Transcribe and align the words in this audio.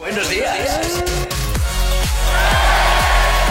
Buenos 0.00 0.30
días. 0.30 1.02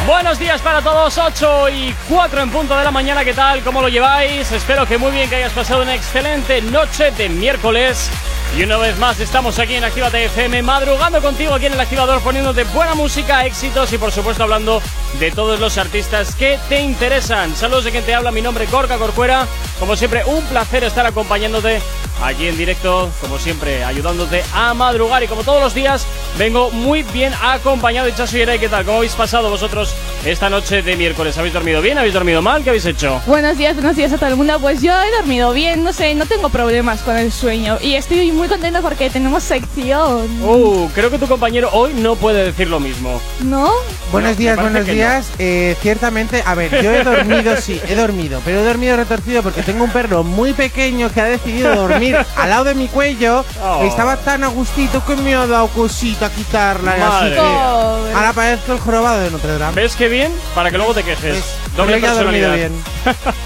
Buenos 0.07 0.39
días 0.39 0.59
para 0.61 0.81
todos, 0.81 1.15
8 1.15 1.69
y 1.69 1.95
4 2.09 2.41
en 2.41 2.49
punto 2.49 2.75
de 2.75 2.83
la 2.83 2.89
mañana, 2.89 3.23
¿qué 3.23 3.35
tal? 3.35 3.61
¿Cómo 3.61 3.83
lo 3.83 3.87
lleváis? 3.87 4.51
Espero 4.51 4.87
que 4.87 4.97
muy 4.97 5.11
bien, 5.11 5.29
que 5.29 5.35
hayas 5.35 5.53
pasado 5.53 5.83
una 5.83 5.93
excelente 5.93 6.59
noche 6.63 7.11
de 7.11 7.29
miércoles. 7.29 8.09
Y 8.57 8.63
una 8.63 8.77
vez 8.77 8.97
más 8.97 9.19
estamos 9.19 9.59
aquí 9.59 9.75
en 9.75 9.83
Actívate 9.83 10.25
FM, 10.25 10.63
madrugando 10.63 11.21
contigo 11.21 11.53
aquí 11.53 11.67
en 11.67 11.73
el 11.73 11.79
activador, 11.79 12.19
poniéndote 12.21 12.63
buena 12.65 12.95
música, 12.95 13.45
éxitos 13.45 13.93
y 13.93 13.97
por 13.97 14.11
supuesto 14.11 14.43
hablando 14.43 14.81
de 15.19 15.31
todos 15.31 15.59
los 15.59 15.77
artistas 15.77 16.35
que 16.35 16.59
te 16.67 16.81
interesan. 16.81 17.55
Saludos 17.55 17.85
de 17.85 17.91
quien 17.91 18.03
te 18.03 18.15
habla, 18.15 18.31
mi 18.31 18.41
nombre 18.41 18.65
es 18.65 18.71
Gorka 18.71 18.97
Corcuera. 18.97 19.47
Como 19.79 19.95
siempre, 19.95 20.23
un 20.25 20.43
placer 20.45 20.83
estar 20.83 21.05
acompañándote 21.05 21.79
aquí 22.23 22.47
en 22.47 22.57
directo, 22.57 23.09
como 23.21 23.37
siempre, 23.37 23.83
ayudándote 23.83 24.43
a 24.53 24.73
madrugar. 24.73 25.23
Y 25.23 25.27
como 25.27 25.43
todos 25.43 25.61
los 25.61 25.73
días, 25.73 26.05
vengo 26.37 26.69
muy 26.71 27.03
bien 27.03 27.33
acompañado. 27.41 28.07
Y 28.09 28.13
Chaso 28.13 28.37
y 28.37 28.45
¿qué 28.59 28.69
tal? 28.69 28.83
¿Cómo 28.85 28.97
habéis 28.97 29.13
pasado 29.13 29.49
vosotros 29.49 29.93
esta 30.25 30.49
noche 30.49 30.81
de 30.81 30.95
miércoles? 30.95 31.37
¿Habéis 31.37 31.53
dormido 31.53 31.81
bien? 31.81 31.97
¿Habéis 31.97 32.13
dormido 32.13 32.41
mal? 32.41 32.63
¿Qué 32.63 32.69
habéis 32.69 32.85
hecho? 32.85 33.21
Buenos 33.25 33.57
días, 33.57 33.75
buenos 33.75 33.95
días 33.95 34.11
a 34.11 34.17
todo 34.17 34.29
el 34.29 34.35
mundo. 34.35 34.59
Pues 34.59 34.81
yo 34.81 34.91
he 34.91 35.11
dormido 35.11 35.53
bien, 35.53 35.83
no 35.83 35.93
sé, 35.93 36.13
no 36.15 36.25
tengo 36.25 36.49
problemas 36.49 37.01
con 37.01 37.17
el 37.17 37.31
sueño. 37.31 37.77
Y 37.81 37.95
estoy 37.95 38.31
muy 38.31 38.38
contento 38.47 38.81
porque 38.81 39.09
tenemos 39.09 39.43
sección. 39.43 40.27
Uh, 40.43 40.89
creo 40.93 41.09
que 41.09 41.17
tu 41.17 41.27
compañero 41.27 41.69
hoy 41.73 41.93
no 41.95 42.15
puede 42.15 42.45
decir 42.45 42.67
lo 42.67 42.79
mismo. 42.79 43.21
¿No? 43.41 43.71
Buenos 44.11 44.37
días, 44.37 44.55
buenos 44.59 44.85
días. 44.85 45.29
Eh, 45.39 45.75
ciertamente, 45.81 46.43
a 46.45 46.55
ver, 46.55 46.81
yo 46.81 46.91
he 46.91 47.03
dormido, 47.03 47.55
sí, 47.57 47.79
he 47.87 47.95
dormido, 47.95 48.41
pero 48.45 48.59
he 48.59 48.63
dormido 48.63 48.95
retorcido 48.97 49.43
porque 49.43 49.61
tengo 49.61 49.83
un 49.83 49.91
perro 49.91 50.23
muy 50.23 50.53
pequeño 50.53 51.11
que 51.11 51.21
ha 51.21 51.25
decidido 51.25 51.75
dormir 51.75 52.17
al 52.35 52.49
lado 52.49 52.63
de 52.65 52.75
mi 52.75 52.87
cuello. 52.87 53.45
Oh. 53.63 53.83
Estaba 53.83 54.17
tan 54.17 54.43
a 54.43 54.47
gustito 54.47 55.03
que 55.05 55.15
me 55.15 55.35
ha 55.35 55.45
dado 55.45 55.67
cosita 55.67 56.29
quitarla. 56.29 56.97
y 56.97 57.01
así 57.01 57.33
que 57.33 57.39
ahora 57.39 58.33
parezco 58.33 58.73
el 58.73 58.79
jorobado 58.79 59.19
de 59.19 59.31
Notre 59.31 59.57
Dame. 59.57 59.75
¿Ves 59.81 59.95
qué 59.95 60.07
bien? 60.07 60.31
Para 60.55 60.71
que 60.71 60.77
luego 60.77 60.93
te 60.93 61.03
quejes. 61.03 61.37
Pues, 61.37 61.75
Doble 61.75 61.99
creo 61.99 62.01
que 62.01 62.07
ha 62.07 62.23
dormido 62.23 62.49
personalidad. 62.49 62.69
bien. 62.69 62.83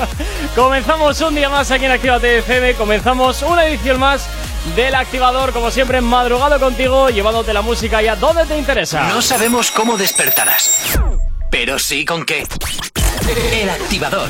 Comenzamos 0.55 1.19
un 1.21 1.35
día 1.35 1.49
más 1.49 1.71
aquí 1.71 1.85
en 1.85 1.91
Actívate 1.91 2.39
FM. 2.39 2.75
Comenzamos 2.75 3.41
una 3.41 3.65
edición 3.65 3.99
más 3.99 4.27
del 4.75 4.95
activador, 4.95 5.51
como 5.51 5.71
siempre, 5.71 6.01
madrugado 6.01 6.59
contigo, 6.59 7.09
llevándote 7.09 7.53
la 7.53 7.61
música 7.61 8.01
ya 8.01 8.15
donde 8.15 8.45
te 8.45 8.57
interesa. 8.57 9.07
No 9.09 9.21
sabemos 9.21 9.71
cómo 9.71 9.97
despertarás, 9.97 10.99
pero 11.51 11.77
sí 11.79 12.05
con 12.05 12.25
qué. 12.25 12.45
El 13.51 13.69
activador. 13.69 14.29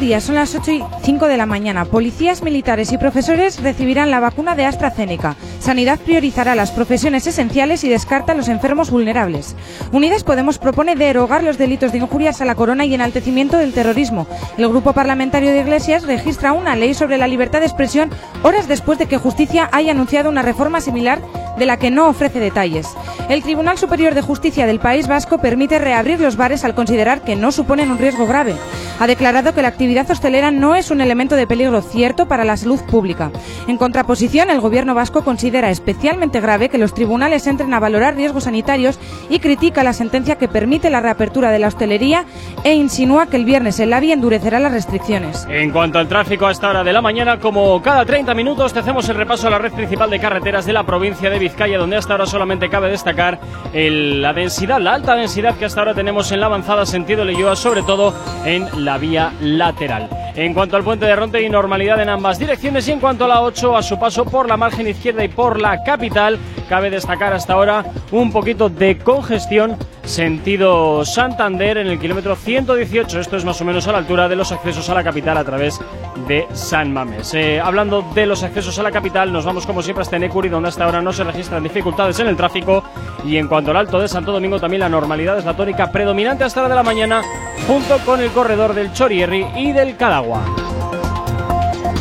Días, 0.00 0.22
son 0.22 0.36
las 0.36 0.54
8 0.54 0.70
y 0.70 0.84
5 1.02 1.26
de 1.26 1.36
la 1.36 1.44
mañana. 1.44 1.84
Policías, 1.84 2.44
militares 2.44 2.92
y 2.92 2.98
profesores 2.98 3.60
recibirán 3.60 4.12
la 4.12 4.20
vacuna 4.20 4.54
de 4.54 4.64
AstraZeneca. 4.64 5.34
Sanidad 5.58 5.98
priorizará 5.98 6.54
las 6.54 6.70
profesiones 6.70 7.26
esenciales 7.26 7.82
y 7.82 7.88
descarta 7.88 8.30
a 8.30 8.34
los 8.36 8.46
enfermos 8.46 8.92
vulnerables. 8.92 9.56
Unidas 9.90 10.22
Podemos 10.22 10.58
propone 10.58 10.94
derogar 10.94 11.42
los 11.42 11.58
delitos 11.58 11.90
de 11.90 11.98
injurias 11.98 12.40
a 12.40 12.44
la 12.44 12.54
corona 12.54 12.84
y 12.84 12.94
enaltecimiento 12.94 13.56
del 13.56 13.72
terrorismo. 13.72 14.28
El 14.56 14.68
grupo 14.68 14.92
parlamentario 14.92 15.50
de 15.50 15.62
Iglesias 15.62 16.04
registra 16.04 16.52
una 16.52 16.76
ley 16.76 16.94
sobre 16.94 17.18
la 17.18 17.26
libertad 17.26 17.58
de 17.58 17.66
expresión 17.66 18.10
horas 18.44 18.68
después 18.68 19.00
de 19.00 19.06
que 19.06 19.18
Justicia 19.18 19.68
haya 19.72 19.90
anunciado 19.90 20.30
una 20.30 20.42
reforma 20.42 20.80
similar 20.80 21.20
de 21.58 21.66
la 21.66 21.76
que 21.76 21.90
no 21.90 22.08
ofrece 22.08 22.38
detalles. 22.38 22.86
El 23.28 23.42
Tribunal 23.42 23.76
Superior 23.78 24.14
de 24.14 24.22
Justicia 24.22 24.64
del 24.66 24.78
País 24.78 25.08
Vasco 25.08 25.38
permite 25.38 25.78
reabrir 25.78 26.20
los 26.20 26.36
bares 26.36 26.64
al 26.64 26.74
considerar 26.74 27.22
que 27.22 27.36
no 27.36 27.50
suponen 27.50 27.90
un 27.90 27.98
riesgo 27.98 28.26
grave. 28.26 28.54
Ha 29.00 29.06
declarado 29.06 29.54
que 29.54 29.62
la 29.62 29.68
actividad 29.68 29.87
hostelera 29.96 30.50
no 30.50 30.74
es 30.74 30.90
un 30.90 31.00
elemento 31.00 31.36
de 31.36 31.46
peligro 31.46 31.80
cierto 31.82 32.26
para 32.28 32.44
la 32.44 32.56
salud 32.56 32.80
pública. 32.90 33.30
En 33.66 33.76
contraposición, 33.78 34.50
el 34.50 34.60
gobierno 34.60 34.94
vasco 34.94 35.24
considera 35.24 35.70
especialmente 35.70 36.40
grave 36.40 36.68
que 36.68 36.78
los 36.78 36.94
tribunales 36.94 37.46
entren 37.46 37.72
a 37.74 37.80
valorar 37.80 38.16
riesgos 38.16 38.44
sanitarios 38.44 38.98
y 39.30 39.38
critica 39.38 39.82
la 39.82 39.92
sentencia 39.92 40.36
que 40.36 40.48
permite 40.48 40.90
la 40.90 41.00
reapertura 41.00 41.50
de 41.50 41.58
la 41.58 41.68
hostelería 41.68 42.24
e 42.64 42.74
insinúa 42.74 43.26
que 43.26 43.36
el 43.36 43.44
viernes 43.44 43.80
el 43.80 43.92
AVI 43.92 44.12
endurecerá 44.12 44.58
las 44.58 44.72
restricciones. 44.72 45.46
En 45.50 45.70
cuanto 45.70 45.98
al 45.98 46.08
tráfico 46.08 46.46
a 46.46 46.50
esta 46.52 46.70
hora 46.70 46.84
de 46.84 46.92
la 46.92 47.00
mañana, 47.02 47.38
como 47.38 47.80
cada 47.82 48.04
30 48.04 48.34
minutos, 48.34 48.72
te 48.72 48.80
hacemos 48.80 49.08
el 49.08 49.16
repaso 49.16 49.46
a 49.46 49.50
la 49.50 49.58
red 49.58 49.72
principal 49.72 50.10
de 50.10 50.18
carreteras 50.20 50.66
de 50.66 50.72
la 50.72 50.84
provincia 50.84 51.30
de 51.30 51.38
Vizcaya, 51.38 51.78
donde 51.78 51.96
hasta 51.96 52.12
ahora 52.14 52.26
solamente 52.26 52.68
cabe 52.68 52.90
destacar 52.90 53.38
el- 53.72 54.20
la 54.22 54.32
densidad, 54.32 54.80
la 54.80 54.94
alta 54.94 55.14
densidad 55.14 55.54
que 55.56 55.64
hasta 55.64 55.80
ahora 55.80 55.94
tenemos 55.94 56.30
en 56.32 56.40
la 56.40 56.46
avanzada 56.46 56.84
sentido 56.86 57.24
Leyoa, 57.24 57.56
sobre 57.56 57.82
todo 57.82 58.12
en 58.44 58.66
la 58.84 58.98
vía 58.98 59.32
lateral. 59.40 59.77
En 59.80 60.54
cuanto 60.54 60.76
al 60.76 60.82
puente 60.82 61.06
de 61.06 61.14
Ronte 61.14 61.40
y 61.40 61.48
normalidad 61.48 62.02
en 62.02 62.08
ambas 62.08 62.38
direcciones 62.38 62.88
y 62.88 62.92
en 62.92 62.98
cuanto 62.98 63.26
a 63.26 63.28
la 63.28 63.42
8 63.42 63.76
a 63.76 63.82
su 63.82 63.98
paso 63.98 64.24
por 64.24 64.48
la 64.48 64.56
margen 64.56 64.88
izquierda 64.88 65.22
y 65.22 65.28
por 65.28 65.60
la 65.60 65.84
capital, 65.84 66.36
cabe 66.68 66.90
destacar 66.90 67.32
hasta 67.32 67.52
ahora 67.52 67.84
un 68.10 68.32
poquito 68.32 68.68
de 68.68 68.98
congestión 68.98 69.76
sentido 70.08 71.04
Santander 71.04 71.78
en 71.78 71.86
el 71.86 71.98
kilómetro 71.98 72.34
118. 72.34 73.20
Esto 73.20 73.36
es 73.36 73.44
más 73.44 73.60
o 73.60 73.64
menos 73.64 73.86
a 73.86 73.92
la 73.92 73.98
altura 73.98 74.28
de 74.28 74.36
los 74.36 74.50
accesos 74.50 74.88
a 74.88 74.94
la 74.94 75.04
capital 75.04 75.36
a 75.36 75.44
través 75.44 75.80
de 76.26 76.46
San 76.54 76.92
Mames. 76.92 77.34
Eh, 77.34 77.60
hablando 77.60 78.02
de 78.14 78.26
los 78.26 78.42
accesos 78.42 78.78
a 78.78 78.82
la 78.82 78.90
capital, 78.90 79.32
nos 79.32 79.44
vamos 79.44 79.66
como 79.66 79.82
siempre 79.82 80.02
hasta 80.02 80.18
Necuri, 80.18 80.48
donde 80.48 80.70
hasta 80.70 80.84
ahora 80.84 81.02
no 81.02 81.12
se 81.12 81.24
registran 81.24 81.62
dificultades 81.62 82.18
en 82.20 82.28
el 82.28 82.36
tráfico. 82.36 82.82
Y 83.24 83.36
en 83.36 83.48
cuanto 83.48 83.70
al 83.70 83.76
Alto 83.76 84.00
de 84.00 84.08
Santo 84.08 84.32
Domingo, 84.32 84.58
también 84.58 84.80
la 84.80 84.88
normalidad 84.88 85.38
es 85.38 85.44
la 85.44 85.54
tónica 85.54 85.92
predominante 85.92 86.44
hasta 86.44 86.62
la 86.62 86.68
de 86.68 86.74
la 86.74 86.82
mañana, 86.82 87.22
junto 87.66 87.98
con 87.98 88.20
el 88.20 88.30
corredor 88.30 88.74
del 88.74 88.92
Chorierri 88.92 89.46
y 89.56 89.72
del 89.72 89.96
Cadagua. 89.96 90.42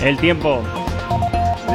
El 0.01 0.17
tiempo. 0.17 0.61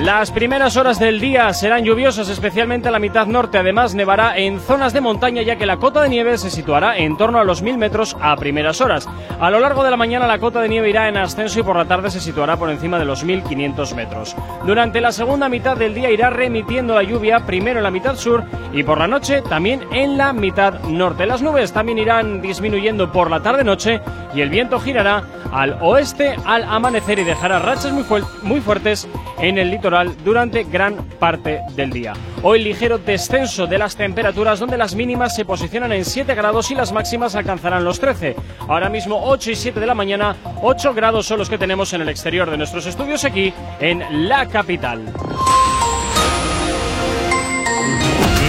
Las 0.00 0.32
primeras 0.32 0.76
horas 0.76 0.98
del 0.98 1.20
día 1.20 1.52
serán 1.52 1.84
lluviosas, 1.84 2.28
especialmente 2.28 2.88
a 2.88 2.90
la 2.90 2.98
mitad 2.98 3.26
norte. 3.26 3.58
Además, 3.58 3.94
nevará 3.94 4.36
en 4.36 4.58
zonas 4.58 4.92
de 4.92 5.00
montaña, 5.00 5.42
ya 5.42 5.54
que 5.56 5.64
la 5.66 5.76
cota 5.76 6.00
de 6.00 6.08
nieve 6.08 6.38
se 6.38 6.50
situará 6.50 6.96
en 6.98 7.16
torno 7.16 7.38
a 7.38 7.44
los 7.44 7.62
1000 7.62 7.78
metros 7.78 8.16
a 8.20 8.34
primeras 8.34 8.80
horas. 8.80 9.08
A 9.38 9.48
lo 9.50 9.60
largo 9.60 9.84
de 9.84 9.92
la 9.92 9.96
mañana, 9.96 10.26
la 10.26 10.40
cota 10.40 10.60
de 10.60 10.68
nieve 10.68 10.90
irá 10.90 11.08
en 11.08 11.16
ascenso 11.18 11.60
y 11.60 11.62
por 11.62 11.76
la 11.76 11.84
tarde 11.84 12.10
se 12.10 12.18
situará 12.18 12.56
por 12.56 12.70
encima 12.70 12.98
de 12.98 13.04
los 13.04 13.22
1500 13.22 13.94
metros. 13.94 14.34
Durante 14.66 15.00
la 15.00 15.12
segunda 15.12 15.48
mitad 15.48 15.76
del 15.76 15.94
día 15.94 16.10
irá 16.10 16.30
remitiendo 16.30 16.96
la 16.96 17.04
lluvia, 17.04 17.40
primero 17.46 17.78
en 17.78 17.84
la 17.84 17.90
mitad 17.92 18.16
sur 18.16 18.42
y 18.72 18.82
por 18.82 18.98
la 18.98 19.06
noche 19.06 19.40
también 19.42 19.82
en 19.92 20.16
la 20.18 20.32
mitad 20.32 20.80
norte. 20.80 21.26
Las 21.26 21.42
nubes 21.42 21.72
también 21.72 21.98
irán 21.98 22.40
disminuyendo 22.42 23.12
por 23.12 23.30
la 23.30 23.40
tarde-noche 23.40 24.00
y 24.34 24.40
el 24.40 24.50
viento 24.50 24.80
girará 24.80 25.22
al 25.52 25.76
oeste 25.82 26.34
al 26.46 26.64
amanecer 26.64 27.18
y 27.18 27.24
dejará 27.24 27.58
rachas 27.60 27.92
muy, 27.92 28.02
fuer- 28.04 28.24
muy 28.42 28.60
fuertes 28.60 29.06
en 29.38 29.58
el 29.58 29.70
durante 29.82 30.64
gran 30.64 30.96
parte 31.18 31.60
del 31.74 31.90
día. 31.90 32.14
Hoy 32.42 32.62
ligero 32.62 32.98
descenso 32.98 33.66
de 33.66 33.78
las 33.78 33.96
temperaturas 33.96 34.60
donde 34.60 34.78
las 34.78 34.94
mínimas 34.94 35.34
se 35.34 35.44
posicionan 35.44 35.92
en 35.92 36.04
7 36.04 36.34
grados 36.34 36.70
y 36.70 36.74
las 36.74 36.92
máximas 36.92 37.34
alcanzarán 37.34 37.84
los 37.84 38.00
13. 38.00 38.36
Ahora 38.68 38.88
mismo 38.88 39.20
8 39.24 39.50
y 39.50 39.56
7 39.56 39.80
de 39.80 39.86
la 39.86 39.94
mañana, 39.94 40.36
8 40.62 40.94
grados 40.94 41.26
son 41.26 41.38
los 41.38 41.50
que 41.50 41.58
tenemos 41.58 41.92
en 41.92 42.02
el 42.02 42.08
exterior 42.08 42.50
de 42.50 42.56
nuestros 42.56 42.86
estudios 42.86 43.24
aquí 43.24 43.52
en 43.80 44.28
la 44.28 44.46
capital. 44.46 45.12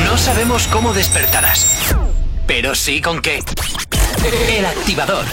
No 0.05 0.17
sabemos 0.17 0.67
cómo 0.67 0.93
despertarás, 0.93 1.95
pero 2.45 2.75
sí 2.75 3.01
con 3.01 3.21
qué. 3.21 3.39
El 4.25 4.65
activador. 4.65 5.25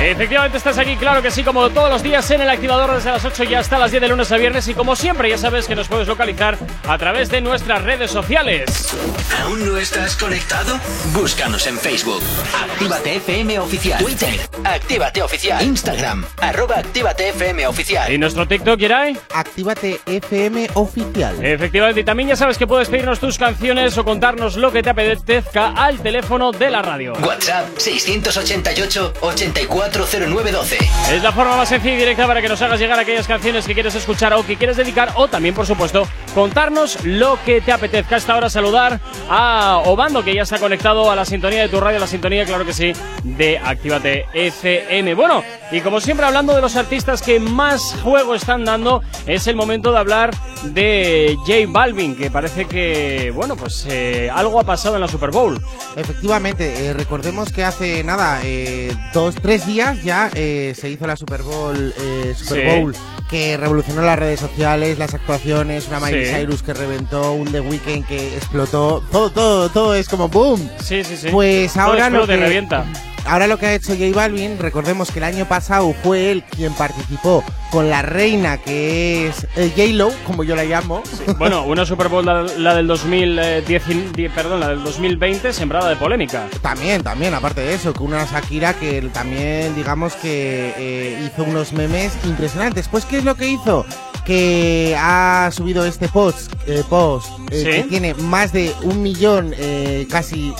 Efectivamente 0.00 0.58
estás 0.58 0.78
aquí, 0.78 0.96
claro 0.96 1.22
que 1.22 1.30
sí, 1.30 1.42
como 1.42 1.68
todos 1.70 1.90
los 1.90 2.02
días 2.02 2.30
en 2.30 2.40
el 2.40 2.48
activador 2.48 2.94
desde 2.94 3.10
las 3.10 3.24
8 3.24 3.44
y 3.44 3.54
hasta 3.54 3.78
las 3.78 3.90
10 3.90 4.00
de 4.00 4.08
lunes 4.08 4.30
a 4.32 4.36
viernes 4.36 4.66
y 4.68 4.74
como 4.74 4.96
siempre 4.96 5.28
ya 5.28 5.38
sabes 5.38 5.66
que 5.66 5.74
nos 5.74 5.88
puedes 5.88 6.08
localizar 6.08 6.56
a 6.86 6.98
través 6.98 7.28
de 7.30 7.40
nuestras 7.40 7.82
redes 7.82 8.10
sociales. 8.10 8.96
¿Aún 9.42 9.66
no 9.66 9.76
estás 9.76 10.16
conectado? 10.16 10.78
Búscanos 11.12 11.66
en 11.66 11.78
Facebook. 11.78 12.22
Actívate 12.62 13.16
FM 13.16 13.58
Oficial. 13.58 13.98
Twitter. 14.02 14.40
Actívate 14.64 15.22
Oficial. 15.22 15.62
Instagram. 15.62 16.24
Arroba 16.40 16.76
Actívate 16.78 17.30
FM 17.30 17.66
Oficial. 17.66 18.12
¿Y 18.12 18.18
nuestro 18.18 18.46
TikTok, 18.46 18.80
Irai? 18.80 19.18
Actívate 19.34 20.00
FM 20.06 20.70
oficial. 20.74 21.44
Efectivamente, 21.44 22.00
y 22.00 22.04
también 22.04 22.28
ya 22.30 22.36
sabes 22.36 22.58
que 22.58 22.66
puedes 22.66 22.88
pedirnos 22.88 23.20
tus 23.20 23.38
canciones 23.38 23.96
o 23.98 24.04
contarnos 24.04 24.56
lo 24.56 24.72
que 24.72 24.82
te 24.82 24.90
apetezca 24.90 25.72
al 25.72 26.00
teléfono 26.00 26.52
de 26.52 26.70
la 26.70 26.82
radio. 26.82 27.01
WhatsApp 27.10 27.68
688 27.76 29.14
840912. 29.20 30.78
Es 31.12 31.22
la 31.22 31.32
forma 31.32 31.56
más 31.56 31.68
sencilla 31.68 31.94
y 31.94 31.98
directa 31.98 32.26
para 32.26 32.40
que 32.42 32.48
nos 32.48 32.60
hagas 32.62 32.78
llegar 32.80 32.98
aquellas 32.98 33.26
canciones 33.26 33.66
que 33.66 33.74
quieres 33.74 33.94
escuchar 33.94 34.32
o 34.34 34.44
que 34.46 34.56
quieres 34.56 34.76
dedicar 34.76 35.12
o 35.16 35.28
también, 35.28 35.54
por 35.54 35.66
supuesto, 35.66 36.06
contarnos 36.34 37.04
lo 37.04 37.38
que 37.44 37.60
te 37.60 37.72
apetezca. 37.72 38.16
Hasta 38.16 38.34
ahora 38.34 38.50
saludar 38.50 39.00
a 39.28 39.82
Obando, 39.84 40.22
que 40.22 40.34
ya 40.34 40.42
está 40.42 40.58
conectado 40.58 41.10
a 41.10 41.16
la 41.16 41.24
sintonía 41.24 41.62
de 41.62 41.68
tu 41.68 41.80
radio, 41.80 41.98
la 41.98 42.06
sintonía, 42.06 42.44
claro 42.44 42.64
que 42.64 42.72
sí, 42.72 42.92
de 43.22 43.58
Actívate 43.58 44.26
FM. 44.32 45.14
Bueno, 45.14 45.42
y 45.70 45.80
como 45.80 46.00
siempre 46.00 46.26
hablando 46.26 46.54
de 46.54 46.60
los 46.60 46.76
artistas 46.76 47.22
que 47.22 47.40
más 47.40 47.96
juego 48.02 48.34
están 48.34 48.64
dando, 48.64 49.02
es 49.26 49.46
el 49.46 49.56
momento 49.56 49.92
de 49.92 49.98
hablar 49.98 50.34
de 50.64 51.36
J 51.46 51.52
Balvin, 51.68 52.16
que 52.16 52.30
parece 52.30 52.66
que, 52.66 53.32
bueno, 53.34 53.56
pues 53.56 53.86
eh, 53.88 54.30
algo 54.32 54.60
ha 54.60 54.64
pasado 54.64 54.94
en 54.94 55.00
la 55.00 55.08
Super 55.08 55.30
Bowl. 55.30 55.60
Efectivamente, 55.96 56.86
eh, 56.86 56.91
recordemos 56.92 57.52
que 57.52 57.64
hace 57.64 58.02
nada, 58.04 58.40
eh, 58.44 58.92
dos, 59.12 59.34
tres 59.36 59.66
días 59.66 60.02
ya 60.02 60.30
eh, 60.34 60.74
se 60.78 60.88
hizo 60.90 61.06
la 61.06 61.16
Super 61.16 61.42
Bowl, 61.42 61.94
eh, 61.98 62.34
Super 62.36 62.70
Sí. 62.72 62.80
Bowl 62.80 62.96
que 63.30 63.56
revolucionó 63.56 64.02
las 64.02 64.18
redes 64.18 64.40
sociales, 64.40 64.98
las 64.98 65.14
actuaciones, 65.14 65.88
una 65.88 66.00
Miley 66.00 66.26
Sí. 66.26 66.34
Cyrus 66.34 66.62
que 66.62 66.74
reventó, 66.74 67.32
un 67.32 67.50
The 67.50 67.60
Weeknd 67.60 68.06
que 68.06 68.36
explotó, 68.36 69.02
todo, 69.10 69.30
todo, 69.30 69.68
todo 69.70 69.94
es 69.94 70.08
como 70.08 70.28
boom. 70.28 70.68
Sí, 70.82 71.02
sí, 71.02 71.16
sí. 71.16 71.28
Pues 71.30 71.72
Todo 71.72 71.84
ahora 71.84 72.10
lo 72.10 72.26
que, 72.26 72.36
revienta. 72.36 72.84
Ahora 73.26 73.46
lo 73.46 73.58
que 73.58 73.66
ha 73.66 73.74
hecho 73.74 73.92
J 73.94 74.10
Balvin, 74.14 74.58
recordemos 74.58 75.10
que 75.10 75.18
el 75.18 75.24
año 75.24 75.46
pasado 75.46 75.94
fue 76.02 76.30
él 76.30 76.44
quien 76.50 76.72
participó 76.74 77.44
con 77.70 77.88
la 77.88 78.02
reina 78.02 78.58
que 78.58 79.28
es 79.28 79.46
eh, 79.56 79.72
J-Lo, 79.74 80.10
como 80.26 80.44
yo 80.44 80.54
la 80.54 80.64
llamo. 80.64 81.02
Bueno, 81.38 81.62
una 81.64 81.86
Super 81.86 82.08
Bowl, 82.08 82.24
la, 82.26 82.42
la 82.42 82.74
del 82.74 82.86
2010, 82.86 84.12
die- 84.14 84.28
perdón, 84.30 84.60
la 84.60 84.68
del 84.68 84.84
2020, 84.84 85.52
sembrada 85.52 85.88
de 85.88 85.96
polémica. 85.96 86.48
También, 86.60 87.02
también, 87.02 87.32
aparte 87.34 87.62
de 87.62 87.74
eso, 87.74 87.92
que 87.94 88.02
una 88.02 88.24
Shakira 88.26 88.74
que 88.74 89.00
también, 89.12 89.74
digamos 89.74 90.14
que 90.16 90.74
eh, 90.76 91.26
hizo 91.26 91.44
unos 91.44 91.72
memes 91.72 92.12
impresionantes. 92.24 92.88
Pues, 92.88 93.04
¿qué 93.06 93.18
es 93.18 93.24
lo 93.24 93.34
que 93.36 93.48
hizo? 93.48 93.86
Que 94.24 94.96
ha 94.98 95.50
subido 95.52 95.84
este 95.84 96.08
post, 96.08 96.52
eh, 96.66 96.82
post 96.88 97.28
eh, 97.50 97.58
Sí. 97.58 97.64
que 97.64 97.82
tiene 97.88 98.14
más 98.14 98.52
de 98.52 98.72
un 98.82 99.02
millón, 99.02 99.52
eh, 99.58 100.06
casi 100.10 100.54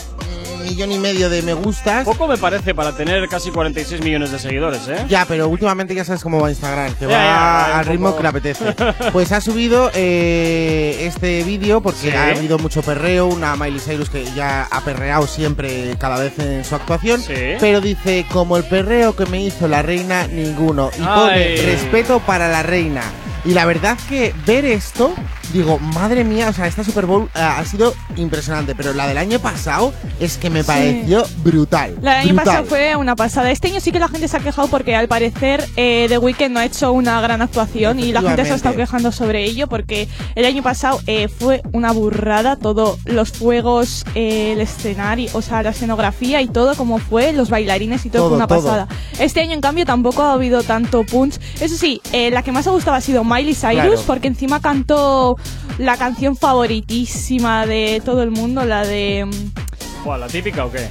un 0.55 0.63
millón 0.69 0.93
y 0.93 0.99
medio 0.99 1.29
de 1.31 1.43
me 1.43 1.55
gustas. 1.55 2.05
Poco 2.05 2.27
me 2.29 2.37
parece 2.37 2.75
para 2.75 2.93
tener 2.97 3.29
casi 3.29 3.51
46 3.51 4.01
millones 4.03 4.31
de 4.33 4.39
seguidores, 4.39 4.87
¿eh? 4.89 5.05
Ya, 5.09 5.25
pero 5.27 5.49
últimamente 5.49 5.95
ya 5.95 6.05
sabes 6.05 6.23
cómo 6.23 6.41
va 6.41 6.51
Instagram, 6.51 6.95
que 6.95 7.07
Ya, 7.07 7.17
va 7.17 7.23
ya, 7.25 7.79
al 7.81 7.87
ritmo 7.87 8.07
poco. 8.09 8.17
que 8.19 8.23
le 8.25 8.29
apetece. 8.29 8.65
Pues 9.13 9.31
ha 9.33 9.41
subido 9.41 9.91
eh, 9.95 10.97
este 11.07 11.43
vídeo 11.45 11.81
porque 11.83 12.11
Sí. 12.11 12.17
ha 12.17 12.29
habido 12.29 12.59
mucho 12.59 12.83
perreo, 12.83 13.27
una 13.27 13.55
Miley 13.57 13.81
Cyrus 13.81 14.09
que 14.11 14.25
ya 14.37 14.69
ha 14.71 14.81
perreado 14.83 15.27
siempre 15.27 15.95
cada 15.99 16.19
vez 16.19 16.39
en 16.39 16.65
su 16.65 16.75
actuación, 16.75 17.21
Sí. 17.21 17.35
pero 17.61 17.81
dice, 17.81 18.25
como 18.33 18.57
el 18.57 18.65
perreo 18.65 19.15
que 19.17 19.27
me 19.27 19.41
hizo 19.43 19.67
la 19.69 19.83
reina, 19.83 20.27
ninguno. 20.29 20.91
Y 20.97 21.03
pone 21.03 21.33
Ay. 21.35 21.57
respeto 21.57 22.21
para 22.21 22.49
la 22.49 22.63
reina. 22.63 23.03
Y 23.45 23.55
la 23.55 23.65
verdad 23.65 23.99
que 24.09 24.33
ver 24.47 24.65
esto, 24.65 25.13
digo, 25.53 25.79
madre 25.79 26.23
mía, 26.23 26.49
o 26.49 26.53
sea, 26.53 26.67
esta 26.69 26.85
Super 26.85 27.07
Bowl 27.07 27.29
ah, 27.35 27.59
ha 27.59 27.65
sido 27.65 27.93
impresionante, 28.17 28.75
pero 28.77 28.93
la 28.93 29.09
del 29.09 29.19
año 29.19 29.41
pasado 29.41 29.93
es 30.21 30.37
que 30.39 30.49
me 30.49 30.63
pareció 30.63 31.25
brutal. 31.43 31.97
La 32.01 32.13
del 32.13 32.21
año 32.21 32.35
brutal. 32.35 32.45
pasado 32.45 32.65
fue 32.67 32.95
una 32.95 33.17
pasada. 33.17 33.51
Este 33.51 33.69
año 33.69 33.81
sí 33.81 33.91
que 33.91 33.99
la 33.99 34.09
gente 34.09 34.29
se 34.29 34.37
ha 34.37 34.41
quejado 34.41 34.69
porque 34.69 34.95
al 34.95 35.09
parecer 35.09 35.67
eh, 35.77 36.07
The 36.09 36.19
Weeknd 36.19 36.51
no 36.53 36.61
ha 36.61 36.65
hecho 36.65 36.93
una 36.93 37.21
gran 37.21 37.43
actuación 37.43 37.99
y 37.99 38.13
la 38.13 38.23
gente 38.23 38.45
se 38.45 38.53
ha 38.53 38.57
estado 38.57 38.77
quejando 38.77 39.11
sobre 39.11 39.45
ello 39.45 39.67
porque 39.67 40.09
el 40.37 40.45
año 40.45 40.63
pasado 40.63 41.01
eh, 41.09 41.27
fue 41.29 41.63
una 41.73 41.91
burrada 41.93 42.57
todo, 42.57 42.97
los 43.07 43.33
fuegos, 43.33 44.05
eh, 44.15 44.53
el 44.53 44.61
escenario, 44.61 45.31
o 45.33 45.43
sea, 45.43 45.63
la 45.65 45.71
escenografía 45.71 46.41
y 46.43 46.47
todo 46.47 46.77
como 46.77 46.99
fue, 46.99 47.33
los 47.33 47.51
bailarines 47.51 48.07
y 48.07 48.11
todo, 48.11 48.23
Todo, 48.23 48.29
fue 48.31 48.37
una 48.37 48.47
todo. 48.47 48.63
pasada. 48.63 48.89
Este 49.19 49.41
año 49.41 49.53
en 49.53 49.61
cambio 49.61 49.85
tampoco 49.85 50.23
ha 50.23 50.33
habido 50.35 50.63
tanto 50.63 51.03
punch. 51.05 51.39
Eso 51.61 51.77
sí, 51.77 52.01
eh, 52.13 52.31
la 52.31 52.43
que 52.43 52.53
más 52.53 52.67
ha 52.69 52.71
gustado 52.71 52.97
ha 52.97 53.01
sido 53.01 53.25
Miley 53.33 53.55
Cyrus 53.55 53.75
Claro. 53.75 54.03
porque 54.07 54.29
encima 54.29 54.61
cantó 54.61 55.37
la 55.79 55.97
canción 55.97 56.37
favoritísima 56.37 57.67
de 57.67 58.03
todo 58.05 58.23
el 58.23 58.31
mundo, 58.31 58.65
la 58.65 58.85
de... 58.85 59.25
mm, 59.27 60.05
Buah, 60.05 60.19
¿La 60.19 60.27
típica 60.27 60.65
o 60.67 60.73
qué? 60.73 60.89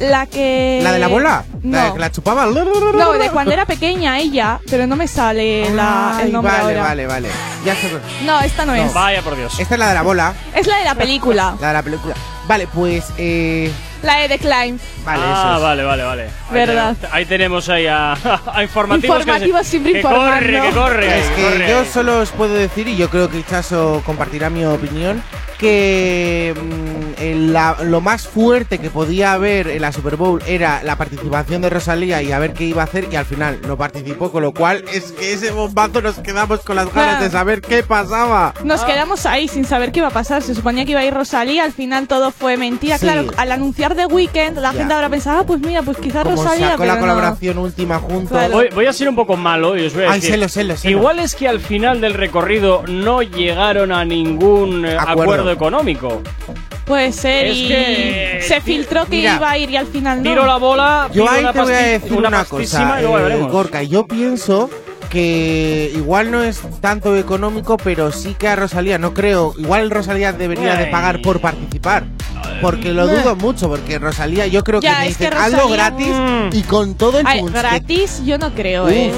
La 0.00 0.26
que... 0.26 0.80
¿La 0.82 0.92
de 0.92 0.98
la 0.98 1.08
bola? 1.08 1.44
¿La 1.62 1.82
de 1.82 1.88
No. 1.88 1.94
que 1.94 2.00
la 2.00 2.10
chupaba? 2.10 2.46
No, 2.46 3.12
de 3.12 3.30
cuando 3.32 3.52
era 3.52 3.66
pequeña 3.66 4.18
ella, 4.18 4.60
pero 4.70 4.86
no 4.86 4.96
me 4.96 5.06
sale 5.08 5.70
la, 5.74 6.16
Ay, 6.16 6.26
el 6.26 6.32
nombre 6.32 6.52
vale, 6.52 6.64
ahora. 6.64 6.82
vale, 6.82 7.06
vale. 7.06 7.28
Ya 7.66 7.74
sé. 7.74 7.90
No, 8.24 8.40
esta 8.40 8.64
no, 8.64 8.74
es. 8.74 8.92
Vaya 8.94 9.20
por 9.22 9.36
Dios. 9.36 9.58
Esta 9.60 9.74
es 9.74 9.78
la 9.78 9.88
de 9.88 9.94
la 9.94 10.02
bola, 10.02 10.32
Es 10.54 10.66
la 10.66 10.78
de 10.78 10.84
la 10.84 10.94
película. 11.04 11.54
la 11.60 11.68
de 11.68 11.72
la 11.74 11.82
película. 11.82 12.14
Vale, 12.48 12.66
pues, 12.68 13.04
eh. 13.18 13.70
La 14.02 14.16
de 14.20 14.28
The 14.28 14.38
Climb. 14.38 14.78
Vale, 15.04 15.22
ah, 15.26 15.42
eso 15.46 15.56
es. 15.56 15.62
vale, 15.62 15.82
vale, 15.84 16.02
vale. 16.02 16.22
Ahí 16.24 16.30
Verdad. 16.52 16.94
tenemos- 16.96 17.14
ahí 17.14 17.24
tenemos 17.26 17.68
ahí 17.68 17.86
a, 17.86 18.12
a 18.54 18.62
informativos. 18.62 19.16
que 19.16 19.20
Informativos 19.22 19.60
se- 19.62 19.70
siempre 19.70 19.92
que 19.92 19.98
informando. 19.98 20.30
corre, 20.36 20.60
que 20.62 20.70
corre. 20.74 21.18
Es 21.18 21.26
que 21.28 21.34
que 21.36 21.42
corre. 21.42 21.68
yo 21.68 21.84
solo 21.84 22.18
os 22.20 22.30
puedo 22.30 22.54
decir, 22.54 22.88
y 22.88 22.96
yo 22.96 23.10
creo 23.10 23.28
que 23.28 23.44
Chaso 23.44 24.02
compartirá 24.06 24.48
mi 24.50 24.64
opinión, 24.64 25.22
que 25.60 26.54
mm, 26.56 27.52
la- 27.52 27.76
lo 27.84 28.00
más 28.00 28.26
fuerte 28.26 28.78
que 28.78 28.88
podía 28.88 29.34
haber 29.34 29.68
en 29.68 29.82
la 29.82 29.92
Super 29.92 30.16
Bowl 30.16 30.42
era 30.46 30.82
la 30.82 30.96
participación 30.96 31.60
de 31.60 31.68
Rosalía 31.68 32.22
y 32.22 32.32
a 32.32 32.38
ver 32.38 32.54
qué 32.54 32.64
iba 32.64 32.80
a 32.80 32.86
hacer, 32.86 33.08
y 33.12 33.16
al 33.16 33.26
final 33.26 33.60
no 33.66 33.76
participó, 33.76 34.32
con 34.32 34.42
lo 34.42 34.52
cual 34.54 34.84
es 34.92 35.12
que 35.12 35.34
ese 35.34 35.50
bombazo 35.50 36.00
nos 36.00 36.18
quedamos 36.20 36.60
con 36.60 36.76
las 36.76 36.86
ganas 36.92 37.10
Claro. 37.16 37.24
de 37.24 37.30
saber 37.30 37.60
qué 37.60 37.82
pasaba. 37.82 38.54
Nos 38.64 38.80
Ah. 38.82 38.86
quedamos 38.86 39.26
ahí 39.26 39.48
sin 39.48 39.66
saber 39.66 39.92
qué 39.92 39.98
iba 40.00 40.08
a 40.08 40.12
pasar. 40.12 40.42
Se 40.42 40.54
suponía 40.54 40.84
que 40.86 40.92
iba 40.92 41.00
a 41.00 41.04
ir 41.04 41.12
Rosalía, 41.12 41.64
al 41.64 41.72
final 41.72 42.08
todo 42.08 42.30
fue 42.30 42.56
mentira. 42.56 42.96
Sí. 42.96 43.04
Claro, 43.06 43.26
al 43.36 43.52
anunciar 43.52 43.94
The 43.94 44.06
Weeknd, 44.06 44.56
la 44.58 44.72
Ya. 44.72 44.78
gente 44.78 44.94
habrá 44.94 45.10
pensado, 45.10 45.40
ah, 45.40 45.44
pues 45.46 45.60
mira, 45.60 45.82
pues 45.82 45.98
quizás 45.98 46.24
Como 46.24 46.36
Rosalía, 46.42 46.68
sacó 46.70 46.78
pero 46.78 46.88
la 46.88 46.94
no. 46.94 47.00
colaboración 47.00 47.58
última 47.58 47.98
juntos. 47.98 48.30
Claro. 48.30 48.54
Voy, 48.54 48.68
voy 48.74 48.86
a 48.86 48.92
ser 48.94 49.08
un 49.10 49.16
poco 49.16 49.36
malo 49.36 49.76
y 49.76 49.84
os 49.86 49.94
voy 49.94 50.04
a 50.04 50.12
Ay, 50.12 50.20
decir. 50.20 50.90
Igual 50.90 51.18
es 51.18 51.34
que 51.34 51.48
al 51.48 51.60
final 51.60 52.00
del 52.00 52.14
recorrido 52.14 52.82
no 52.88 53.22
llegaron 53.22 53.92
a 53.92 54.04
ningún 54.04 54.86
eh, 54.86 54.96
Acuerdo. 54.98 55.22
acuerdo 55.22 55.49
económico. 55.50 56.22
Puede 56.84 57.12
ser 57.12 57.46
Es 57.46 57.56
y 57.56 57.68
que- 57.68 58.40
se 58.46 58.60
filtró 58.60 59.04
que 59.04 59.16
Mira, 59.16 59.36
iba 59.36 59.50
a 59.50 59.58
ir 59.58 59.70
y 59.70 59.76
al 59.76 59.86
final 59.86 60.22
no. 60.22 60.30
Tiro 60.30 60.44
la 60.46 60.56
bola, 60.56 61.08
Yo 61.12 61.28
ahí 61.30 61.40
una 61.40 61.52
te 61.52 61.60
voy 61.60 61.72
a 61.72 61.76
decir 61.76 62.12
una, 62.14 62.44
cosa, 62.44 62.98
y 62.98 63.02
luego 63.02 63.18
eh. 63.28 63.48
Gorka. 63.50 63.82
Yo 63.84 64.06
pienso 64.08 64.68
que 65.08 65.90
igual 65.94 66.30
no 66.30 66.42
es 66.42 66.60
tanto 66.80 67.16
económico, 67.16 67.76
pero 67.76 68.10
sí 68.12 68.34
que 68.38 68.48
a 68.48 68.56
Rosalía, 68.56 68.98
no 68.98 69.12
creo, 69.14 69.54
igual 69.58 69.90
Rosalía 69.90 70.32
debería 70.32 70.76
de 70.76 70.86
pagar 70.86 71.20
por 71.22 71.40
participar. 71.40 72.04
Porque 72.60 72.92
lo 72.92 73.06
dudo 73.08 73.36
mucho, 73.36 73.68
porque 73.68 73.98
Rosalía 73.98 74.46
yo 74.46 74.62
creo 74.62 74.80
que 74.80 74.90
me 74.90 75.08
es 75.08 75.16
que 75.16 75.24
dicen 75.30 75.38
hazlo 75.38 75.68
gratis 75.68 76.08
Mm. 76.14 76.48
y 76.54 76.62
con 76.62 76.94
todo 76.94 77.18
el 77.20 77.26
Ay, 77.26 77.42
que- 77.42 77.50
gratis 77.50 78.22
yo 78.24 78.36
no 78.38 78.50
creo, 78.52 78.84
Uf, 78.84 78.90
eh. 78.92 79.12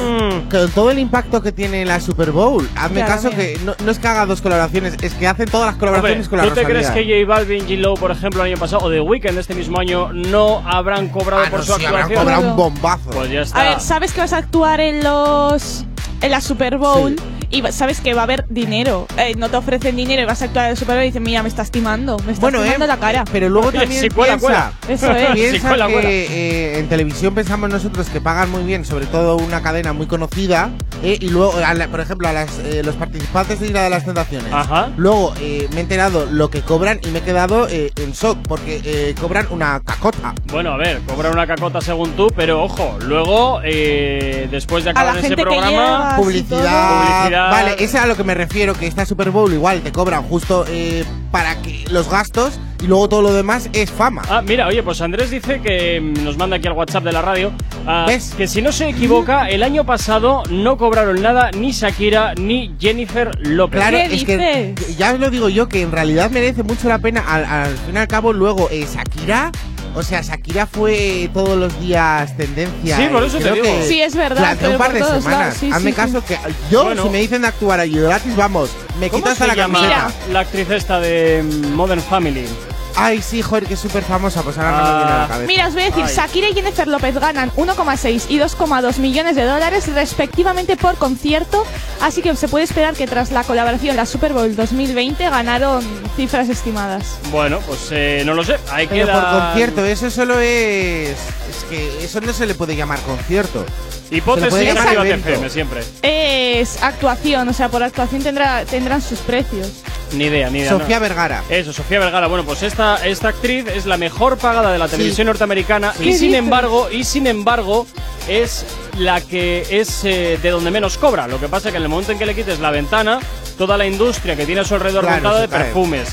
Con 0.50 0.70
todo 0.70 0.90
el 0.92 0.98
impacto 1.00 1.42
que 1.42 1.50
tiene 1.50 1.84
la 1.84 1.98
Super 2.00 2.30
Bowl. 2.30 2.69
Hazme 2.76 3.00
Ya, 3.00 3.06
caso 3.06 3.28
mira. 3.30 3.38
que 3.38 3.58
no, 3.64 3.74
no 3.84 3.90
es 3.90 3.98
que 3.98 4.06
haga 4.08 4.26
dos 4.26 4.40
colaboraciones, 4.42 4.94
es 5.02 5.14
que 5.14 5.26
hacen 5.26 5.48
todas 5.48 5.66
las 5.66 5.74
Hombre, 5.74 5.88
colaboraciones 5.88 6.28
con 6.28 6.38
la 6.38 6.44
¿tú 6.44 6.50
te 6.50 6.62
Rosalía. 6.62 6.92
crees 6.92 7.06
que 7.08 7.24
J 7.24 7.34
Balvin, 7.34 7.60
J 7.62 7.74
Lo, 7.80 7.94
por 7.94 8.10
ejemplo, 8.12 8.44
el 8.44 8.52
año 8.52 8.60
pasado, 8.60 8.84
o 8.84 8.90
The 8.90 9.00
Weeknd 9.00 9.38
este 9.38 9.54
mismo 9.54 9.78
año, 9.80 10.12
no 10.12 10.62
habrán 10.69 11.08
cobrado 11.08 11.42
Ah, 11.46 11.50
por 11.50 11.60
no, 11.60 11.64
su 11.66 11.72
sí, 11.74 11.84
habrán 11.84 12.02
actuación? 12.02 12.24
cobrado 12.24 12.50
un 12.50 12.56
bombazo. 12.56 13.10
Pues 13.10 13.30
ya 13.30 13.40
está. 13.42 13.60
A 13.60 13.64
ver, 13.64 13.80
sabes 13.80 14.12
que 14.12 14.20
vas 14.20 14.32
a 14.32 14.38
actuar 14.38 14.80
en 14.80 15.02
los 15.02 15.84
en 16.20 16.30
la 16.30 16.40
Super 16.40 16.78
Bowl 16.78 17.16
y 17.52 17.62
sabes 17.72 18.00
que 18.00 18.14
va 18.14 18.22
a 18.22 18.25
haber 18.25 18.44
dinero. 18.49 19.06
Eh, 19.16 19.34
no 19.37 19.49
te 19.49 19.56
ofrecen 19.56 19.94
dinero 19.96 20.22
y 20.22 20.25
vas 20.25 20.43
a 20.43 20.46
actuar 20.46 20.64
en 20.66 20.70
la 20.72 20.76
Super 20.76 20.96
Bowl 20.96 21.04
y 21.04 21.06
dicen, 21.08 21.22
mira, 21.22 21.43
me 21.43 21.49
estás 21.49 21.70
timando, 21.70 22.16
me 22.26 22.32
estás 22.32 22.40
Bueno, 22.40 22.64
eh, 22.64 22.75
la 22.78 22.96
cara. 22.96 23.25
pero 23.31 23.49
luego 23.49 23.70
también 23.72 24.08
cuela, 24.12 24.38
piensa, 24.38 24.46
cuela. 24.46 24.72
Eso 24.88 25.12
es. 25.12 25.34
Piensa 25.34 25.69
cuela, 25.69 25.87
que 25.87 25.93
cuela. 25.93 26.08
eh, 26.10 26.78
en 26.78 26.88
televisión 26.88 27.34
pensamos 27.34 27.70
nosotros 27.70 28.08
que 28.08 28.20
pagan 28.20 28.50
muy 28.50 28.62
bien, 28.64 28.84
sobre 28.84 29.06
todo 29.06 29.37
una 29.37 29.62
cadena 29.62 29.93
muy 29.93 30.06
conocida, 30.06 30.70
eh, 31.02 31.19
y 31.20 31.28
luego, 31.28 31.54
a 31.64 31.75
la- 31.75 31.88
por 31.88 32.00
ejemplo, 32.00 32.27
a 32.29 32.32
las, 32.32 32.58
eh, 32.58 32.82
los 32.84 32.94
participantes 32.96 33.60
de 33.60 33.67
Isla 33.67 33.82
de 33.82 33.91
las 33.91 34.05
Tentaciones. 34.05 34.53
Ajá. 34.53 34.91
Luego 34.96 35.34
eh, 35.41 35.69
me 35.72 35.79
he 35.79 35.81
enterado 35.81 36.27
lo 36.31 36.48
que 36.50 36.62
cobran 36.62 37.00
y 37.05 37.08
me 37.08 37.19
he 37.19 37.22
quedado 37.22 37.69
eh, 37.69 37.91
en 37.96 38.12
shock, 38.12 38.38
porque 38.48 38.81
eh, 38.84 39.15
cobran 39.20 39.46
una 39.50 39.81
cacota. 39.84 40.34
Bueno, 40.50 40.72
a 40.72 40.77
ver, 40.79 41.00
cobra 41.06 41.31
una 41.31 41.46
cacota 41.46 41.81
según 41.81 42.10
tú, 42.12 42.29
pero 42.34 42.62
ojo, 42.65 42.96
luego, 43.05 43.60
eh, 43.65 44.48
después 44.50 44.84
de 44.84 44.91
acabar 44.91 45.19
ese 45.19 45.36
programa, 45.36 46.10
Así 46.15 46.22
Publicidad, 46.22 47.27
Publicidad. 47.49 47.51
Vale, 47.51 47.75
ese 47.75 47.96
es 47.96 48.03
a 48.03 48.06
lo 48.06 48.17
que 48.17 48.25
me 48.25 48.34
refiero, 48.34 48.75
que 48.75 48.87
esta 48.87 49.06
Super 49.06 49.31
Bowl 49.31 49.53
igual 49.53 49.81
te 49.82 49.93
cobran 49.93 50.22
justo 50.25 50.65
eh, 50.69 51.05
para 51.31 51.61
que 51.63 51.84
los 51.91 52.08
gastos 52.11 52.58
y 52.82 52.87
luego 52.87 53.08
todo 53.08 53.22
lo 53.22 53.32
demás 53.32 53.70
es 53.72 53.91
fama. 53.91 54.22
Ah, 54.29 54.43
mira, 54.43 54.67
oye, 54.67 54.82
pues 54.82 55.01
Andrés 55.01 55.31
dice 55.31 55.61
que 55.61 56.01
mm, 56.01 56.25
nos 56.25 56.37
manda 56.37 56.56
aquí 56.56 56.67
al 56.67 56.72
WhatsApp 56.75 57.05
de 57.05 57.13
la 57.13 57.22
radio 57.22 57.53
ah, 57.87 58.05
¿Ves? 58.08 58.34
que 58.37 58.49
si 58.49 58.61
no 58.61 58.72
se 58.72 58.89
equivoca, 58.89 59.49
el 59.49 59.63
año 59.63 59.84
pasado 59.84 60.43
no 60.51 60.77
cobraron 60.77 61.22
nada 61.22 61.51
ni 61.53 61.72
Shakira 61.72 62.34
ni 62.34 62.75
Jennifer 62.79 63.31
López. 63.41 63.81
Claro, 63.81 63.99
¿Qué 63.99 64.15
es 64.15 64.25
que 64.25 64.75
ya 64.96 65.13
os 65.13 65.20
lo 65.20 65.31
digo 65.31 65.49
yo 65.49 65.69
que 65.69 65.82
en 65.82 65.93
realidad 65.93 66.31
merece 66.31 66.63
mucho 66.63 66.89
la 66.89 66.99
pena. 66.99 67.20
Al, 67.27 67.44
al 67.44 67.77
fin 67.77 67.94
y 67.94 67.99
al 67.99 68.08
cabo, 68.08 68.32
luego 68.32 68.69
eh, 68.70 68.87
Shakira, 68.93 69.53
o 69.94 70.03
sea, 70.03 70.20
Shakira 70.22 70.67
fue 70.67 71.29
todos 71.34 71.56
los 71.58 71.79
días 71.81 72.37
tendencia. 72.37 72.96
Sí, 72.96 73.06
por 73.13 73.22
eh, 73.22 73.27
eso 73.27 73.39
te 73.39 73.53
digo. 73.53 73.65
que 73.65 73.82
Sí, 73.89 74.01
es 74.01 74.15
verdad, 74.15 74.37
durante 74.56 74.61
pero 74.65 74.72
un 74.72 74.79
par 74.79 74.93
de 74.93 74.99
semanas. 75.01 75.25
lados, 75.25 75.55
sí, 75.58 75.70
Hazme 75.72 75.91
sí, 75.91 75.96
caso 75.96 76.25
que 76.25 76.39
yo, 76.70 76.84
Bueno. 76.84 77.03
si 77.05 77.08
me 77.11 77.19
dicen 77.19 77.43
de 77.43 77.49
actuar 77.49 77.81
allí 77.81 77.99
gratis, 77.99 78.34
vamos, 78.37 78.70
me 79.01 79.08
¿Cómo 79.08 79.22
quitas 79.22 79.39
se 79.39 79.44
hasta 79.44 79.55
la 79.55 79.63
llama 79.63 79.81
camiseta. 79.81 80.13
la 80.32 80.41
actriz 80.41 80.70
esta 80.70 81.01
de 81.01 81.43
Modern 81.75 82.01
Family? 82.03 82.46
Ay, 82.94 83.22
sí, 83.22 83.41
joder, 83.43 83.65
que 83.67 83.75
es 83.75 83.81
súper 83.81 84.03
famosa, 84.05 84.43
pues 84.43 84.58
ahora 84.58 84.70
no 84.72 84.77
me 84.77 84.82
Ah. 84.82 84.96
viene 84.99 85.13
a 85.13 85.19
la 85.22 85.29
cabeza. 85.29 85.46
Mira, 85.46 85.67
os 85.69 85.72
voy 85.75 85.82
a 85.82 85.87
decir, 85.87 86.05
Ay. 86.06 86.15
Shakira 86.15 86.49
y 86.51 86.55
Jennifer 86.55 86.87
López 86.89 87.15
ganan 87.19 87.51
1,6 87.56 88.27
y 88.29 88.39
2,2 88.39 88.99
millones 88.99 89.34
de 89.37 89.44
dólares 89.44 89.87
respectivamente 89.94 90.77
por 90.77 90.96
concierto, 90.96 91.65
así 92.01 92.20
que 92.22 92.37
se 92.37 92.49
puede 92.49 92.65
esperar 92.65 92.94
que 92.94 93.06
tras 93.06 93.31
la 93.32 93.44
colaboración 93.44 93.96
la 93.96 94.05
Super 94.06 94.32
Bowl 94.34 94.55
2020 94.55 95.29
ganaron 95.31 95.82
cifras 96.17 96.49
estimadas. 96.49 97.19
Bueno, 97.31 97.61
pues 97.67 97.89
eh, 97.91 98.22
no 98.27 98.34
lo 98.34 98.44
sé. 98.44 98.56
Ahí 98.70 98.87
Pero 98.87 99.06
queda. 99.06 99.20
por 99.31 99.41
concierto, 99.41 99.84
eso 99.84 100.11
solo 100.11 100.39
es. 100.39 101.11
Es 101.51 101.65
que 101.70 102.05
eso 102.05 102.20
no 102.20 102.32
se 102.32 102.46
le 102.46 102.55
puede 102.55 102.77
llamar 102.77 102.99
concierto. 103.01 103.65
Hipótesis. 104.12 104.52
FM 104.52 105.48
siempre. 105.48 105.81
Es 106.02 106.82
actuación, 106.82 107.48
o 107.48 107.52
sea, 107.52 107.69
por 107.69 107.82
actuación 107.82 108.22
tendrá, 108.22 108.64
tendrán 108.64 109.00
sus 109.00 109.20
precios. 109.20 109.82
Ni 110.12 110.24
idea, 110.24 110.50
ni 110.50 110.58
idea. 110.58 110.70
Sofía 110.70 110.96
no. 110.96 111.02
Vergara. 111.02 111.42
Eso, 111.48 111.72
Sofía 111.72 111.98
Vergara. 111.98 112.26
Bueno, 112.26 112.44
pues 112.44 112.62
esta, 112.62 113.04
esta 113.06 113.28
actriz 113.28 113.66
es 113.69 113.86
la 113.86 113.96
mejor 113.96 114.36
pagada 114.36 114.70
de 114.70 114.78
la 114.78 114.88
televisión 114.88 115.26
norteamericana 115.28 115.94
y 115.98 116.04
¿Qué 116.04 116.12
sin 116.12 116.28
dices? 116.28 116.38
embargo, 116.38 116.88
y 116.90 117.04
sin 117.04 117.26
embargo, 117.26 117.86
es 118.28 118.66
la 118.98 119.22
que 119.22 119.66
es 119.70 120.04
eh, 120.04 120.38
de 120.42 120.50
donde 120.50 120.70
menos 120.70 120.98
cobra. 120.98 121.26
Lo 121.26 121.40
que 121.40 121.48
pasa 121.48 121.69
es 121.69 121.72
que 121.72 121.78
en 121.78 121.84
el 121.84 121.88
momento 121.88 122.12
en 122.12 122.19
que 122.19 122.26
le 122.26 122.34
quites 122.34 122.60
la 122.60 122.70
ventana, 122.70 123.19
toda 123.56 123.78
la 123.78 123.86
industria 123.86 124.36
que 124.36 124.44
tiene 124.44 124.60
a 124.60 124.64
su 124.64 124.74
alrededor 124.74 125.04
Claro, 125.04 125.22
montada 125.22 125.40
de 125.40 125.48
perfumes, 125.48 126.08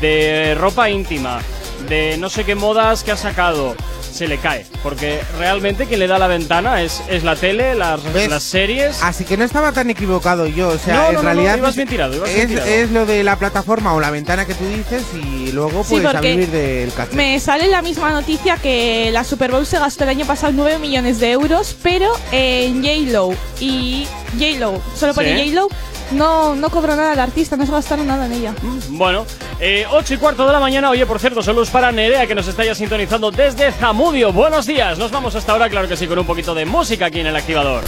de 0.00 0.56
ropa 0.58 0.90
íntima, 0.90 1.40
de 1.88 2.16
no 2.18 2.28
sé 2.28 2.44
qué 2.44 2.54
modas 2.54 3.04
que 3.04 3.12
ha 3.12 3.16
sacado, 3.16 3.74
se 4.12 4.28
le 4.28 4.38
cae. 4.38 4.64
Porque 4.82 5.20
realmente 5.38 5.86
quien 5.86 6.00
le 6.00 6.06
da 6.06 6.18
la 6.18 6.26
ventana 6.26 6.82
es, 6.82 7.02
es 7.08 7.24
la 7.24 7.36
tele, 7.36 7.74
las, 7.74 8.00
¿Ves? 8.12 8.28
las 8.28 8.42
series. 8.42 9.02
Así 9.02 9.24
que 9.24 9.36
no 9.36 9.44
estaba 9.44 9.72
tan 9.72 9.90
equivocado 9.90 10.46
yo. 10.46 10.68
O 10.68 10.78
sea, 10.78 10.94
No, 10.94 11.02
no, 11.02 11.08
en 11.08 11.14
no, 11.14 11.22
no, 11.22 11.28
realidad 11.30 11.56
ibas 11.58 11.76
bien 11.76 11.88
tirado, 11.88 12.14
ibas 12.16 12.28
bien 12.32 12.40
es, 12.42 12.48
tirado. 12.48 12.68
es 12.68 12.90
lo 12.90 13.06
de 13.06 13.24
la 13.24 13.36
plataforma 13.36 13.94
o 13.94 14.00
la 14.00 14.10
ventana 14.10 14.44
que 14.46 14.54
tú 14.54 14.64
dices 14.68 15.02
y 15.14 15.52
luego 15.52 15.82
Sí, 15.84 15.94
puedes 16.00 16.14
a 16.14 16.20
vivir 16.20 16.48
del 16.50 16.92
caché. 16.92 17.14
Me 17.16 17.38
sale 17.40 17.68
la 17.68 17.82
misma 17.82 18.10
noticia 18.10 18.56
que 18.56 19.10
la 19.12 19.24
Super 19.24 19.50
Bowl 19.50 19.66
se 19.66 19.78
gastó 19.78 20.04
el 20.04 20.10
año 20.10 20.26
pasado 20.26 20.52
9 20.54 20.78
millones 20.78 21.18
de 21.20 21.32
euros, 21.32 21.76
pero 21.82 22.12
en 22.32 22.82
J-Lo 22.82 23.34
y 23.60 24.06
J-Lo, 24.34 24.80
solo 24.94 25.14
pone 25.14 25.36
Sí. 25.36 25.50
J-Lo, 25.50 25.68
no, 26.12 26.54
no 26.54 26.70
cobró 26.70 26.94
nada 26.96 27.12
el 27.14 27.20
artista, 27.20 27.56
no 27.56 27.64
se 27.66 27.72
gastaron 27.72 28.06
nada 28.06 28.26
en 28.26 28.32
ella. 28.32 28.54
Bueno, 28.90 29.24
eh, 29.60 29.86
8 29.90 30.14
y 30.14 30.16
cuarto 30.18 30.46
de 30.46 30.52
la 30.52 30.60
mañana. 30.60 30.90
Oye, 30.90 31.06
por 31.06 31.18
cierto, 31.18 31.42
saludos 31.42 31.70
para 31.70 31.90
Nerea 31.92 32.26
que 32.26 32.34
nos 32.34 32.46
está 32.46 32.64
ya 32.64 32.74
sintonizando 32.74 33.30
desde 33.30 33.72
Zamudio. 33.72 34.32
Buenos 34.32 34.66
días. 34.66 34.98
Nos 34.98 35.10
vamos 35.10 35.34
hasta 35.34 35.52
ahora, 35.52 35.68
claro 35.68 35.88
que 35.88 35.96
sí, 35.96 36.06
con 36.06 36.18
un 36.18 36.26
poquito 36.26 36.54
de 36.54 36.64
música 36.66 37.06
aquí 37.06 37.20
en 37.20 37.26
el 37.26 37.36
activador. 37.36 37.84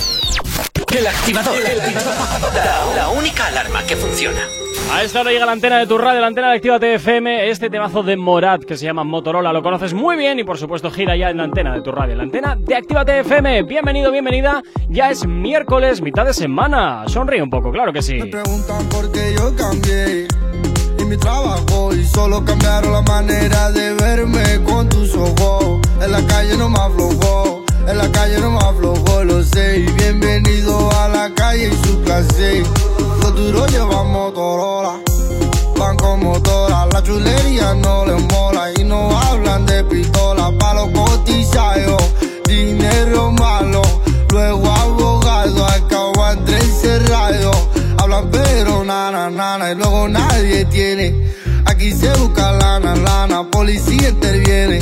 El 0.96 1.06
activador. 1.06 1.54
La, 2.54 2.94
la 2.96 3.08
única 3.10 3.46
alarma 3.46 3.82
que 3.84 3.96
funciona. 3.96 4.40
A 4.92 5.02
esta 5.02 5.20
hora 5.20 5.32
llega 5.32 5.44
la 5.46 5.52
antena 5.52 5.78
de 5.78 5.86
tu 5.86 5.98
radio, 5.98 6.20
la 6.20 6.28
antena 6.28 6.50
de 6.50 6.56
Activa 6.56 6.78
TFM, 6.78 7.48
este 7.48 7.68
temazo 7.70 8.02
de 8.02 8.16
Morat 8.16 8.62
que 8.64 8.76
se 8.76 8.84
llama 8.84 9.04
Motorola. 9.04 9.52
Lo 9.52 9.62
conoces 9.62 9.94
muy 9.94 10.16
bien 10.16 10.38
y 10.38 10.44
por 10.44 10.58
supuesto 10.58 10.90
gira 10.90 11.16
ya 11.16 11.30
en 11.30 11.38
la 11.38 11.44
antena 11.44 11.74
de 11.74 11.82
tu 11.82 11.92
radio, 11.92 12.14
la 12.16 12.22
antena 12.22 12.56
de 12.58 12.76
Activa 12.76 13.04
TFM. 13.04 13.62
Bienvenido, 13.64 14.12
bienvenida. 14.12 14.62
Ya 14.88 15.10
es 15.10 15.26
miércoles, 15.26 16.00
mitad 16.00 16.24
de 16.24 16.32
semana. 16.32 17.04
Sonríe 17.08 17.42
un 17.42 17.50
poco, 17.50 17.72
claro 17.72 17.92
que 17.92 18.00
sí. 18.02 18.14
Me 18.14 18.26
preguntan 18.26 18.88
por 18.88 19.10
qué 19.12 19.34
yo 19.36 19.54
cambié 19.56 20.28
y 20.98 21.04
mi 21.04 21.16
trabajo 21.16 21.92
y 21.92 22.04
solo 22.04 22.44
cambiaron 22.44 22.92
la 22.92 23.02
manera 23.02 23.70
de 23.72 23.92
verme 23.94 24.62
con 24.64 24.88
tus 24.88 25.14
ojos. 25.14 25.80
En 26.00 26.12
la 26.12 26.24
calle 26.26 26.56
no 26.56 26.68
me 26.68 26.78
aflojó, 26.78 27.55
en 27.86 27.98
la 27.98 28.10
calle 28.10 28.38
no 28.40 28.50
me 28.50 28.58
aflojó, 28.58 29.24
lo 29.24 29.42
sé. 29.42 29.86
Bienvenido 29.96 30.90
a 30.92 31.08
la 31.08 31.32
calle 31.34 31.70
y 31.72 31.86
su 31.86 32.00
clase. 32.02 32.62
Los 33.20 33.34
duros 33.34 33.70
llevan 33.70 34.10
Motorola, 34.10 35.00
van 35.78 35.96
con 35.96 36.20
motora. 36.20 36.86
La 36.86 37.02
chulería 37.02 37.74
no 37.74 38.04
les 38.06 38.20
mola 38.32 38.70
y 38.78 38.84
no 38.84 39.16
hablan 39.18 39.66
de 39.66 39.84
pistola. 39.84 40.52
Pa' 40.58 40.74
los 40.74 40.90
cotizados, 40.90 42.02
dinero 42.46 43.32
malo. 43.32 43.82
Luego 44.30 44.70
abogado, 44.70 45.66
acabo 45.66 46.30
entre 46.30 46.58
encerrado. 46.58 47.52
Hablan 47.98 48.30
pero 48.30 48.84
nana, 48.84 49.30
nana, 49.30 49.70
y 49.70 49.74
luego 49.76 50.08
nadie 50.08 50.64
tiene. 50.66 51.14
Aquí 51.66 51.92
se 51.92 52.12
busca 52.14 52.52
lana, 52.52 52.96
lana, 52.96 53.48
policía 53.50 54.08
interviene. 54.08 54.80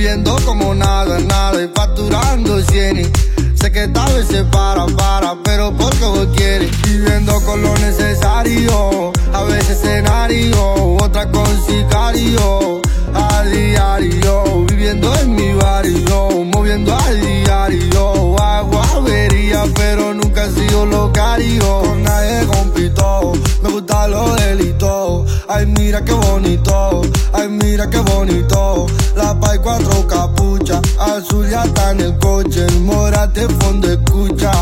Viviendo 0.00 0.34
como 0.46 0.74
nada, 0.74 1.18
nada 1.18 1.62
y 1.62 1.68
facturando 1.68 2.58
cienes. 2.62 3.10
Sé 3.54 3.70
que 3.70 3.86
tal 3.88 4.10
vez 4.14 4.28
se 4.28 4.44
para, 4.44 4.86
para, 4.86 5.36
pero 5.44 5.76
porque 5.76 6.02
vos 6.02 6.26
quieres. 6.34 6.70
Viviendo 6.84 7.38
con 7.44 7.60
lo 7.60 7.76
necesario, 7.76 9.12
a 9.34 9.42
veces 9.42 9.72
escenario, 9.72 10.96
otra 10.96 11.30
con 11.30 11.46
sicario. 11.66 12.80
A 13.12 13.44
diario, 13.44 14.64
viviendo 14.70 15.14
en 15.16 15.34
mi 15.34 15.52
barrio, 15.52 16.44
moviendo 16.46 16.96
a 16.96 17.10
diario. 17.10 18.38
Hago 18.38 18.82
avería, 18.94 19.64
pero 19.74 20.14
nunca 20.14 20.46
he 20.46 20.50
sido 20.50 20.86
locario. 20.86 21.82
Con 21.82 22.02
nadie 22.02 22.46
compito, 22.46 23.32
me 23.62 23.68
gusta 23.68 24.08
lo 24.08 24.34
delito. 24.34 25.26
Ay, 25.52 25.66
mira 25.66 26.04
qué 26.04 26.12
bonito, 26.12 27.02
ay, 27.32 27.48
mira 27.48 27.90
qué 27.90 27.98
bonito. 27.98 28.86
La 29.16 29.34
pa' 29.40 29.56
y 29.56 29.58
cuatro 29.58 30.06
capuchas, 30.06 30.80
azul 30.96 31.50
ya 31.50 31.64
está 31.64 31.90
en 31.90 32.00
el 32.02 32.18
coche. 32.18 32.66
El 32.66 32.82
morate 32.82 33.48
fondo 33.58 33.90
escucha, 33.90 34.52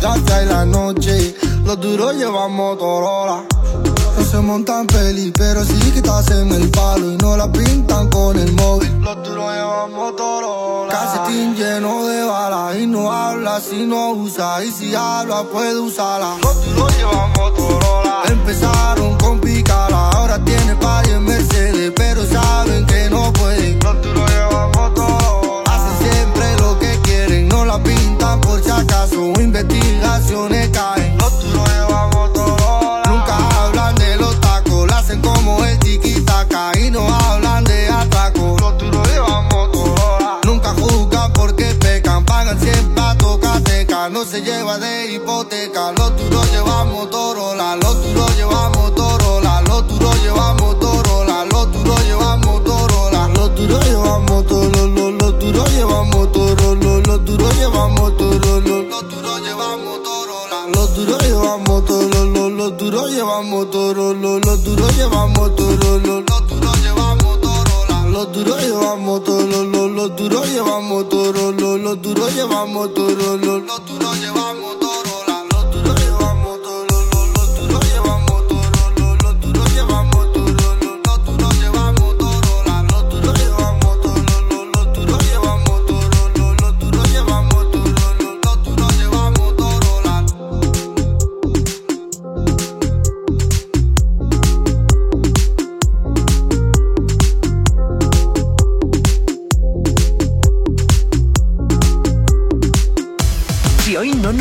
gasta 0.00 0.42
en 0.42 0.48
la 0.48 0.64
noche. 0.64 1.36
Los 1.66 1.78
duros 1.82 2.14
llevan 2.14 2.50
Motorola. 2.52 3.44
No 4.16 4.24
se 4.24 4.38
montan 4.38 4.86
peli, 4.86 5.32
pero 5.36 5.66
sí 5.66 5.78
que 5.92 5.98
estás 5.98 6.30
en 6.30 6.50
el 6.50 6.70
palo 6.70 7.12
y 7.12 7.16
no 7.18 7.36
la 7.36 7.52
pintan 7.52 8.08
con 8.08 8.38
el 8.38 8.54
móvil. 8.54 8.90
Los 9.02 9.16
duros 9.22 9.52
llevan 9.52 9.92
Motorola. 9.92 10.92
Calcetín 10.94 11.54
lleno 11.56 12.06
de 12.06 12.24
balas 12.24 12.78
y 12.78 12.86
no 12.86 13.12
habla 13.12 13.60
si 13.60 13.84
no 13.84 14.12
usa. 14.12 14.64
Y 14.64 14.70
si 14.70 14.94
habla 14.94 15.42
puede 15.42 15.78
usarla. 15.78 16.38
Los 16.42 16.64
duros 16.64 16.96
llevan 16.96 17.32
Motorola. 17.32 18.22
Empezaron 18.28 19.21
picala, 19.82 20.10
ahora 20.10 20.38
tiene 20.44 20.74
par 20.76 21.06
en 21.08 21.24
Mercedes, 21.24 21.92
pero 21.94 22.24
saben 22.26 22.86
que 22.86 23.08
no 23.10 23.32
pueden. 23.32 23.78
Los 23.80 24.02
duros 24.02 24.30
llevan 24.30 24.70
Motorola. 24.72 25.62
Hacen 25.66 26.10
siempre 26.10 26.56
lo 26.58 26.78
que 26.78 26.98
quieren, 27.02 27.48
no 27.48 27.64
la 27.64 27.82
pintan 27.82 28.40
por 28.40 28.62
si 28.62 28.70
acaso. 28.70 29.32
Investigaciones 29.40 30.68
caen. 30.70 31.16
Los 31.18 31.42
duros 31.42 31.68
llevan 31.68 32.10
Motorola. 32.10 33.02
Nunca 33.06 33.36
hablan 33.60 33.94
de 33.96 34.16
los 34.16 34.40
tacos, 34.40 34.88
la 34.88 34.98
hacen 34.98 35.20
como 35.20 35.64
el 35.64 35.78
tiki-taka 35.78 36.78
y 36.78 36.90
no 36.90 37.06
hablan 37.14 37.64
de 37.64 37.88
atraco. 37.88 38.56
Los 38.58 38.78
duros 38.78 39.08
llevan 39.08 39.44
Motorola. 39.48 40.40
Nunca 40.44 40.74
juzgan 40.74 41.32
porque 41.32 41.74
pecan, 41.74 42.24
pagan 42.24 42.58
siempre 42.60 43.02
a 43.02 43.16
tocateca. 43.16 44.08
No 44.08 44.24
se 44.24 44.42
lleva 44.42 44.78
de 44.78 45.12
hipoteca. 45.12 45.92
Los 45.92 46.16
duros 46.16 46.50
llevan 46.52 46.92
Motorola, 46.92 47.76
los 47.76 48.02
duros 48.02 48.31
llevamos 57.62 58.16
todo, 58.16 58.60
los 58.60 59.08
duros 59.08 59.40
llevamos 59.42 60.02
Torola. 60.02 60.66
Los 60.74 60.94
duros 60.96 61.22
llevamos 61.22 61.84
todo, 61.84 62.50
los 62.50 62.76
duros 62.76 63.10
llevamos 63.12 63.70
Torola. 63.70 64.40
Los 64.44 64.64
duros 64.64 64.96
llevamos 64.96 65.56
Torola. 65.56 66.24
Los 66.32 66.52
duros 66.52 66.76
llevamos 66.82 67.40
Torola. 67.40 68.08
Los 68.10 68.32
duros 68.32 68.62
llevamos 68.64 69.24
Torola. 69.24 69.88
Los 69.94 70.16
duros 70.16 70.48
llevamos 70.48 71.08
Torola. 71.08 71.78
Los 71.78 72.02
duros 72.02 72.34
llevamos 72.34 72.94
Torola. 72.94 73.64
Los 73.66 73.86
duros 73.86 74.20
llevamos 74.20 74.81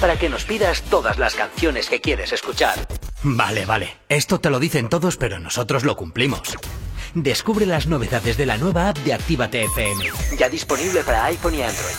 Para 0.00 0.18
que 0.18 0.28
nos 0.28 0.44
pidas 0.44 0.82
todas 0.82 1.18
las 1.18 1.34
canciones 1.34 1.88
que 1.88 2.00
quieres 2.00 2.32
escuchar. 2.32 2.86
Vale, 3.22 3.66
vale. 3.66 3.98
Esto 4.08 4.40
te 4.40 4.50
lo 4.50 4.58
dicen 4.58 4.88
todos, 4.88 5.16
pero 5.16 5.38
nosotros 5.38 5.84
lo 5.84 5.96
cumplimos. 5.96 6.56
Descubre 7.14 7.66
las 7.66 7.86
novedades 7.86 8.36
de 8.36 8.46
la 8.46 8.56
nueva 8.56 8.88
app 8.88 8.98
de 8.98 9.12
Actívate 9.12 9.64
FM. 9.64 10.04
Ya 10.38 10.48
disponible 10.48 11.02
para 11.02 11.24
iPhone 11.26 11.54
y 11.54 11.62
Android. 11.62 11.94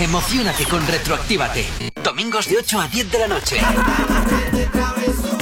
Emocionate 0.00 0.64
con 0.64 0.86
Retroactívate. 0.86 1.64
Domingos 2.02 2.48
de 2.48 2.58
8 2.58 2.80
a 2.80 2.88
10 2.88 3.12
de 3.12 3.18
la 3.18 3.28
noche. 3.28 3.56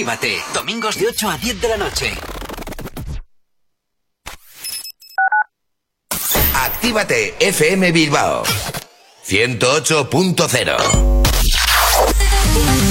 Retroactívate. 0.00 0.42
Domingos 0.54 0.96
de 0.96 1.06
8 1.06 1.28
a 1.28 1.36
10 1.36 1.60
de 1.60 1.68
la 1.68 1.76
noche. 1.76 2.14
Actívate 6.54 7.34
FM 7.38 7.92
Bilbao 7.92 8.42
108.0 9.26 11.09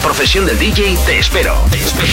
profesión 0.00 0.46
del 0.46 0.58
DJ, 0.58 0.96
te 1.06 1.18
espero. 1.18 1.54
Te 1.70 1.78
espero. 1.78 2.12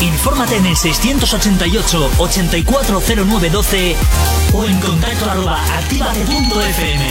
Infórmate 0.00 0.56
en 0.56 0.66
el 0.66 0.76
688 0.76 2.10
840912 2.18 3.96
o 4.52 4.64
en 4.64 4.80
contacto 4.80 5.30
arroba 5.30 5.60
activate.fm. 5.78 7.08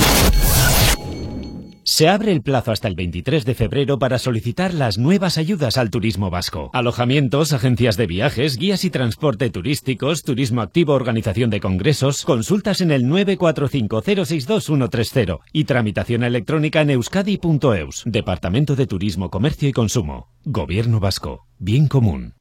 Se 1.89 2.09
abre 2.09 2.33
el 2.33 2.41
plazo 2.41 2.73
hasta 2.73 2.89
el 2.89 2.95
23 2.95 3.45
de 3.45 3.55
febrero 3.55 3.97
para 3.97 4.19
solicitar 4.19 4.73
las 4.73 4.97
nuevas 4.97 5.37
ayudas 5.37 5.77
al 5.77 5.89
turismo 5.89 6.29
vasco. 6.29 6.69
Alojamientos, 6.73 7.53
agencias 7.53 7.95
de 7.95 8.07
viajes, 8.07 8.57
guías 8.57 8.83
y 8.83 8.89
transporte 8.89 9.49
turísticos, 9.49 10.23
turismo 10.23 10.59
activo, 10.59 10.91
organización 10.91 11.49
de 11.49 11.61
congresos, 11.61 12.25
consultas 12.25 12.81
en 12.81 12.91
el 12.91 13.05
945062130 13.05 15.39
y 15.53 15.63
tramitación 15.63 16.25
electrónica 16.25 16.81
en 16.81 16.89
euskadi.eus. 16.89 18.03
Departamento 18.05 18.75
de 18.75 18.85
Turismo, 18.85 19.29
Comercio 19.29 19.69
y 19.69 19.71
Consumo. 19.71 20.27
Gobierno 20.43 20.99
Vasco. 20.99 21.47
Bien 21.57 21.87
común. 21.87 22.33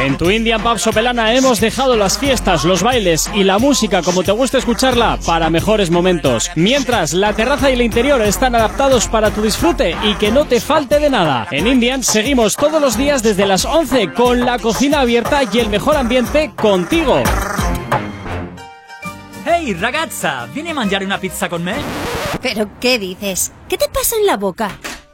En 0.00 0.16
tu 0.16 0.30
Indian 0.30 0.62
Pub 0.62 0.78
Sopelana 0.78 1.34
hemos 1.34 1.60
dejado 1.60 1.96
las 1.96 2.18
fiestas, 2.18 2.64
los 2.64 2.82
bailes 2.82 3.30
y 3.34 3.44
la 3.44 3.58
música 3.58 4.02
como 4.02 4.22
te 4.22 4.32
gusta 4.32 4.58
escucharla 4.58 5.18
para 5.24 5.50
mejores 5.50 5.90
momentos. 5.90 6.50
Mientras 6.56 7.12
la 7.12 7.34
terraza 7.34 7.70
y 7.70 7.74
el 7.74 7.82
interior 7.82 8.22
están 8.22 8.54
adaptados 8.54 9.06
para 9.06 9.30
tu 9.30 9.42
disfrute 9.42 9.94
y 10.02 10.14
que 10.14 10.32
no 10.32 10.46
te 10.46 10.60
falte 10.60 10.98
de 10.98 11.10
nada. 11.10 11.46
En 11.50 11.66
Indian 11.66 12.02
seguimos 12.02 12.56
todos 12.56 12.80
los 12.80 12.96
días 12.96 13.22
desde 13.22 13.46
las 13.46 13.64
11 13.64 14.12
con 14.12 14.40
la 14.40 14.58
cocina 14.58 15.00
abierta 15.00 15.42
y 15.52 15.58
el 15.58 15.68
mejor 15.68 15.96
ambiente 15.96 16.52
contigo. 16.56 17.22
Hey 19.44 19.74
ragazza, 19.74 20.46
¿viene 20.54 20.70
a 20.70 20.74
mangiare 20.74 21.04
una 21.04 21.18
pizza 21.18 21.48
con 21.48 21.62
me? 21.62 21.74
¿Pero 22.40 22.68
qué 22.80 22.98
dices? 22.98 23.52
¿Qué 23.68 23.76
te 23.76 23.88
pasa 23.88 24.16
en 24.16 24.26
la 24.26 24.36
boca? 24.36 24.70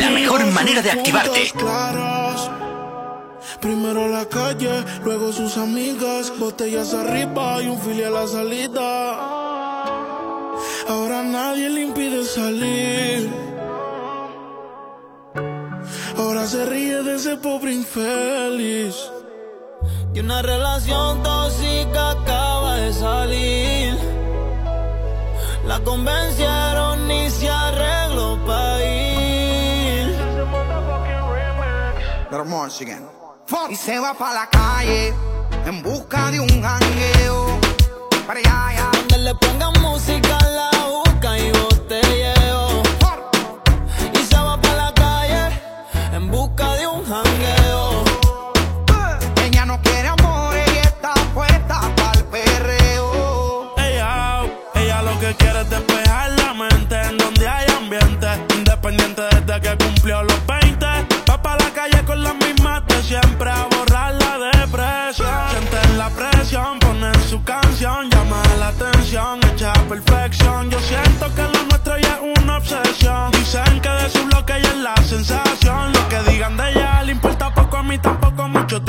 La 0.00 0.10
mejor 0.10 0.46
manera 0.46 0.82
de 0.82 0.90
activarte. 0.90 1.52
Primero 3.60 4.08
la 4.08 4.24
calle, 4.26 4.84
luego 5.04 5.32
sus 5.32 5.56
amigas, 5.56 6.32
botellas 6.38 6.94
arriba 6.94 7.60
y 7.62 7.66
un 7.66 7.80
fili 7.80 8.04
a 8.04 8.10
la 8.10 8.26
salida. 8.26 9.38
Ahora 10.88 11.22
nadie 11.22 11.68
le 11.68 11.82
impide 11.82 12.24
salir. 12.24 13.28
Ahora 16.16 16.46
se 16.46 16.64
ríe 16.66 17.02
de 17.02 17.16
ese 17.16 17.36
pobre 17.36 17.72
infeliz. 17.72 18.94
Y 20.14 20.20
una 20.20 20.40
relación 20.42 21.22
tóxica 21.22 22.10
acaba 22.10 22.76
de 22.76 22.92
salir. 22.92 23.94
La 25.66 25.80
convencieron 25.80 26.77
Y 33.70 33.76
se 33.76 33.98
va 33.98 34.12
para 34.14 34.34
la 34.34 34.46
calle 34.50 35.14
en 35.64 35.82
busca 35.82 36.30
de 36.30 36.40
un 36.40 36.62
jangueo. 36.62 37.58
Para 38.26 38.40
allá, 38.40 38.66
allá. 38.68 38.90
Donde 38.92 39.18
le 39.18 39.34
pongan 39.34 39.72
música, 39.80 40.38
la 40.50 40.67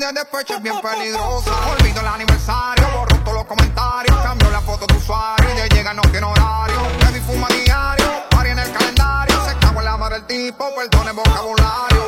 De 0.00 0.12
despecho 0.12 0.54
es 0.54 0.62
bien 0.62 0.80
peligrosa. 0.80 1.50
Olvido 1.70 2.00
el 2.00 2.06
aniversario, 2.06 2.88
borro 2.96 3.16
todos 3.18 3.34
los 3.34 3.44
comentarios. 3.44 4.16
Cambio 4.22 4.50
la 4.50 4.60
foto 4.62 4.86
de 4.86 4.96
usuario 4.96 5.50
y 5.50 5.60
de 5.60 5.68
llega 5.68 5.92
no 5.92 6.02
tiene 6.02 6.26
horario. 6.26 6.80
Me 7.12 7.20
fuma 7.20 7.48
diario, 7.48 8.06
pari 8.30 8.50
en 8.50 8.58
el 8.58 8.72
calendario. 8.72 9.44
Se 9.46 9.56
cago 9.58 9.80
en 9.80 9.84
la 9.84 9.96
madre 9.96 10.16
del 10.16 10.26
tipo, 10.26 10.74
perdone 10.74 11.12
vocabulario. 11.12 12.00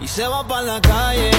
Y 0.00 0.08
se 0.08 0.26
va 0.26 0.46
para 0.48 0.62
la 0.62 0.80
calle 0.80 1.30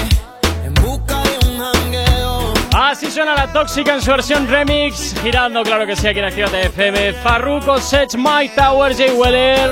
en 0.64 0.74
busca 0.74 1.20
de 1.22 1.48
un 1.48 1.58
jangueo. 1.58 2.54
Así 2.72 3.10
suena 3.10 3.34
la 3.34 3.52
tóxica 3.52 3.94
en 3.94 4.00
su 4.00 4.12
versión 4.12 4.46
remix, 4.46 5.14
girando, 5.20 5.62
claro 5.64 5.84
que 5.84 5.96
sí, 5.96 6.06
aquí 6.06 6.20
en 6.20 6.26
Actívate 6.26 6.66
FM. 6.66 7.14
Farruko, 7.14 7.80
Sech, 7.80 8.14
Mike 8.14 8.54
Tower, 8.54 8.96
Jay 8.96 9.10
Weller. 9.10 9.70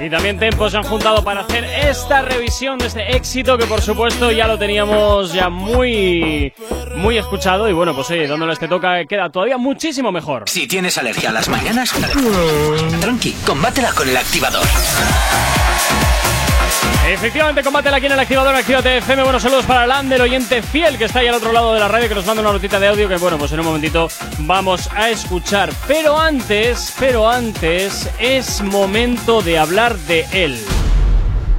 Y 0.00 0.10
también 0.10 0.38
Tempo 0.38 0.68
se 0.68 0.76
han 0.76 0.82
juntado 0.82 1.22
para 1.22 1.42
hacer 1.42 1.64
esta 1.64 2.22
revisión 2.22 2.78
de 2.78 2.86
este 2.86 3.16
éxito 3.16 3.56
que 3.56 3.66
por 3.66 3.80
supuesto 3.80 4.30
ya 4.32 4.46
lo 4.46 4.58
teníamos 4.58 5.32
ya 5.32 5.48
muy 5.48 6.52
muy 6.96 7.16
escuchado 7.16 7.68
y 7.68 7.72
bueno 7.72 7.94
pues 7.94 8.10
oye 8.10 8.26
dándole 8.26 8.52
este 8.52 8.68
toca 8.68 9.04
queda 9.04 9.30
todavía 9.30 9.56
muchísimo 9.56 10.10
mejor. 10.10 10.44
Si 10.46 10.66
tienes 10.66 10.98
alergia 10.98 11.30
a 11.30 11.32
las 11.32 11.48
mañanas, 11.48 11.92
tranqui, 13.00 13.32
combátela 13.46 13.92
con 13.92 14.08
el 14.08 14.16
activador. 14.16 14.64
Efectivamente, 17.06 17.62
combátela 17.62 17.98
aquí 17.98 18.06
en 18.06 18.12
el 18.12 18.18
activador 18.18 18.54
Actívate 18.54 18.96
FM. 18.96 19.24
Bueno, 19.24 19.38
saludos 19.38 19.66
para 19.66 19.82
Alan, 19.82 20.10
el 20.10 20.22
oyente 20.22 20.62
fiel 20.62 20.96
que 20.96 21.04
está 21.04 21.18
ahí 21.18 21.28
al 21.28 21.34
otro 21.34 21.52
lado 21.52 21.74
de 21.74 21.80
la 21.80 21.86
radio, 21.86 22.08
que 22.08 22.14
nos 22.14 22.24
manda 22.24 22.40
una 22.40 22.52
notita 22.52 22.80
de 22.80 22.88
audio 22.88 23.08
que, 23.08 23.16
bueno, 23.16 23.36
pues 23.36 23.52
en 23.52 23.60
un 23.60 23.66
momentito 23.66 24.08
vamos 24.40 24.88
a 24.90 25.10
escuchar. 25.10 25.70
Pero 25.86 26.18
antes, 26.18 26.94
pero 26.98 27.28
antes, 27.28 28.10
es 28.18 28.62
momento 28.62 29.42
de 29.42 29.58
hablar 29.58 29.96
de 29.98 30.24
él. 30.32 30.58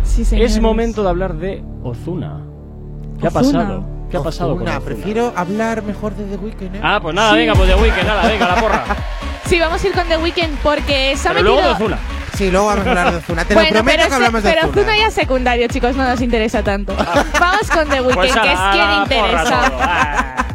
Sí. 0.04 0.24
Es 0.32 0.60
momento 0.60 1.04
de 1.04 1.10
hablar 1.10 1.36
de 1.36 1.64
Ozuna. 1.84 2.42
¿Qué 3.22 3.28
ha 3.28 3.32
pasado? 3.32 3.95
¿Qué 4.15 4.21
ha 4.21 4.23
pasado 4.23 4.54
con 4.56 4.63
Ozuna, 4.67 4.80
prefiero 4.80 5.34
hablar 5.36 5.84
mejor 5.84 6.13
de 6.15 6.23
The 6.25 6.36
Weeknd. 6.43 6.75
¿eh? 6.75 6.80
Ah, 6.84 6.99
pues 7.01 7.13
nada, 7.15 7.32
Sí. 7.32 7.38
venga, 7.38 7.54
pues 7.54 7.67
de 7.67 7.75
Weekend, 7.75 8.08
nada, 8.08 8.28
venga, 8.28 8.47
la 8.47 8.56
porra. 8.56 8.84
Sí, 9.45 9.60
vamos 9.60 9.84
a 9.84 9.88
ir 9.88 9.93
con 9.93 10.08
The 10.08 10.17
Weeknd 10.17 10.58
porque 10.63 11.15
se 11.17 11.28
ha 11.30 11.34
Pero 11.34 11.43
metido. 11.43 11.56
luego 11.62 11.67
de 11.67 11.73
Ozuna. 11.75 11.99
Sí, 12.36 12.49
luego 12.49 12.65
vamos 12.65 12.86
a 12.86 12.89
hablar 12.89 13.12
de 13.12 13.17
Ozuna. 13.23 13.45
Te 13.45 13.54
lo 13.54 13.60
bueno, 13.60 13.73
prometo 13.75 13.95
pero, 13.97 14.10
que 14.10 14.15
hablamos 14.15 14.43
de 14.43 14.49
pero 14.49 14.67
Ozuna. 14.69 14.97
Ya 14.97 15.08
es 15.08 15.13
secundario, 15.13 15.67
chicos, 15.67 15.95
no 15.95 16.04
nos 16.04 16.21
interesa 16.21 16.63
tanto. 16.63 16.95
Vamos 17.39 17.69
con 17.71 17.88
The 17.88 18.01
Weeknd, 18.01 18.15
Pues 18.15 18.34
que 18.34 18.51
es 18.51 18.60
quien 18.71 18.86
porra 18.88 19.04
interesa. 19.04 19.71
Ah. 19.80 20.45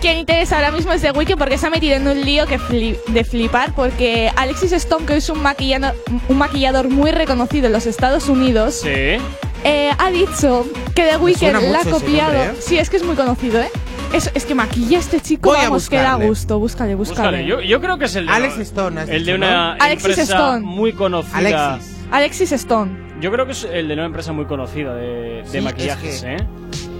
Quien 0.00 0.16
interesa 0.18 0.56
ahora 0.56 0.70
mismo 0.70 0.92
es 0.92 1.02
The 1.02 1.10
Weeknd 1.10 1.36
porque 1.38 1.58
se 1.58 1.66
ha 1.66 1.70
metido 1.70 1.96
en 1.96 2.06
un 2.06 2.20
lío 2.24 2.46
que 2.46 2.58
fli- 2.60 2.98
de 3.08 3.24
flipar 3.24 3.72
porque 3.74 4.30
Alexis 4.36 4.72
Stone, 4.72 5.04
que 5.06 5.16
es 5.16 5.28
un 5.28 5.42
maquillador, 5.42 5.94
un 6.28 6.38
maquillador 6.38 6.88
muy 6.88 7.10
reconocido 7.10 7.66
en 7.66 7.72
los 7.72 7.84
Estados 7.86 8.28
Unidos, 8.28 8.80
Sí. 8.82 9.18
Eh, 9.64 9.90
ha 9.98 10.10
dicho 10.10 10.66
que 10.94 11.02
The 11.04 11.16
Weeknd 11.16 11.70
la 11.70 11.80
ha 11.80 11.84
copiado. 11.84 12.32
nombre, 12.32 12.50
¿eh? 12.58 12.60
Sí, 12.60 12.78
es 12.78 12.90
que 12.90 12.96
es 12.96 13.04
muy 13.04 13.16
conocido, 13.16 13.60
¿eh? 13.60 13.68
Es, 14.12 14.30
es 14.34 14.44
que 14.44 14.54
maquilla 14.56 14.96
a 14.98 15.00
este 15.00 15.20
chico, 15.20 15.50
Voy 15.50 15.58
a 15.58 15.62
vamos, 15.64 15.88
que 15.88 15.96
da 15.96 16.14
gusto. 16.14 16.58
Búscale, 16.58 16.94
búscale. 16.96 17.20
Búscale, 17.38 17.46
yo, 17.46 17.60
yo 17.60 17.80
creo 17.80 17.96
que 17.98 18.06
es 18.06 18.16
el 18.16 18.26
de, 18.26 18.32
Alex 18.32 18.58
Stone, 18.58 19.00
has 19.00 19.08
el 19.08 19.24
de 19.24 19.32
dicho, 19.34 19.44
una 19.46 19.76
¿no? 19.76 19.84
Alexis 19.84 20.08
empresa 20.10 20.32
Stone. 20.34 20.66
muy 20.66 20.92
conocida. 20.92 21.36
Alexis. 21.74 21.96
Alexis 22.10 22.52
Stone. 22.52 23.10
Yo 23.20 23.30
creo 23.30 23.46
que 23.46 23.52
es 23.52 23.64
el 23.70 23.86
de 23.86 23.94
una 23.94 24.06
empresa 24.06 24.32
muy 24.32 24.46
conocida 24.46 24.94
de, 24.94 25.42
de 25.42 25.44
Sí, 25.46 25.60
maquillajes, 25.60 26.14
es 26.16 26.22
que- 26.22 26.32
¿eh? 26.32 26.46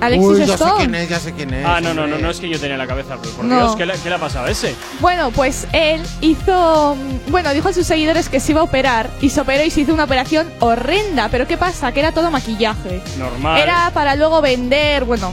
Alexis 0.01 0.27
Uy, 0.29 0.39
ya 0.41 0.47
sé 0.47 0.53
Stone. 0.55 0.77
quién 0.79 0.95
es, 0.95 1.09
ya 1.09 1.21
sé 1.21 1.33
quién 1.33 1.53
es. 1.55 1.67
Ah, 1.67 1.81
no, 1.81 1.93
no, 1.95 2.07
no, 2.07 2.19
no 2.19 2.31
es 2.31 2.41
que 2.41 2.49
yo 2.49 2.59
tenía 2.59 2.75
en 2.75 2.79
la 2.79 2.87
cabeza, 2.87 3.17
pero 3.21 3.35
por 3.35 3.45
No. 3.45 3.57
Dios, 3.57 3.77
¿qué 3.77 3.87
le, 3.87 3.95
qué 3.95 4.09
le 4.09 4.15
ha 4.15 4.19
pasado 4.19 4.47
a 4.47 4.51
ese? 4.51 4.75
Bueno, 5.01 5.31
pues 5.31 5.67
él 5.73 6.03
hizo. 6.21 6.97
Bueno, 7.29 7.53
dijo 7.53 7.69
a 7.69 7.73
sus 7.73 7.87
seguidores 7.87 8.29
que 8.29 8.41
se 8.41 8.53
iba 8.53 8.61
a 8.61 8.65
operar 8.65 9.11
y 9.21 9.31
se 9.31 9.41
operó 9.41 9.63
y 9.65 9.71
se 9.71 9.83
hizo 9.83 9.93
una 9.95 10.05
operación 10.05 10.51
horrenda. 10.61 11.29
Pero 11.31 11.47
¿qué 11.47 11.57
pasa? 11.57 11.93
Que 11.93 12.01
era 12.01 12.13
todo 12.13 12.31
maquillaje. 12.31 13.03
Normal. 13.19 13.61
Era 13.61 13.91
para 13.93 14.17
luego 14.17 14.41
vender, 14.41 15.05
bueno. 15.05 15.33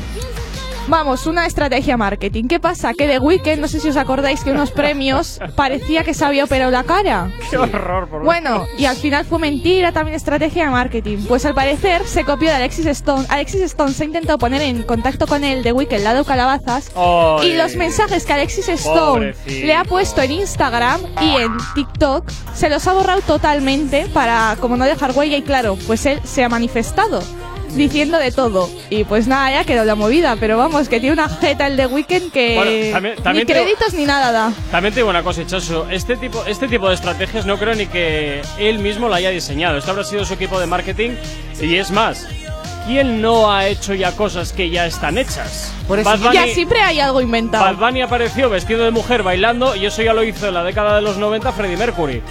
Vamos, 0.88 1.28
una 1.28 1.45
estrategia 1.45 1.97
marketing. 1.97 2.45
¿Qué 2.45 2.62
pasa? 2.62 2.93
Que 2.93 3.08
The 3.08 3.19
Weeknd, 3.19 3.60
no 3.60 3.67
sé 3.67 3.82
si 3.82 3.89
os 3.89 3.97
acordáis 3.97 4.41
que 4.45 4.52
unos 4.52 4.71
premios 4.71 5.38
parecía 5.58 6.06
que 6.06 6.13
se 6.13 6.23
había 6.23 6.45
operado 6.45 6.71
la 6.71 6.86
cara. 6.86 7.30
Qué 7.50 7.58
horror, 7.58 8.08
por 8.08 8.23
Bueno, 8.23 8.65
y 8.78 8.86
al 8.86 8.95
final 8.95 9.26
fue 9.26 9.38
mentira, 9.38 9.91
también 9.91 10.15
estrategia 10.15 10.63
de 10.63 10.69
marketing. 10.71 11.17
Pues 11.28 11.45
al 11.45 11.54
parecer 11.54 12.06
se 12.06 12.23
copió 12.23 12.47
de 12.47 12.56
Alexis 12.56 12.86
Stone. 12.86 13.26
Alexis 13.28 13.62
Stone 13.63 13.91
se 13.91 14.04
ha 14.04 14.06
intentado 14.06 14.38
poner 14.38 14.62
en 14.62 14.84
contacto 14.84 15.28
con 15.28 15.43
él 15.43 15.62
de 15.62 15.73
Weekend, 15.73 16.06
lado 16.06 16.23
calabazas. 16.23 16.89
Y 17.43 17.54
los 17.58 17.76
mensajes 17.76 18.26
que 18.26 18.32
Alexis 18.32 18.69
Stone 18.69 19.34
Pobrecito. 19.34 19.65
le 19.67 19.73
ha 19.73 19.84
puesto 19.84 20.21
en 20.21 20.32
Instagram 20.32 21.02
y 21.21 21.36
en 21.36 21.52
TikTok 21.76 22.30
se 22.56 22.69
los 22.69 22.88
ha 22.88 22.93
borrado 22.93 23.19
totalmente 23.21 24.08
para 24.13 24.56
como 24.62 24.78
no 24.78 24.86
dejar 24.86 25.12
huella 25.12 25.36
y 25.36 25.41
claro, 25.41 25.78
pues 25.86 26.06
él 26.06 26.21
se 26.23 26.45
ha 26.45 26.50
manifestado 26.50 27.21
diciendo 27.78 28.18
de 28.18 28.32
todo. 28.32 28.70
Y 28.90 29.04
pues 29.04 29.28
nada, 29.28 29.52
ya 29.52 29.63
quedó 29.63 29.86
la 29.86 29.96
movida, 29.96 30.36
pero 30.40 30.58
vamos, 30.58 30.90
que 30.90 31.00
tiene 31.00 31.13
una 31.13 31.30
jeta 31.30 31.68
el 31.68 31.78
de 31.78 31.86
Weekend 31.86 32.32
que 32.32 32.56
Bueno, 32.56 32.72
también- 32.94 33.16
también 33.24 33.36
ni 33.36 33.46
te- 33.46 33.54
créditos 33.54 33.94
ni 33.94 34.06
nada 34.06 34.32
da. 34.32 34.54
También 34.72 34.94
te 34.94 35.00
digo 35.02 35.10
una 35.10 35.24
cosa, 35.24 35.46
Chaso. 35.46 35.88
Este 35.90 36.18
tipo, 36.18 36.44
este 36.46 36.68
tipo 36.68 36.90
de 36.90 36.96
estrategias 36.96 37.46
no 37.46 37.58
creo 37.58 37.76
ni 37.76 37.86
que 37.88 38.42
él 38.60 38.80
mismo 38.80 39.08
lo 39.08 39.13
haya 39.16 39.30
diseñado. 39.30 39.78
Esto 39.78 39.92
habrá 39.92 40.04
sido 40.04 40.26
su 40.26 40.34
equipo 40.34 40.60
de 40.60 40.66
marketing. 40.66 41.12
Y 41.62 41.76
es 41.76 41.92
más, 41.92 42.28
¿quién 42.86 43.22
no 43.22 43.52
ha 43.52 43.68
hecho 43.68 43.94
ya 43.94 44.12
cosas 44.13 44.54
que 44.54 44.70
ya 44.70 44.86
están 44.86 45.18
hechas? 45.18 45.72
Por 45.88 46.00
eso 46.00 46.18
Bunny, 46.18 46.34
Ya 46.34 46.48
siempre 46.48 46.82
hay 46.82 47.00
algo 47.00 47.22
inventado. 47.22 47.63
Bad 47.63 47.76
Bunny 47.76 48.02
apareció 48.02 48.50
vestido 48.50 48.84
de 48.86 48.92
mujer 48.92 49.24
bailando 49.24 49.76
y 49.76 49.86
eso 49.86 50.02
ya 50.02 50.13
lo 50.13 50.24
hizo 50.24 50.48
en 50.48 50.54
la 50.54 50.63
década 50.63 50.96
de 50.98 51.02
los 51.02 51.18
90 51.18 51.52
Freddie 51.52 51.78
Mercury. 51.78 52.22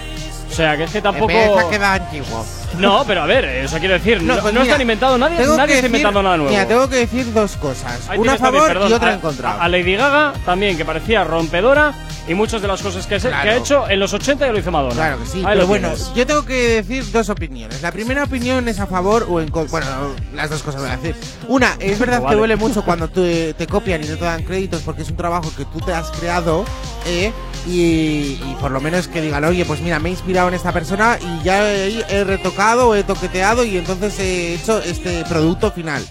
O 0.49 0.53
sea, 0.53 0.77
que 0.77 0.83
es 0.83 0.91
que 0.91 1.01
tampoco... 1.01 1.29
Empieza 1.31 1.61
a 1.67 1.69
quedar 1.69 2.01
antiguo. 2.01 2.45
No, 2.79 3.03
pero 3.05 3.21
a 3.21 3.25
ver, 3.25 3.45
eso 3.45 3.77
quiero 3.79 3.93
decir, 3.95 4.21
no, 4.21 4.33
pues 4.39 4.53
no 4.53 4.59
mira, 4.61 4.63
están 4.73 4.81
inventando 4.81 5.17
nadie, 5.17 5.45
nadie 5.45 5.75
está 5.75 5.85
inventando 5.87 6.23
nada 6.23 6.37
nuevo. 6.37 6.51
Mira, 6.51 6.67
tengo 6.67 6.87
que 6.89 6.95
decir 6.97 7.31
dos 7.33 7.55
cosas. 7.57 8.07
Ahí 8.09 8.17
una 8.19 8.33
a 8.33 8.37
también, 8.37 8.53
favor 8.63 8.67
perdón, 8.73 8.89
y 8.89 8.93
otra 8.93 9.09
a- 9.09 9.13
en 9.13 9.19
contra. 9.19 9.61
A, 9.61 9.67
Lady 9.67 9.95
Gaga 9.95 10.33
también, 10.45 10.77
que 10.77 10.85
parecía 10.85 11.23
rompedora, 11.23 11.93
y 12.27 12.33
muchas 12.33 12.61
de 12.61 12.67
las 12.67 12.81
cosas 12.81 13.07
que, 13.07 13.19
se- 13.19 13.29
Claro. 13.29 13.43
que 13.43 13.49
ha 13.49 13.55
hecho 13.57 13.89
en 13.89 13.99
los 13.99 14.13
80 14.13 14.45
ya 14.45 14.51
lo 14.51 14.59
hizo 14.59 14.69
Madonna. 14.71 14.95
Claro 14.95 15.19
que 15.19 15.25
sí, 15.25 15.39
Ahí 15.39 15.53
pero 15.55 15.67
bueno, 15.67 15.87
tienes. 15.89 16.13
yo 16.13 16.27
tengo 16.27 16.45
que 16.45 16.53
decir 16.83 17.09
dos 17.11 17.29
opiniones. 17.29 17.81
La 17.81 17.91
primera 17.91 18.23
opinión 18.25 18.67
es 18.67 18.79
a 18.79 18.85
favor 18.87 19.25
o 19.29 19.39
en 19.39 19.49
contra. 19.49 19.71
Bueno, 19.79 20.13
las 20.35 20.49
dos 20.49 20.61
cosas 20.61 20.81
voy 20.81 20.89
a 20.91 20.97
decir. 20.97 21.15
Una, 21.47 21.75
es 21.79 21.97
verdad 21.99 22.21
Vale. 22.21 22.33
que 22.35 22.37
duele 22.39 22.55
mucho 22.57 22.83
cuando 22.83 23.07
te, 23.07 23.53
te 23.53 23.65
copian 23.65 24.03
y 24.03 24.07
no 24.07 24.17
te 24.17 24.25
dan 24.25 24.43
créditos 24.43 24.81
porque 24.81 25.03
es 25.03 25.09
un 25.09 25.15
trabajo 25.15 25.51
que 25.55 25.63
tú 25.65 25.79
te 25.79 25.93
has 25.93 26.09
creado, 26.11 26.65
¿eh? 27.05 27.31
Y, 27.65 28.39
y 28.45 28.57
por 28.61 28.71
lo 28.71 28.79
menos 28.79 29.07
que 29.09 29.21
digan, 29.21 29.43
oye, 29.43 29.65
pues 29.65 29.81
mira, 29.81 29.99
me 29.99 30.07
he 30.09 30.11
inspirado 30.13 30.47
en 30.47 30.53
esta 30.53 30.71
persona 30.71 31.17
y 31.21 31.43
ya 31.43 31.69
he, 31.69 32.05
he 32.09 32.23
retocado, 32.23 32.66
he 32.95 33.03
toqueteado 33.03 33.63
y 33.63 33.77
entonces 33.77 34.19
he 34.19 34.55
hecho 34.55 34.79
este 34.79 35.23
producto 35.25 35.71
final. 35.71 36.03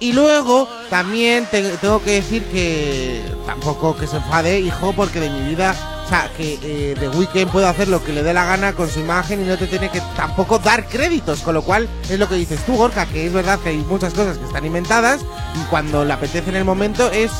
Y 0.00 0.12
luego 0.12 0.68
también 0.90 1.46
te- 1.50 1.76
tengo 1.76 2.02
que 2.02 2.12
decir 2.14 2.44
que 2.46 3.22
tampoco 3.46 3.96
que 3.96 4.06
se 4.08 4.16
enfade, 4.16 4.58
hijo, 4.60 4.92
porque 4.92 5.20
de 5.20 5.30
mi 5.30 5.48
vida, 5.48 5.74
o 6.04 6.08
sea, 6.08 6.28
que 6.36 6.58
eh, 6.62 6.96
The 6.98 7.08
Weeknd 7.10 7.50
puede 7.52 7.66
hacer 7.68 7.86
lo 7.86 8.02
que 8.04 8.12
le 8.12 8.22
dé 8.24 8.34
la 8.34 8.44
gana 8.44 8.72
con 8.72 8.90
su 8.90 8.98
imagen 8.98 9.40
y 9.40 9.44
no 9.48 9.56
te 9.56 9.68
tiene 9.68 9.90
que 9.90 10.02
tampoco 10.16 10.58
dar 10.58 10.86
créditos, 10.88 11.40
con 11.40 11.54
lo 11.54 11.62
cual 11.62 11.88
es 12.10 12.18
lo 12.18 12.28
que 12.28 12.34
dices 12.34 12.60
tú, 12.66 12.76
Gorka, 12.76 13.06
que 13.06 13.26
es 13.26 13.32
verdad 13.32 13.60
que 13.60 13.68
hay 13.70 13.76
muchas 13.78 14.12
cosas 14.12 14.38
que 14.38 14.44
están 14.44 14.66
inventadas 14.66 15.20
y 15.54 15.64
cuando 15.70 16.04
le 16.04 16.12
apetece 16.12 16.50
en 16.50 16.56
el 16.56 16.64
momento 16.64 17.08
es 17.12 17.30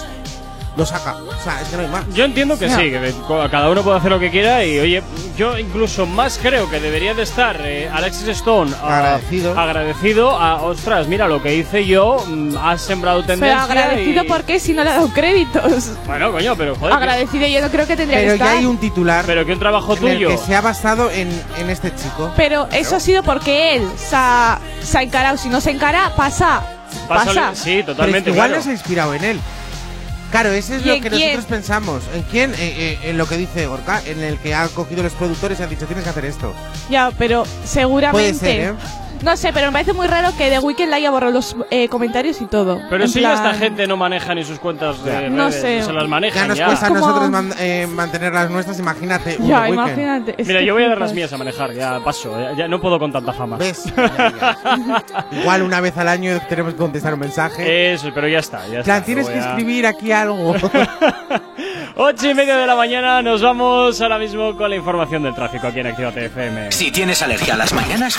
lo 0.76 0.86
saca, 0.86 1.14
o 1.16 1.42
sea, 1.44 1.60
es 1.60 1.68
que 1.68 1.76
no 1.76 1.82
hay 1.82 1.88
más. 1.88 2.04
Yo 2.14 2.24
entiendo 2.24 2.58
que 2.58 2.66
Ya. 2.66 2.76
sí, 2.76 2.84
que 2.90 3.12
cada 3.50 3.68
uno 3.68 3.82
puede 3.82 3.98
hacer 3.98 4.10
lo 4.10 4.18
que 4.18 4.30
quiera 4.30 4.64
y 4.64 4.78
oye, 4.80 5.02
yo 5.36 5.58
incluso 5.58 6.06
más 6.06 6.38
creo 6.40 6.70
que 6.70 6.80
debería 6.80 7.12
de 7.12 7.24
estar 7.24 7.56
eh, 7.60 7.90
Alexis 7.92 8.28
Stone 8.28 8.72
ah, 8.82 8.96
Agradecido. 8.96 9.58
agradecido 9.60 10.30
a, 10.30 10.62
ostras, 10.62 11.06
mira 11.08 11.28
lo 11.28 11.42
que 11.42 11.54
hice 11.54 11.84
yo, 11.86 12.24
mm, 12.26 12.56
has 12.56 12.80
sembrado 12.80 13.20
Pero 13.20 13.34
tendencia 13.38 13.62
agradecido 13.64 14.24
y- 14.24 14.28
porque 14.28 14.58
si 14.60 14.72
no 14.72 14.82
le 14.82 14.90
ha 14.90 14.94
dado 14.94 15.08
créditos. 15.08 15.90
Bueno, 16.06 16.32
coño, 16.32 16.56
pero 16.56 16.74
joder, 16.74 16.90
que- 16.96 16.96
Agradecido 17.02 17.46
yo 17.46 17.60
no 17.60 17.68
creo 17.68 17.86
que 17.86 17.96
tendría 17.96 18.18
Pero 18.20 18.32
que 18.32 18.38
ya 18.38 18.44
estar. 18.46 18.58
hay 18.58 18.64
un 18.66 18.78
titular 18.78 19.24
pero 19.26 19.44
que 19.44 19.52
un 19.52 19.58
trabajo 19.58 19.94
en 19.96 20.06
el 20.08 20.14
tuyo. 20.14 20.28
que 20.30 20.38
se 20.38 20.54
ha 20.56 20.60
basado 20.62 21.10
en, 21.10 21.28
en 21.58 21.68
este 21.70 21.94
chico. 21.94 22.32
Pero 22.36 22.66
eso 22.72 22.96
ha 22.96 23.00
sido 23.00 23.22
porque 23.22 23.76
él 23.76 23.86
se 23.96 24.16
ha, 24.16 24.58
se 24.82 24.96
ha 24.98 25.02
encarado. 25.02 25.36
Si 25.36 25.48
no 25.50 25.60
se 25.60 25.70
encara, 25.70 26.12
pasa. 26.16 26.62
Pasa- 27.08 27.24
Pasa. 27.26 27.50
Sí, 27.54 27.80
Pero 27.80 27.86
totalmente. 27.94 28.30
igual 28.30 28.48
claro. 28.48 28.58
no 28.60 28.64
se 28.64 28.70
ha 28.70 28.72
inspirado 28.72 29.14
en 29.14 29.24
él. 29.24 29.40
Claro, 30.32 30.50
ese 30.50 30.76
es 30.76 30.86
¿Y 30.86 30.88
lo 30.88 30.94
que 30.94 31.10
quién? 31.10 31.34
nosotros 31.36 31.44
pensamos. 31.44 32.02
¿En 32.14 32.22
quién? 32.22 32.52
Eh, 32.54 32.56
eh, 32.58 32.98
en 33.04 33.18
lo 33.18 33.28
que 33.28 33.36
dice 33.36 33.66
Gorka, 33.66 34.02
en 34.06 34.18
el 34.20 34.38
que 34.38 34.54
ha 34.54 34.66
cogido 34.68 35.02
los 35.02 35.12
productores 35.12 35.60
y 35.60 35.62
ha 35.62 35.66
dicho 35.66 35.84
tienes 35.86 36.04
que 36.04 36.10
hacer 36.10 36.24
esto. 36.24 36.54
Ya, 36.88 37.12
pero 37.18 37.44
seguramente. 37.64 38.32
Puede 38.32 38.34
ser, 38.34 38.60
¿eh? 38.70 38.74
No 39.22 39.36
sé, 39.36 39.52
pero 39.52 39.66
me 39.68 39.72
parece 39.72 39.92
muy 39.92 40.06
raro 40.08 40.30
que 40.36 40.50
The 40.50 40.58
Weeknd 40.58 40.88
le 40.88 40.96
haya 40.96 41.10
borrado 41.10 41.32
los 41.32 41.56
eh, 41.70 41.88
comentarios 41.88 42.40
y 42.40 42.46
todo. 42.46 42.80
Pero 42.90 43.06
si 43.06 43.20
plan- 43.20 43.34
esta 43.34 43.54
gente 43.54 43.86
no 43.86 43.96
maneja 43.96 44.34
ni 44.34 44.44
sus 44.44 44.58
cuentas 44.58 45.02
de 45.04 45.30
No 45.30 45.48
redes, 45.48 45.60
sé. 45.62 45.82
se 45.84 45.92
las 45.92 46.08
manejan 46.08 46.42
Ya 46.42 46.48
nos 46.48 46.58
ya. 46.58 46.66
cuesta 46.66 46.86
a 46.86 46.90
nosotros 46.90 47.30
man- 47.30 47.54
eh, 47.58 47.86
mantener 47.88 48.32
las 48.32 48.50
nuestras, 48.50 48.78
imagínate. 48.80 49.38
Ya, 49.40 49.68
imagínate. 49.68 50.34
Mira, 50.44 50.58
que 50.60 50.66
yo 50.66 50.74
voy 50.74 50.84
a 50.84 50.88
dar 50.88 50.98
las 51.00 51.12
mías 51.12 51.32
a 51.32 51.38
manejar, 51.38 51.72
ya 51.72 52.00
paso, 52.04 52.38
ya, 52.40 52.52
ya 52.56 52.68
no 52.68 52.80
puedo 52.80 52.98
con 52.98 53.12
tanta 53.12 53.32
fama. 53.32 53.56
¿Ves? 53.58 53.84
Igual 55.30 55.62
una 55.62 55.80
vez 55.80 55.96
al 55.96 56.08
año 56.08 56.40
tenemos 56.48 56.72
que 56.74 56.78
contestar 56.78 57.14
un 57.14 57.20
mensaje. 57.20 57.92
Eso, 57.94 58.10
pero 58.14 58.26
ya 58.28 58.40
está, 58.40 58.66
ya 58.66 58.80
está. 58.80 59.02
tienes 59.04 59.28
que 59.28 59.38
a- 59.38 59.50
escribir 59.50 59.86
aquí 59.86 60.10
algo. 60.12 60.54
Ocho 61.94 62.30
y 62.30 62.34
media 62.34 62.56
de 62.56 62.66
la 62.66 62.74
mañana, 62.74 63.20
nos 63.22 63.42
vamos 63.42 64.00
ahora 64.00 64.18
mismo 64.18 64.56
con 64.56 64.70
la 64.70 64.76
información 64.76 65.22
del 65.22 65.34
tráfico 65.34 65.66
aquí 65.66 65.80
en 65.80 65.88
Activa 65.88 66.10
TFM. 66.10 66.72
Si 66.72 66.90
tienes 66.90 67.20
alergia 67.22 67.54
a 67.54 67.56
las 67.58 67.72
mañanas, 67.74 68.18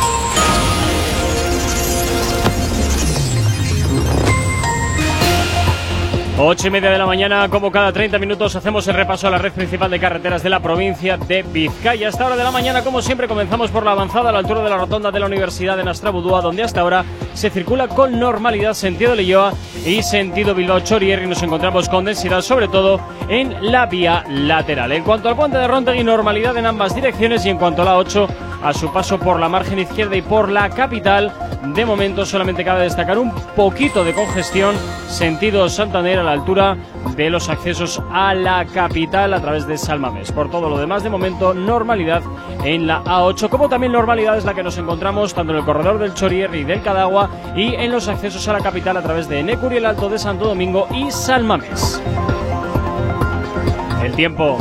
Ocho 6.37 6.67
y 6.67 6.71
media 6.71 6.89
de 6.89 6.97
la 6.97 7.05
mañana, 7.05 7.49
como 7.49 7.71
cada 7.71 7.91
30 7.91 8.17
minutos, 8.17 8.55
hacemos 8.55 8.87
el 8.87 8.95
repaso 8.95 9.27
a 9.27 9.31
la 9.31 9.37
red 9.37 9.51
principal 9.51 9.91
de 9.91 9.99
carreteras 9.99 10.41
de 10.41 10.49
la 10.49 10.59
provincia 10.59 11.17
de 11.17 11.43
Vizcaya. 11.43 12.07
Hasta 12.07 12.25
hora 12.25 12.37
de 12.37 12.43
la 12.43 12.51
mañana, 12.51 12.83
como 12.83 13.01
siempre, 13.01 13.27
comenzamos 13.27 13.69
por 13.69 13.83
la 13.83 13.91
avanzada 13.91 14.29
a 14.29 14.31
la 14.31 14.39
altura 14.39 14.63
de 14.63 14.69
la 14.69 14.77
rotonda 14.77 15.11
de 15.11 15.19
la 15.19 15.25
Universidad 15.25 15.77
de 15.77 15.83
Nastrabudúa, 15.83 16.41
donde 16.41 16.63
hasta 16.63 16.81
ahora 16.81 17.03
se 17.33 17.49
circula 17.49 17.89
con 17.89 18.17
normalidad 18.17 18.73
sentido 18.73 19.13
Leyoa 19.13 19.53
y 19.85 20.01
sentido 20.01 20.55
Bilbao 20.55 20.79
Chorier 20.79 21.21
y 21.21 21.27
nos 21.27 21.43
encontramos 21.43 21.89
con 21.89 22.05
densidad, 22.05 22.41
sobre 22.41 22.69
todo 22.69 23.01
en 23.27 23.71
la 23.71 23.85
vía 23.85 24.23
lateral. 24.29 24.93
En 24.93 25.03
cuanto 25.03 25.29
al 25.29 25.35
puente 25.35 25.57
de 25.57 25.67
Rontegui, 25.67 26.03
normalidad 26.03 26.57
en 26.57 26.65
ambas 26.65 26.95
direcciones 26.95 27.45
y 27.45 27.49
en 27.49 27.57
cuanto 27.57 27.81
a 27.83 27.85
la 27.85 27.97
8, 27.97 28.27
a 28.63 28.73
su 28.73 28.91
paso 28.91 29.19
por 29.19 29.39
la 29.39 29.49
margen 29.49 29.79
izquierda 29.79 30.15
y 30.15 30.21
por 30.21 30.49
la 30.49 30.69
capital, 30.69 31.31
de 31.73 31.85
momento 31.85 32.25
solamente 32.25 32.63
cabe 32.63 32.83
destacar 32.83 33.17
un 33.17 33.31
poquito 33.55 34.03
de 34.03 34.13
congestión 34.13 34.75
sentido 35.07 35.69
Santander 35.69 36.19
a 36.19 36.23
la 36.23 36.31
altura 36.31 36.77
de 37.15 37.29
los 37.29 37.49
accesos 37.49 38.01
a 38.11 38.33
la 38.33 38.65
capital 38.65 39.33
a 39.33 39.41
través 39.41 39.67
de 39.67 39.77
Salmamés. 39.77 40.31
Por 40.31 40.49
todo 40.49 40.69
lo 40.69 40.77
demás, 40.77 41.03
de 41.03 41.09
momento, 41.09 41.53
normalidad 41.53 42.21
en 42.63 42.87
la 42.87 43.03
A8, 43.03 43.49
como 43.49 43.69
también 43.69 43.91
normalidad 43.91 44.37
es 44.37 44.45
la 44.45 44.53
que 44.53 44.63
nos 44.63 44.77
encontramos 44.77 45.33
tanto 45.33 45.53
en 45.53 45.59
el 45.59 45.65
corredor 45.65 45.99
del 45.99 46.13
Chorier 46.13 46.53
y 46.55 46.63
del 46.63 46.81
Cadagua 46.81 47.29
y 47.55 47.75
en 47.75 47.91
los 47.91 48.07
accesos 48.07 48.47
a 48.47 48.53
la 48.53 48.59
capital 48.61 48.97
a 48.97 49.01
través 49.01 49.27
de 49.27 49.39
Enecuri, 49.39 49.77
el 49.77 49.85
Alto 49.85 50.09
de 50.09 50.19
Santo 50.19 50.45
Domingo 50.45 50.87
y 50.91 51.11
Salmamés. 51.11 52.01
El 54.03 54.13
tiempo. 54.13 54.57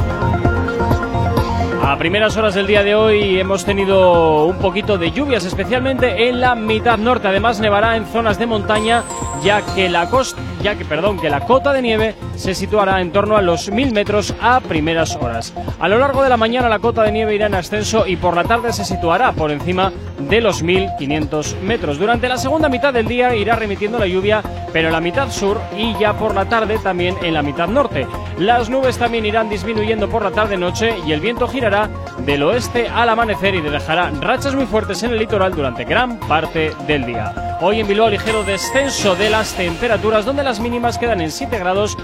A 1.82 1.96
primeras 1.96 2.36
horas 2.36 2.54
del 2.54 2.66
día 2.66 2.84
de 2.84 2.94
hoy 2.94 3.40
hemos 3.40 3.64
tenido 3.64 4.44
un 4.44 4.58
poquito 4.58 4.98
de 4.98 5.10
lluvias, 5.12 5.44
especialmente 5.44 6.28
en 6.28 6.40
la 6.40 6.54
mitad 6.54 6.98
norte. 6.98 7.28
Además 7.28 7.58
nevará 7.58 7.96
en 7.96 8.06
zonas 8.06 8.38
de 8.38 8.46
montaña, 8.46 9.02
ya 9.42 9.62
que 9.74 9.88
la 9.88 10.08
costa, 10.08 10.40
ya 10.62 10.76
que 10.76 10.84
perdón, 10.84 11.18
que 11.18 11.30
la 11.30 11.40
cota 11.40 11.72
de 11.72 11.80
nieve 11.80 12.14
se 12.36 12.54
situará 12.54 13.00
en 13.00 13.12
torno 13.12 13.36
a 13.36 13.42
los 13.42 13.70
1000 13.70 13.92
metros 13.92 14.34
a 14.40 14.60
primeras 14.60 15.16
horas. 15.16 15.54
A 15.80 15.88
lo 15.88 15.98
largo 15.98 16.22
de 16.22 16.28
la 16.28 16.36
mañana 16.36 16.68
la 16.68 16.78
cota 16.78 17.02
de 17.02 17.12
nieve 17.12 17.34
irá 17.34 17.46
en 17.46 17.54
ascenso 17.54 18.06
y 18.06 18.16
por 18.16 18.36
la 18.36 18.44
tarde 18.44 18.72
se 18.72 18.84
situará 18.84 19.32
por 19.32 19.50
encima 19.50 19.90
de 20.18 20.40
los 20.42 20.62
1500 20.62 21.56
metros. 21.62 21.98
Durante 21.98 22.28
la 22.28 22.36
segunda 22.36 22.68
mitad 22.68 22.92
del 22.92 23.08
día 23.08 23.34
irá 23.34 23.56
remitiendo 23.56 23.98
la 23.98 24.06
lluvia, 24.06 24.42
pero 24.72 24.88
en 24.88 24.92
la 24.92 25.00
mitad 25.00 25.30
sur 25.30 25.58
y 25.76 25.94
ya 25.98 26.12
por 26.12 26.34
la 26.34 26.44
tarde 26.44 26.78
también 26.78 27.16
en 27.22 27.34
la 27.34 27.42
mitad 27.42 27.68
norte. 27.68 28.06
Las 28.38 28.68
nubes 28.68 28.98
también 28.98 29.26
irán 29.26 29.48
disminuyendo 29.48 30.08
por 30.08 30.22
la 30.22 30.30
tarde-noche 30.30 30.94
y 31.06 31.12
el 31.12 31.20
viento 31.20 31.48
girará 31.48 31.79
del 32.18 32.42
oeste 32.42 32.88
al 32.88 33.08
amanecer 33.08 33.54
y 33.54 33.60
dejará 33.60 34.10
rachas 34.20 34.54
muy 34.54 34.66
fuertes 34.66 35.02
en 35.02 35.10
el 35.10 35.18
litoral 35.18 35.54
durante 35.54 35.84
gran 35.84 36.18
parte 36.18 36.72
del 36.86 37.06
día. 37.06 37.58
Hoy 37.60 37.80
en 37.80 37.88
Bilbao 37.88 38.08
ligero 38.10 38.42
descenso 38.42 39.14
de 39.14 39.30
las 39.30 39.54
temperaturas 39.54 40.24
donde 40.24 40.42
las 40.42 40.60
mínimas 40.60 40.98
quedan 40.98 41.20
en 41.20 41.30
7 41.30 41.58
grados 41.58 41.96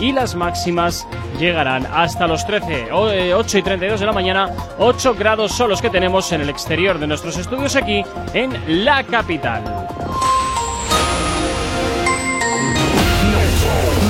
y 0.00 0.12
las 0.12 0.34
máximas 0.34 1.06
llegarán 1.38 1.86
hasta 1.92 2.26
los 2.26 2.44
13, 2.46 2.92
o, 2.92 3.10
eh, 3.10 3.34
8 3.34 3.58
y 3.58 3.62
32 3.62 4.00
de 4.00 4.06
la 4.06 4.12
mañana. 4.12 4.50
8 4.78 5.14
grados 5.14 5.52
son 5.52 5.70
los 5.70 5.80
que 5.80 5.90
tenemos 5.90 6.32
en 6.32 6.40
el 6.40 6.50
exterior 6.50 6.98
de 6.98 7.06
nuestros 7.06 7.36
estudios 7.38 7.76
aquí 7.76 8.04
en 8.34 8.84
la 8.84 9.04
capital. 9.04 9.62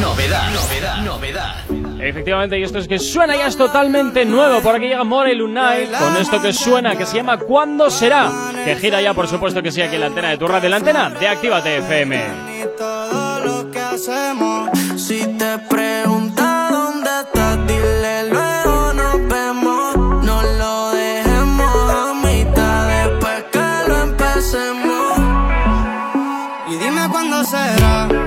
Novedad, 0.00 0.50
novedad, 0.52 0.96
novedad. 1.02 1.81
Efectivamente, 2.02 2.58
y 2.58 2.64
esto 2.64 2.78
es 2.78 2.88
que 2.88 2.98
suena 2.98 3.36
ya 3.36 3.46
es 3.46 3.56
totalmente 3.56 4.24
nuevo. 4.24 4.60
Por 4.60 4.74
aquí 4.74 4.86
llega 4.86 5.04
More 5.04 5.34
Lunay 5.34 5.86
con 5.86 6.16
esto 6.16 6.42
que 6.42 6.52
suena, 6.52 6.96
que 6.96 7.06
se 7.06 7.16
llama 7.16 7.38
¿Cuándo 7.38 7.90
será? 7.90 8.30
Que 8.64 8.74
gira 8.76 9.00
ya, 9.00 9.14
por 9.14 9.28
supuesto, 9.28 9.62
que 9.62 9.70
sí, 9.70 9.80
aquí 9.80 9.94
en 9.94 10.00
la 10.00 10.06
antena 10.08 10.30
de 10.30 10.38
tu 10.38 10.48
radio, 10.48 10.68
la 10.68 10.76
antena 10.76 11.10
de 11.10 11.28
Actívate 11.28 11.78
FM. 11.78 12.52
será 27.44 28.21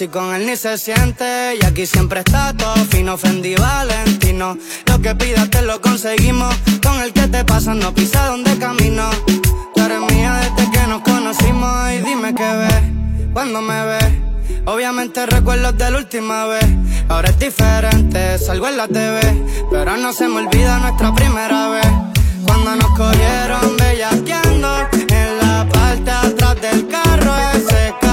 Si 0.00 0.08
con 0.08 0.34
él 0.34 0.46
ni 0.46 0.56
se 0.56 0.78
siente 0.78 1.58
Y 1.60 1.66
aquí 1.66 1.84
siempre 1.84 2.20
está 2.20 2.54
todo 2.54 2.74
fino 2.86 3.18
Fendi 3.18 3.54
Valentino. 3.54 4.56
Lo 4.86 4.98
que 4.98 5.14
pidas 5.14 5.50
te 5.50 5.60
lo 5.60 5.78
conseguimos 5.82 6.56
Con 6.82 7.02
el 7.02 7.12
que 7.12 7.28
te 7.28 7.44
pasa 7.44 7.74
no 7.74 7.92
pisa 7.92 8.28
donde 8.28 8.56
camino. 8.56 9.10
Tú 9.74 9.82
eres 9.82 10.00
mía 10.10 10.40
desde 10.40 10.70
que 10.70 10.86
nos 10.86 11.02
conocimos 11.02 11.92
Y 11.92 11.98
dime 11.98 12.34
qué 12.34 12.50
ves 12.50 13.30
Cuando 13.34 13.60
me 13.60 13.84
ves. 13.84 14.08
Obviamente 14.64 15.26
recuerdos 15.26 15.76
de 15.76 15.90
la 15.90 15.98
última 15.98 16.46
vez 16.46 16.64
Ahora 17.10 17.28
es 17.28 17.38
diferente, 17.38 18.38
salgo 18.38 18.68
en 18.68 18.78
la 18.78 18.88
TV 18.88 19.20
Pero 19.70 19.98
no 19.98 20.14
se 20.14 20.28
me 20.28 20.36
olvida 20.36 20.78
nuestra 20.78 21.14
primera 21.14 21.68
vez. 21.68 21.86
Cuando 22.46 22.74
nos 22.74 22.96
cogieron 22.96 23.76
bellaqueando 23.76 24.88
En 25.10 25.38
la 25.42 25.68
parte 25.70 26.10
atrás 26.10 26.58
del 26.58 26.88
carro 26.88 27.36
ese 27.54 27.94
carro 28.00 28.09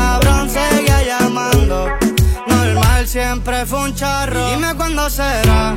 siempre 3.08 3.66
fue 3.66 3.80
un 3.86 3.96
charro. 3.96 4.50
Dime 4.50 4.76
cuándo 4.76 5.10
será 5.10 5.74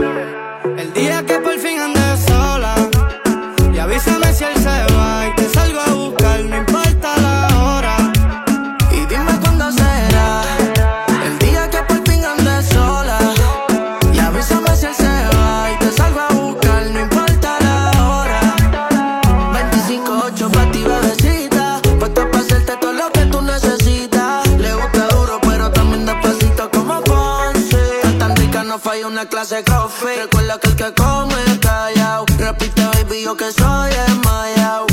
el 0.76 0.92
día 0.92 1.24
que 1.24 1.38
por 1.38 1.56
fin 1.58 1.78
andes 1.78 2.24
sola. 2.26 2.74
Y 3.72 3.78
avísame 3.78 4.32
si 4.32 4.44
él 4.44 4.56
se 4.56 4.94
va. 4.94 5.39
una 29.20 29.28
clase 29.28 29.62
crossfit. 29.64 30.16
Recuerda 30.16 30.58
que 30.58 30.68
el 30.68 30.76
que 30.76 30.94
come 30.94 31.60
callao. 31.60 32.24
Repite, 32.38 32.82
baby, 32.82 33.22
yo 33.22 33.36
que 33.36 33.52
soy 33.52 33.90
el 34.06 34.14
mayao. 34.24 34.89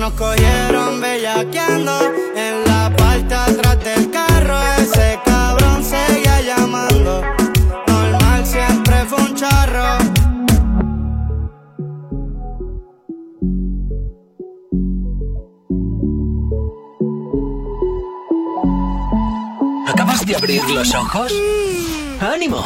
nos 0.00 0.12
cogieron 0.14 0.98
bellaqueando 0.98 2.00
en 2.34 2.64
la 2.64 2.90
parte 2.96 3.34
atrás 3.34 3.84
del 3.84 4.10
carro. 4.10 4.58
Ese 4.78 5.18
cabrón 5.26 5.84
seguía 5.84 6.40
llamando. 6.40 7.22
Normal 7.86 8.46
siempre 8.46 9.04
fue 9.04 9.18
un 9.18 9.34
charro. 9.36 9.98
¿Acabas 19.86 20.24
de 20.24 20.34
abrir 20.34 20.62
los 20.70 20.94
ojos? 20.94 21.30
Mm. 21.30 22.24
¡Ánimo! 22.24 22.64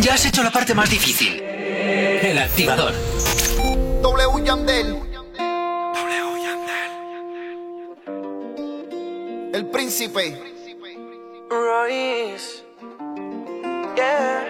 Ya 0.00 0.14
has 0.14 0.26
hecho 0.26 0.42
la 0.42 0.50
parte 0.50 0.74
más 0.74 0.90
difícil. 0.90 1.40
El 1.40 2.38
activador. 2.38 2.92
W 4.02 4.44
Yandel. 4.44 5.11
El 9.52 9.66
príncipe. 9.66 10.38
Royce. 11.50 12.64
Yeah. 13.94 14.46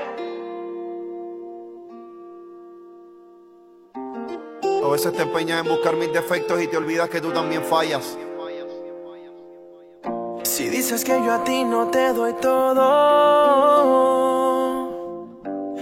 A 4.84 4.88
veces 4.88 5.12
te 5.12 5.22
empeñas 5.22 5.64
en 5.64 5.72
buscar 5.72 5.96
mis 5.96 6.12
defectos 6.12 6.62
y 6.62 6.68
te 6.68 6.76
olvidas 6.76 7.08
que 7.08 7.20
tú 7.20 7.32
también 7.32 7.64
fallas. 7.64 8.16
Si 10.44 10.68
dices 10.68 11.04
que 11.04 11.12
yo 11.12 11.32
a 11.32 11.42
ti 11.42 11.64
no 11.64 11.88
te 11.88 12.12
doy 12.12 12.34
todo, 12.34 12.84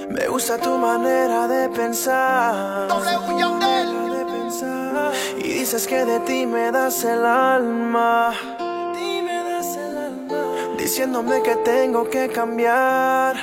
me 0.09 0.29
gusta 0.29 0.57
tu 0.57 0.79
manera 0.79 1.47
de 1.47 1.69
pensar. 1.69 2.89
Y 5.39 5.43
dices 5.43 5.87
que 5.87 6.07
de 6.07 6.21
ti 6.21 6.47
me 6.47 6.71
das 6.73 7.05
el 7.05 7.27
alma 7.27 8.33
diciéndome 10.91 11.41
que 11.41 11.55
tengo 11.55 12.11
que 12.11 12.29
cambiar. 12.31 13.37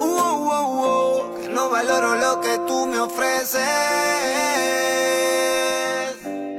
Uh, 0.00 0.04
uh, 0.04 0.64
uh, 0.82 1.48
no 1.54 1.70
valoro 1.70 2.16
lo 2.16 2.40
que 2.40 2.58
tú 2.66 2.86
me 2.86 2.98
ofreces. 2.98 3.60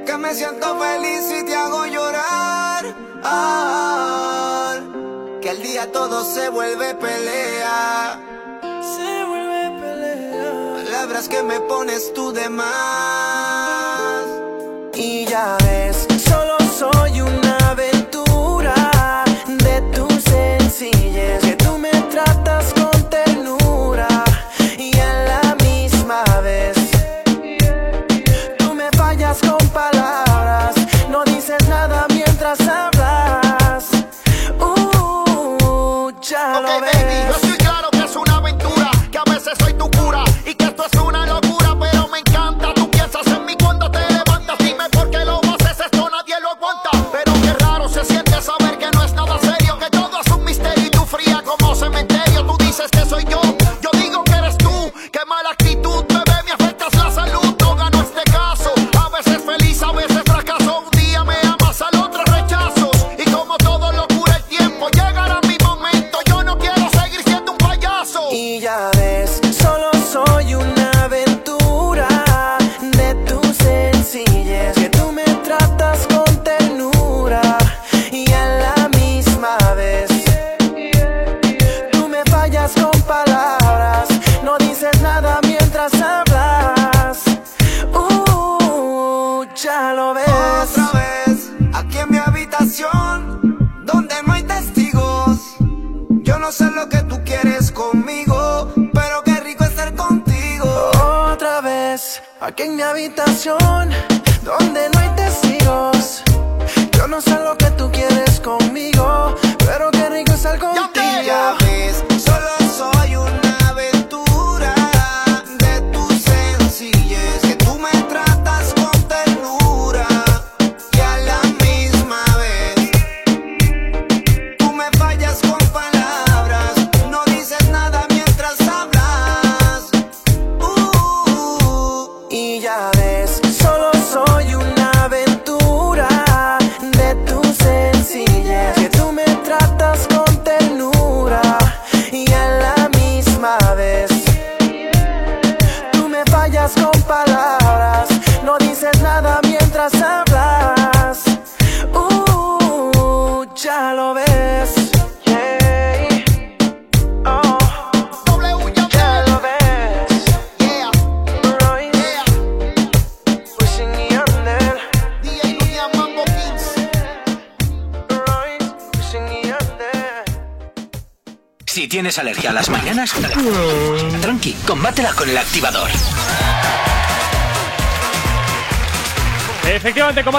Que 0.06 0.16
me 0.16 0.32
siento 0.32 0.78
feliz 0.78 1.30
y 1.38 1.44
te 1.44 1.54
hago 1.54 1.84
llorar. 1.84 2.86
Ah, 3.22 4.78
que 5.42 5.50
al 5.50 5.60
día 5.60 5.92
todo 5.92 6.24
se 6.24 6.48
vuelve 6.48 6.94
pelea. 6.94 8.18
Se 8.62 9.24
vuelve 9.24 9.78
pelea. 9.78 10.84
Palabras 10.84 11.28
que 11.28 11.42
me 11.42 11.60
pones 11.60 12.14
tú 12.14 12.32
de 12.32 12.48
más. 12.48 14.24
Y 14.94 15.26
ya 15.26 15.58
ves. 15.64 15.89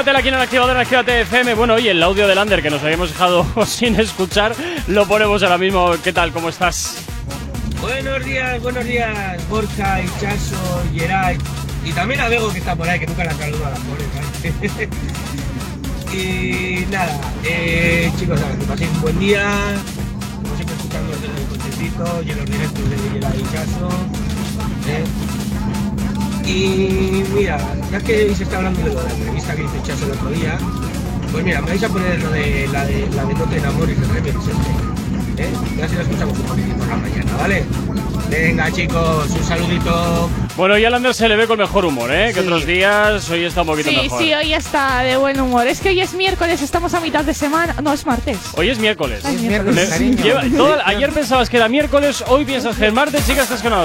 Aquí 0.01 0.29
en 0.29 0.33
el 0.33 0.41
activador 0.41 0.75
en 0.75 0.81
Actívate 0.81 1.21
FM. 1.21 1.53
Bueno, 1.53 1.77
y 1.77 1.87
el 1.87 2.01
audio 2.01 2.27
de 2.27 2.33
Lander 2.33 2.63
que 2.63 2.71
nos 2.71 2.81
habíamos 2.81 3.09
dejado 3.11 3.45
sin 3.67 3.99
escuchar, 3.99 4.55
lo 4.87 5.07
ponemos 5.07 5.43
ahora 5.43 5.59
mismo. 5.59 5.91
¿Qué 6.03 6.11
tal? 6.11 6.31
¿Cómo 6.31 6.49
estás? 6.49 6.97
Buenos 7.79 8.25
días, 8.25 8.59
buenos 8.63 8.83
días, 8.83 9.47
Borja, 9.47 9.99
Chaso, 10.19 10.81
Geray 10.95 11.37
y 11.85 11.91
también 11.91 12.19
a 12.19 12.29
Bego 12.29 12.51
que 12.51 12.57
está 12.57 12.75
por 12.75 12.89
ahí, 12.89 12.99
que 12.99 13.05
nunca 13.05 13.25
la 13.25 13.33
saludo 13.35 13.63
a 13.63 13.69
las 13.69 13.79
pobres. 13.79 14.07
¿vale? 14.15 14.89
y 16.17 16.85
nada, 16.89 17.21
eh, 17.43 18.11
chicos, 18.17 18.41
nada, 18.41 18.57
que 18.57 18.65
paséis 18.65 18.89
un 18.89 19.01
buen 19.01 19.19
día, 19.19 19.45
como 20.41 20.55
siempre 20.55 20.75
escuchando 20.77 21.13
el 21.13 21.47
cochecito 21.47 22.23
y 22.23 22.31
en 22.31 22.37
los 22.37 22.45
directos 22.47 22.89
de 22.89 22.97
Geray 23.13 23.39
y. 23.39 23.53
¿eh? 24.89 25.03
Y 26.43 27.23
mira, 27.35 27.59
ya 27.91 27.99
que 27.99 28.33
se 28.35 28.43
está 28.43 28.57
hablando 28.57 28.79
de 28.81 28.93
lo 28.93 29.01
de 29.01 29.07
la 29.09 29.13
entrevista 29.15 29.55
que 29.55 29.63
hizo 29.63 29.83
Chaso 29.83 30.05
el 30.05 30.11
otro 30.11 30.29
día, 30.29 30.57
pues 31.31 31.43
mira, 31.43 31.61
me 31.61 31.67
vais 31.69 31.83
a 31.83 31.89
poner 31.89 32.21
lo 32.21 32.29
de 32.31 32.67
la 32.71 32.85
de, 32.85 33.07
la 33.15 33.25
de 33.25 33.33
No 33.33 33.43
te 33.45 33.57
enamores, 33.57 33.97
el 33.97 34.09
remix 34.09 34.35
este. 34.35 35.43
¿eh? 35.43 35.49
Ya 35.77 35.87
si 35.87 35.95
lo 35.95 36.01
escuchamos 36.01 36.37
un 36.39 36.45
poquito 36.45 36.75
por 36.77 36.87
la 36.87 36.95
mañana, 36.97 37.31
¿vale? 37.37 37.65
Venga 38.29 38.71
chicos, 38.71 39.29
un 39.29 39.43
saludito. 39.43 40.29
Bueno, 40.55 40.77
y 40.77 40.85
a 40.85 40.89
Lander 40.89 41.13
se 41.13 41.27
le 41.27 41.35
ve 41.35 41.47
con 41.47 41.57
mejor 41.59 41.83
humor, 41.85 42.09
¿eh? 42.13 42.31
Que 42.33 42.41
otros 42.41 42.65
días, 42.65 43.29
hoy 43.29 43.43
está 43.43 43.61
un 43.61 43.67
poquito 43.67 43.89
Sí, 43.89 43.95
mejor. 44.03 44.21
sí, 44.21 44.33
hoy 44.33 44.53
está 44.53 45.01
de 45.03 45.17
buen 45.17 45.39
humor. 45.41 45.67
Es 45.67 45.81
que 45.81 45.89
hoy 45.89 45.99
es 45.99 46.13
miércoles, 46.13 46.61
estamos 46.61 46.93
a 46.93 47.01
mitad 47.01 47.25
de 47.25 47.33
semana. 47.33 47.75
No, 47.81 47.91
es 47.91 48.05
martes. 48.05 48.37
Hoy 48.53 48.69
es 48.69 48.79
miércoles. 48.79 49.25
Es 49.25 49.41
miércoles, 49.41 49.89
cariño. 49.89 50.23
lleva- 50.23 50.43
toda- 50.55 50.83
ayer 50.87 51.11
pensabas 51.11 51.49
que 51.49 51.57
era 51.57 51.67
miércoles, 51.67 52.23
hoy 52.27 52.45
piensas 52.45 52.77
que 52.77 52.87
es 52.87 52.93
martes, 52.93 53.25
chicas, 53.25 53.43
estás 53.43 53.61
que 53.61 53.69
no 53.69 53.83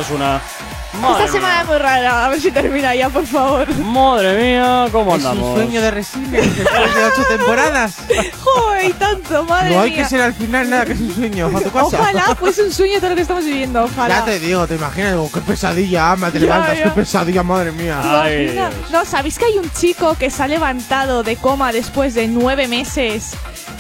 Esta 1.13 1.29
semana 1.29 1.61
es 1.63 1.67
muy 1.69 1.79
rara, 1.79 2.27
a 2.27 2.29
ver 2.29 2.41
si 2.41 2.51
termina 2.51 2.95
ya, 2.95 3.09
por 3.09 3.27
favor. 3.27 3.69
Madre 3.79 4.37
mía, 4.43 4.87
¿cómo 4.93 5.17
Es 5.17 5.23
un 5.23 5.27
andamos? 5.31 5.55
sueño 5.57 5.81
de 5.83 5.91
después 5.91 6.95
de 6.95 7.05
ocho 7.05 7.23
temporadas. 7.29 7.95
Joder, 8.43 8.85
y 8.91 8.93
tanto, 8.93 9.45
madre 9.45 9.75
No 9.75 9.83
hay 9.83 9.91
mía. 9.91 10.03
que 10.03 10.09
ser 10.09 10.21
al 10.21 10.35
final 10.35 10.71
nada 10.71 10.85
que 10.87 10.93
es 10.93 11.01
un 11.01 11.15
sueño. 11.15 11.47
¿A 11.47 11.61
tu 11.61 11.71
casa? 11.71 11.87
Ojalá 12.01 12.23
fuese 12.35 12.63
un 12.63 12.73
sueño 12.73 12.99
todo 12.99 13.11
lo 13.11 13.17
que 13.17 13.23
estamos 13.23 13.45
viviendo, 13.45 13.85
ojalá. 13.85 14.19
Ya 14.21 14.25
te 14.25 14.39
digo, 14.39 14.67
te 14.67 14.75
imaginas, 14.77 15.13
digo, 15.13 15.31
qué 15.33 15.41
pesadilla, 15.41 16.13
ama, 16.13 16.31
te 16.31 16.41
levantas, 16.41 16.77
ya. 16.79 16.85
qué 16.85 16.91
pesadilla, 16.91 17.43
madre 17.43 17.73
mía. 17.73 18.71
No, 18.91 19.05
¿sabéis 19.05 19.39
que 19.39 19.45
hay 19.47 19.59
un 19.59 19.71
chico 19.73 20.17
que 20.19 20.31
se 20.31 20.43
ha 20.43 20.49
levantado 20.49 21.23
de 21.23 21.37
coma 21.37 21.73
después 21.73 22.15
de 22.15 22.29
nueve 22.29 22.69
meses 22.69 23.33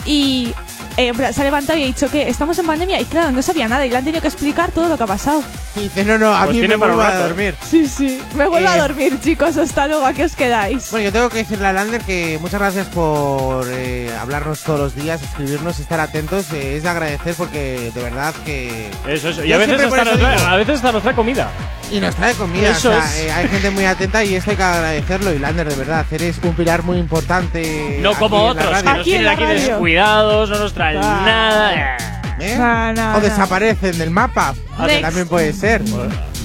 y 0.04 0.54
eh, 0.97 1.12
se 1.32 1.40
ha 1.40 1.44
levantado 1.44 1.78
y 1.78 1.82
ha 1.82 1.86
dicho 1.86 2.09
que 2.11 2.28
estamos 2.28 2.59
en 2.59 2.66
pandemia? 2.66 3.01
Y 3.01 3.05
claro, 3.05 3.30
no 3.32 3.42
sabía 3.42 3.68
nada 3.68 3.84
y 3.86 3.90
le 3.90 3.97
han 3.97 4.05
tenido 4.05 4.22
que 4.22 4.28
explicar 4.28 4.70
todo 4.72 4.88
lo 4.88 4.97
que 4.97 5.03
ha 5.05 5.07
pasado. 5.07 5.42
Y 5.76 5.80
dice, 5.80 6.05
no, 6.05 6.18
no, 6.18 6.34
a 6.34 6.44
Pues 6.44 6.55
mí 6.55 6.61
tiene 6.61 6.76
me 6.76 6.86
vuelvo 6.86 7.03
a 7.03 7.14
dormir. 7.16 7.55
Sí, 7.68 7.86
sí. 7.86 8.20
Me 8.34 8.47
vuelvo 8.47 8.68
a 8.68 8.76
Eh. 8.76 8.80
dormir, 8.80 9.18
chicos. 9.22 9.57
Hasta 9.57 9.86
luego, 9.86 10.07
aquí 10.07 10.22
os 10.22 10.34
quedáis. 10.34 10.90
Bueno, 10.90 11.05
yo 11.05 11.12
tengo 11.12 11.28
que 11.28 11.38
decirle 11.38 11.66
a 11.66 11.72
Lander 11.72 12.01
que 12.03 12.38
muchas 12.40 12.61
gracias 12.61 12.86
por 12.88 13.66
eh, 13.70 14.11
hablarnos 14.20 14.62
todos 14.62 14.80
los 14.80 14.94
días, 14.94 15.22
escribirnos, 15.22 15.78
estar 15.80 16.01
atentos. 16.01 16.53
eh, 16.53 16.76
es 16.76 16.82
de 16.82 16.88
agradecer 16.88 17.34
porque 17.36 17.90
de 17.94 18.03
verdad 18.03 18.34
que. 18.44 18.90
Eso, 19.07 19.28
eso. 19.30 19.44
Y 19.44 19.53
a 19.53 19.59
veces, 19.59 19.80
hasta 19.80 20.16
digo- 20.16 20.26
a 20.26 20.57
veces 20.57 20.76
hasta 20.76 20.92
nos 20.92 21.03
trae 21.03 21.14
comida. 21.14 21.51
Y 21.91 22.01
nos 22.01 22.14
trae 22.16 22.34
comida, 22.34 22.70
Eso 22.70 22.89
o 22.91 22.93
sea, 22.93 23.05
es. 23.05 23.16
eh, 23.20 23.32
hay 23.32 23.49
gente 23.49 23.70
muy 23.70 23.84
atenta 23.84 24.24
y 24.24 24.34
esto 24.34 24.51
hay 24.51 24.57
que 24.57 24.62
agradecerlo. 24.62 25.32
Y 25.32 25.39
Lander, 25.39 25.68
de 25.68 25.76
verdad, 25.76 26.05
eres 26.11 26.37
un 26.43 26.55
pilar 26.55 26.82
muy 26.82 26.99
importante. 26.99 27.99
No 28.03 28.11
aquí 28.11 28.18
como 28.18 28.39
en 28.39 28.57
la 28.57 28.62
otros, 28.62 28.82
que 28.82 28.89
nos 28.95 29.05
tienen 29.05 29.28
aquí 29.28 29.45
descuidados, 29.45 30.51
no 30.51 30.59
nos 30.59 30.72
traen 30.74 30.99
Ah. 31.03 31.22
nada. 31.24 31.97
¿Eh? 32.41 32.57
No, 32.59 32.93
no, 32.93 33.16
o 33.16 33.20
desaparecen 33.20 33.97
del 33.99 34.11
mapa, 34.11 34.53
que 34.78 34.87
Next. 34.87 35.01
también 35.03 35.28
puede 35.28 35.53
ser. 35.53 35.82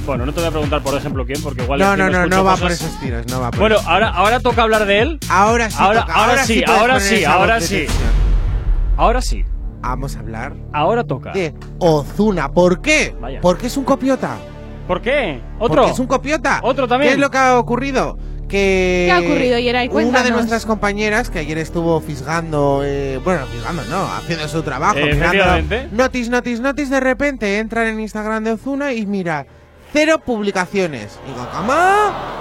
Bueno, 0.06 0.26
no 0.26 0.32
te 0.34 0.40
voy 0.40 0.48
a 0.48 0.52
preguntar, 0.52 0.82
por 0.82 0.96
ejemplo, 0.96 1.26
quién, 1.26 1.42
porque 1.42 1.64
igual. 1.64 1.80
No, 1.80 1.98
no, 1.98 2.10
no, 2.10 2.26
no 2.28 2.44
va 2.44 2.52
cosas. 2.52 2.62
por 2.64 2.72
esos 2.72 3.00
tiros, 3.00 3.26
no 3.28 3.42
va 3.42 3.52
por 3.52 3.60
Bueno, 3.60 3.78
ahora, 3.86 4.10
ahora 4.10 4.40
toca 4.40 4.62
hablar 4.64 4.86
de 4.86 5.00
él. 5.02 5.20
Ahora 5.30 5.70
sí, 5.70 5.76
Ahora, 5.80 6.02
toca, 6.02 6.14
ahora 6.14 6.32
ahora 6.32 6.44
sí, 6.46 6.64
ahora 6.66 7.00
sí, 7.00 7.24
ahora 7.26 7.62
sí. 7.62 7.88
Ahora 8.98 9.22
sí. 9.22 9.46
Vamos 9.82 10.16
a 10.16 10.20
hablar 10.20 10.54
Ahora 10.74 11.04
toca. 11.04 11.32
de 11.32 11.54
Ozuna. 11.80 12.50
¿Por 12.52 12.82
qué? 12.82 13.16
Vaya. 13.20 13.40
Porque 13.42 13.68
es 13.68 13.76
un 13.78 13.84
copiota. 13.84 14.38
¿Por 14.88 15.02
qué? 15.02 15.40
¿Otro? 15.60 15.76
Porque 15.84 15.92
es 15.94 16.00
un 16.00 16.08
copiota. 16.08 16.60
¿Otro 16.64 16.88
también? 16.88 17.10
¿Qué 17.10 17.14
es 17.16 17.20
lo 17.20 17.32
que 17.32 17.38
ha 17.38 17.58
ocurrido? 17.58 18.18
Que 18.50 19.06
¿Qué 19.08 19.12
ha 19.14 19.20
ocurrido, 19.20 19.58
Yeray? 19.58 19.88
Una 19.90 20.24
de 20.24 20.32
nuestras 20.32 20.66
compañeras 20.66 21.30
que 21.30 21.40
ayer 21.40 21.58
estuvo 21.58 22.02
fisgando, 22.02 22.82
eh, 22.84 23.20
bueno, 23.24 23.46
fisgando 23.46 23.84
no, 23.86 24.04
haciendo 24.04 24.48
su 24.50 24.62
trabajo, 24.62 24.98
Eh, 24.98 25.14
mirando 25.16 25.88
notis, 25.94 26.28
notis, 26.30 26.60
notis, 26.60 26.90
de 26.90 27.00
repente 27.00 27.60
entran 27.60 27.88
en 27.88 28.02
Instagram 28.02 28.44
de 28.44 28.52
Ozuna 28.52 28.92
y 28.92 29.06
mira, 29.06 29.46
cero 29.94 30.20
publicaciones. 30.26 31.18
Digo, 31.26 31.48
¿cómo? 31.56 31.74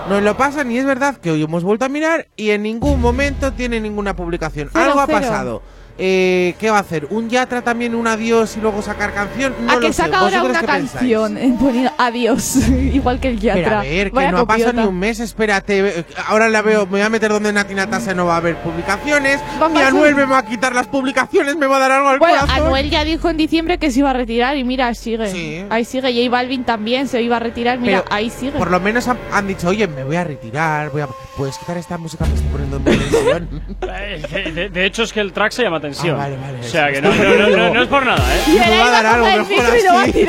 Nos 0.09 0.23
lo 0.25 0.37
pasan 0.37 0.73
y 0.73 0.79
es 0.79 0.85
verdad 0.85 1.17
que 1.17 1.31
hoy 1.31 1.45
hemos 1.45 1.63
vuelto 1.63 1.85
a 1.85 1.89
mirar 1.89 2.27
y 2.35 2.51
en 2.51 2.65
ningún 2.65 3.01
momento 3.01 3.53
tiene 3.53 3.81
ninguna 3.81 4.17
publicación. 4.17 4.69
Cero, 4.73 4.85
Algo 4.87 5.01
ha 5.01 5.07
cero. 5.07 5.19
pasado. 5.21 5.63
Eh, 6.03 6.55
¿Qué 6.59 6.71
va 6.71 6.79
a 6.79 6.81
hacer? 6.81 7.07
¿Un 7.11 7.29
Yatra 7.29 7.61
también 7.61 7.95
un 7.95 8.07
adiós 8.07 8.57
y 8.57 8.61
luego 8.61 8.81
sacar 8.81 9.13
canción? 9.13 9.55
No 9.61 9.73
a 9.73 9.75
lo 9.77 9.81
que 9.83 9.93
sé. 9.93 10.03
saca 10.03 10.21
ahora 10.21 10.41
¿Vosotros 10.43 10.63
una 10.63 10.67
canción 10.67 11.37
eh, 11.37 11.55
poniendo 11.61 11.93
adiós, 11.99 12.57
igual 12.69 13.21
que 13.21 13.29
el 13.29 13.39
Pero 13.39 13.55
Yatra. 13.59 13.81
a 13.81 13.83
ver, 13.83 14.09
que 14.11 14.17
Vaya 14.17 14.31
no 14.33 14.39
ha 14.39 14.47
pasado 14.47 14.65
copiota. 14.71 14.83
ni 14.83 14.89
un 14.89 14.99
mes, 14.99 15.21
espérate. 15.21 16.05
Ahora 16.27 16.49
la 16.49 16.63
veo, 16.63 16.87
me 16.87 16.93
voy 16.93 17.01
a 17.03 17.09
meter 17.11 17.31
donde 17.31 17.53
Nati 17.53 17.75
Natasa 17.75 18.15
no 18.15 18.25
va 18.27 18.35
a 18.35 18.37
haber 18.39 18.57
publicaciones. 18.57 19.41
Pasar- 19.59 19.85
Anuel 19.89 20.15
me 20.15 20.25
va 20.25 20.39
a 20.39 20.47
quitar 20.47 20.75
las 20.75 20.87
publicaciones, 20.87 21.57
me 21.57 21.67
va 21.67 21.77
a 21.77 21.81
dar 21.81 21.93
algo 21.93 22.09
al 22.09 22.19
Bueno, 22.19 22.41
corazón. 22.41 22.65
Anuel 22.67 22.89
ya 22.91 23.05
dijo 23.05 23.29
en 23.29 23.37
diciembre 23.37 23.77
que 23.79 23.91
se 23.91 23.99
iba 23.99 24.11
a 24.11 24.15
retirar 24.15 24.57
y 24.57 24.65
mira, 24.65 24.95
sigue. 24.95 25.31
Sí. 25.31 25.65
Ahí 25.69 25.85
sigue. 25.85 26.01
J 26.15 26.31
Balvin 26.31 26.65
también 26.65 27.09
se 27.09 27.21
iba 27.21 27.37
a 27.37 27.41
retirar, 27.41 27.79
mira, 27.79 28.03
Pero 28.05 28.15
ahí 28.17 28.31
sigue. 28.31 28.53
Por 28.59 28.71
lo 28.71 28.81
menos 28.81 29.07
han, 29.09 29.19
han 29.33 29.47
dicho, 29.47 29.69
oye, 29.69 29.87
me 29.87 30.05
voy 30.05 30.17
a 30.17 30.25
retirar, 30.25 30.91
voy 30.91 31.03
a... 31.03 31.09
¿Puedes 31.37 31.57
quitar 31.59 31.77
esta 31.79 31.97
música 31.99 32.25
que 32.25 32.35
estoy 32.35 32.49
poniendo 32.51 32.77
en 32.79 32.85
mi 32.85 32.91
televisión? 32.91 33.63
Eh, 34.03 34.23
De, 34.31 34.53
de- 34.53 34.69
de 34.71 34.87
hecho, 34.87 35.03
es 35.03 35.13
que 35.13 35.21
el 35.21 35.33
track 35.33 35.53
se 35.53 35.63
llama 35.63 35.81
Tensión. 35.93 36.15
Ah, 36.17 36.19
vale, 36.25 36.37
vale, 36.37 36.59
O 36.61 36.71
sea, 36.71 36.93
que 36.93 37.01
no, 37.03 37.15
no, 37.15 37.35
no, 37.37 37.57
no- 37.57 37.75
no 37.75 37.83
es 37.83 37.89
por 37.89 38.05
nada, 38.07 38.37
¿eh? 38.37 38.41
Y 38.47 38.51
me 38.53 38.79
va 38.79 38.87
a 38.87 38.91
dar 38.91 39.07
algo 39.07 39.27
mejor 39.27 39.49
micro 39.49 39.77
y 39.77 39.83
lo 39.83 39.93
va 39.95 40.01
a 40.01 40.05
así. 40.05 40.27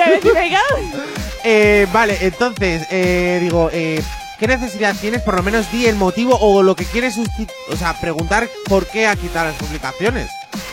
Eh, 1.44 1.88
vale, 1.92 2.18
entonces, 2.22 2.88
eh, 2.92 3.40
digo, 3.42 3.70
eh, 3.74 4.02
¿qué 4.40 4.48
necesidad 4.48 4.96
tienes? 5.00 5.22
Por 5.22 5.36
lo 5.36 5.44
menos 5.44 5.72
di 5.72 5.88
el 5.88 5.96
motivo 5.96 6.38
o 6.40 6.62
lo 6.64 6.76
que 6.76 6.86
quieres, 6.86 7.18
o 7.18 7.76
sea, 7.76 7.94
preguntar 8.00 8.48
por 8.68 8.86
qué 8.88 9.08
ha 9.08 9.16
quitado 9.16 9.48
las 9.48 9.56
publicaciones. 9.56 10.30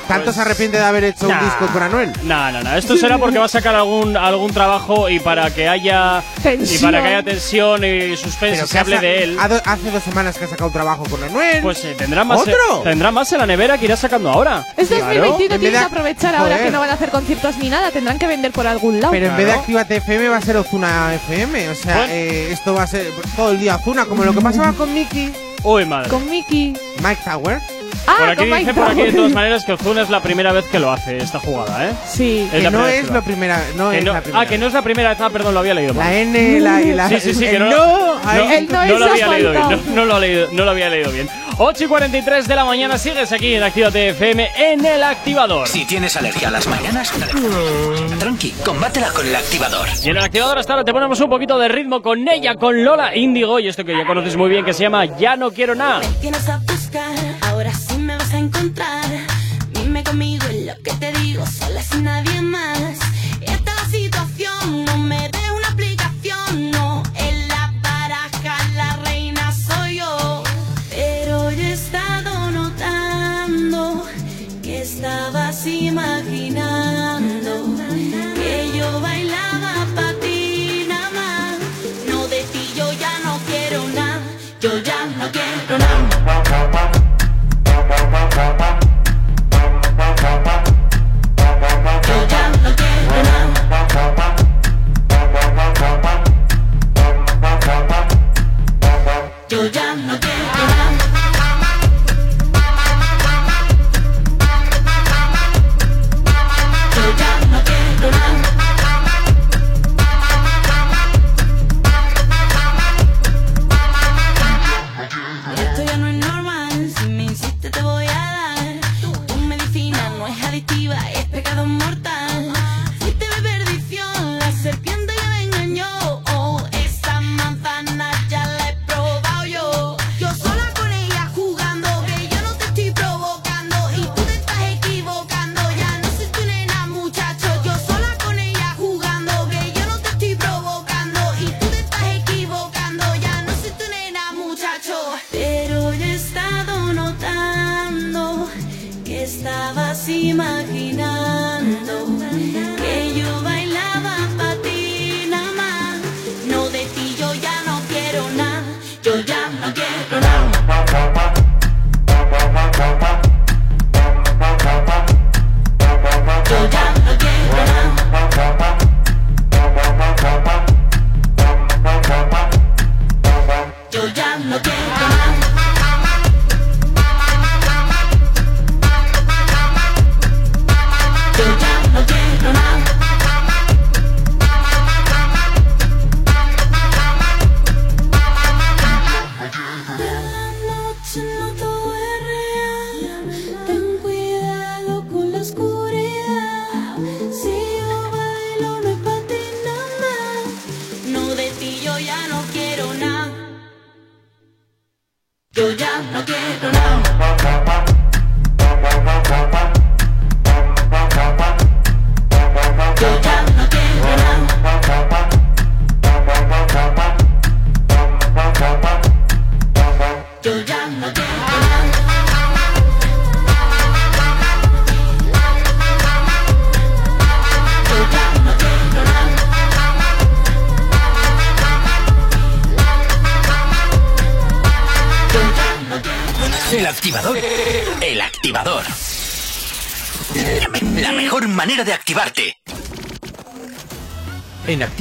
¿Tanto 0.09 0.25
Pues- 0.25 0.37
se 0.37 0.43
arrepiente 0.43 0.79
de 0.79 0.85
haber 0.85 1.05
hecho 1.05 1.29
Nah. 1.29 1.39
un 1.39 1.45
disco 1.45 1.67
con 1.73 1.83
Anuel? 1.83 2.13
No, 2.25 2.51
no, 2.53 2.63
no. 2.63 2.75
Esto 2.77 2.97
será 2.97 3.19
porque 3.19 3.39
va 3.39 3.45
a 3.45 3.49
sacar 3.49 3.75
algún, 3.75 4.17
algún 4.17 4.53
trabajo 4.53 5.09
y 5.09 5.21
para 5.21 5.51
que 5.55 5.69
haya 5.69 6.23
y 6.39 6.43
Tensión. 6.43 6.83
para 6.91 7.03
que 7.03 7.09
haya 7.09 7.23
tensión 7.23 7.85
y 7.85 8.17
suspense 8.17 8.67
se 8.67 8.79
hable 8.79 8.99
de 9.01 9.23
él. 9.25 9.39
hace 9.39 9.91
dos 9.91 10.03
semanas 10.03 10.39
que 10.39 10.45
ha 10.47 10.49
sacado 10.49 10.67
un 10.69 10.73
trabajo 10.73 11.05
con 11.11 11.23
Anuel. 11.23 11.61
Pues 11.63 11.85
eh, 11.85 11.95
tendrá 11.97 12.25
más 12.25 12.41
¿Otro? 12.41 12.55
tendrá 12.85 13.11
más 13.11 13.31
en 13.33 13.39
la 13.39 13.47
nevera 13.47 13.77
que 13.79 13.85
irá 13.85 13.97
sacando 13.97 14.31
ahora. 14.31 14.65
Es 14.77 14.89
Claro. 14.89 15.05
2021, 15.05 15.25
En 15.25 15.49
vez 15.51 15.59
tienen 15.61 15.73
de- 15.73 15.79
que 15.79 15.85
aprovechar 15.85 16.35
ahora 16.35 16.55
Joder. 16.55 16.65
que 16.67 16.71
no 16.73 16.81
van 16.81 16.91
a 16.91 16.93
hacer 16.95 17.11
conciertos 17.11 17.57
ni 17.59 17.69
nada, 17.69 17.91
tendrán 17.91 18.19
que 18.19 18.27
vender 18.27 18.51
por 18.53 18.67
algún 18.67 19.01
lado. 19.01 19.13
Pero 19.13 19.27
en 19.27 19.33
vez 19.37 19.39
de 19.47 19.53
Claro. 19.53 19.61
Actívate 19.61 19.97
FM 19.97 20.29
va 20.31 20.37
a 20.39 20.43
ser 20.43 20.57
Ozuna 20.57 21.15
FM. 21.15 21.69
O 21.69 21.75
sea, 21.75 21.97
Bueno. 21.99 22.13
eh, 22.15 22.49
esto 22.53 22.75
va 22.75 22.83
a 22.85 22.87
ser 22.87 23.13
todo 23.37 23.51
el 23.53 23.61
día 23.61 23.77
Ozuna, 23.77 24.07
como 24.07 24.25
lo 24.25 24.33
que 24.33 24.41
pasaba 24.41 24.73
con 24.73 24.93
Mickey, 24.95 25.33
Uy, 25.65 25.85
madre. 25.85 26.09
Con 26.09 26.29
Mickey. 26.31 26.73
Mike 27.03 27.21
Tower. 27.25 27.61
Ah, 28.09 28.17
por 28.19 28.29
aquí 28.31 28.37
con 28.37 28.47
dice 28.47 28.59
Mike 28.59 28.75
por 28.75 28.91
aquí 28.91 29.03
de 29.03 29.13
todas 29.13 29.33
maneras 29.33 29.65
que 29.65 29.73
Ozuna 29.73 30.03
es 30.03 30.11
la 30.11 30.21
primera 30.21 30.53
vez 30.53 30.65
que 30.67 30.79
lo 30.79 30.91
hace 30.91 31.19
esta 31.19 31.39
jugada, 31.39 31.89
¿eh? 31.89 31.93
Sí. 32.07 32.49
Es 32.53 32.63
Que 32.63 32.71
no 32.71 32.87
es 32.89 33.11
la 33.11 33.21
primera, 33.23 33.63
no 33.77 33.91
Que 33.91 33.99
es 33.99 34.05
no- 34.05 34.13
la 34.13 34.21
primera. 34.21 34.41
ah, 34.43 34.47
que 34.47 34.59
no 34.59 34.67
es 34.67 34.73
la 34.73 34.83
primera 34.83 35.09
vez. 35.11 35.21
Ah, 35.21 35.31
perdón, 35.31 35.55
lo 35.55 35.61
había 35.61 35.75
leído 35.75 35.95
mal. 35.95 36.05
La 36.07 36.15
N, 36.19 36.61
la, 36.61 36.81
la 36.81 37.09
Sí, 37.09 37.21
sí, 37.21 37.35
sí, 37.35 37.45
el 37.45 37.51
que 37.53 37.59
no, 37.59 37.71
no, 37.71 38.21
El 38.33 38.67
no 38.69 38.73
no 38.75 38.83
es 38.95 39.01
lo 39.01 39.07
había 39.11 39.27
ha 39.27 39.29
leído 39.35 39.51
bien. 39.53 39.63
No, 39.71 39.95
no 39.95 40.05
lo, 40.07 40.15
ha 40.15 40.21
leído- 40.21 40.49
no 40.53 40.65
lo 40.65 40.71
había 40.71 40.89
leído 40.91 41.11
bien. 41.13 41.29
8 41.61 41.85
y 41.85 41.87
43 41.89 42.47
de 42.47 42.55
la 42.55 42.65
mañana 42.65 42.99
sigues 42.99 43.33
aquí 43.33 43.55
en 43.55 43.65
Actívate 43.65 44.11
FM 44.11 44.49
en 44.57 44.87
el 44.87 45.03
activador. 45.03 45.67
Si 45.67 45.85
tienes 45.85 46.17
alergia 46.17 46.49
a 46.49 46.51
las 46.53 46.69
mañanas, 46.69 47.13
tranqui, 48.21 48.53
combátela 48.65 49.09
con 49.11 49.27
el 49.27 49.35
activador. 49.35 49.89
Y 50.05 50.11
en 50.11 50.17
el 50.19 50.23
activador 50.23 50.57
hasta 50.59 50.75
ahora 50.75 50.85
te 50.85 50.93
ponemos 50.93 51.19
un 51.21 51.29
poquito 51.29 51.59
de 51.59 51.69
ritmo 51.69 52.01
con 52.01 52.29
ella, 52.29 52.55
con 52.55 52.85
Lola 52.85 53.17
Índigo 53.17 53.59
y 53.59 53.67
esto 53.67 53.85
que 53.85 53.97
ya 53.97 54.07
conoces 54.07 54.37
muy 54.37 54.49
bien 54.51 54.65
que 54.65 54.73
se 54.73 54.85
llama 54.85 55.05
Ya 55.19 55.35
no 55.37 55.51
quiero 55.51 55.75
nada. 55.75 56.01
tienes 56.21 56.49
a 56.49 56.59
buscar, 56.59 57.17
ahora 57.49 57.73
sí 57.75 57.99
me 57.99 58.15
vas 58.17 58.33
a 58.33 58.39
encontrar. 58.39 59.05
Dime 59.73 60.05
conmigo 60.05 60.47
en 60.51 60.67
lo 60.67 60.75
que 60.85 60.93
te 60.93 61.13
digo, 61.21 61.45
sola 61.45 61.83
sin 61.83 62.05
nadie 62.05 62.41
más. 62.41 62.99
Estabas 75.69 75.83
imaginando 75.83 76.28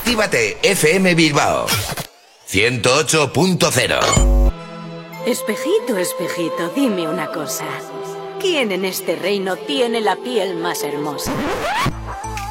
Actívate 0.00 0.56
FM 0.62 1.14
Bilbao 1.14 1.66
108.0 2.48 4.52
Espejito, 5.26 5.98
espejito, 5.98 6.70
dime 6.74 7.06
una 7.06 7.30
cosa. 7.30 7.66
¿Quién 8.40 8.72
en 8.72 8.86
este 8.86 9.16
reino 9.16 9.56
tiene 9.56 10.00
la 10.00 10.16
piel 10.16 10.56
más 10.56 10.82
hermosa? 10.84 11.32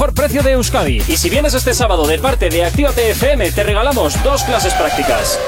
mejor 0.00 0.14
precio 0.14 0.42
de 0.42 0.52
Euskadi. 0.52 1.02
Y 1.08 1.18
si 1.18 1.28
vienes 1.28 1.52
este 1.52 1.74
sábado 1.74 2.06
de 2.06 2.18
parte 2.18 2.48
de 2.48 2.64
Actívate 2.64 3.10
FM, 3.10 3.52
te 3.52 3.62
regalamos 3.62 4.14
dos 4.24 4.42
clases 4.44 4.72
prácticas. 4.72 5.38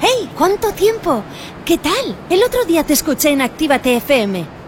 ¡Hey! 0.00 0.30
¿Cuánto 0.34 0.72
tiempo? 0.72 1.22
¿Qué 1.66 1.76
tal? 1.76 2.16
El 2.30 2.42
otro 2.42 2.64
día 2.64 2.84
te 2.84 2.94
escuché 2.94 3.32
en 3.32 3.42
Actívate 3.42 3.96
FM. 3.96 4.46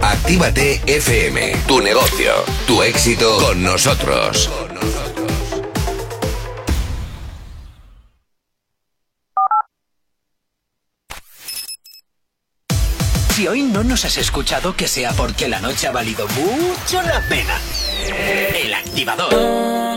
Actívate 0.00 0.80
FM, 0.86 1.56
tu 1.66 1.80
negocio, 1.80 2.32
tu 2.66 2.82
éxito 2.82 3.38
con 3.38 3.62
nosotros. 3.62 4.50
Si 13.34 13.48
hoy 13.48 13.62
no 13.62 13.82
nos 13.82 14.04
has 14.04 14.18
escuchado, 14.18 14.76
que 14.76 14.86
sea 14.86 15.12
porque 15.12 15.48
la 15.48 15.58
noche 15.60 15.86
ha 15.86 15.90
valido 15.90 16.28
mucho 16.28 17.00
la 17.02 17.20
pena. 17.28 17.58
El 18.54 18.74
activador. 18.74 19.91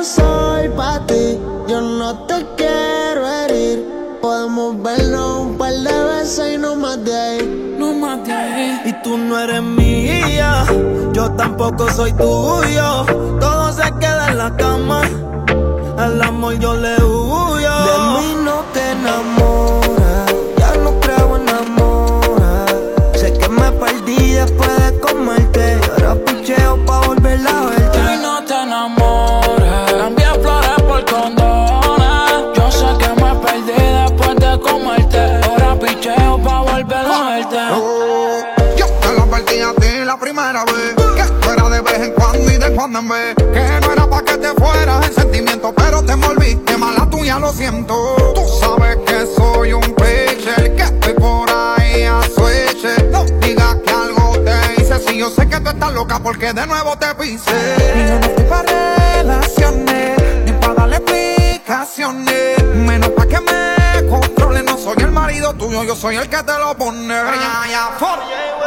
No, 0.00 0.04
soy 0.04 0.68
pa' 0.70 1.06
ti. 1.06 1.38
Yo 1.68 1.80
no 1.80 2.24
te 2.26 2.46
quiero 2.56 3.28
herir. 3.28 4.18
Podemos 4.22 4.82
vernos 4.82 5.40
un 5.40 5.58
par 5.58 5.72
de 5.72 6.04
veces 6.04 6.54
y 6.54 6.58
no 6.58 6.74
más 6.74 7.04
de 7.04 7.14
ahí. 7.14 7.76
No 7.78 7.92
más 7.94 8.24
de 8.26 8.32
ahí. 8.32 8.80
Y 8.86 8.92
tú 9.02 9.18
no 9.18 9.38
eres 9.38 9.62
mía, 9.62 10.64
yo 11.12 11.30
tampoco 11.32 11.90
soy 11.92 12.12
tuyo. 12.12 13.04
Todo 13.40 13.72
se 13.72 13.92
queda 14.00 14.28
en 14.30 14.38
la 14.38 14.56
cama. 14.56 15.02
Al 15.98 16.22
amor 16.22 16.58
yo 16.58 16.74
le 16.76 16.96
Que 43.36 43.80
no 43.82 43.92
era 43.92 44.08
pa' 44.08 44.24
que 44.24 44.38
te 44.38 44.48
fueras 44.54 45.06
en 45.06 45.12
sentimiento 45.12 45.70
Pero 45.74 46.02
te 46.02 46.12
envolviste, 46.12 46.78
mala 46.78 47.04
tuya, 47.10 47.38
lo 47.38 47.52
siento. 47.52 48.32
Tú 48.34 48.40
sabes 48.58 48.96
que 49.04 49.26
soy 49.36 49.74
un 49.74 49.82
pitcher 49.82 50.74
Que 50.74 50.82
estoy 50.84 51.12
por 51.12 51.50
ahí 51.50 52.04
a 52.04 52.22
switch 52.22 52.82
No 53.12 53.24
digas 53.46 53.76
que 53.84 53.92
algo 53.92 54.38
te 54.38 54.80
hice 54.80 54.98
Si 55.06 55.18
yo 55.18 55.28
sé 55.28 55.46
que 55.46 55.60
tú 55.60 55.68
estás 55.68 55.92
loca 55.92 56.20
porque 56.20 56.54
de 56.54 56.66
nuevo 56.66 56.96
te 56.96 57.14
pise. 57.16 57.50
Y 57.96 58.08
yo 58.08 58.18
relaciones 59.14 60.44
Ni 60.46 60.52
pa' 60.52 60.72
darle 60.72 60.96
explicaciones. 60.96 62.64
Menos 62.64 63.10
pa' 63.10 63.26
que 63.26 63.40
me 63.40 63.49
soy 64.80 64.96
el 65.00 65.10
marido 65.10 65.52
tuyo, 65.54 65.84
yo 65.84 65.94
soy 65.94 66.16
el 66.16 66.28
que 66.28 66.42
te 66.42 66.58
lo 66.58 66.74
pone. 66.74 67.14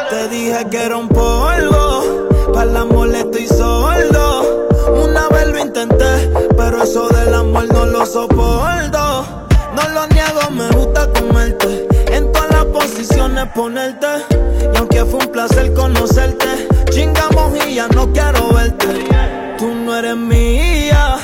Te 0.09 0.27
dije 0.29 0.65
que 0.69 0.83
era 0.83 0.97
un 0.97 1.09
polvo, 1.09 2.27
para 2.53 2.69
el 2.69 2.77
amor 2.77 3.07
le 3.09 3.21
estoy 3.21 3.47
sordo. 3.47 4.67
Una 5.03 5.27
vez 5.29 5.47
lo 5.47 5.59
intenté, 5.59 6.31
pero 6.55 6.83
eso 6.83 7.07
del 7.09 7.33
amor 7.33 7.65
no 7.73 7.85
lo 7.87 8.05
soporto. 8.05 9.25
No 9.75 9.89
lo 9.89 10.07
niego, 10.07 10.51
me 10.51 10.69
gusta 10.69 11.11
comerte, 11.13 11.87
en 12.11 12.31
todas 12.31 12.51
las 12.51 12.65
posiciones 12.65 13.47
ponerte. 13.55 14.07
Y 14.71 14.77
aunque 14.77 15.03
fue 15.05 15.19
un 15.19 15.31
placer 15.31 15.73
conocerte, 15.73 16.67
chingamos 16.91 17.53
y 17.65 17.75
ya 17.75 17.87
no 17.87 18.11
quiero 18.13 18.53
verte. 18.53 19.07
Tú 19.57 19.73
no 19.73 19.95
eres 19.95 20.15
mía, 20.15 21.17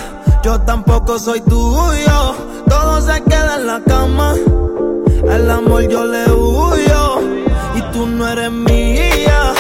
yo 0.44 0.60
tampoco 0.62 1.20
soy 1.20 1.42
tuyo. 1.42 2.36
Todo 2.68 3.02
se 3.02 3.22
queda 3.24 3.58
en 3.58 3.68
la 3.68 3.82
cama. 3.86 4.34
Al 5.28 5.49
amor 5.49 5.88
yo 5.88 6.05
le 6.05 6.32
huyo 6.32 7.22
y 7.76 7.82
tú 7.91 8.07
no 8.07 8.28
eres 8.28 8.51
mía. 8.51 9.53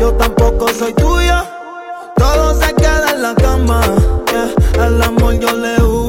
Yo 0.00 0.12
tampoco 0.14 0.68
soy 0.68 0.92
tuya. 0.94 1.44
Todo 2.16 2.54
se 2.60 2.74
queda 2.74 3.12
en 3.14 3.22
la 3.22 3.34
cama. 3.34 3.80
Al 4.78 5.02
amor 5.02 5.38
yo 5.38 5.52
le 5.56 5.82
huyo. 5.82 5.99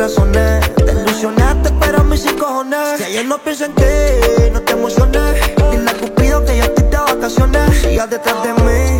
Te 0.00 0.06
ilusionaste, 0.92 1.70
pero 1.78 2.02
mis 2.04 2.22
sí 2.22 2.30
cojones. 2.30 2.96
Si 2.96 3.04
ayer 3.04 3.26
no 3.26 3.36
pienso 3.36 3.66
en 3.66 3.74
ti, 3.74 3.84
no 4.50 4.62
te 4.62 4.72
emociones. 4.72 5.34
Dile 5.70 5.90
a 5.90 5.94
Cupido 5.94 6.42
que 6.42 6.56
yo 6.56 6.64
estoy 6.64 6.84
de 6.84 6.96
vacaciones. 6.96 7.78
Sigas 7.82 8.08
detrás 8.08 8.42
de 8.42 8.54
mí, 8.54 8.99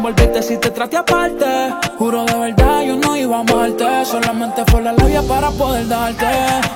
envolviste 0.00 0.42
si 0.42 0.56
te 0.56 0.70
traté 0.70 0.96
aparte. 0.96 1.44
Juro 1.98 2.24
de 2.24 2.34
verdad, 2.34 2.82
yo 2.82 2.96
no 2.96 3.16
iba 3.16 3.36
a 3.36 3.40
amarte. 3.40 3.84
Solamente 4.06 4.62
fue 4.70 4.80
la 4.80 4.92
labia 4.92 5.22
para 5.22 5.50
poder 5.50 5.88
darte. 5.88 6.26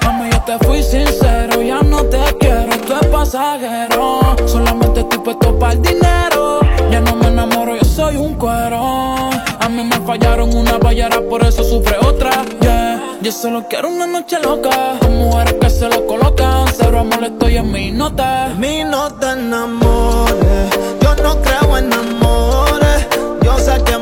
Mami, 0.05 0.31
yo 0.31 0.41
te 0.43 0.59
fui 0.67 0.83
sincero, 0.83 1.63
ya 1.63 1.81
no 1.81 2.03
te 2.05 2.19
quiero, 2.39 2.71
esto 2.71 2.95
es 3.01 3.07
pasajero. 3.07 4.21
Solamente 4.47 5.01
estoy 5.01 5.19
puesto 5.21 5.59
para 5.59 5.73
el 5.73 5.81
dinero. 5.81 6.61
Ya 6.91 7.01
no 7.01 7.17
me 7.17 7.29
enamoro, 7.29 7.75
yo 7.77 7.85
soy 7.85 8.17
un 8.17 8.35
cuero. 8.35 9.31
A 9.61 9.69
mí 9.71 9.83
me 9.83 9.97
fallaron 10.07 10.55
una 10.55 10.77
ballera, 10.77 11.23
por 11.29 11.43
eso 11.45 11.65
sufre 11.65 11.97
otra. 11.99 12.31
Yeah, 12.61 13.19
yo 13.23 13.33
solo 13.33 13.65
quiero 13.69 13.89
una 13.89 14.07
noche 14.07 14.39
loca. 14.39 14.99
Con 15.01 15.17
mujeres 15.17 15.55
que 15.55 15.71
se 15.71 15.89
lo 15.89 16.07
colocan. 16.07 16.67
Cero 16.77 17.01
amor, 17.01 17.25
estoy 17.25 17.57
en 17.57 17.73
mi 17.73 17.91
nota. 17.91 18.53
mí 18.59 18.85
no 18.85 19.11
te 19.15 19.31
enamores, 19.31 20.79
yo 21.01 21.15
no 21.23 21.41
creo 21.41 21.79
en 21.79 21.91
amores. 21.91 22.24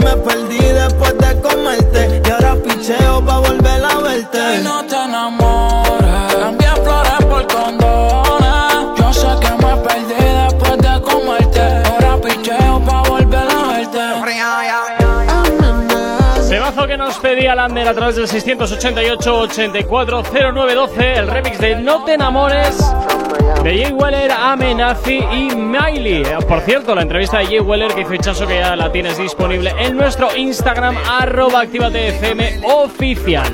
Me 0.04 0.16
perdí 0.16 0.58
después 0.58 1.16
de 1.18 1.40
comerte 1.40 2.20
y 2.24 2.30
ahora 2.30 2.54
picheo 2.56 3.24
pa' 3.24 3.38
volver 3.38 3.84
a 3.84 3.96
verte. 3.98 4.56
Y 4.58 4.62
no 4.64 4.84
te 4.84 4.96
enamores. 4.96 6.34
Cambié 6.34 6.68
flores 6.82 7.24
por 7.28 7.46
condones. 7.46 8.98
Yo 8.98 9.12
sé 9.12 9.28
que 9.40 9.50
me 9.64 9.76
perdí 9.76 10.24
después 10.44 10.76
de 10.78 11.00
comerte. 11.02 11.62
Ahora 11.88 12.16
picheo 12.20 12.80
pa' 12.84 13.02
volver 13.08 13.48
a 13.50 13.66
verte. 13.68 14.00
Temazo 16.48 16.86
que 16.86 16.96
nos 16.98 17.18
pedía 17.18 17.54
Lander 17.54 17.88
a 17.88 17.94
través 17.94 18.16
del 18.16 18.28
688-840912, 18.28 21.16
el 21.16 21.26
remix 21.28 21.58
de 21.58 21.76
No 21.76 22.04
te 22.04 22.12
enamores 22.12 22.76
de 23.62 23.82
Jay 23.82 23.92
Weller, 23.92 24.30
Amenazi 24.32 25.18
y 25.18 25.54
Miley. 25.56 26.22
Eh, 26.22 26.36
Por 26.48 26.60
cierto, 26.62 26.94
la 26.94 27.02
entrevista 27.02 27.38
de 27.38 27.46
Jay 27.46 27.60
Weller 27.60 27.92
que 27.94 28.02
hizo 28.02 28.14
Hichazo 28.14 28.46
que 28.46 28.58
ya 28.58 28.74
la 28.76 28.90
tienes 28.92 29.18
disponible 29.18 29.72
en 29.78 29.96
nuestro 29.96 30.36
Instagram, 30.36 30.96
arroba 31.08 31.60
activatefm 31.62 32.64
oficial. 32.64 33.52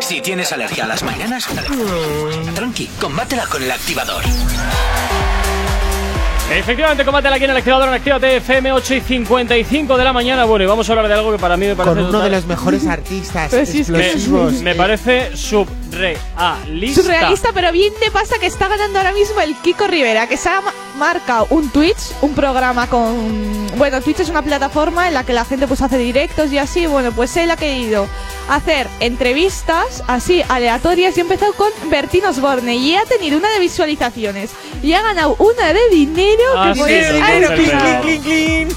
Si 0.00 0.20
tienes 0.20 0.52
alergia 0.52 0.84
a 0.84 0.88
las 0.88 1.02
mañanas, 1.02 1.46
tranqui, 2.54 2.86
combátela 3.00 3.46
con 3.46 3.62
el 3.62 3.70
activador. 3.70 4.22
Efectivamente, 6.54 7.04
combate 7.04 7.26
aquí 7.28 7.42
en 7.44 7.50
el 7.50 7.56
activador 7.56 7.88
en 7.88 7.94
Actívate 7.94 8.36
FM 8.36 8.72
8 8.72 8.94
y 8.94 9.00
55 9.00 9.96
de 9.98 10.04
la 10.04 10.12
mañana. 10.12 10.44
Bueno, 10.44 10.64
y 10.64 10.68
vamos 10.68 10.88
a 10.88 10.92
hablar 10.92 11.08
de 11.08 11.14
algo 11.14 11.32
que 11.32 11.38
para 11.38 11.56
mí 11.56 11.66
me 11.66 11.74
parece. 11.74 11.96
Con 11.96 12.04
uno 12.06 12.20
de 12.20 12.30
los 12.30 12.46
mejores 12.46 12.86
artistas 12.86 13.52
explosivos. 13.52 14.52
me 14.62 14.76
parece 14.76 15.36
surrealista. 15.96 17.02
Surrealista, 17.02 17.48
pero 17.52 17.72
bien 17.72 17.92
te 18.00 18.10
pasa 18.10 18.38
que 18.38 18.46
está 18.46 18.68
ganando 18.68 18.98
ahora 18.98 19.12
mismo 19.12 19.40
el 19.40 19.54
Kiko 19.56 19.86
Rivera, 19.86 20.26
que 20.28 20.36
se 20.36 20.48
ha 20.48 20.60
ma- 20.60 20.74
marcado 20.98 21.46
un 21.50 21.68
Twitch, 21.70 21.98
un 22.22 22.34
programa 22.34 22.86
con... 22.88 23.66
Bueno, 23.76 24.00
Twitch 24.00 24.20
es 24.20 24.28
una 24.28 24.42
plataforma 24.42 25.08
en 25.08 25.14
la 25.14 25.24
que 25.24 25.32
la 25.32 25.44
gente 25.44 25.66
pues 25.66 25.82
hace 25.82 25.98
directos 25.98 26.50
y 26.52 26.58
así. 26.58 26.86
Bueno, 26.86 27.12
pues 27.12 27.36
él 27.36 27.50
ha 27.50 27.56
querido 27.56 28.06
hacer 28.48 28.86
entrevistas 29.00 30.02
así 30.06 30.42
aleatorias 30.48 31.16
y 31.16 31.20
ha 31.20 31.22
empezado 31.22 31.52
con 31.54 31.70
Bertín 31.90 32.24
Osborne 32.24 32.74
y 32.76 32.94
ha 32.94 33.04
tenido 33.04 33.36
una 33.38 33.50
de 33.50 33.58
visualizaciones 33.58 34.50
y 34.82 34.92
ha 34.94 35.02
ganado 35.02 35.34
una 35.38 35.72
de 35.72 35.80
dinero 35.90 36.42
Ah, 36.56 36.72
que 36.74 36.80
sí, 36.80 38.20
sí. 38.22 38.76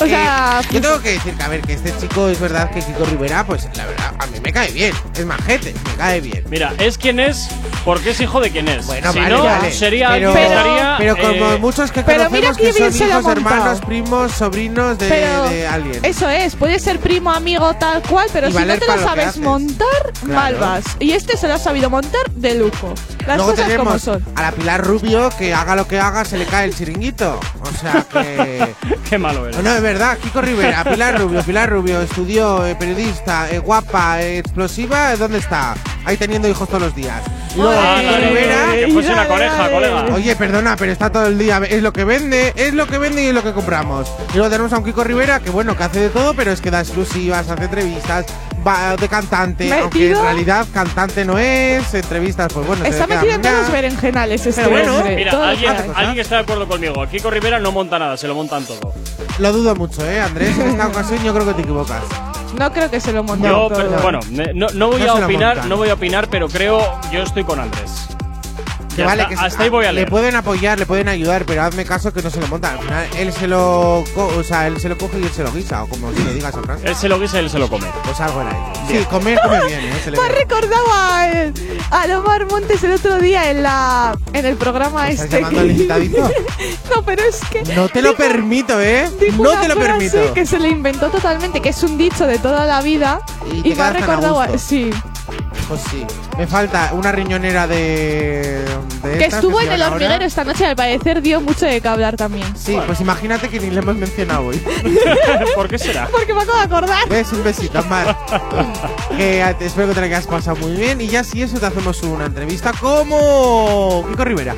O 0.00 0.06
sea, 0.06 0.60
Eh, 0.62 0.66
yo 0.72 0.80
tengo 0.80 1.00
que 1.00 1.10
decir 1.12 1.34
que, 1.34 1.42
a 1.42 1.48
ver, 1.48 1.62
que 1.62 1.72
este 1.74 1.96
chico 1.98 2.28
es 2.28 2.40
verdad 2.40 2.70
que 2.70 2.80
Kiko 2.80 3.04
Rivera, 3.04 3.46
pues 3.46 3.68
la 3.76 3.86
verdad, 3.86 4.14
a 4.18 4.26
mí 4.26 4.38
me 4.42 4.52
cae 4.52 4.70
bien. 4.72 4.92
Es 5.16 5.24
majete, 5.24 5.72
me 5.72 5.94
cae 5.96 6.20
bien. 6.22 6.44
Mira, 6.48 6.72
es 6.78 6.96
quien 6.98 7.20
es 7.20 7.48
porque 7.84 8.10
es 8.10 8.20
hijo 8.20 8.40
de 8.40 8.50
quien 8.50 8.68
es. 8.68 8.86
Bueno, 8.86 9.12
si 9.12 9.18
vale, 9.18 9.34
no, 9.34 9.44
vale. 9.44 9.72
sería 9.72 10.10
pero, 10.12 10.30
alguien 10.30 10.48
que 10.48 10.54
estaría. 10.54 10.94
pero 10.98 11.16
como 11.16 11.52
eh, 11.52 11.58
muchos 11.58 11.90
que 11.90 12.02
pero 12.02 12.30
mira 12.30 12.48
conocemos 12.48 12.56
qué 12.56 12.84
que 12.84 12.92
son 12.98 13.08
hijos, 13.08 13.26
hermanos, 13.26 13.80
primos, 13.80 14.32
sobrinos 14.32 14.98
de, 14.98 15.08
Pero 15.08 15.48
de 15.48 15.66
alguien. 15.66 16.04
Eso 16.04 16.28
es, 16.28 16.54
puede 16.56 16.78
ser 16.78 17.00
primo, 17.00 17.32
amigo, 17.32 17.74
tal 17.74 18.02
cual, 18.02 18.28
pero 18.32 18.48
Y 18.48 18.52
si 18.52 18.58
no 18.64 18.78
te 18.78 18.86
lo 18.86 18.98
sabes 18.98 19.36
montar, 19.38 19.88
Claro. 20.24 20.34
mal 20.34 20.54
vas. 20.56 20.84
Y 21.00 21.12
este 21.12 21.36
se 21.36 21.48
lo 21.48 21.54
ha 21.54 21.58
sabido 21.58 21.90
montar 21.90 22.30
de 22.34 22.54
lujo. 22.54 22.94
Las 23.26 23.36
Luego 23.36 23.52
cosas 23.52 23.64
como 23.64 23.76
tenemos 23.76 24.02
son. 24.02 24.24
a 24.36 24.42
la 24.42 24.52
Pilar 24.52 24.84
Rubio 24.84 25.30
que 25.38 25.52
haga 25.54 25.74
lo 25.76 25.86
que 25.88 25.98
haga 25.98 26.24
se 26.24 26.38
le 26.38 26.44
cae 26.46 26.66
el 26.66 26.74
chiringuito. 26.74 27.40
O 27.62 27.78
sea 27.80 28.04
que. 28.12 28.74
Qué 29.10 29.18
malo 29.18 29.46
eres. 29.46 29.56
No, 29.56 29.62
no, 29.62 29.74
es 29.76 29.82
verdad, 29.82 30.16
Kiko 30.18 30.40
Rivera, 30.40 30.84
Pilar 30.84 31.20
Rubio, 31.20 31.42
Pilar 31.42 31.68
Rubio, 31.68 32.00
estudió, 32.00 32.64
eh, 32.66 32.74
periodista, 32.76 33.50
eh, 33.50 33.58
guapa, 33.58 34.22
eh, 34.22 34.38
explosiva, 34.38 35.14
¿dónde 35.16 35.38
está? 35.38 35.74
Ahí 36.12 36.18
teniendo 36.18 36.46
hijos 36.46 36.68
todos 36.68 36.82
los 36.82 36.94
días. 36.94 37.22
Luego 37.56 37.72
Rivera. 37.72 38.72
que 38.74 38.92
fuese 38.92 39.12
una 39.14 39.26
coneja, 39.26 39.70
colega. 39.70 40.04
Oye, 40.14 40.36
perdona, 40.36 40.76
pero 40.76 40.92
está 40.92 41.10
todo 41.10 41.26
el 41.26 41.38
día, 41.38 41.56
es 41.66 41.82
lo 41.82 41.90
que 41.90 42.04
vende, 42.04 42.52
es 42.54 42.74
lo 42.74 42.86
que 42.86 42.98
vende 42.98 43.24
y 43.24 43.28
es 43.28 43.34
lo 43.34 43.42
que 43.42 43.54
compramos. 43.54 44.12
Y 44.34 44.36
luego 44.36 44.50
tenemos 44.50 44.74
a 44.74 44.78
un 44.78 44.84
Kiko 44.84 45.04
Rivera 45.04 45.40
que, 45.40 45.48
bueno, 45.48 45.74
que 45.74 45.84
hace 45.84 46.00
de 46.00 46.08
todo, 46.10 46.34
pero 46.34 46.52
es 46.52 46.60
que 46.60 46.70
da 46.70 46.80
exclusivas, 46.80 47.48
hace 47.48 47.64
entrevistas, 47.64 48.26
va 48.66 48.94
de 48.94 49.08
cantante, 49.08 49.64
Metido. 49.64 49.84
aunque 49.84 50.10
en 50.10 50.22
realidad 50.22 50.66
cantante 50.74 51.24
no 51.24 51.38
es, 51.38 51.94
entrevistas, 51.94 52.52
pues 52.52 52.66
bueno, 52.66 52.84
Está 52.84 53.06
metido 53.06 53.32
en 53.32 53.40
todos 53.40 53.60
los 53.60 53.72
berenjenales 53.72 54.46
este 54.46 54.60
Pero 54.60 54.70
bueno, 54.70 54.96
hombre, 54.98 55.16
Mira, 55.16 55.48
alguien, 55.48 55.72
alguien 55.94 56.18
está 56.18 56.36
de 56.36 56.42
acuerdo 56.42 56.68
conmigo. 56.68 57.06
Kiko 57.10 57.30
Rivera 57.30 57.58
no 57.58 57.72
monta 57.72 57.98
nada, 57.98 58.18
se 58.18 58.28
lo 58.28 58.34
montan 58.34 58.66
todo. 58.66 58.92
Lo 59.38 59.50
dudo 59.50 59.74
mucho, 59.74 60.06
¿eh, 60.06 60.20
Andrés? 60.20 60.58
En 60.58 60.72
esta 60.72 60.88
ocasión 60.88 61.24
yo 61.24 61.32
creo 61.32 61.46
que 61.46 61.54
te 61.54 61.62
equivocas. 61.62 62.02
No 62.58 62.72
creo 62.72 62.90
que 62.90 63.00
se 63.00 63.12
lo 63.12 63.22
monte 63.24 63.48
Yo, 63.48 63.68
todo. 63.68 63.76
pero- 63.76 64.02
bueno, 64.02 64.20
no, 64.54 64.66
no 64.74 64.88
voy 64.88 65.02
No 65.02 65.12
a 65.12 65.24
opinar, 65.24 65.66
no 65.66 65.76
voy 65.76 65.88
a 65.88 65.94
opinar, 65.94 66.28
pero 66.28 66.48
creo, 66.48 66.80
yo 67.10 67.22
estoy 67.22 67.44
con 67.44 67.58
Andrés. 67.60 68.08
Que 68.96 69.04
vale, 69.04 69.22
está, 69.22 69.30
que 69.30 69.36
se- 69.38 69.44
hasta 69.46 69.62
ahí 69.62 69.68
voy 69.70 69.86
a 69.86 69.92
Le 69.92 70.06
pueden 70.06 70.34
apoyar, 70.36 70.78
le 70.78 70.86
pueden 70.86 71.08
ayudar, 71.08 71.44
pero 71.46 71.62
hazme 71.62 71.84
caso 71.84 72.12
que 72.12 72.22
no 72.22 72.30
se 72.30 72.40
lo 72.40 72.46
montan. 72.48 72.76
Al 72.78 72.84
final, 72.84 73.06
él 73.18 73.32
se 73.32 73.46
lo, 73.48 74.00
o 74.00 74.42
sea, 74.44 74.66
él 74.66 74.78
se 74.80 74.88
lo 74.88 74.98
coge 74.98 75.18
y 75.20 75.24
él 75.24 75.30
se 75.32 75.42
lo 75.42 75.52
guisa, 75.52 75.82
o 75.84 75.88
como 75.88 76.12
si 76.12 76.22
le 76.22 76.34
digas 76.34 76.54
a 76.54 76.62
frase. 76.62 76.86
Él 76.88 76.94
se 76.96 77.08
lo 77.08 77.18
guisa 77.18 77.36
y 77.40 77.44
él 77.44 77.50
se 77.50 77.58
lo 77.58 77.68
come. 77.68 77.86
Pues 78.04 78.20
algo 78.20 78.40
era 78.42 78.50
ello. 78.50 78.72
Sí, 78.88 79.04
comer 79.08 79.38
come 79.42 79.64
bien, 79.66 79.80
¿eh? 79.80 79.92
Se 80.04 80.10
le 80.10 80.18
Me 80.18 80.24
ha 80.26 80.28
ve. 80.28 80.34
recordado 80.34 80.84
a, 80.92 81.26
a 82.02 82.06
Lomar 82.06 82.46
Montes 82.50 82.82
el 82.84 82.92
otro 82.92 83.18
día 83.18 83.50
en 83.50 83.62
la 83.62 84.16
en 84.32 84.44
el 84.46 84.56
programa 84.56 85.08
¿Estás 85.08 85.26
este. 85.26 85.36
llamando 85.40 85.60
al 85.60 86.10
no, 86.90 87.02
pero 87.04 87.22
es 87.22 87.40
que 87.50 87.62
No 87.74 87.88
te 87.88 88.02
lo 88.02 88.10
dijo- 88.10 88.18
permito, 88.22 88.80
¿eh? 88.80 89.08
dijo 89.20 89.42
No 89.42 89.50
una 89.52 89.60
te 89.62 89.68
lo 89.68 89.76
permito. 89.76 90.34
que 90.34 90.44
se 90.46 90.58
le 90.58 90.68
inventó 90.68 91.08
totalmente, 91.10 91.60
que 91.60 91.70
es 91.70 91.82
un 91.82 91.96
dicho 91.96 92.26
de 92.26 92.38
toda 92.38 92.66
la 92.66 92.82
vida 92.82 93.20
Y 93.64 93.70
y, 93.70 93.74
me 93.74 93.82
ha 93.82 93.90
recordado 93.92 94.40
a, 94.40 94.58
sí, 94.58 94.90
Pues 95.68 95.80
sí. 95.90 96.06
Me 96.36 96.46
falta 96.46 96.90
una 96.92 97.12
riñonera 97.12 97.66
de. 97.66 98.64
de 99.02 99.18
que 99.18 99.24
estuvo 99.26 99.60
en 99.60 99.72
el 99.72 99.82
ahora. 99.82 99.96
hormiguero 99.96 100.24
esta 100.24 100.44
noche, 100.44 100.66
al 100.66 100.76
parecer 100.76 101.22
dio 101.22 101.40
mucho 101.40 101.66
de 101.66 101.80
qué 101.80 101.88
hablar 101.88 102.16
también. 102.16 102.46
Sí, 102.56 102.78
pues 102.86 103.00
imagínate 103.00 103.48
que 103.48 103.60
ni 103.60 103.70
le 103.70 103.80
hemos 103.80 103.96
mencionado 103.96 104.46
hoy. 104.46 104.62
¿Por 105.54 105.68
qué 105.68 105.78
será? 105.78 106.08
Porque 106.10 106.34
me 106.34 106.42
acabo 106.42 106.58
de 106.58 106.64
acordar. 106.64 107.08
¿Ves? 107.08 107.32
Un 107.32 107.44
besito, 107.44 107.82
Mar. 107.84 108.16
que 109.16 109.40
eh, 109.40 109.56
espero 109.60 109.88
que 109.88 109.94
te 109.94 110.00
la 110.00 110.06
hayas 110.06 110.26
pasado 110.26 110.56
muy 110.56 110.72
bien. 110.72 111.00
Y 111.00 111.08
ya 111.08 111.24
si 111.24 111.42
eso 111.42 111.58
te 111.58 111.66
hacemos 111.66 112.02
una 112.02 112.26
entrevista 112.26 112.72
como 112.72 114.04
Kiko 114.10 114.24
Rivera. 114.24 114.54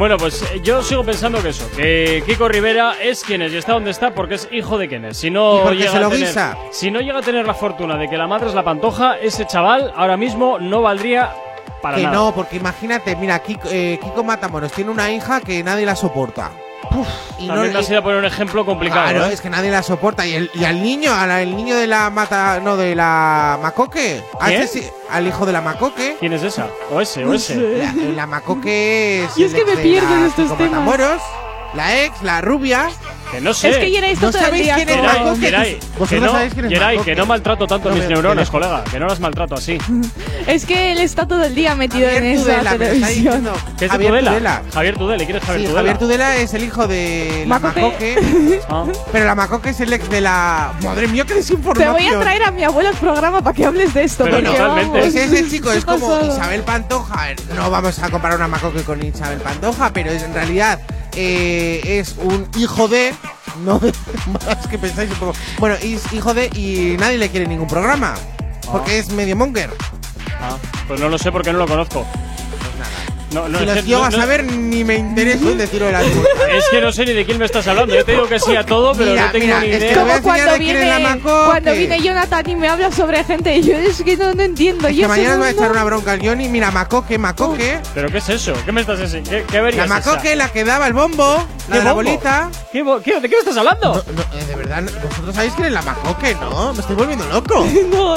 Bueno, 0.00 0.16
pues 0.16 0.40
eh, 0.40 0.62
yo 0.62 0.82
sigo 0.82 1.04
pensando 1.04 1.42
que 1.42 1.50
eso, 1.50 1.70
que 1.76 2.22
Kiko 2.24 2.48
Rivera 2.48 2.94
es 3.02 3.22
quien 3.22 3.42
es 3.42 3.52
y 3.52 3.58
está 3.58 3.74
donde 3.74 3.90
está 3.90 4.14
porque 4.14 4.36
es 4.36 4.48
hijo 4.50 4.78
de 4.78 4.88
quien 4.88 5.04
es. 5.04 5.18
Si 5.18 5.30
llega 5.72 6.06
a 6.06 6.08
tener, 6.08 6.34
no 6.90 7.00
llega 7.00 7.18
a 7.18 7.22
tener 7.22 7.46
la 7.46 7.52
fortuna 7.52 7.98
de 7.98 8.08
que 8.08 8.16
la 8.16 8.26
madre 8.26 8.48
es 8.48 8.54
la 8.54 8.64
pantoja, 8.64 9.18
ese 9.18 9.46
chaval 9.46 9.92
ahora 9.94 10.16
mismo 10.16 10.58
no 10.58 10.80
valdría 10.80 11.34
para 11.82 11.98
que 11.98 12.04
nada. 12.04 12.14
no, 12.16 12.34
porque 12.34 12.56
imagínate, 12.56 13.14
mira, 13.16 13.40
Kiko, 13.40 13.68
eh, 13.70 14.00
Kiko 14.02 14.24
Matamoros 14.24 14.72
tiene 14.72 14.90
una 14.90 15.12
hija 15.12 15.42
que 15.42 15.62
nadie 15.62 15.84
la 15.84 15.94
soporta. 15.94 16.50
Y 17.38 17.46
no 17.46 17.54
También 17.54 17.72
me 17.72 17.78
has 17.78 17.88
ido 17.88 17.98
a 17.98 18.02
poner 18.02 18.18
un 18.18 18.24
ejemplo 18.24 18.64
complicado. 18.66 19.10
Claro, 19.10 19.26
¿eh? 19.26 19.32
es 19.32 19.40
que 19.40 19.50
nadie 19.50 19.70
la 19.70 19.82
soporta. 19.82 20.26
Y, 20.26 20.34
el- 20.34 20.50
y 20.54 20.64
al 20.64 20.82
niño, 20.82 21.12
al 21.14 21.30
el 21.30 21.56
niño 21.56 21.76
de 21.76 21.86
la 21.86 22.10
mata. 22.10 22.60
No, 22.60 22.76
de 22.76 22.94
la 22.94 23.58
Macoque. 23.62 24.22
a 24.40 24.46
¿Quién? 24.48 24.68
al 25.10 25.26
hijo 25.26 25.46
de 25.46 25.52
la 25.52 25.60
Macoque. 25.60 26.16
¿Quién 26.20 26.32
es 26.32 26.42
esa? 26.42 26.68
¿O 26.92 27.00
ese? 27.00 27.24
¿O 27.24 27.28
No 27.28 27.34
ese? 27.34 27.56
La, 27.78 27.92
la 27.92 28.26
Macoque 28.26 29.24
es. 29.24 29.38
Y 29.38 29.44
es 29.44 29.54
que 29.54 29.64
me 29.64 29.76
pierdo 29.76 30.14
en 30.16 30.24
estos 30.26 30.56
temas. 30.56 31.20
La 31.74 32.02
ex, 32.02 32.20
la 32.22 32.40
rubia. 32.40 32.88
Que 33.30 33.40
no 33.40 33.54
sé. 33.54 33.70
Es 33.70 33.76
que 33.78 33.90
Yeray 33.90 34.12
está 34.12 34.26
¿No 34.26 34.32
todo 34.32 34.40
el 34.40 34.44
sabéis 34.46 34.64
día 34.64 34.74
quién 34.74 34.88
es 34.88 34.96
con- 34.96 35.04
Geray, 35.06 35.20
Macoque? 35.24 35.40
Geray, 35.40 35.74
Vosotros 35.80 36.08
que 36.08 36.20
no, 36.20 36.32
sabéis 36.32 36.54
quién 36.54 36.64
es 36.72 37.02
que 37.04 37.14
no 37.14 37.26
maltrato 37.26 37.66
tanto 37.66 37.88
No 37.90 37.94
mis 37.94 38.04
me- 38.04 38.10
neuronas, 38.10 38.48
que- 38.48 38.52
colega. 38.52 38.84
Que 38.84 38.98
no 38.98 39.06
las 39.06 39.20
maltrato 39.20 39.54
así. 39.54 39.78
Es 40.46 40.66
que 40.66 40.92
él 40.92 40.98
está 40.98 41.28
todo 41.28 41.44
el 41.44 41.54
día 41.54 41.74
metido 41.76 42.08
en 42.08 42.14
Javier 42.14 42.32
esa 42.34 42.42
Tudela, 42.42 42.62
me 42.72 42.78
lo 42.78 42.84
está 42.84 42.94
televisión. 43.06 43.24
diciendo. 43.34 43.52
¿Qué 43.66 43.72
es 43.72 43.80
de 43.80 43.88
Javier 43.88 44.10
Tudela? 44.10 44.30
Tudela. 44.30 44.62
Javier 44.74 44.96
Tudela. 44.98 45.22
¿y 45.22 45.26
¿Quién 45.26 45.36
es 45.38 45.44
Javier 45.44 45.60
Sí, 45.60 45.66
Tudela? 45.66 45.80
Javier 45.80 45.98
Tudela 45.98 46.36
es 46.36 46.54
el 46.54 46.64
hijo 46.64 46.86
de 46.88 47.44
la 47.46 47.58
Macoque. 47.60 47.80
Macoque. 47.80 48.60
Ah. 48.68 48.84
Pero 49.12 49.24
la 49.26 49.34
Macoque 49.34 49.70
es 49.70 49.80
el 49.80 49.92
ex 49.92 50.08
de 50.10 50.20
la. 50.20 50.72
Madre 50.82 51.08
mía, 51.08 51.22
qué 51.24 51.30
Te 51.34 51.34
desinformación. 51.40 51.92
voy 51.92 52.06
a 52.06 52.20
traer 52.20 52.42
a 52.44 52.50
mi 52.50 52.64
abuelo 52.64 52.88
al 52.90 52.96
programa 52.96 53.42
para 53.42 53.54
que 53.54 53.64
hables 53.64 53.94
de 53.94 54.04
esto. 54.04 54.24
Pero 54.24 54.36
porque 54.38 54.50
totalmente. 54.50 54.98
vamos, 54.98 55.12
Pues 55.12 55.14
ese 55.14 55.48
chico 55.48 55.70
es 55.72 55.84
como. 55.84 56.18
Isabel 56.20 56.62
Pantoja. 56.62 57.28
No 57.54 57.70
vamos 57.70 57.98
a 58.00 58.10
comparar 58.10 58.36
una 58.38 58.48
Macoque 58.48 58.82
con 58.82 59.02
Isabel 59.04 59.38
Pantoja, 59.40 59.92
pero 59.92 60.10
es- 60.10 60.22
en 60.22 60.34
realidad 60.34 60.80
eh, 61.14 61.80
es 61.84 62.16
un 62.18 62.48
hijo 62.56 62.88
de. 62.88 63.14
No. 63.64 63.80
Más 64.46 64.66
que 64.66 64.78
pensáis 64.78 65.10
un 65.10 65.16
poco. 65.16 65.32
Bueno, 65.58 65.76
es 65.76 66.12
hijo 66.12 66.34
de 66.34 66.46
y 66.54 66.96
nadie 66.98 67.18
le 67.18 67.28
quiere 67.28 67.46
ningún 67.46 67.68
programa. 67.68 68.14
Porque 68.70 68.98
es 68.98 69.10
medio 69.10 69.36
monger. 69.36 69.70
Ah, 70.40 70.56
pues 70.86 71.00
no 71.00 71.08
lo 71.08 71.18
sé 71.18 71.32
porque 71.32 71.52
no 71.52 71.58
lo 71.58 71.66
conozco. 71.66 72.06
No, 73.32 73.48
no, 73.48 73.58
si 73.60 73.64
los 73.66 73.84
llego 73.84 74.00
no- 74.00 74.06
a 74.06 74.10
no- 74.10 74.16
saber, 74.18 74.44
ni 74.44 74.82
me 74.82 74.96
intereso 74.96 75.50
en 75.52 75.58
decirlo 75.58 75.86
de 75.86 75.92
la 75.92 76.02
Es 76.50 76.68
que 76.70 76.80
no 76.80 76.90
sé 76.90 77.04
ni 77.04 77.12
de 77.12 77.24
quién 77.24 77.38
me 77.38 77.44
estás 77.44 77.66
hablando. 77.68 77.94
Yo 77.94 78.04
te 78.04 78.12
digo 78.12 78.26
que 78.26 78.40
sí 78.40 78.56
a 78.56 78.64
todo, 78.66 78.92
pero 78.94 79.10
Mira, 79.12 79.26
no 79.26 79.32
tengo 79.32 79.44
mira, 79.46 79.60
ni 79.60 79.66
es 79.70 79.78
que 79.78 79.84
idea. 79.92 80.02
voy 80.02 80.10
a 80.10 80.14
Como 80.14 80.22
cuando 80.24 80.40
enseñar 80.42 80.58
de 80.58 80.64
quién 80.64 80.76
es 80.76 80.88
la 80.88 80.96
viene, 80.98 81.20
cuando 81.22 81.72
viene 81.74 82.00
Jonathan 82.00 82.50
y 82.50 82.56
me 82.56 82.68
habla 82.68 82.90
sobre 82.92 83.22
gente 83.24 83.56
y 83.56 83.62
yo 83.62 83.76
es 83.76 84.02
que 84.02 84.16
no, 84.16 84.34
no 84.34 84.42
entiendo. 84.42 84.88
Es 84.88 84.96
yo 84.96 85.02
que 85.02 85.08
mañana 85.08 85.28
sé 85.28 85.32
os 85.34 85.38
voy 85.38 85.46
a 85.46 85.50
un 85.50 85.56
echar 85.56 85.70
una 85.70 85.84
bronca 85.84 86.12
al 86.12 86.26
Johnny. 86.26 86.48
Mira, 86.48 86.70
Macoque, 86.72 87.18
Macoque. 87.18 87.78
¿Pero 87.94 88.08
qué 88.10 88.18
es 88.18 88.28
eso? 88.28 88.52
¿Qué 88.64 88.72
me 88.72 88.80
estás 88.80 88.98
enseñando? 88.98 89.30
¿Qué, 89.30 89.44
qué 89.48 89.58
avería 89.58 89.86
La 89.86 89.94
es 89.96 90.00
esa? 90.02 90.10
Macoque, 90.12 90.36
la 90.36 90.48
que 90.48 90.64
daba 90.64 90.86
el 90.88 90.92
bombo. 90.92 91.46
La 91.68 91.74
¿Qué 91.74 91.78
de 91.78 91.84
la 91.84 91.92
bombo? 91.92 92.10
bolita. 92.10 92.50
¿Qué 92.72 92.82
bo- 92.82 93.00
qué- 93.00 93.20
¿De 93.20 93.28
qué 93.28 93.36
me 93.36 93.38
estás 93.40 93.56
hablando? 93.56 93.94
No, 94.06 94.12
no, 94.12 94.22
eh, 94.40 94.44
de 94.44 94.56
verdad, 94.56 94.82
vosotros 95.08 95.34
sabéis 95.36 95.52
quién 95.54 95.66
es 95.68 95.72
la 95.72 95.82
Macoque, 95.82 96.34
¿no? 96.34 96.72
Me 96.74 96.80
estoy 96.80 96.96
volviendo 96.96 97.24
loco. 97.26 97.64
No. 97.92 98.16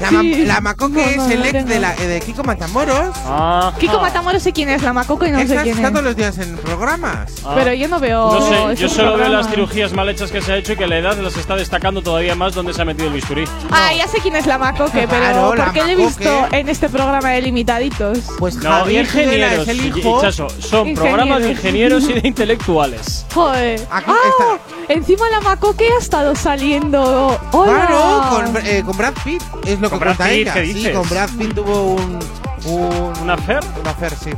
La, 0.00 0.08
Sí. 0.08 0.14
ma- 0.16 0.22
la 0.54 0.60
Macoque 0.60 0.94
No, 1.16 1.16
no, 1.16 1.24
es 1.26 1.30
el 1.30 1.38
no 1.38 1.44
ex 1.44 1.52
tengo. 1.52 1.68
de, 1.68 1.80
la, 1.80 1.94
de 1.94 2.20
Kiko 2.20 2.42
Matamoros. 2.42 3.16
Ah, 3.26 3.72
Kiko 3.78 3.98
ah. 3.98 4.02
Matamoros 4.02 4.42
sé 4.42 4.52
quién 4.52 4.68
es, 4.68 4.82
la 4.82 4.92
Macoco 4.92 5.24
y 5.26 5.30
no 5.30 5.38
sé 5.38 5.44
Esa 5.44 5.62
quién 5.62 5.76
está 5.76 5.86
es. 5.88 5.92
todos 5.92 6.04
los 6.04 6.16
días 6.16 6.36
en 6.38 6.56
programas. 6.56 7.30
Ah. 7.44 7.52
Pero 7.54 7.72
yo 7.74 7.86
no 7.88 8.00
veo. 8.00 8.32
No 8.34 8.74
sé, 8.74 8.82
yo 8.82 8.88
solo 8.88 9.16
veo 9.16 9.28
las 9.28 9.48
cirugías 9.48 9.92
mal 9.92 10.08
hechas 10.08 10.30
que 10.32 10.42
se 10.42 10.52
ha 10.52 10.56
hecho 10.56 10.72
y 10.72 10.76
que 10.76 10.86
la 10.86 10.98
edad 10.98 11.16
las 11.18 11.36
está 11.36 11.54
destacando 11.56 12.02
todavía 12.02 12.34
más 12.34 12.54
donde 12.54 12.74
se 12.74 12.82
ha 12.82 12.84
metido 12.84 13.06
el 13.08 13.14
bisturí. 13.14 13.44
Ah, 13.70 13.92
ya 13.96 14.08
sé 14.08 14.18
quién 14.20 14.34
es 14.36 14.46
la 14.46 14.58
Macoque, 14.58 15.06
pero 15.08 15.20
Claro, 15.22 15.54
la 15.54 15.64
porque 15.66 15.84
le 15.84 15.92
he 15.92 15.96
visto 15.96 16.46
en 16.50 16.68
este 16.68 16.88
programa 16.88 17.30
de 17.30 17.42
Limitaditos. 17.42 18.18
Pues 18.38 18.56
No, 18.56 18.70
Javier 18.70 19.04
ingenieros, 19.04 19.52
es 19.62 19.68
el 19.68 19.86
hijo. 19.86 20.18
y 20.18 20.20
Chaso, 20.22 20.48
son 20.50 20.88
Ingenieros. 20.88 20.98
programas 21.04 21.42
de 21.42 21.50
ingenieros 21.52 22.04
y 22.10 22.12
de 22.14 22.28
intelectuales. 22.28 23.26
Joder. 23.32 23.80
Aquí 23.90 24.10
ah, 24.10 24.58
encima 24.88 25.28
la 25.30 25.40
Macoque 25.40 25.88
ha 25.88 25.98
estado 26.02 26.34
saliendo. 26.34 27.38
¡Hola! 27.52 27.86
Claro, 27.86 28.30
con, 28.52 28.56
eh, 28.66 28.82
con 28.84 28.96
Brad 28.96 29.12
Pitt. 29.24 29.42
Es 29.66 29.80
lo 29.80 29.88
que 29.90 29.93
con 29.98 30.14
Brad 30.14 30.28
Pitt, 30.28 30.52
¿qué 30.52 30.60
dices? 30.60 30.82
Sí, 30.82 30.92
con 30.92 31.08
Brad 31.08 31.30
Pitt 31.38 31.54
tuvo 31.54 31.94
un. 31.94 32.18
un 32.66 33.12
¿Una 33.22 33.34
affair? 33.34 33.60
Un 33.80 33.86
affair, 33.86 34.12
sí. 34.12 34.30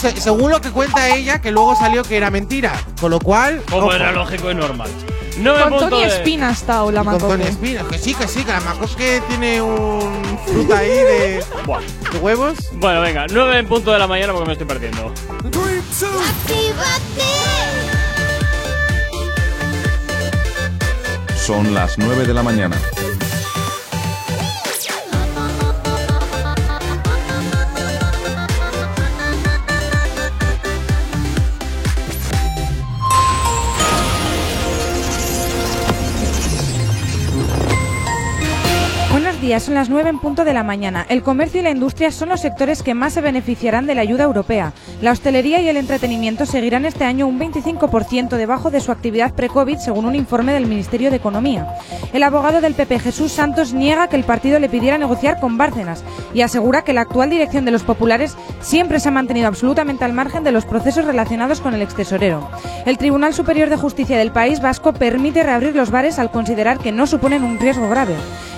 Se, 0.00 0.20
según 0.20 0.50
lo 0.50 0.60
que 0.60 0.70
cuenta 0.70 1.14
ella, 1.14 1.40
que 1.40 1.50
luego 1.50 1.74
salió 1.74 2.02
que 2.02 2.16
era 2.16 2.30
mentira. 2.30 2.72
Con 3.00 3.10
lo 3.10 3.18
cual. 3.18 3.62
Como 3.70 3.86
ojo. 3.86 3.94
era 3.94 4.12
lógico 4.12 4.50
y 4.50 4.54
normal. 4.54 4.90
No 5.38 5.54
con 5.70 5.90
Tony 5.90 6.02
de... 6.02 6.08
Espina 6.08 6.48
ha 6.48 6.52
estado 6.52 6.90
la 6.90 7.04
Con 7.04 7.18
Tony 7.18 7.44
Espina, 7.44 7.84
que 7.88 7.98
sí, 7.98 8.14
que 8.14 8.26
sí, 8.26 8.42
que 8.44 8.50
la 8.50 8.60
Macosque 8.60 9.22
tiene 9.28 9.62
un 9.62 10.38
fruta 10.46 10.78
ahí 10.78 10.88
de, 10.88 11.44
Buah. 11.64 11.80
de 12.12 12.18
huevos. 12.18 12.58
Bueno, 12.72 13.00
venga, 13.00 13.26
9 13.30 13.58
en 13.58 13.68
punto 13.68 13.92
de 13.92 14.00
la 14.00 14.08
mañana 14.08 14.32
porque 14.32 14.46
me 14.46 14.52
estoy 14.54 14.66
perdiendo. 14.66 15.12
Son 21.36 21.72
las 21.72 21.98
9 21.98 22.26
de 22.26 22.34
la 22.34 22.42
mañana. 22.42 22.76
Días, 39.48 39.62
son 39.62 39.76
las 39.76 39.88
9 39.88 40.10
en 40.10 40.18
punto 40.18 40.44
de 40.44 40.52
la 40.52 40.62
mañana. 40.62 41.06
El 41.08 41.22
comercio 41.22 41.60
y 41.60 41.62
la 41.64 41.70
industria 41.70 42.10
son 42.10 42.28
los 42.28 42.42
sectores 42.42 42.82
que 42.82 42.92
más 42.92 43.14
se 43.14 43.22
beneficiarán 43.22 43.86
de 43.86 43.94
la 43.94 44.02
ayuda 44.02 44.24
europea. 44.24 44.74
La 45.00 45.10
hostelería 45.10 45.58
y 45.62 45.68
el 45.70 45.78
entretenimiento 45.78 46.44
seguirán 46.44 46.84
este 46.84 47.06
año 47.06 47.26
un 47.26 47.40
25% 47.40 48.36
debajo 48.36 48.70
de 48.70 48.80
su 48.80 48.92
actividad 48.92 49.32
pre-COVID, 49.32 49.78
según 49.78 50.04
un 50.04 50.14
informe 50.14 50.52
del 50.52 50.66
Ministerio 50.66 51.08
de 51.08 51.16
Economía. 51.16 51.66
El 52.12 52.24
abogado 52.24 52.60
del 52.60 52.74
PP, 52.74 52.98
Jesús 52.98 53.32
Santos, 53.32 53.72
niega 53.72 54.08
que 54.08 54.16
el 54.16 54.24
partido 54.24 54.58
le 54.58 54.68
pidiera 54.68 54.98
negociar 54.98 55.40
con 55.40 55.56
Bárcenas 55.56 56.04
y 56.34 56.42
asegura 56.42 56.84
que 56.84 56.92
la 56.92 57.00
actual 57.00 57.30
dirección 57.30 57.64
de 57.64 57.70
los 57.70 57.84
populares 57.84 58.36
siempre 58.60 59.00
se 59.00 59.08
ha 59.08 59.12
mantenido 59.12 59.48
absolutamente 59.48 60.04
al 60.04 60.12
margen 60.12 60.44
de 60.44 60.52
los 60.52 60.66
procesos 60.66 61.06
relacionados 61.06 61.62
con 61.62 61.72
el 61.72 61.80
extesorero. 61.80 62.50
El 62.84 62.98
Tribunal 62.98 63.32
Superior 63.32 63.70
de 63.70 63.78
Justicia 63.78 64.18
del 64.18 64.30
País 64.30 64.60
Vasco 64.60 64.92
permite 64.92 65.42
reabrir 65.42 65.74
los 65.74 65.90
bares 65.90 66.18
al 66.18 66.30
considerar 66.30 66.78
que 66.80 66.92
no 66.92 67.06
suponen 67.06 67.44
un 67.44 67.58
riesgo 67.58 67.88
grave. 67.88 68.14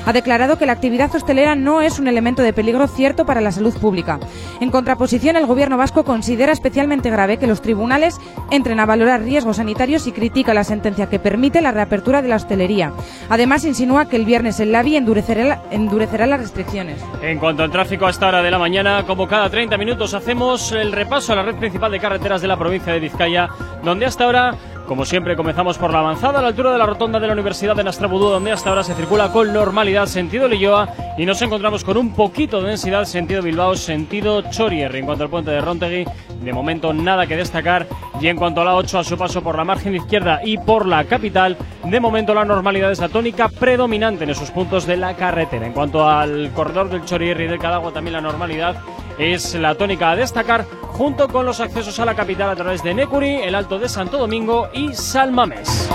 Ha 0.07 0.13
declarado 0.13 0.57
que 0.57 0.67
la 0.67 0.80
actividad 0.81 1.15
hostelera 1.15 1.55
no 1.57 1.83
es 1.83 1.99
un 1.99 2.09
elemento 2.09 2.41
de 2.41 2.55
peligro 2.55 2.87
cierto 2.89 3.27
para 3.27 3.43
la 3.43 3.53
salud 3.53 3.75
pública. 3.79 4.19
En 4.63 4.71
contraposición, 4.71 5.37
el 5.37 5.45
gobierno 5.45 5.77
vasco 5.77 6.05
considera 6.05 6.53
especialmente 6.53 7.11
grave 7.11 7.37
que 7.37 7.47
los 7.47 7.61
tribunales 7.61 8.19
entren 8.51 8.81
a 8.81 8.87
valorar 8.87 9.21
riesgos 9.21 9.59
sanitarios 9.59 10.07
y 10.07 10.13
critica 10.13 10.55
la 10.55 10.65
sentencia 10.65 11.11
que 11.11 11.19
permite 11.19 11.61
la 11.61 11.71
reapertura 11.71 12.23
de 12.23 12.29
la 12.29 12.37
hostelería. 12.37 12.93
Además, 13.29 13.67
insinúa 13.67 14.09
que 14.09 14.17
el 14.17 14.25
viernes 14.25 14.59
el 14.59 14.73
LABI 14.73 14.97
endurecerá, 14.97 15.45
la- 15.45 15.63
endurecerá 15.71 16.25
las 16.27 16.41
restricciones. 16.41 16.97
En 17.21 17.39
cuanto 17.39 17.63
al 17.63 17.71
tráfico 17.71 18.07
a 18.07 18.11
esta 18.11 18.29
hora 18.29 18.41
de 18.43 18.51
la 18.51 18.59
mañana, 18.59 19.05
como 19.07 19.29
cada 19.29 19.51
30 19.51 19.77
minutos 19.77 20.15
hacemos 20.15 20.73
el 20.73 20.93
repaso 20.93 21.35
a 21.35 21.37
la 21.37 21.43
red 21.43 21.57
principal 21.57 21.93
de 21.93 22.01
carreteras 22.01 22.41
de 22.41 22.49
la 22.49 22.57
provincia 22.57 22.91
de 22.95 23.01
Vizcaya, 23.01 23.51
donde 23.85 24.07
hasta 24.07 24.25
ahora, 24.25 24.55
como 24.91 25.05
siempre, 25.05 25.37
comenzamos 25.37 25.79
por 25.79 25.93
la 25.93 26.01
avanzada 26.01 26.41
a 26.41 26.43
la 26.43 26.49
altura 26.49 26.73
de 26.73 26.79
la 26.79 26.85
rotonda 26.85 27.21
de 27.21 27.29
la 27.29 27.35
Universidad 27.35 27.77
de 27.77 27.85
Nastrabudú, 27.85 28.29
donde 28.29 28.51
hasta 28.51 28.71
ahora 28.71 28.83
se 28.83 28.97
circula 28.97 29.31
con 29.31 29.53
normalidad 29.53 30.07
sentido 30.07 30.49
Lilloa 30.49 30.89
y 31.17 31.25
nos 31.27 31.41
encontramos 31.43 31.85
con 31.85 31.97
un 31.97 32.13
poquito 32.13 32.61
de 32.61 32.71
densidad 32.71 33.05
sentido 33.05 33.41
Bilbao, 33.41 33.77
sentido 33.77 34.43
Chorier. 34.51 34.97
En 34.97 35.07
cuanto 35.07 35.23
al 35.23 35.31
puente 35.31 35.53
de 35.53 35.61
Rontegui, 35.61 36.05
de 36.43 36.53
momento 36.53 36.93
nada 36.93 37.29
que 37.29 37.37
destacar. 37.37 37.87
Y 38.21 38.27
en 38.27 38.37
cuanto 38.37 38.63
a 38.63 38.65
la 38.65 38.75
8, 38.75 38.99
a 38.99 39.05
su 39.05 39.17
paso 39.17 39.43
por 39.43 39.57
la 39.57 39.63
margen 39.63 39.95
izquierda 39.95 40.41
y 40.43 40.59
por 40.59 40.87
la 40.87 41.05
capital, 41.05 41.57
de 41.85 42.01
momento 42.01 42.35
la 42.35 42.45
normalidad 42.45 42.91
es 42.91 42.99
la 42.99 43.09
tónica 43.09 43.49
predominante 43.49 44.25
en 44.25 44.31
esos 44.31 44.51
puntos 44.51 44.87
de 44.87 44.97
la 44.97 45.15
carretera. 45.15 45.67
En 45.67 45.73
cuanto 45.73 46.09
al 46.09 46.51
corredor 46.53 46.91
del 46.91 47.05
Chorier 47.05 47.41
y 47.41 47.47
del 47.47 47.61
Cadagua, 47.61 47.93
también 47.93 48.15
la 48.15 48.21
normalidad 48.21 48.75
es 49.21 49.55
la 49.55 49.75
tónica 49.75 50.11
a 50.11 50.17
destacar 50.17 50.65
junto 50.93 51.29
con 51.29 51.45
los 51.45 51.61
accesos 51.61 52.01
a 52.01 52.07
la 52.07 52.17
capital 52.17 52.49
a 52.49 52.57
través 52.57 52.83
de 52.83 52.95
Necuri, 52.95 53.43
el 53.43 53.55
Alto 53.55 53.79
de 53.79 53.89
Santo 53.89 54.17
Domingo 54.17 54.71
y 54.73 54.95
Salmames. 54.95 55.91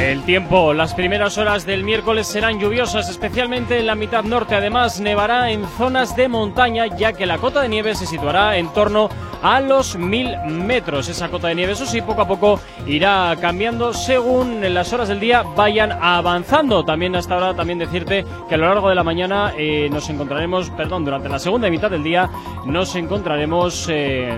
El 0.00 0.22
tiempo, 0.22 0.72
las 0.72 0.94
primeras 0.94 1.36
horas 1.36 1.66
del 1.66 1.84
miércoles 1.84 2.26
serán 2.26 2.58
lluviosas, 2.58 3.10
especialmente 3.10 3.78
en 3.78 3.86
la 3.86 3.94
mitad 3.94 4.24
norte. 4.24 4.54
Además, 4.54 4.98
nevará 4.98 5.50
en 5.50 5.66
zonas 5.76 6.16
de 6.16 6.26
montaña, 6.26 6.86
ya 6.86 7.12
que 7.12 7.26
la 7.26 7.36
cota 7.36 7.60
de 7.60 7.68
nieve 7.68 7.94
se 7.94 8.06
situará 8.06 8.56
en 8.56 8.72
torno 8.72 9.10
a 9.42 9.60
los 9.60 9.96
mil 9.96 10.34
metros. 10.46 11.10
Esa 11.10 11.28
cota 11.28 11.48
de 11.48 11.54
nieve, 11.54 11.72
eso 11.72 11.84
sí, 11.84 12.00
poco 12.00 12.22
a 12.22 12.26
poco 12.28 12.60
irá 12.86 13.36
cambiando 13.42 13.92
según 13.92 14.62
las 14.72 14.90
horas 14.94 15.08
del 15.08 15.20
día 15.20 15.42
vayan 15.42 15.92
avanzando. 15.92 16.82
También 16.82 17.14
hasta 17.14 17.34
ahora, 17.34 17.54
también 17.54 17.78
decirte 17.78 18.24
que 18.48 18.54
a 18.54 18.58
lo 18.58 18.68
largo 18.68 18.88
de 18.88 18.94
la 18.94 19.04
mañana 19.04 19.52
eh, 19.56 19.88
nos 19.90 20.08
encontraremos, 20.08 20.70
perdón, 20.70 21.04
durante 21.04 21.28
la 21.28 21.38
segunda 21.38 21.68
mitad 21.68 21.90
del 21.90 22.02
día 22.02 22.28
nos 22.64 22.96
encontraremos 22.96 23.86
eh, 23.90 24.36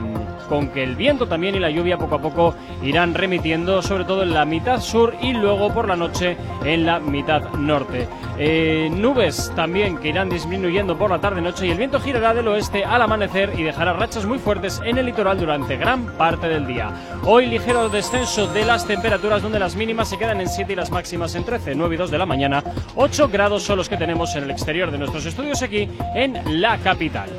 con 0.53 0.69
que 0.69 0.83
el 0.83 0.97
viento 0.97 1.27
también 1.27 1.55
y 1.55 1.61
la 1.61 1.71
lluvia 1.71 1.97
poco 1.97 2.17
a 2.17 2.21
poco 2.21 2.55
irán 2.83 3.15
remitiendo, 3.15 3.81
sobre 3.81 4.05
todo 4.05 4.23
en 4.23 4.35
la 4.35 4.45
mitad 4.45 4.83
sur 4.83 5.15
y 5.23 5.33
luego 5.33 5.73
por 5.73 5.89
la 5.89 5.97
noche 5.97 6.37
en 6.63 6.85
la 6.85 7.01
mitad 7.01 7.55
norte. 7.55 8.07
Eh, 8.39 8.91
nubes 8.93 9.51
también 9.57 9.97
que 9.97 10.09
irán 10.09 10.29
disminuyendo 10.29 10.99
por 10.99 11.11
la 11.11 11.23
tarde-noche 11.23 11.67
y 11.67 11.71
el 11.71 11.79
viento 11.79 11.99
girará 12.01 12.35
del 12.35 12.49
oeste 12.49 12.85
al 12.85 13.01
amanecer 13.01 13.55
y 13.57 13.63
dejará 13.63 13.95
rachas 13.95 14.27
muy 14.27 14.39
fuertes 14.39 14.79
en 14.85 14.99
el 14.99 15.07
litoral 15.07 15.41
durante 15.41 15.79
gran 15.79 16.19
parte 16.19 16.49
del 16.49 16.67
día. 16.67 16.91
Hoy 17.25 17.47
ligero 17.47 17.89
descenso 17.89 18.47
de 18.49 18.67
las 18.67 18.87
temperaturas 18.87 19.41
donde 19.41 19.59
las 19.59 19.75
mínimas 19.75 20.11
se 20.11 20.19
quedan 20.19 20.43
en 20.43 20.51
7 20.51 20.71
y 20.71 20.77
las 20.77 20.91
máximas 20.91 21.35
en 21.35 21.45
13, 21.45 21.75
9 21.75 21.95
y 21.95 21.99
2 21.99 22.11
de 22.11 22.19
la 22.19 22.27
mañana. 22.27 22.63
8 22.95 23.31
grados 23.33 23.63
son 23.63 23.79
los 23.79 23.89
que 23.89 23.97
tenemos 23.97 24.37
en 24.37 24.45
el 24.45 24.51
exterior 24.51 24.91
de 24.91 24.99
nuestros 24.99 25.25
estudios 25.25 25.63
aquí 25.63 25.89
en 26.15 26.61
la 26.61 26.77
capital. 26.77 27.31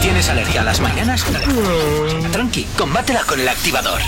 Tienes 0.00 0.28
alergia 0.30 0.62
a 0.62 0.64
las 0.64 0.80
mañanas, 0.80 1.24
tranqui, 2.32 2.64
combátela 2.76 3.22
con 3.24 3.38
el 3.40 3.48
activador. 3.48 4.00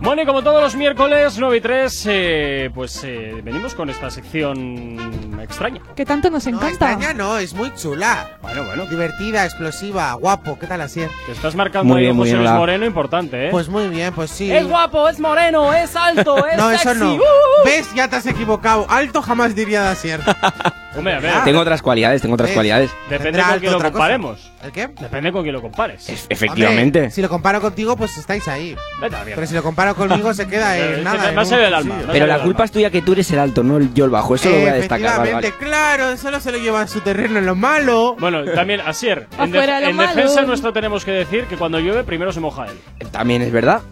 Bueno, 0.00 0.22
y 0.22 0.26
como 0.26 0.42
todos 0.42 0.60
los 0.62 0.76
miércoles, 0.76 1.36
9 1.38 1.56
y 1.56 1.60
3, 1.60 2.04
eh, 2.08 2.70
pues 2.74 3.00
eh, 3.02 3.40
venimos 3.42 3.74
con 3.74 3.90
esta 3.90 4.10
sección 4.10 5.40
extraña. 5.42 5.80
Que 5.96 6.04
tanto 6.04 6.30
nos 6.30 6.46
encanta. 6.46 6.68
Extraña 6.68 7.14
no, 7.14 7.36
es 7.38 7.54
muy 7.54 7.74
chula. 7.74 8.38
Bueno, 8.42 8.64
bueno. 8.64 8.86
Divertida, 8.86 9.44
explosiva, 9.44 10.12
guapo. 10.14 10.58
¿Qué 10.58 10.66
tal 10.66 10.82
así? 10.82 11.00
Te 11.26 11.32
estás 11.32 11.54
marcando 11.56 11.88
Muy 11.94 11.98
ahí 12.00 12.04
bien, 12.06 12.16
muy 12.16 12.24
José 12.26 12.32
bien, 12.34 12.42
Luis 12.42 12.50
la- 12.52 12.58
Moreno 12.58 12.86
importante, 12.86 13.46
¿eh? 13.48 13.50
Pues 13.50 13.68
muy 13.68 13.88
bien, 13.88 14.12
pues 14.14 14.30
sí. 14.30 14.52
Es 14.54 14.66
guapo, 14.68 15.08
es 15.08 15.18
moreno, 15.18 15.72
es 15.72 15.96
alto, 15.96 16.46
es 16.50 16.56
No, 16.56 16.70
eso 16.70 16.82
sexy. 16.90 17.00
no. 17.00 17.14
¡Uh! 17.14 17.20
¿Ves? 17.64 17.88
Ya 17.94 18.06
te 18.08 18.16
has 18.16 18.26
equivocado. 18.26 18.86
Alto 18.88 19.22
jamás 19.22 19.54
diría 19.54 19.80
Dacier. 19.82 20.20
Hombre, 20.96 21.14
a 21.14 21.20
ver. 21.20 21.32
Tengo 21.44 21.60
otras 21.60 21.82
cualidades, 21.82 22.22
tengo 22.22 22.34
otras 22.34 22.48
¿Ves? 22.50 22.54
cualidades. 22.56 22.90
Depende 23.10 23.24
Tendrá 23.24 23.48
con 23.50 23.58
quién 23.60 23.70
lo 23.72 23.78
otra 23.78 23.90
cosa. 23.90 23.98
comparemos. 23.98 24.52
¿El 24.64 24.72
qué? 24.72 24.88
Depende 25.00 25.32
con 25.32 25.42
quién 25.42 25.52
lo 25.54 25.62
compares. 25.62 26.08
Efectivamente. 26.28 26.98
Hombre, 27.00 27.10
si 27.12 27.22
lo 27.22 27.28
comparo 27.28 27.60
contigo, 27.60 27.96
pues 27.96 28.16
estáis 28.18 28.46
ahí. 28.48 28.74
Vete 29.00 29.14
a 29.14 29.18
la 29.18 29.24
mierda. 29.24 29.34
Pero 29.36 29.46
si 29.46 29.54
lo 29.54 29.62
comparo 29.62 29.94
conmigo, 29.94 30.32
se 30.34 30.46
queda 30.48 30.76
Eh, 30.76 30.80
en 30.84 30.90
es 30.90 30.96
que 30.98 31.02
nada. 31.04 31.30
en 31.30 31.38
ha 31.38 31.42
un 31.42 31.46
salido 31.46 31.64
del 31.64 31.74
alma, 31.74 31.94
Pero 32.10 32.26
la 32.26 32.38
culpa 32.42 32.64
es 32.64 32.70
tuya 32.72 32.90
que 32.90 33.02
tú 33.02 33.12
eres 33.12 33.30
el 33.30 33.38
alto, 33.38 33.62
no 33.62 33.76
el- 33.76 33.92
yo 33.94 34.04
el 34.04 34.10
bajo. 34.10 34.34
Eso 34.34 34.50
lo 34.50 34.58
voy 34.60 34.68
a 34.68 34.74
destacar. 34.74 35.18
vale, 35.18 35.32
vale. 35.32 35.46
Efectivamente, 35.48 35.64
claro, 35.64 36.10
eso 36.10 36.30
no 36.30 36.40
se 36.40 36.52
lo 36.52 36.58
lleva 36.58 36.80
a 36.82 36.86
su 36.88 37.00
terreno 37.00 37.38
en 37.38 37.46
lo 37.46 37.54
malo. 37.54 38.16
Bueno, 38.18 38.44
también, 38.52 38.80
Asier, 38.80 39.26
en, 39.38 39.50
def- 39.52 39.60
Afuera 39.62 39.80
lo 39.80 39.88
en 39.88 39.96
malo. 39.96 40.14
defensa 40.14 40.42
nuestra 40.42 40.72
tenemos 40.72 41.04
que 41.04 41.12
decir 41.12 41.44
que 41.44 41.56
cuando 41.56 41.78
llueve 41.78 42.04
primero 42.04 42.32
se 42.32 42.40
moja 42.40 42.66
él. 42.66 42.78
También 43.10 43.42
es 43.42 43.52
verdad. 43.52 43.82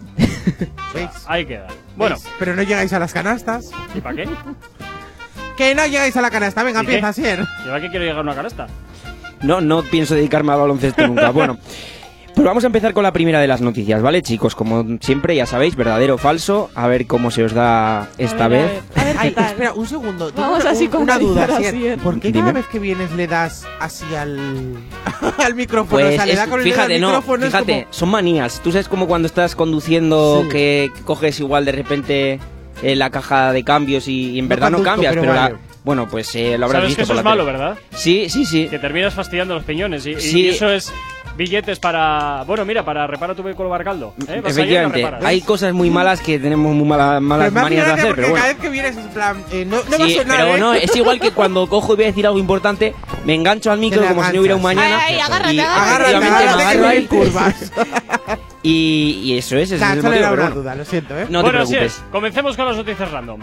¿Veis? 0.93 1.09
Ahí 1.27 1.45
queda. 1.45 1.67
Bueno, 1.95 2.15
¿Veis? 2.15 2.27
Pero 2.39 2.55
no 2.55 2.61
llegáis 2.63 2.91
a 2.93 2.99
las 2.99 3.13
canastas. 3.13 3.71
¿y 3.93 4.01
para 4.01 4.15
qué? 4.15 4.29
Que 5.57 5.73
no 5.75 5.85
llegáis 5.85 6.15
a 6.17 6.21
la 6.21 6.29
canasta. 6.29 6.63
Venga, 6.63 6.81
empieza, 6.81 7.13
Sier. 7.13 7.45
¿Y 7.63 7.67
para 7.67 7.81
qué 7.81 7.89
quiero 7.89 8.03
llegar 8.05 8.19
a 8.19 8.21
una 8.21 8.35
canasta? 8.35 8.67
No, 9.41 9.61
no 9.61 9.83
pienso 9.83 10.15
dedicarme 10.15 10.51
al 10.53 10.59
baloncesto 10.59 11.07
nunca. 11.07 11.29
Bueno, 11.31 11.57
pues 12.33 12.45
vamos 12.45 12.63
a 12.65 12.67
empezar 12.67 12.93
con 12.93 13.03
la 13.03 13.13
primera 13.13 13.39
de 13.39 13.47
las 13.47 13.61
noticias, 13.61 14.01
¿vale, 14.01 14.21
chicos? 14.21 14.55
Como 14.55 14.83
siempre, 14.99 15.35
ya 15.35 15.45
sabéis, 15.45 15.75
verdadero 15.77 16.15
o 16.15 16.17
falso. 16.17 16.69
A 16.75 16.87
ver 16.87 17.07
cómo 17.07 17.31
se 17.31 17.43
os 17.45 17.53
da 17.53 18.09
esta 18.17 18.45
A 18.45 18.47
ver, 18.49 18.67
vez. 18.69 18.83
A 18.95 19.03
ver, 19.03 19.03
a 19.03 19.05
ver 19.05 19.15
Ay, 19.19 19.29
qué 19.29 19.35
tal. 19.35 19.45
espera, 19.45 19.73
un 19.73 19.87
segundo. 19.87 20.31
Tengo 20.31 20.41
Vamos 20.49 20.63
una, 20.63 20.71
así 20.71 20.85
un- 20.85 20.91
con 20.91 21.01
una 21.03 21.17
duda, 21.19 21.47
Sier. 21.57 21.97
¿Por 21.99 22.19
qué 22.19 22.27
Dime. 22.29 22.39
cada 22.41 22.51
vez 22.51 22.67
que 22.67 22.79
vienes 22.79 23.11
le 23.11 23.27
das 23.27 23.65
así 23.79 24.03
al, 24.15 24.75
al 25.37 25.55
micrófono? 25.55 26.01
Pues 26.01 26.13
o 26.13 26.15
sea, 26.17 26.25
le 26.25 26.35
da 26.35 26.47
con 26.47 26.59
el 26.59 26.65
dedo 26.65 26.75
fíjate, 26.75 26.95
al 26.95 27.01
no, 27.01 27.07
micrófono, 27.07 27.45
es 27.45 27.51
fíjate, 27.53 27.81
como- 27.83 27.93
son 27.93 28.09
manías. 28.09 28.59
Tú 28.61 28.71
sabes 28.73 28.89
como 28.89 29.07
cuando 29.07 29.27
estás 29.27 29.55
conduciendo 29.55 30.41
Sí. 30.43 30.49
que 30.49 30.91
coges 31.05 31.39
igual 31.39 31.63
de 31.63 31.71
repente 31.71 32.39
eh, 32.91 32.95
la 32.95 33.09
caja 33.09 33.51
de 33.51 33.63
cambios 33.63 34.07
y, 34.07 34.31
y 34.31 34.39
en 34.39 34.45
No 34.45 34.49
verdad 34.49 34.71
no 34.71 34.83
cambias, 34.83 35.11
pero 35.13 35.21
pero, 35.23 35.33
la- 35.33 35.57
bueno, 35.83 36.07
pues 36.09 36.33
eh, 36.35 36.57
lo 36.57 36.65
habrás 36.65 36.81
Sabes 36.81 36.87
visto 36.89 36.97
que 36.97 37.03
eso 37.03 37.13
por 37.13 37.19
es 37.19 37.23
la 37.23 37.29
malo, 37.29 37.45
tele. 37.45 37.57
¿verdad? 37.57 37.77
Sí, 37.95 38.29
sí, 38.29 38.45
sí. 38.45 38.67
Que 38.69 38.79
terminas 38.79 39.13
fastidiando 39.13 39.53
los 39.55 39.63
piñones 39.63 40.05
y, 40.05 40.11
y 40.11 40.19
Sí. 40.21 40.47
eso 40.49 40.69
es 40.69 40.91
billetes 41.37 41.79
para... 41.79 42.43
Bueno, 42.47 42.63
mira, 42.65 42.83
para 42.85 43.05
reparar 43.07 43.35
tu 43.35 43.43
vehículo 43.43 43.69
Barcaldo. 43.69 44.13
¿eh? 44.27 44.41
Efectivamente, 44.45 44.97
reparas. 44.99 45.25
hay 45.25 45.41
cosas 45.41 45.73
muy 45.73 45.89
malas 45.89 46.21
que 46.21 46.39
tenemos 46.39 46.73
muy 46.73 46.87
mala- 46.87 47.19
malas 47.19 47.47
hace 47.47 47.61
manías 47.61 47.85
de 47.87 47.91
hacer, 47.93 48.15
pero 48.15 48.29
bueno. 48.29 48.35
cada 48.35 48.47
vez 48.53 48.57
que 48.61 48.69
vienes 48.69 48.91
es 48.97 49.03
en 49.05 49.09
plan, 49.09 49.43
eh, 49.51 49.65
no, 49.65 49.77
no 49.77 49.97
va 49.99 50.05
a 50.05 50.07
Sí, 50.07 50.15
sonar, 50.15 50.37
pero 50.37 50.55
¿eh? 50.55 50.59
no, 50.59 50.73
es 50.73 50.95
igual 50.95 51.19
que 51.19 51.31
cuando 51.31 51.67
cojo 51.69 51.93
y 51.93 51.95
voy 51.97 52.05
a 52.05 52.07
decir 52.07 52.25
algo 52.25 52.39
importante, 52.39 52.93
me 53.25 53.33
engancho 53.35 53.71
al 53.71 53.79
micro 53.79 54.01
Te 54.01 54.07
como 54.07 54.23
si 54.23 54.33
no 54.33 54.39
hubiera 54.39 54.55
un 54.55 54.61
mañana. 54.61 54.99
Ay, 55.03 55.15
ay, 55.15 55.19
agárrate, 55.19 55.53
y 55.53 55.59
agárrate. 55.59 56.15
Agárrate, 56.15 56.19
me 56.19 56.25
agárrate, 56.27 56.77
no 56.77 56.87
hay 56.87 57.05
curvas. 57.05 57.71
y, 58.63 59.21
y 59.23 59.37
eso 59.37 59.57
es, 59.57 59.71
ese 59.71 59.83
Nah, 59.83 59.91
es 59.91 59.97
el 59.97 60.03
motivo, 60.03 60.21
pero 60.29 60.35
bueno. 60.41 60.55
duda, 60.55 60.75
lo 60.75 60.85
siento, 60.85 61.17
¿eh? 61.19 61.25
No 61.29 61.39
te 61.39 61.43
bueno, 61.49 61.59
así 61.63 61.73
preocupes. 61.73 61.97
es. 61.97 62.03
Comencemos 62.11 62.55
con 62.55 62.65
las 62.65 62.77
noticias 62.77 63.11
random. 63.11 63.39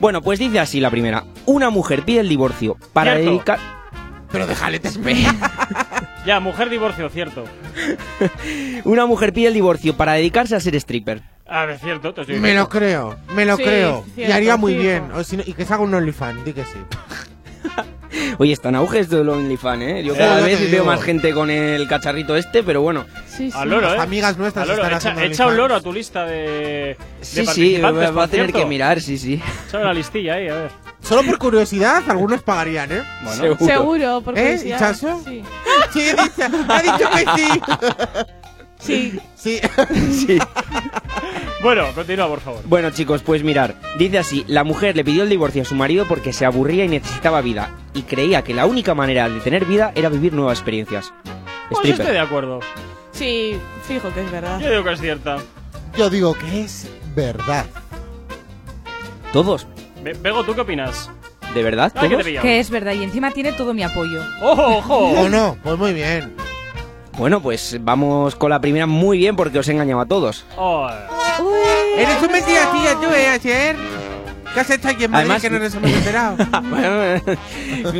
Bueno, 0.00 0.20
pues 0.22 0.38
dice 0.38 0.58
así 0.60 0.80
la 0.80 0.90
primera. 0.90 1.24
Una 1.46 1.70
mujer 1.70 2.02
pide 2.02 2.20
el 2.20 2.28
divorcio 2.28 2.76
para 2.92 3.12
Cierto. 3.14 3.30
dedicar... 3.30 3.58
Pero 4.32 4.46
déjale, 4.48 4.80
te 4.80 4.90
Ya, 6.26 6.40
mujer 6.40 6.70
divorcio, 6.70 7.08
cierto. 7.10 7.44
Una 8.84 9.06
mujer 9.06 9.32
pide 9.32 9.48
el 9.48 9.54
divorcio 9.54 9.96
para 9.96 10.12
dedicarse 10.14 10.56
a 10.56 10.60
ser 10.60 10.74
stripper. 10.76 11.22
A 11.46 11.66
ver, 11.66 11.78
cierto, 11.78 12.14
te 12.14 12.22
estoy 12.22 12.38
Me 12.40 12.54
lo 12.54 12.68
creo, 12.68 13.16
me 13.34 13.44
lo 13.44 13.56
Sí, 13.58 13.62
creo. 13.64 14.04
y 14.06 14.10
cierto, 14.12 14.34
haría 14.34 14.56
muy 14.56 14.74
bien. 14.74 15.10
O 15.12 15.22
si 15.22 15.36
no- 15.36 15.42
y 15.44 15.52
que 15.52 15.66
se 15.66 15.74
haga 15.74 15.82
un 15.82 15.92
OnlyFans, 15.94 16.44
di 16.44 16.52
que 16.54 16.64
sí. 16.64 16.78
Oye, 18.38 18.52
están 18.52 18.74
auges 18.74 19.08
de 19.08 19.24
los 19.24 19.36
OnlyFans, 19.36 19.82
¿eh? 19.82 20.02
Yo 20.04 20.16
cada 20.16 20.40
vez 20.40 20.70
veo 20.70 20.84
más 20.84 21.02
gente 21.02 21.32
con 21.32 21.50
el 21.50 21.86
cacharrito 21.88 22.36
este, 22.36 22.62
pero 22.62 22.82
bueno. 22.82 23.04
Sí, 23.26 23.50
sí. 23.50 23.58
¿eh? 23.58 23.96
Amigas 23.98 24.36
nuestras 24.36 24.66
loro, 24.68 24.82
están 24.82 25.18
echa, 25.18 25.24
echa 25.24 25.46
un 25.46 25.56
loro 25.56 25.74
a 25.74 25.80
tu 25.80 25.92
lista 25.92 26.24
de, 26.24 26.36
de 26.36 26.96
Sí, 27.20 27.46
sí, 27.46 27.80
va, 27.80 27.90
va 27.90 28.24
a 28.24 28.28
tener 28.28 28.52
que 28.52 28.64
mirar, 28.64 29.00
sí, 29.00 29.18
sí. 29.18 29.40
Solo 29.70 29.84
la 29.84 29.92
listilla 29.92 30.34
ahí, 30.34 30.48
a 30.48 30.54
ver. 30.54 30.70
Solo 31.02 31.22
por 31.22 31.38
curiosidad, 31.38 32.02
algunos 32.08 32.42
pagarían, 32.42 32.90
¿eh? 32.90 33.02
Bueno, 33.22 33.42
seguro. 33.42 33.66
seguro 33.66 34.20
por 34.22 34.38
¿Eh? 34.38 34.42
curiosidad. 34.42 34.78
¿Chaso? 34.78 35.22
Sí. 35.24 35.42
sí 35.92 36.00
ha 36.68 36.82
dicho 36.82 37.10
que 37.10 37.42
sí. 37.42 37.60
Sí. 38.84 39.18
Sí. 39.34 39.60
sí. 40.26 40.38
Bueno, 41.62 41.86
continúa, 41.94 42.28
por 42.28 42.40
favor. 42.40 42.60
Bueno, 42.66 42.90
chicos, 42.90 43.22
pues 43.22 43.42
mirar. 43.42 43.74
Dice 43.98 44.18
así, 44.18 44.44
la 44.48 44.64
mujer 44.64 44.96
le 44.96 45.04
pidió 45.04 45.22
el 45.22 45.28
divorcio 45.30 45.62
a 45.62 45.64
su 45.64 45.74
marido 45.74 46.04
porque 46.06 46.32
se 46.32 46.44
aburría 46.44 46.84
y 46.84 46.88
necesitaba 46.88 47.40
vida. 47.40 47.70
Y 47.94 48.02
creía 48.02 48.42
que 48.42 48.52
la 48.52 48.66
única 48.66 48.94
manera 48.94 49.28
de 49.28 49.40
tener 49.40 49.64
vida 49.64 49.92
era 49.94 50.08
vivir 50.10 50.34
nuevas 50.34 50.58
experiencias. 50.58 51.12
Pues 51.70 51.88
estoy 51.88 52.12
de 52.12 52.18
acuerdo. 52.18 52.60
Sí, 53.12 53.56
fijo 53.88 54.12
que 54.12 54.20
es 54.22 54.30
verdad. 54.30 54.60
Yo 54.60 54.70
digo 54.70 54.84
que 54.84 54.92
es 54.92 55.00
cierta. 55.00 55.36
Yo 55.96 56.10
digo 56.10 56.34
que 56.34 56.62
es 56.62 56.88
verdad. 57.14 57.64
Todos. 59.32 59.66
Be- 60.02 60.14
¿tú 60.14 60.54
qué 60.54 60.60
opinas? 60.60 61.10
¿De 61.54 61.62
verdad? 61.62 61.92
Que. 61.92 62.40
Que 62.42 62.58
es 62.58 62.68
verdad 62.68 62.92
y 62.92 63.04
encima 63.04 63.30
tiene 63.30 63.52
todo 63.52 63.72
mi 63.72 63.82
apoyo. 63.84 64.20
¡Ojo, 64.42 64.78
ojo! 64.78 64.96
¿O 65.20 65.28
no? 65.28 65.56
Pues 65.62 65.78
muy 65.78 65.92
bien. 65.94 66.34
Bueno, 67.16 67.40
pues 67.40 67.78
vamos 67.80 68.34
con 68.34 68.50
la 68.50 68.60
primera 68.60 68.86
muy 68.86 69.18
bien 69.18 69.36
porque 69.36 69.58
os 69.58 69.68
he 69.68 69.72
engañado 69.72 70.00
a 70.00 70.06
todos. 70.06 70.44
Oh. 70.56 70.88
Eres 71.96 72.22
un 72.22 72.28
tú, 73.00 73.08
¿eh, 73.14 73.28
ayer? 73.28 73.76
¿Qué 74.54 74.60
has 74.60 74.70
hecho 74.70 74.88
aquí 74.88 75.04
en 75.04 75.10
Madrid 75.10 75.30
Además, 75.30 75.42
que 75.42 75.50
no 75.50 75.58
nos 75.58 75.74
hemos 75.74 75.90
enterado? 75.90 76.36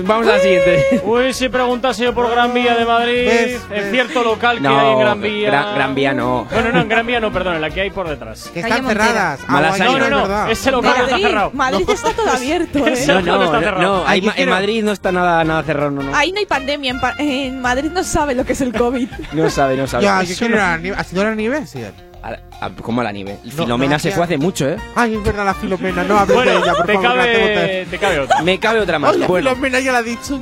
Vamos 0.05 0.29
a 0.29 0.33
la 0.33 0.39
siguiente. 0.39 1.03
Uy, 1.05 1.35
si 1.35 1.49
preguntas 1.49 1.99
yo 1.99 2.15
por 2.15 2.31
Gran 2.31 2.55
Vía 2.55 2.77
de 2.77 2.85
Madrid, 2.85 3.29
es 3.29 3.91
cierto 3.91 4.23
local 4.23 4.61
que 4.61 4.69
hay 4.69 4.93
en 4.93 4.99
Gran 5.01 5.21
Vía. 5.21 5.51
Gran, 5.75 5.95
Vía 5.95 6.13
no. 6.15 6.47
Bueno, 6.51 6.71
no, 6.73 6.81
en 6.81 6.89
Gran 6.89 7.07
Vía 7.07 7.21
no, 7.21 7.33
perdón, 7.33 7.57
en 7.57 7.61
la 7.61 7.71
que 7.71 7.81
hay 7.81 7.91
por 7.91 8.09
detrás. 8.09 8.51
Que 8.55 8.61
están 8.61 8.87
cerradas. 8.87 9.41
No, 9.49 9.99
no, 9.99 10.11
no, 10.11 10.47
ese 10.47 10.71
local 10.71 10.95
está 11.05 11.19
cerrado. 11.19 11.51
Madrid 11.53 11.89
está 11.91 12.13
todo 12.13 12.31
abierto, 12.31 12.79
¿eh? 12.87 13.05
No, 13.07 13.21
no, 13.21 13.61
no, 13.61 13.61
no 13.61 14.05
en 14.13 14.49
Madrid 14.49 14.85
no 14.85 14.93
está 14.93 15.11
nada, 15.13 15.43
nada 15.45 15.63
cerrado, 15.63 15.91
no, 15.91 16.03
no. 16.03 16.15
Ahí 16.15 16.33
no 16.33 16.39
hay 16.39 16.47
pandemia, 16.47 16.95
en, 17.19 17.61
Madrid 17.61 17.91
no 17.93 18.05
sabe 18.05 18.35
lo 18.35 18.45
que 18.45 18.53
es 18.53 18.61
el 18.61 18.73
COVID. 18.73 19.09
no 19.33 19.51
sabe, 19.51 19.77
no 19.77 19.87
sabe. 19.87 20.05
Ya, 20.05 20.23
yo 20.23 20.47
a, 20.61 20.75
a, 21.01 21.67
sí 21.67 21.85
a, 22.25 22.67
a, 22.67 22.71
como 22.71 23.01
al 23.03 23.07
anime. 23.07 23.39
No, 23.45 23.51
Filomena 23.51 23.99
se 23.99 24.11
fue 24.11 24.25
hace 24.25 24.39
mucho, 24.39 24.69
¿eh? 24.69 24.77
Ay, 24.95 25.15
es 25.15 25.23
verdad 25.23 25.45
la 25.45 25.55
Filomena, 25.55 26.05
no 26.05 26.19
hables 26.19 26.35
bueno, 26.35 26.53
de 26.53 26.59
ella, 26.59 26.75
por 26.75 26.87
te. 26.87 26.99
Cabe, 27.01 27.87
te 27.91 27.99
cabe 27.99 28.19
otra. 28.21 28.43
Me 28.43 28.59
cabe 28.59 28.81
otra 28.81 28.99
más. 28.99 29.17
La. 29.17 29.27
Filomena 29.27 29.81
ya 29.81 29.93
la 29.93 29.99
ha 29.99 30.03
dicho, 30.03 30.41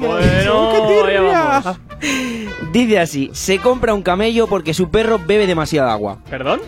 Dice 2.73 2.99
así, 2.99 3.31
se 3.33 3.59
compra 3.59 3.95
un 3.95 4.03
camello 4.03 4.47
porque 4.47 4.75
su 4.75 4.91
perro 4.91 5.19
bebe 5.19 5.47
demasiada 5.47 5.93
agua. 5.93 6.19
¿Perdón? 6.31 6.61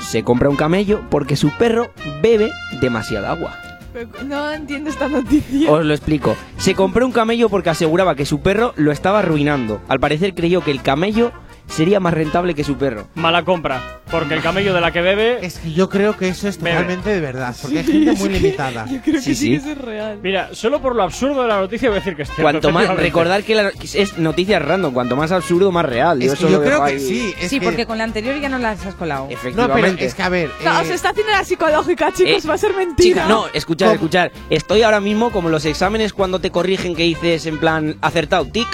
Se 0.00 0.22
compra 0.22 0.48
un 0.48 0.56
camello 0.56 1.02
porque 1.10 1.36
su 1.36 1.50
perro 1.56 1.90
bebe 2.20 2.50
demasiada 2.80 3.30
agua. 3.30 3.58
No 4.24 4.50
entiendo 4.52 4.88
esta 4.88 5.08
noticia. 5.08 5.70
Os 5.70 5.84
lo 5.84 5.92
explico. 5.92 6.34
Se 6.56 6.74
compró 6.74 7.04
un 7.04 7.12
camello 7.12 7.48
porque 7.48 7.70
aseguraba 7.70 8.14
que 8.14 8.24
su 8.24 8.40
perro 8.40 8.72
lo 8.76 8.90
estaba 8.90 9.18
arruinando. 9.18 9.80
Al 9.88 10.00
parecer 10.00 10.34
creyó 10.34 10.62
que 10.62 10.70
el 10.70 10.82
camello 10.82 11.32
sería 11.72 12.00
más 12.00 12.14
rentable 12.14 12.54
que 12.54 12.64
su 12.64 12.76
perro. 12.76 13.08
Mala 13.14 13.44
compra, 13.44 14.00
porque 14.10 14.34
el 14.34 14.42
camello 14.42 14.74
de 14.74 14.80
la 14.80 14.90
que 14.90 15.00
bebe. 15.00 15.44
Es 15.44 15.58
que 15.58 15.72
yo 15.72 15.88
creo 15.88 16.16
que 16.16 16.28
eso 16.28 16.48
es 16.48 16.58
bebe. 16.58 16.76
totalmente 16.76 17.10
de 17.10 17.20
verdad, 17.20 17.56
porque 17.60 17.80
es 17.80 17.86
gente 17.86 18.12
muy 18.12 18.28
limitada. 18.28 18.86
yo 18.90 19.00
creo 19.00 19.14
que 19.14 19.34
sí, 19.34 19.34
sí. 19.34 19.60
Mira, 20.22 20.50
solo 20.52 20.80
por 20.80 20.94
lo 20.94 21.02
absurdo 21.02 21.42
de 21.42 21.48
la 21.48 21.60
noticia 21.60 21.88
voy 21.88 21.96
a 21.96 22.00
decir 22.00 22.14
que 22.14 22.22
es 22.22 22.28
cierto, 22.28 22.42
Cuanto 22.42 22.70
más 22.70 22.88
recordar 22.96 23.42
que 23.42 23.54
la, 23.54 23.70
es 23.70 24.18
noticia 24.18 24.58
random, 24.58 24.92
cuanto 24.92 25.16
más 25.16 25.32
absurdo 25.32 25.72
más 25.72 25.86
real. 25.86 26.20
Yo, 26.20 26.34
creo 26.62 26.84
que, 26.84 26.98
sí. 26.98 27.34
Sí, 27.48 27.60
porque 27.60 27.86
con 27.86 27.98
la 27.98 28.04
anterior 28.04 28.38
ya 28.40 28.48
no 28.48 28.58
las 28.58 28.84
has 28.84 28.94
colado. 28.94 29.28
Efectivamente. 29.30 29.62
No, 29.82 29.96
pero 29.96 30.06
es 30.06 30.14
que 30.14 30.22
a 30.22 30.28
ver. 30.28 30.50
No, 30.64 30.78
eh, 30.78 30.82
os 30.82 30.90
está 30.90 31.10
haciendo 31.10 31.32
la 31.32 31.44
psicológica, 31.44 32.12
chicos, 32.12 32.44
eh, 32.44 32.48
va 32.48 32.54
a 32.54 32.58
ser 32.58 32.74
mentira. 32.74 33.26
No, 33.26 33.46
escuchad, 33.52 33.86
¿Cómo? 33.86 33.94
escuchad. 33.94 34.30
Estoy 34.50 34.82
ahora 34.82 35.00
mismo 35.00 35.30
como 35.30 35.48
los 35.48 35.64
exámenes 35.64 36.12
cuando 36.12 36.38
te 36.40 36.50
corrigen 36.50 36.94
que 36.94 37.04
dices 37.04 37.46
en 37.46 37.58
plan 37.58 37.96
acertado, 38.02 38.44
tic 38.46 38.68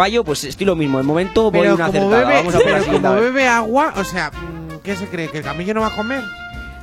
fallo, 0.00 0.24
pues 0.24 0.44
estoy 0.44 0.64
lo 0.66 0.74
mismo. 0.76 0.96
De 0.98 1.04
momento 1.04 1.50
voy 1.50 1.60
Pero 1.60 1.74
una 1.74 1.86
como 1.86 1.98
acertada. 1.98 2.24
bebe, 2.28 2.36
Vamos 2.38 2.54
a 2.54 2.58
por 2.58 2.66
pero 2.66 2.84
como 2.84 3.14
vez. 3.14 3.22
¿eh? 3.22 3.24
bebe 3.26 3.48
agua, 3.48 3.92
o 3.96 4.04
sea, 4.04 4.30
mm, 4.30 4.78
¿qué 4.82 4.96
se 4.96 5.06
cree? 5.08 5.28
¿Que 5.28 5.38
el 5.38 5.44
camello 5.44 5.74
no 5.74 5.80
va 5.82 5.88
a 5.88 5.96
comer? 5.96 6.22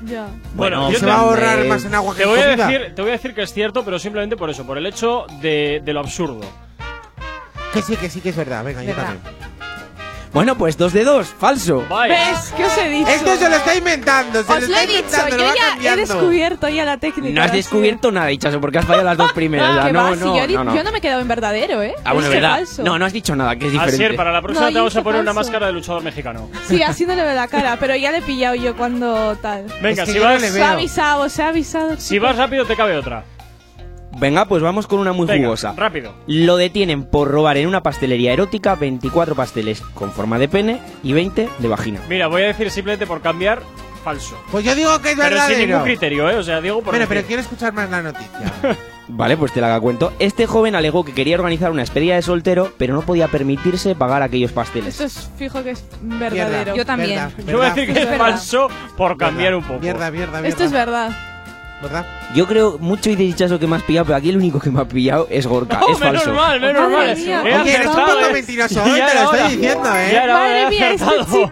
Ya. 0.05 0.28
Bueno, 0.53 0.91
¿Se 0.91 1.03
va 1.05 1.15
a 1.15 1.20
ahorrar 1.22 1.65
más 1.65 1.84
en 1.86 1.95
agua 1.95 2.13
que 2.15 2.18
Te 2.22 2.24
en 2.26 2.30
voy, 2.30 2.39
a 2.39 2.55
decir, 2.55 2.93
te 2.95 3.01
voy 3.01 3.09
a 3.09 3.13
decir 3.13 3.34
que 3.34 3.41
es 3.41 3.51
cierto, 3.51 3.84
pero 3.84 3.97
simplemente 3.97 4.38
por 4.38 4.49
eso, 4.51 4.65
por 4.68 4.78
el 4.78 4.86
hecho 4.86 5.26
de, 5.41 5.82
de 5.84 5.93
lo 5.93 6.01
absurdo. 6.01 6.41
Que 7.74 7.82
sí, 7.82 7.95
que 7.95 8.07
sí, 8.09 8.22
que 8.22 8.30
es 8.30 8.36
verdad. 8.36 8.63
Venga, 8.63 8.82
yo 8.84 8.89
Verdad. 8.89 9.15
también. 9.15 9.57
Bueno, 10.34 10.57
pues 10.57 10.78
dos 10.78 10.93
de 10.93 11.03
dos, 11.03 11.28
falso. 11.28 11.84
¿Ves? 12.07 12.53
¿Qué 12.55 12.65
os 12.65 12.78
he 12.78 12.89
dicho? 12.89 13.09
Esto 13.09 13.36
se 13.38 13.49
lo 13.49 13.55
está 13.55 13.75
inventando. 13.75 14.43
Se 14.43 14.53
os 14.53 14.61
lo, 14.61 14.67
lo 14.67 14.75
está 14.75 14.84
he 14.84 14.88
dicho, 14.88 15.30
yo 15.30 15.38
ya 15.38 15.69
cambiando. 15.71 15.89
he 16.01 16.05
descubierto 16.05 16.69
ya 16.69 16.86
la 16.86 16.97
técnica. 16.97 17.34
No 17.34 17.43
has 17.43 17.51
descubierto 17.51 18.11
nada, 18.11 18.28
dichazo, 18.28 18.61
porque 18.61 18.78
has 18.78 18.86
fallado 18.86 19.05
las 19.05 19.17
dos 19.17 19.34
primeras. 19.34 19.69
Ah, 19.69 19.91
no, 19.91 20.03
va, 20.03 20.09
no, 20.11 20.15
si 20.15 20.21
yo, 20.21 20.47
no, 20.57 20.63
no, 20.65 20.75
yo, 20.75 20.84
no, 20.84 20.91
me 20.91 20.97
he 20.97 21.01
quedado 21.01 21.21
en 21.21 21.28
verdadero, 21.28 21.82
¿eh? 21.82 21.95
Ah, 22.03 22.13
bueno, 22.13 22.28
es 22.28 22.34
verdad. 22.34 22.57
Falso. 22.57 22.84
No, 22.84 22.99
no 22.99 23.05
has 23.05 23.13
dicho 23.13 23.36
nada, 23.36 23.55
que 23.55 23.67
es 23.67 23.71
diferente. 23.71 23.95
Asier, 23.95 24.15
para 24.15 24.32
la 24.32 24.41
próxima 24.41 24.67
te 24.67 24.75
vamos 24.75 24.95
a 24.95 25.01
poner 25.01 25.19
falso. 25.19 25.32
una 25.32 25.41
máscara 25.41 25.67
de 25.67 25.73
luchador 25.73 26.03
mexicano. 26.03 26.49
Sí, 26.67 26.84
haciéndole 26.84 27.34
la 27.34 27.47
cara, 27.47 27.78
pero 27.80 27.95
ya 27.95 28.11
le 28.11 28.19
he 28.19 28.21
pillado 28.21 28.55
yo 28.55 28.75
cuando 28.75 29.36
tal. 29.38 29.65
Venga, 29.82 30.03
es 30.03 30.09
que 30.09 30.13
si 30.13 30.19
vas... 30.19 30.41
Se 30.41 30.61
ha 30.61 30.71
avisado, 30.71 31.30
se 31.30 31.43
ha 31.43 31.47
avisado. 31.49 31.95
Si 31.97 32.19
vas 32.19 32.36
rápido 32.36 32.65
te 32.65 32.75
cabe 32.75 32.97
otra. 32.97 33.23
Venga, 34.20 34.45
pues 34.45 34.63
vamos 34.63 34.88
con 34.88 34.99
una 34.99 35.13
muy 35.13 35.28
jugosa. 35.28 35.74
Rápido. 35.78 36.13
Lo 36.26 36.57
detienen 36.57 37.03
por 37.03 37.30
robar 37.30 37.57
en 37.57 37.68
una 37.68 37.84
pastelería 37.84 38.34
erótica 38.34 38.76
24 38.76 39.36
pasteles 39.36 39.82
con 39.93 40.11
forma 40.11 40.39
de 40.39 40.47
pene 40.47 40.80
y 41.03 41.13
20 41.13 41.49
de 41.59 41.68
vagina. 41.68 42.01
Mira, 42.09 42.28
voy 42.28 42.41
a 42.41 42.47
decir 42.47 42.72
simplemente 42.72 43.05
por 43.05 43.22
cambiar 43.22 43.61
falso. 44.03 44.41
Pues 44.51 44.65
yo 44.65 44.74
digo 44.74 44.99
que 45.01 45.11
es 45.11 45.18
verdadero. 45.18 45.45
Pero 45.47 45.59
sin 45.59 45.70
ningún 45.70 45.84
criterio, 45.84 46.30
¿eh? 46.30 46.36
O 46.36 46.43
sea, 46.43 46.61
digo 46.61 46.82
por. 46.82 46.93
Bueno, 46.93 47.05
pero 47.07 47.24
quiero 47.24 47.41
escuchar 47.41 47.74
más 47.74 47.89
la 47.89 48.01
noticia. 48.01 48.53
Vale, 49.09 49.38
pues 49.38 49.53
te 49.53 49.61
la 49.61 49.80
cuento. 49.80 50.11
Este 50.20 50.47
joven 50.47 50.76
alegó 50.76 51.05
que 51.05 51.13
quería 51.13 51.36
organizar 51.36 51.72
una 51.72 51.82
despedida 51.82 52.15
de 52.15 52.22
soltero, 52.22 52.74
pero 52.78 52.93
no 52.93 53.03
podía 53.03 53.28
permitirse 53.28 53.95
pagar 53.95 54.22
aquellos 54.22 54.51
pasteles. 54.51 54.99
Esto 54.99 55.05
es 55.05 55.30
fijo 55.38 55.63
que 55.63 55.72
es 55.72 55.86
verdadero. 56.01 56.76
Yo 56.76 56.86
también. 56.86 57.30
Yo 57.45 57.57
voy 57.57 57.68
a 57.68 57.74
decir 57.74 57.93
que 57.93 58.01
es, 58.01 58.18
falso 58.18 58.68
por 58.97 59.15
cambiar 59.18 59.55
un 59.55 59.63
poco. 59.63 59.80
Mierda, 59.80 60.11
mierda, 60.11 60.41
mierda. 60.41 60.47
Esto 60.47 60.63
es 60.65 60.72
verdad. 60.72 61.11
¿verdad? 61.82 62.05
Yo 62.36 62.45
creo 62.47 62.78
mucho 62.80 63.09
y 63.09 63.15
de 63.15 63.59
que 63.59 63.67
me 63.67 63.75
has 63.75 63.84
pillado, 63.84 64.05
pero 64.05 64.17
aquí 64.17 64.30
el 64.30 64.38
único 64.38 64.59
que 64.59 64.69
me 64.69 64.82
ha 64.82 64.86
pillado 64.86 65.28
es 65.30 65.45
Gorka. 65.47 65.80
No, 65.88 65.93
es 65.93 65.99
menos 65.99 66.23
falso. 66.23 66.34
Mal, 66.34 66.59
menos 66.59 66.91
mal, 66.91 67.15
menos 67.15 67.19
mal. 67.19 67.61
Oye, 67.61 67.78
un 67.88 67.93
poco 67.95 68.11
eh. 68.28 68.34
mentiroso 68.34 68.80
¿eh? 68.86 68.91
hoy, 68.91 69.01
te 69.01 69.15
lo 69.15 69.34
estoy 69.34 69.55
diciendo, 69.55 69.95
¿eh? 69.95 70.09
Ya 70.11 70.28
Madre 70.28 70.69
mía, 70.69 70.91
este 70.91 71.05
chico. 71.05 71.51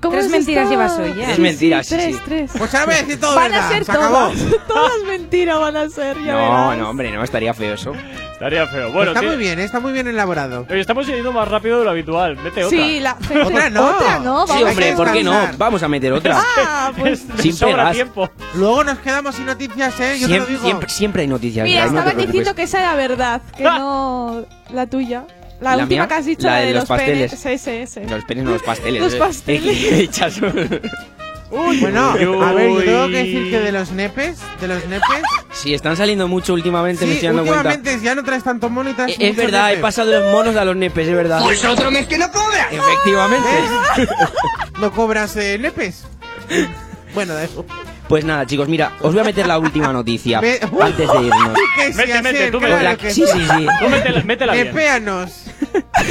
¿Cómo 0.00 0.14
tres 0.14 0.30
mentiras 0.30 0.70
llevas 0.70 0.98
hoy, 0.98 1.10
¿eh? 1.10 1.14
ya. 1.18 1.34
Tres 1.34 1.58
sí, 1.58 1.70
sí, 1.70 1.94
Tres, 1.96 2.16
sí. 2.16 2.22
tres. 2.24 2.50
Pues 2.56 2.74
ahora 2.74 2.86
voy 2.86 2.94
a 2.94 2.98
decir 2.98 3.20
todo 3.20 3.34
Van 3.34 3.50
verdad, 3.50 3.66
a 3.66 3.68
ser 3.68 3.84
se 3.84 3.92
todas. 3.92 4.08
Acabó. 4.08 4.32
todas 4.68 5.04
mentiras 5.06 5.60
van 5.60 5.76
a 5.76 5.90
ser, 5.90 6.16
ya 6.24 6.32
No, 6.32 6.38
verás. 6.38 6.78
no, 6.78 6.90
hombre, 6.90 7.10
no, 7.12 7.24
estaría 7.24 7.54
feo 7.54 7.74
eso. 7.74 7.92
Estaría 8.32 8.66
feo. 8.68 8.92
Bueno, 8.92 9.10
está 9.10 9.20
¿qué? 9.20 9.26
muy 9.26 9.36
bien, 9.36 9.58
está 9.58 9.80
muy 9.80 9.92
bien 9.92 10.06
elaborado. 10.06 10.64
Estamos 10.68 11.06
yendo 11.08 11.32
más 11.32 11.48
rápido 11.48 11.80
de 11.80 11.84
lo 11.84 11.90
habitual. 11.90 12.36
Mete 12.36 12.64
otra. 12.64 12.78
Sí, 12.78 13.00
la, 13.00 13.16
otra 13.44 13.68
no. 13.70 13.90
Otra 13.90 14.18
no. 14.20 14.46
Sí, 14.46 14.62
hombre, 14.62 14.92
¿por 14.92 15.12
qué 15.12 15.24
no? 15.24 15.36
Vamos 15.58 15.82
a 15.82 15.88
meter 15.88 16.12
otra. 16.12 16.40
Ah, 16.40 16.92
pues 16.96 17.24
sin 17.38 17.52
sobra 17.52 17.90
tiempo. 17.90 18.30
Luego 18.54 18.84
nos 18.84 18.98
quedamos 18.98 19.34
sin 19.34 19.46
no 19.46 19.56
noticias, 19.58 20.00
¿eh? 20.00 20.18
Yo 20.18 20.26
siempre, 20.26 20.28
te 20.28 20.38
lo 20.38 20.46
digo. 20.46 20.62
Siempre, 20.62 20.88
siempre 20.88 21.22
hay 21.22 21.28
noticias. 21.28 21.64
Mira, 21.64 21.84
estaba 21.86 22.12
diciendo 22.12 22.54
que 22.54 22.62
esa 22.62 22.78
era 22.78 22.94
verdad, 22.94 23.42
que 23.56 23.66
ah. 23.66 23.78
no 23.78 24.46
la 24.72 24.86
tuya. 24.86 25.24
La, 25.60 25.76
¿La 25.76 25.82
última 25.82 26.02
mía? 26.02 26.08
que 26.08 26.14
has 26.14 26.26
dicho, 26.26 26.46
la, 26.46 26.56
de, 26.58 26.66
de, 26.66 26.72
los, 26.72 26.82
los 26.82 26.88
pasteles. 26.88 27.34
Penes. 27.34 27.60
Sí, 27.60 27.86
sí, 27.86 28.00
sí. 28.00 28.08
Los 28.08 28.24
penes, 28.24 28.44
no 28.44 28.52
los 28.52 28.62
pasteles. 28.62 29.02
los 29.02 29.14
eh. 29.14 29.18
pasteles. 29.18 30.08
Uy, 31.50 31.80
bueno, 31.80 32.12
uy. 32.12 32.44
a 32.44 32.52
ver, 32.52 32.70
yo 32.70 32.82
tengo 32.82 33.06
que 33.06 33.16
decir 33.16 33.50
que 33.50 33.60
de 33.60 33.72
los 33.72 33.90
nepes, 33.92 34.38
de 34.60 34.68
los 34.68 34.84
nepes. 34.86 35.22
Sí, 35.50 35.72
están 35.72 35.96
saliendo 35.96 36.28
mucho 36.28 36.52
últimamente, 36.52 37.04
sí, 37.04 37.06
me 37.06 37.14
estoy 37.14 37.28
dando 37.28 37.42
últimamente, 37.42 37.90
cuenta. 37.90 38.04
ya 38.04 38.14
no 38.14 38.22
traes 38.22 38.44
tanto 38.44 38.68
mono 38.68 38.90
y 38.90 38.92
traes 38.92 39.18
eh, 39.18 39.28
Es, 39.30 39.36
verdad, 39.36 39.68
nepes. 39.68 39.78
he 39.78 39.82
pasado 39.82 40.10
de 40.10 40.20
los 40.20 40.30
monos 40.30 40.56
a 40.56 40.64
los 40.66 40.76
nepes, 40.76 41.08
es 41.08 41.14
verdad. 41.14 41.40
¡Vosotros 41.40 41.94
es 41.94 42.06
que 42.06 42.18
no 42.18 42.30
cobras! 42.30 42.66
Efectivamente. 42.70 43.48
¿Eh? 43.96 44.06
¿No 44.80 44.92
cobras 44.92 45.36
eh, 45.36 45.58
nepes? 45.58 46.04
Bueno, 47.14 47.34
de 47.34 47.46
eso. 47.46 47.64
Pues 48.08 48.24
nada, 48.24 48.46
chicos, 48.46 48.68
mira, 48.68 48.92
os 49.02 49.12
voy 49.12 49.20
a 49.20 49.24
meter 49.24 49.46
la 49.46 49.58
última 49.58 49.92
noticia 49.92 50.38
antes 50.80 51.12
de 51.12 51.22
irnos. 51.22 51.58
Que 51.76 51.94
Mete, 51.94 52.22
mete, 52.22 52.50
tú 52.50 52.58
acerca, 52.58 52.60
mete. 52.60 52.80
claro 52.80 52.98
que 52.98 53.10
Sí, 53.10 53.24
sí, 53.30 53.38
sí. 53.38 53.66
Tú 53.80 53.88
métela, 53.90 54.22
métela 54.24 54.52
bien. 54.54 54.66
Pepéanos. 54.68 55.44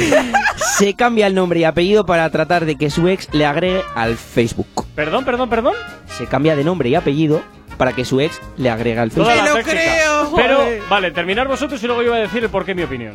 Se 0.78 0.94
cambia 0.94 1.26
el 1.26 1.34
nombre 1.34 1.60
y 1.60 1.64
apellido 1.64 2.06
para 2.06 2.30
tratar 2.30 2.64
de 2.64 2.76
que 2.76 2.90
su 2.90 3.08
ex 3.08 3.28
le 3.32 3.46
agregue 3.46 3.82
al 3.94 4.16
Facebook. 4.16 4.86
Perdón, 4.94 5.24
perdón, 5.24 5.48
perdón. 5.50 5.74
Se 6.06 6.26
cambia 6.26 6.54
de 6.54 6.64
nombre 6.64 6.88
y 6.88 6.94
apellido 6.94 7.42
para 7.76 7.92
que 7.92 8.04
su 8.04 8.20
ex 8.20 8.40
le 8.56 8.70
agregue 8.70 8.98
al 8.98 9.10
Toda 9.10 9.34
Me 9.34 9.42
la 9.42 9.54
lo 9.54 9.62
creo, 9.62 10.32
Pero, 10.34 10.64
vale, 10.88 11.10
terminar 11.12 11.46
vosotros 11.48 11.82
y 11.82 11.86
luego 11.86 12.02
yo 12.02 12.10
voy 12.10 12.18
a 12.18 12.22
decir 12.22 12.42
el 12.44 12.50
por 12.50 12.64
qué 12.64 12.74
mi 12.74 12.82
opinión. 12.82 13.14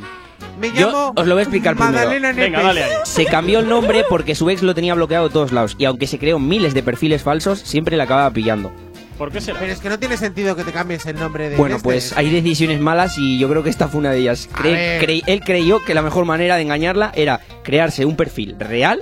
Me 0.59 0.71
Yo 0.73 1.13
os 1.15 1.27
lo 1.27 1.35
voy 1.35 1.41
a 1.41 1.43
explicar 1.43 1.75
primero. 1.75 2.09
Venga, 2.35 2.61
dale. 2.61 2.85
Se 3.03 3.25
cambió 3.25 3.59
el 3.59 3.69
nombre 3.69 4.03
porque 4.09 4.35
su 4.35 4.49
ex 4.49 4.61
lo 4.61 4.75
tenía 4.75 4.93
bloqueado 4.93 5.27
de 5.27 5.33
todos 5.33 5.51
lados. 5.51 5.75
Y 5.77 5.85
aunque 5.85 6.07
se 6.07 6.19
creó 6.19 6.39
miles 6.39 6.73
de 6.73 6.83
perfiles 6.83 7.23
falsos, 7.23 7.59
siempre 7.59 7.97
le 7.97 8.03
acababa 8.03 8.29
pillando. 8.31 8.71
¿Por 9.17 9.31
qué 9.31 9.41
será? 9.41 9.59
Pero 9.59 9.71
es 9.71 9.79
que 9.79 9.89
no 9.89 9.99
tiene 9.99 10.17
sentido 10.17 10.55
que 10.55 10.63
te 10.63 10.71
cambies 10.71 11.05
el 11.05 11.19
nombre 11.19 11.49
de. 11.49 11.55
Bueno, 11.55 11.77
pues 11.81 12.05
este. 12.05 12.19
hay 12.19 12.29
decisiones 12.29 12.79
malas 12.79 13.17
y 13.17 13.37
yo 13.37 13.47
creo 13.47 13.63
que 13.63 13.69
esta 13.69 13.87
fue 13.87 13.99
una 13.99 14.11
de 14.11 14.19
ellas. 14.19 14.49
Cre 14.53 14.97
cre 14.99 15.21
él 15.25 15.41
creyó 15.41 15.79
que 15.79 15.93
la 15.93 16.01
mejor 16.01 16.25
manera 16.25 16.55
de 16.55 16.63
engañarla 16.63 17.11
era 17.15 17.39
crearse 17.63 18.05
un 18.05 18.15
perfil 18.15 18.55
real, 18.59 19.01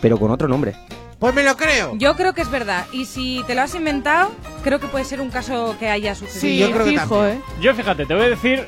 pero 0.00 0.18
con 0.18 0.30
otro 0.30 0.48
nombre. 0.48 0.74
Pues 1.18 1.34
me 1.34 1.44
lo 1.44 1.56
creo. 1.56 1.96
Yo 1.98 2.16
creo 2.16 2.32
que 2.32 2.42
es 2.42 2.50
verdad. 2.50 2.86
Y 2.92 3.04
si 3.04 3.44
te 3.46 3.54
lo 3.54 3.62
has 3.62 3.74
inventado, 3.76 4.32
creo 4.64 4.80
que 4.80 4.88
puede 4.88 5.04
ser 5.04 5.20
un 5.20 5.30
caso 5.30 5.76
que 5.78 5.88
haya 5.88 6.16
sucedido. 6.16 6.40
Sí, 6.40 6.58
yo 6.58 6.72
creo 6.72 6.84
que 6.84 6.98
fijo, 6.98 7.26
¿eh? 7.26 7.40
Yo 7.60 7.74
fíjate, 7.74 8.06
te 8.06 8.14
voy 8.14 8.24
a 8.24 8.28
decir 8.30 8.66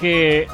que 0.00 0.48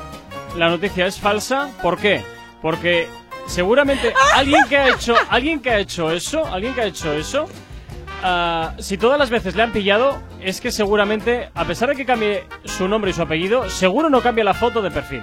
la 0.57 0.69
noticia 0.69 1.07
es 1.07 1.19
falsa. 1.19 1.71
¿Por 1.83 1.99
qué? 1.99 2.23
Porque 2.61 3.09
seguramente 3.47 4.15
alguien 4.35 4.65
que 4.69 4.79
ha 4.79 4.89
hecho, 4.89 5.15
alguien 5.31 5.61
que 5.61 5.71
ha 5.71 5.79
hecho 5.79 6.11
eso, 6.11 6.47
alguien 6.47 6.75
que 6.75 6.83
ha 6.83 6.87
hecho 6.87 7.13
eso, 7.13 7.49
ah, 8.23 8.75
si 8.79 8.99
todas 8.99 9.19
las 9.19 9.31
veces 9.31 9.55
le 9.57 9.63
han 9.63 9.73
pillado, 9.73 10.23
es 10.41 10.61
que 10.61 10.71
seguramente, 10.71 11.51
a 11.55 11.65
pesar 11.65 11.89
de 11.89 11.97
que 11.97 12.07
cambie 12.07 12.45
su 12.65 12.89
nombre 12.89 13.11
y 13.11 13.15
su 13.15 13.23
apellido, 13.23 13.69
seguro 13.69 14.11
no 14.11 14.21
cambia 14.21 14.45
la 14.45 14.55
foto 14.55 14.83
de 14.83 14.91
perfil. 14.91 15.23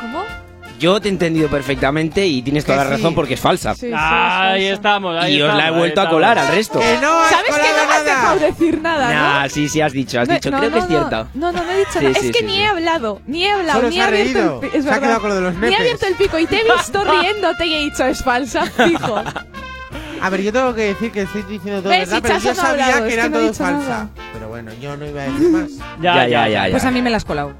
¿Cómo? 0.00 0.47
Yo 0.78 1.00
te 1.00 1.08
he 1.08 1.10
entendido 1.10 1.48
perfectamente 1.48 2.24
y 2.26 2.40
tienes 2.42 2.64
toda 2.64 2.78
la 2.78 2.84
sí. 2.84 2.90
razón 2.90 3.14
porque 3.14 3.34
es 3.34 3.40
falsa. 3.40 3.74
Sí, 3.74 3.88
sí, 3.88 3.92
ahí 3.94 4.66
estamos, 4.66 5.16
ahí 5.20 5.36
y 5.36 5.42
os 5.42 5.52
la 5.54 5.68
he 5.68 5.70
vuelto 5.72 6.00
a 6.00 6.08
colar 6.08 6.38
al 6.38 6.48
resto. 6.48 6.78
Que 6.78 6.98
no 7.02 7.18
has 7.18 7.30
¿Sabes 7.30 7.46
que 7.46 7.52
colado 7.52 7.68
no 7.68 7.88
me 7.88 7.94
has 7.94 8.04
nada. 8.04 8.04
dejado 8.04 8.38
decir 8.38 8.80
nada, 8.80 9.12
Nah, 9.12 9.42
no? 9.44 9.48
sí, 9.50 9.68
sí, 9.68 9.80
has 9.80 9.92
dicho, 9.92 10.20
has 10.20 10.28
No, 10.28 10.34
dicho. 10.34 10.50
no, 10.52 10.58
Creo 10.58 10.70
que 10.70 10.76
no, 10.76 10.82
es 10.82 10.88
cierta. 10.88 11.26
No, 11.34 11.50
no, 11.52 11.64
no 11.64 11.70
he 11.72 11.78
dicho 11.78 11.98
Sí, 11.98 12.04
nada. 12.04 12.20
sí, 12.20 12.26
es 12.28 12.32
que 12.32 12.38
sí, 12.40 12.44
ni 12.44 12.52
sí. 12.52 12.58
he 12.60 12.66
hablado, 12.66 13.20
ni 13.26 13.44
he 13.44 13.50
hablado, 13.50 13.78
Solo 13.80 13.88
ni 13.90 13.94
se 13.96 14.00
he 14.00 14.04
ha 14.04 14.08
abierto 14.08 14.60
reído. 14.60 14.60
el 14.74 14.82
Se 14.84 14.90
ha 14.90 15.00
quedado 15.00 15.20
con 15.20 15.30
lo 15.30 15.34
de 15.36 15.40
los 15.42 15.54
Ni 15.56 15.72
he 15.72 15.76
abierto 15.76 16.06
el 16.06 16.14
pico 16.14 16.38
y 16.38 16.46
te 16.46 16.60
he 16.60 16.64
visto 16.64 17.04
riéndote 17.20 17.66
y 17.66 17.74
he 17.74 17.78
dicho 17.84 18.04
es 18.04 18.22
falsa, 18.22 18.64
fijo. 18.86 19.22
A 20.20 20.30
ver, 20.30 20.42
yo 20.42 20.52
tengo 20.52 20.74
que 20.74 20.82
decir 20.82 21.10
que 21.12 21.22
estoy 21.22 21.42
diciendo 21.42 21.80
todo 21.80 21.90
¿Ves? 21.90 22.00
verdad, 22.10 22.16
Si 22.16 22.22
pero 22.22 22.34
Chaso 22.34 22.48
yo 22.48 22.54
no 22.54 22.60
ha 22.60 22.66
sabía 22.66 22.84
hablado, 22.86 23.02
que 23.02 23.08
es 23.08 23.14
era 23.14 23.22
que 23.24 23.28
no 23.30 23.36
todo 23.38 23.46
dicho 23.48 23.64
falsa. 23.64 23.88
nada. 23.88 24.08
Pero 24.32 24.48
bueno, 24.48 24.70
yo 24.80 24.96
no 24.96 25.06
iba 25.06 25.22
a 25.22 25.24
decir 25.24 25.48
más. 25.48 25.70
Ya, 26.00 26.26
ya, 26.28 26.48
ya. 26.48 26.66
Pues 26.70 26.84
a 26.84 26.90
mí 26.90 27.02
me 27.02 27.10
la 27.10 27.16
has 27.18 27.24
colado. 27.24 27.52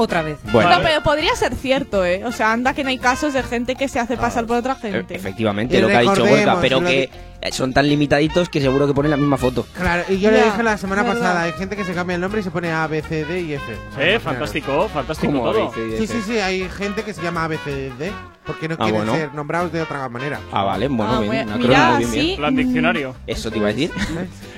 Otra 0.00 0.22
vez. 0.22 0.38
Bueno, 0.50 0.70
No, 0.70 0.82
pero 0.82 1.02
podría 1.02 1.34
ser 1.36 1.54
cierto, 1.54 2.06
¿eh? 2.06 2.24
O 2.24 2.32
sea, 2.32 2.52
anda 2.52 2.72
que 2.72 2.82
no 2.84 2.88
hay 2.88 2.96
casos 2.96 3.34
de 3.34 3.42
gente 3.42 3.74
que 3.76 3.86
se 3.86 3.98
hace 4.00 4.14
Ah, 4.14 4.20
pasar 4.20 4.46
por 4.46 4.56
otra 4.56 4.78
e- 4.82 4.90
gente. 4.92 5.14
efectivamente, 5.14 5.76
Y 5.76 5.80
lo 5.82 5.88
que 5.88 5.96
ha 5.96 6.00
dicho 6.00 6.14
recordemos, 6.14 6.44
Gorka, 6.46 6.60
pero 6.62 6.80
lo 6.80 6.86
que 6.86 7.10
son 7.52 7.74
tan 7.74 7.86
limitaditos 7.86 8.48
que 8.48 8.62
seguro 8.62 8.86
que 8.86 8.94
ponen 8.94 9.10
la 9.10 9.18
misma 9.18 9.36
foto. 9.36 9.66
Claro, 9.74 10.04
y 10.08 10.18
yo 10.18 10.30
le 10.30 10.38
Ya, 10.38 10.44
dije 10.46 10.62
la 10.62 10.78
semana 10.78 11.02
verdad. 11.02 11.18
pasada, 11.20 11.42
hay 11.42 11.52
gente 11.52 11.76
que 11.76 11.84
se 11.84 11.92
cambia 11.92 12.14
el 12.14 12.22
nombre 12.22 12.40
y 12.40 12.44
se 12.44 12.50
pone 12.50 12.72
A, 12.72 12.86
B, 12.86 13.02
C, 13.02 13.26
D 13.26 13.40
y 13.42 13.52
F. 13.52 13.64
O 13.90 13.94
sea, 13.94 14.08
Eh, 14.14 14.18
fantástico, 14.20 14.88
fantástico 14.88 15.32
¿Cómo 15.34 15.52
todo. 15.52 15.70
dice? 15.76 15.98
Sí, 15.98 16.06
sí, 16.06 16.22
sí, 16.26 16.38
hay 16.38 16.66
gente 16.70 17.02
que 17.02 17.12
se 17.12 17.20
llama 17.22 17.44
A, 17.44 17.48
B, 17.48 17.58
C, 17.62 17.92
D 17.98 18.10
porque 18.46 18.68
no 18.68 18.76
Ah, 18.76 18.84
quieren 18.84 18.94
bueno. 19.04 19.14
ser 19.14 19.34
nombrados 19.34 19.70
de 19.70 19.82
otra 19.82 20.08
manera. 20.08 20.40
Ah, 20.50 20.64
vale, 20.64 20.88
bueno, 20.88 21.12
Ah, 21.12 21.20
bien, 21.20 21.52
un 21.52 21.58
mira, 21.58 21.98
bien, 21.98 22.10
bien. 22.10 22.24
sí. 22.26 22.34
Plan 22.38 22.56
diccionario. 22.56 23.14
Eso 23.26 23.50
te 23.50 23.58
iba 23.58 23.68
a 23.68 23.72
decir. 23.72 23.90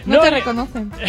No, 0.07 0.15
No, 0.17 0.21
te 0.21 0.29
eh, 0.29 0.31
reconocen. 0.31 0.93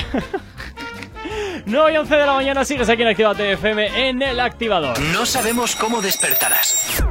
9 1.66 1.94
y 1.94 1.98
11 1.98 2.16
de 2.16 2.26
la 2.26 2.34
mañana 2.34 2.66
sigues 2.66 2.90
aquí 2.90 3.02
en 3.02 3.10
Activa 3.10 3.34
TFM 3.36 4.10
en 4.10 4.22
el 4.22 4.40
activador. 4.40 5.00
No 5.00 5.26
sabemos 5.26 5.76
cómo 5.76 6.02
despertarás, 6.02 7.04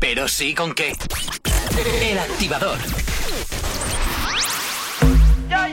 pero 0.00 0.28
sí 0.28 0.54
con 0.54 0.74
qué. 0.74 0.92
El 2.02 2.18
activador. 2.18 2.78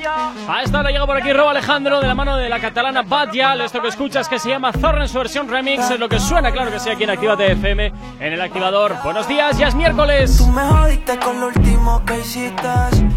A 0.08 0.62
esta 0.64 0.80
hora 0.82 0.91
llega 0.91 1.06
por 1.08 1.18
aquí 1.18 1.34
Robo 1.34 1.49
Alejandro 1.49 1.99
de 1.99 2.08
la 2.08 2.14
mano 2.14 2.38
de 2.38 2.47
la 2.47 2.60
catalana 2.60 3.01
Badial. 3.01 3.62
Esto 3.62 3.82
que 3.82 3.88
escuchas 3.88 4.30
que 4.30 4.38
se 4.38 4.49
llama 4.49 4.72
Zorra 4.72 5.01
en 5.01 5.10
su 5.10 5.18
versión 5.18 5.49
remix 5.49 5.89
es 5.89 5.99
lo 5.99 6.08
que 6.08 6.20
suena, 6.20 6.51
claro 6.51 6.70
que 6.70 6.80
sí, 6.80 6.91
aquí 6.91 7.06
en 7.06 7.10
Activa 7.10 7.36
TFM 7.36 7.91
en 8.20 8.34
el 8.34 8.39
activador. 8.39 8.95
Buenos 9.03 9.28
días, 9.28 9.58
ya 9.58 9.68
es 9.68 9.74
miércoles. 9.74 10.38
Tú 10.38 10.47
me 10.47 10.62
jodiste 10.62 11.18
con 11.18 11.39
lo 11.41 11.47
último 11.47 12.03
que 12.06 12.20
hiciste. 12.20 12.68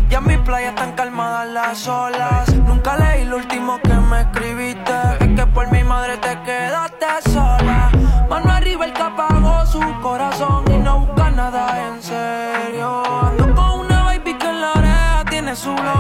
Ya 0.09 0.18
en 0.18 0.26
mi 0.26 0.39
playa 0.39 0.70
están 0.70 0.93
calmadas 0.93 1.49
las 1.49 1.89
olas. 1.89 2.55
Nunca 2.55 2.97
leí 2.97 3.24
lo 3.24 3.36
último 3.36 3.78
que 3.82 3.93
me 3.93 4.22
escribiste. 4.22 4.93
Es 5.20 5.28
que 5.36 5.47
por 5.47 5.70
mi 5.70 5.85
madre 5.85 6.16
te 6.16 6.40
quedaste 6.43 7.06
sola. 7.31 7.90
Mano 8.31 8.51
arriba 8.51 8.86
el 8.86 8.94
que 8.94 9.02
apagó 9.02 9.66
su 9.66 9.81
corazón 10.01 10.65
y 10.70 10.78
no 10.78 11.01
busca 11.01 11.31
nada 11.31 11.89
en 11.89 12.02
serio. 12.02 13.02
Ando 13.23 13.55
con 13.55 13.81
una 13.81 14.05
baby 14.05 14.32
que 14.39 14.47
en 14.47 14.60
la 14.62 14.73
oreja 14.73 15.24
tiene 15.28 15.55
su 15.55 15.74
blon 15.74 15.97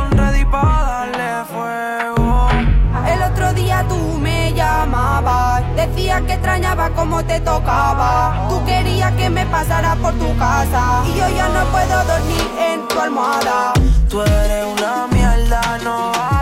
que 6.08 6.32
extrañaba 6.32 6.90
como 6.90 7.22
te 7.24 7.38
tocaba. 7.40 8.46
Tú 8.48 8.64
querías 8.64 9.12
que 9.12 9.28
me 9.28 9.44
pasara 9.46 9.94
por 9.96 10.14
tu 10.14 10.36
casa 10.38 11.02
y 11.06 11.18
yo 11.18 11.28
ya 11.28 11.48
no 11.48 11.64
puedo 11.66 12.04
dormir 12.04 12.50
en 12.58 12.88
tu 12.88 12.98
almohada. 12.98 13.72
Tú 14.08 14.22
eres 14.22 14.64
una 14.64 15.06
mierda, 15.08 15.60
no 15.84 16.37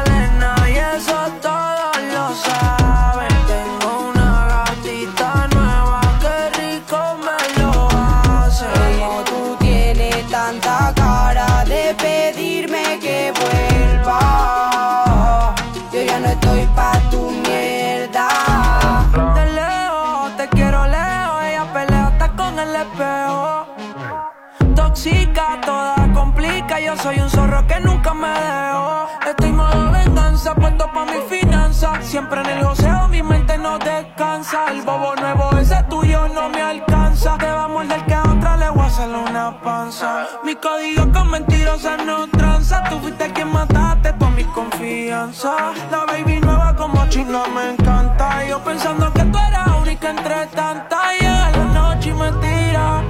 nunca 28.07 28.15
me 28.15 28.29
dejo. 28.29 29.09
Estoy 29.27 29.53
modo 29.53 29.91
venganza, 29.91 30.55
puesto 30.55 30.87
pa' 30.93 31.05
mi 31.05 31.21
finanza. 31.29 32.01
Siempre 32.03 32.41
en 32.41 32.47
el 32.47 32.65
joseo, 32.65 33.09
mi 33.09 33.23
mente 33.23 33.59
no 33.59 33.79
descansa. 33.79 34.67
El 34.71 34.83
bobo 34.83 35.15
nuevo, 35.17 35.51
ese 35.59 35.83
tuyo 35.89 36.29
no 36.29 36.49
me 36.49 36.63
alcanza. 36.63 37.37
Te 37.39 37.47
va 37.47 37.65
a 37.65 38.07
que 38.07 38.15
a 38.15 38.23
otra 38.23 38.57
le 38.57 38.71
voy 38.71 38.83
a 38.83 38.87
hacer 38.87 39.09
una 39.09 39.61
panza. 39.61 40.27
Mi 40.45 40.55
código 40.55 41.11
con 41.13 41.31
mentirosas 41.31 42.05
no 42.05 42.29
tranza. 42.29 42.85
Tú 42.89 42.99
fuiste 43.01 43.33
quien 43.33 43.53
mataste 43.53 44.13
toda 44.13 44.31
mi 44.31 44.45
confianza. 44.45 45.73
La 45.91 46.05
baby 46.05 46.41
nueva 46.41 46.75
como 46.77 47.07
chinga 47.09 47.47
me 47.49 47.71
encanta. 47.73 48.45
Yo 48.47 48.63
pensando 48.63 49.13
que 49.13 49.25
tú 49.25 49.39
eras 49.39 49.69
única 49.81 50.11
entre 50.11 50.47
tantas. 50.55 51.01
Llega 51.21 51.51
la 51.51 51.65
noche 51.65 52.11
y 52.11 52.15
me 52.15 52.31
tira 52.33 53.03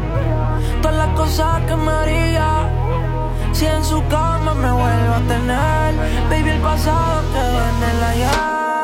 todas 0.81 0.97
las 0.97 1.09
cosas 1.17 1.61
que 1.67 1.77
me 1.77 1.91
haría. 1.91 2.86
Si 3.57 3.65
en 3.65 3.83
su 3.83 4.07
cama 4.09 4.53
me 4.53 4.71
vuelvo 4.71 5.15
a 5.15 5.21
tener, 5.27 5.95
baby, 6.29 6.51
el 6.51 6.61
pasado 6.61 7.23
quedó 7.33 7.61
en 7.71 7.83
el 7.91 8.05
ayer. 8.05 8.83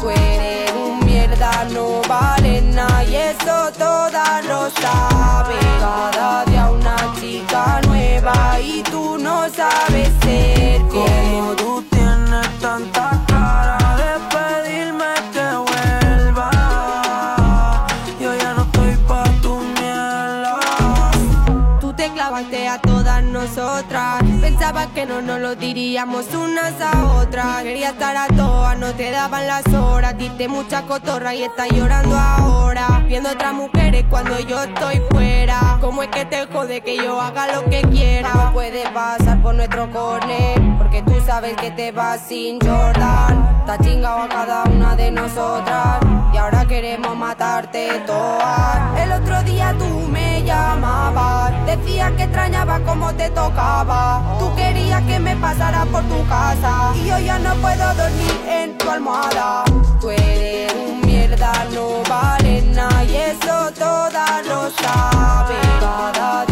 Tú 0.00 0.08
eres 0.08 0.72
un 0.72 1.04
mierda, 1.04 1.66
no 1.70 2.00
vale 2.08 2.62
nada 2.62 3.04
y 3.04 3.14
eso 3.14 3.70
todas 3.78 4.42
lo 4.46 4.70
saben. 4.70 5.58
Cada 5.80 6.46
día 6.46 6.70
una 6.70 6.96
chica 7.20 7.78
nueva 7.86 8.58
y 8.58 8.82
tú 8.84 9.18
no 9.18 9.46
sabes 9.50 10.08
ser 10.22 10.80
Como 10.88 11.54
tú 11.54 11.91
que 25.02 25.08
no 25.08 25.20
nos 25.20 25.40
lo 25.40 25.56
diríamos 25.56 26.32
unas 26.32 26.80
a 26.80 27.14
otras. 27.16 27.62
Quería 27.64 27.88
estar 27.88 28.16
a 28.16 28.28
todas, 28.28 28.78
no 28.78 28.92
te 28.92 29.10
daban 29.10 29.46
las 29.48 29.66
horas. 29.74 30.16
Diste 30.16 30.46
mucha 30.46 30.82
cotorra 30.82 31.34
y 31.34 31.42
estás 31.42 31.68
llorando 31.70 32.16
ahora. 32.16 33.04
Viendo 33.08 33.30
otras 33.30 33.52
mujeres 33.52 34.04
cuando 34.08 34.38
yo 34.38 34.62
estoy 34.62 35.02
fuera. 35.10 35.78
¿Cómo 35.80 36.04
es 36.04 36.08
que 36.08 36.24
te 36.24 36.46
jode 36.46 36.82
que 36.82 36.96
yo 36.96 37.20
haga 37.20 37.52
lo 37.52 37.64
que 37.68 37.82
quiera? 37.82 38.32
No 38.32 38.52
puedes 38.52 38.88
pasar 38.90 39.42
por 39.42 39.54
nuestro 39.56 39.90
corner. 39.90 40.60
Porque 40.78 41.02
sabes 41.24 41.56
que 41.56 41.70
te 41.70 41.92
vas 41.92 42.20
sin 42.28 42.58
Jordan. 42.60 43.56
Está 43.60 43.78
chingado 43.78 44.22
a 44.22 44.28
cada 44.28 44.64
una 44.64 44.96
de 44.96 45.10
nosotras. 45.10 46.00
Y 46.32 46.36
ahora 46.36 46.64
queremos 46.66 47.16
matarte 47.16 48.02
todas. 48.06 49.00
El 49.00 49.12
otro 49.12 49.42
día 49.42 49.74
tú 49.78 49.88
me 50.10 50.42
llamabas. 50.42 51.52
Decías 51.66 52.12
que 52.12 52.24
extrañaba 52.24 52.80
como 52.80 53.12
te 53.14 53.30
tocaba. 53.30 54.36
Tú 54.38 54.54
querías 54.56 55.02
que 55.02 55.18
me 55.18 55.36
pasara 55.36 55.84
por 55.86 56.02
tu 56.04 56.26
casa. 56.26 56.92
Y 56.96 57.08
yo 57.08 57.18
ya 57.18 57.38
no 57.38 57.54
puedo 57.56 57.94
dormir 57.94 58.40
en 58.48 58.78
tu 58.78 58.90
almohada. 58.90 59.64
Tú 60.00 60.10
eres 60.10 60.72
un 60.74 61.00
mierda, 61.02 61.52
no 61.74 62.02
vale 62.08 62.62
nada. 62.74 63.04
Y 63.04 63.16
eso 63.16 63.70
todas 63.78 64.46
lo 64.46 64.70
saben. 64.70 65.62
Cada 65.80 66.46
día 66.46 66.51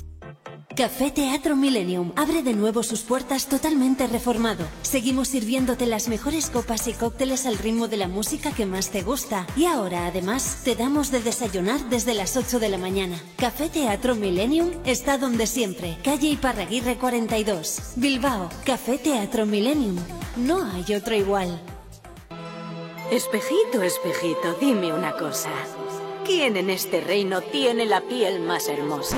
Café 0.75 1.11
Teatro 1.11 1.57
Millennium 1.57 2.13
abre 2.15 2.43
de 2.43 2.53
nuevo 2.53 2.81
sus 2.81 3.01
puertas 3.01 3.47
totalmente 3.47 4.07
reformado. 4.07 4.65
Seguimos 4.83 5.27
sirviéndote 5.27 5.85
las 5.85 6.07
mejores 6.07 6.49
copas 6.49 6.87
y 6.87 6.93
cócteles 6.93 7.45
al 7.45 7.57
ritmo 7.57 7.89
de 7.89 7.97
la 7.97 8.07
música 8.07 8.53
que 8.53 8.65
más 8.65 8.89
te 8.89 9.01
gusta. 9.01 9.45
Y 9.57 9.65
ahora, 9.65 10.07
además, 10.07 10.61
te 10.63 10.75
damos 10.75 11.11
de 11.11 11.19
desayunar 11.19 11.81
desde 11.89 12.13
las 12.13 12.37
8 12.37 12.59
de 12.59 12.69
la 12.69 12.77
mañana. 12.77 13.21
Café 13.35 13.67
Teatro 13.67 14.15
Millennium 14.15 14.71
está 14.85 15.17
donde 15.17 15.45
siempre. 15.45 15.97
Calle 16.03 16.29
Iparraguirre 16.29 16.95
42. 16.95 17.93
Bilbao. 17.97 18.49
Café 18.65 18.97
Teatro 18.97 19.45
Millennium. 19.45 19.97
No 20.37 20.63
hay 20.71 20.95
otro 20.95 21.15
igual. 21.15 21.61
Espejito, 23.11 23.83
espejito, 23.83 24.55
dime 24.61 24.93
una 24.93 25.11
cosa. 25.17 25.49
¿Quién 26.25 26.55
en 26.55 26.69
este 26.69 27.01
reino 27.01 27.41
tiene 27.41 27.85
la 27.85 27.99
piel 27.99 28.39
más 28.39 28.69
hermosa? 28.69 29.17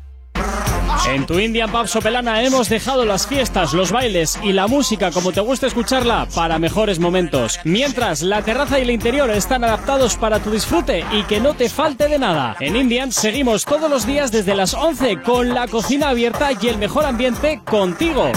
En 1.07 1.25
tu 1.25 1.39
Indian 1.39 1.71
Pub 1.71 1.87
Sopelana 1.87 2.43
hemos 2.43 2.69
dejado 2.69 3.05
las 3.05 3.27
fiestas, 3.27 3.73
los 3.73 3.91
bailes 3.91 4.39
y 4.43 4.53
la 4.53 4.67
música 4.67 5.11
como 5.11 5.31
te 5.31 5.41
gusta 5.41 5.67
escucharla 5.67 6.27
para 6.33 6.59
mejores 6.59 6.99
momentos. 6.99 7.59
Mientras 7.63 8.21
la 8.21 8.41
terraza 8.43 8.79
y 8.79 8.83
el 8.83 8.91
interior 8.91 9.29
están 9.29 9.63
adaptados 9.63 10.15
para 10.15 10.39
tu 10.39 10.51
disfrute 10.51 11.03
y 11.11 11.23
que 11.23 11.39
no 11.39 11.53
te 11.53 11.69
falte 11.69 12.07
de 12.07 12.19
nada. 12.19 12.55
En 12.59 12.75
Indian 12.75 13.11
seguimos 13.11 13.65
todos 13.65 13.89
los 13.89 14.05
días 14.05 14.31
desde 14.31 14.55
las 14.55 14.73
11 14.73 15.21
con 15.21 15.53
la 15.53 15.67
cocina 15.67 16.09
abierta 16.09 16.51
y 16.59 16.67
el 16.67 16.77
mejor 16.77 17.05
ambiente 17.05 17.61
contigo. 17.65 18.31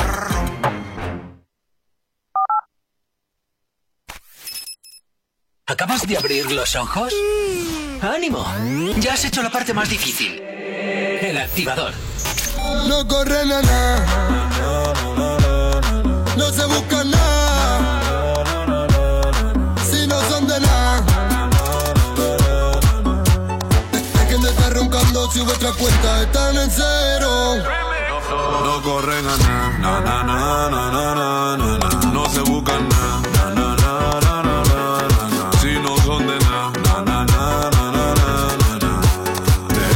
¿Acabas 5.66 6.06
de 6.06 6.16
abrir 6.16 6.50
los 6.52 6.76
ojos? 6.76 7.12
¡Ánimo! 8.02 8.44
Ya 8.98 9.14
has 9.14 9.24
hecho 9.24 9.42
la 9.42 9.50
parte 9.50 9.72
más 9.72 9.88
difícil. 9.88 10.40
El 10.40 11.38
activador 11.38 11.94
no 12.88 13.06
corren 13.06 13.48
corre 13.48 13.62
nada. 13.62 14.04
No 16.36 16.46
se 16.50 16.64
busca 16.66 17.04
nada. 17.04 18.00
Si 19.90 20.06
no 20.06 20.20
son 20.28 20.46
de 20.46 20.60
nada. 20.60 21.04
Es 24.14 24.28
que 24.28 24.38
me 24.38 24.48
está 24.48 24.70
roncando 24.70 25.30
si 25.30 25.40
vuestras 25.40 25.74
cuentas 25.76 26.22
están 26.22 26.56
en 26.56 26.70
cero. 26.70 27.56
No 28.64 28.82
corren 28.82 29.26
a 29.26 29.36
na, 29.36 29.78
na, 29.78 30.00
na, 30.00 30.22
na, 30.24 30.90
na, 30.90 31.56
na, 31.56 32.12
no 32.12 32.28
se 32.30 32.40
buscan 32.40 32.88
nada. 32.88 33.22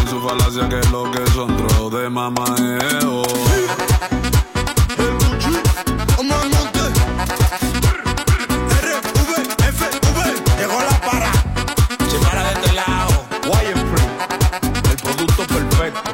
En 0.01 0.09
su 0.09 0.21
falacia 0.21 0.69
que 0.69 0.79
es 0.79 0.91
lo 0.91 1.11
que 1.11 1.28
de 2.19 2.31
mamadeo. 2.31 3.23
Llegó 10.59 10.81
la 10.83 11.01
para, 11.01 11.33
se 12.11 12.19
para 12.19 12.43
de 12.45 12.53
este 12.55 12.73
lado. 12.73 13.27
Wire 13.45 13.75
Free, 13.91 14.91
el 14.91 14.97
producto 14.97 15.47
perfecto. 15.47 16.11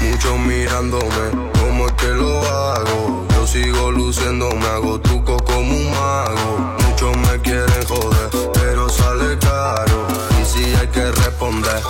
Muchos 0.00 0.38
mirándome, 0.40 1.50
¿cómo 1.60 1.86
es 1.86 1.92
que 1.92 2.08
lo 2.08 2.40
hago? 2.40 3.26
Yo 3.34 3.46
sigo 3.46 3.90
luciendo, 3.92 4.50
me 4.56 4.66
hago 4.66 5.00
truco 5.00 5.36
como 5.38 5.76
un 5.76 5.90
mago. 5.90 6.76
Muchos 6.88 7.16
me 7.16 7.40
quieren 7.40 7.84
joder, 7.86 8.30
pero 8.54 8.88
sale 8.88 9.38
caro. 9.38 10.06
Y 10.42 10.44
si 10.44 10.74
hay 10.74 10.88
que 10.88 11.10
responder, 11.12 11.82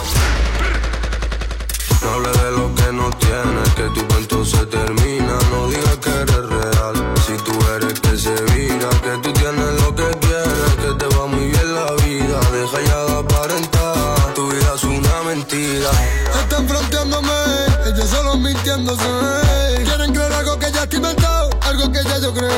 Quieren 18.70 20.14
creer 20.14 20.32
algo 20.32 20.56
que 20.56 20.70
ya 20.70 20.84
estoy 20.84 20.98
inventado, 20.98 21.50
algo 21.62 21.90
que 21.90 22.04
ya 22.04 22.18
yo 22.18 22.32
creé. 22.32 22.50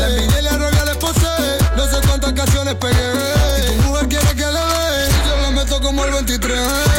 La 0.00 0.08
envidia 0.08 0.40
y 0.40 0.42
la 0.42 0.58
rabia 0.58 0.84
les 0.86 0.96
posee, 0.96 1.58
no 1.76 1.86
sé 1.86 2.04
cuántas 2.04 2.32
canciones 2.32 2.74
pegué. 2.74 3.12
Si 3.56 3.76
tu 3.76 3.82
mujer 3.82 4.08
quiere 4.08 4.26
que 4.34 4.44
le 4.44 4.50
dé, 4.50 5.08
yo 5.24 5.36
le 5.40 5.50
meto 5.52 5.80
como 5.80 6.04
el 6.04 6.10
23. 6.14 6.91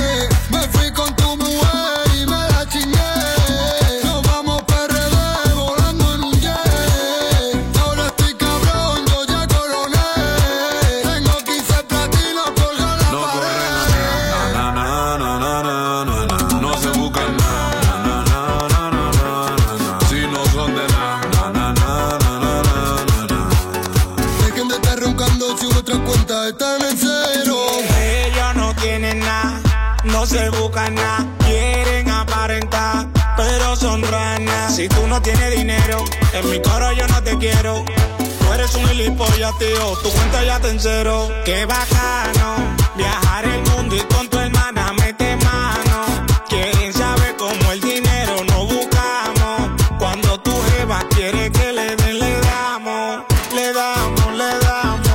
En 36.34 36.49
mi 36.49 36.61
coro 36.61 36.91
yo 36.93 37.07
no 37.07 37.22
te 37.23 37.38
quiero. 37.38 37.84
Tú 38.18 38.53
eres 38.53 38.73
un 38.76 38.85
gilipollas, 38.88 39.57
tío, 39.57 39.97
tu 40.01 40.10
cuenta 40.10 40.43
ya 40.43 40.60
te 40.60 40.69
en 40.69 40.80
cero. 40.80 41.30
Qué 41.45 41.65
bacano, 41.65 42.55
viajar 42.95 43.45
el 43.45 43.61
mundo 43.72 43.95
y 43.95 44.01
con 44.14 44.27
tu 44.27 44.38
hermana 44.38 44.93
mete 44.93 45.35
mano. 45.38 46.05
Quieren 46.49 46.93
saber 46.93 47.35
cómo 47.38 47.72
el 47.72 47.81
dinero 47.81 48.43
no 48.49 48.65
buscamos. 48.65 49.81
Cuando 49.99 50.39
tu 50.39 50.51
jeva 50.72 51.03
quiere 51.10 51.51
que 51.51 51.72
le 51.72 51.95
den, 51.95 52.19
le 52.19 52.39
damos. 52.41 53.23
Le 53.53 53.73
damos, 53.73 54.34
le 54.34 54.60
damos. 54.60 55.10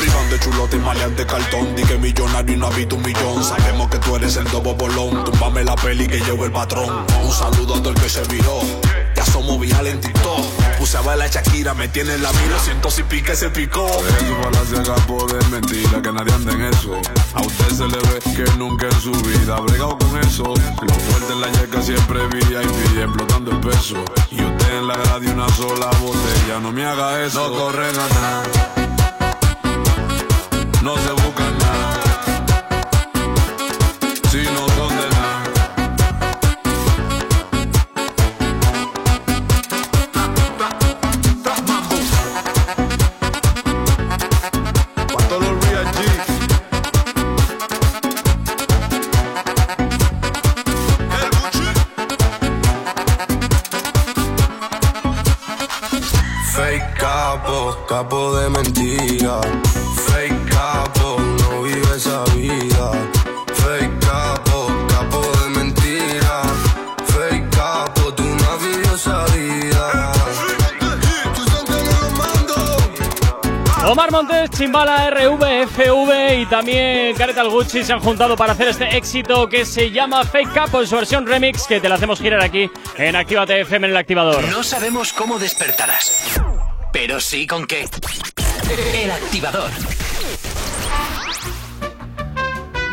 Privan 0.00 0.30
de 0.30 0.40
chulote 0.40 0.76
y 0.76 0.80
maleante 0.80 1.26
cartón 1.26 1.74
Di 1.74 1.82
que 1.82 1.96
millonario 1.98 2.54
y 2.54 2.56
no 2.56 2.68
habito 2.68 2.94
un 2.94 3.02
millón 3.02 3.42
Sabemos 3.42 3.90
que 3.90 3.98
tú 3.98 4.14
eres 4.14 4.36
el 4.36 4.44
dobo 4.44 4.74
bolón 4.74 5.24
Túmbame 5.24 5.64
la 5.64 5.74
peli 5.74 6.06
que 6.06 6.20
llevo 6.20 6.44
el 6.44 6.52
patrón 6.52 7.04
Un 7.24 7.32
saludo 7.32 7.74
a 7.74 7.78
todo 7.78 7.90
el 7.90 8.00
que 8.00 8.08
se 8.08 8.22
somos 9.28 9.60
viral 9.60 9.86
en 9.86 10.00
TikTok. 10.00 10.78
Puse 10.78 10.96
a 10.96 11.00
bailar 11.00 11.28
Shakira, 11.30 11.74
me 11.74 11.88
tiene 11.88 12.14
en 12.14 12.22
la 12.22 12.32
mira 12.32 12.58
Siento 12.60 12.90
si 12.90 13.02
pique 13.02 13.34
se 13.34 13.50
picó. 13.50 13.86
Eso 13.86 14.36
falacia 14.42 14.94
capo 14.94 15.26
de 15.26 15.44
mentira 15.48 16.00
Que 16.00 16.12
nadie 16.12 16.32
anda 16.32 16.52
en 16.52 16.62
eso. 16.62 16.94
A 17.34 17.40
usted 17.40 17.68
se 17.70 17.86
le 17.88 17.98
ve 17.98 18.20
que 18.36 18.56
nunca 18.56 18.86
en 18.86 19.00
su 19.00 19.12
vida 19.12 19.56
ha 19.56 19.60
bregado 19.60 19.98
con 19.98 20.18
eso. 20.20 20.44
Lo 20.44 20.94
fuerte 20.94 21.32
en 21.32 21.40
la 21.40 21.52
yeca 21.52 21.82
siempre 21.82 22.26
VIP 22.28 22.98
Explotando 22.98 23.50
el 23.50 23.60
peso. 23.60 23.96
Y 24.30 24.42
usted 24.42 24.78
en 24.78 24.86
la 24.86 24.94
radio 24.94 25.32
una 25.32 25.48
sola 25.50 25.90
botella 26.00 26.60
No 26.60 26.70
me 26.70 26.84
haga 26.84 27.24
eso. 27.24 27.48
No 27.48 27.56
corren 27.56 27.98
atrás 27.98 28.67
capo, 57.88 58.36
de 58.36 58.50
mentira. 58.50 59.40
Fake 60.06 60.50
capo, 60.50 61.16
no 61.40 61.62
vive 61.62 61.96
esa 61.96 62.22
vida. 62.34 62.92
Fake 63.54 63.98
capo, 64.00 64.68
capo 64.88 65.20
de 65.40 65.48
mentira. 65.58 66.42
Fake 67.06 67.48
capo, 67.50 68.12
tú 68.14 68.24
no 68.24 68.52
has 68.52 68.62
vivido 68.62 68.94
esa 68.94 69.24
vida. 69.34 70.12
Omar 73.86 74.12
Montes, 74.12 74.50
Chimbala, 74.50 75.08
RV, 75.08 75.66
FV 75.66 76.40
y 76.40 76.46
también 76.46 77.16
Caretal 77.16 77.48
Gucci 77.48 77.82
se 77.82 77.94
han 77.94 78.00
juntado 78.00 78.36
para 78.36 78.52
hacer 78.52 78.68
este 78.68 78.98
éxito 78.98 79.48
que 79.48 79.64
se 79.64 79.90
llama 79.90 80.24
Fake 80.24 80.52
Capo 80.52 80.82
en 80.82 80.86
su 80.86 80.94
versión 80.94 81.26
remix 81.26 81.66
que 81.66 81.80
te 81.80 81.88
la 81.88 81.94
hacemos 81.94 82.20
girar 82.20 82.42
aquí 82.42 82.70
en 82.98 83.16
Actívate 83.16 83.62
FM 83.62 83.86
en 83.86 83.92
el 83.92 83.96
activador. 83.96 84.46
No 84.50 84.62
sabemos 84.62 85.14
cómo 85.14 85.38
despertarás, 85.38 86.38
pero 86.92 87.20
sí 87.20 87.46
con 87.46 87.66
qué. 87.66 87.86
El 88.94 89.10
activador. 89.10 89.70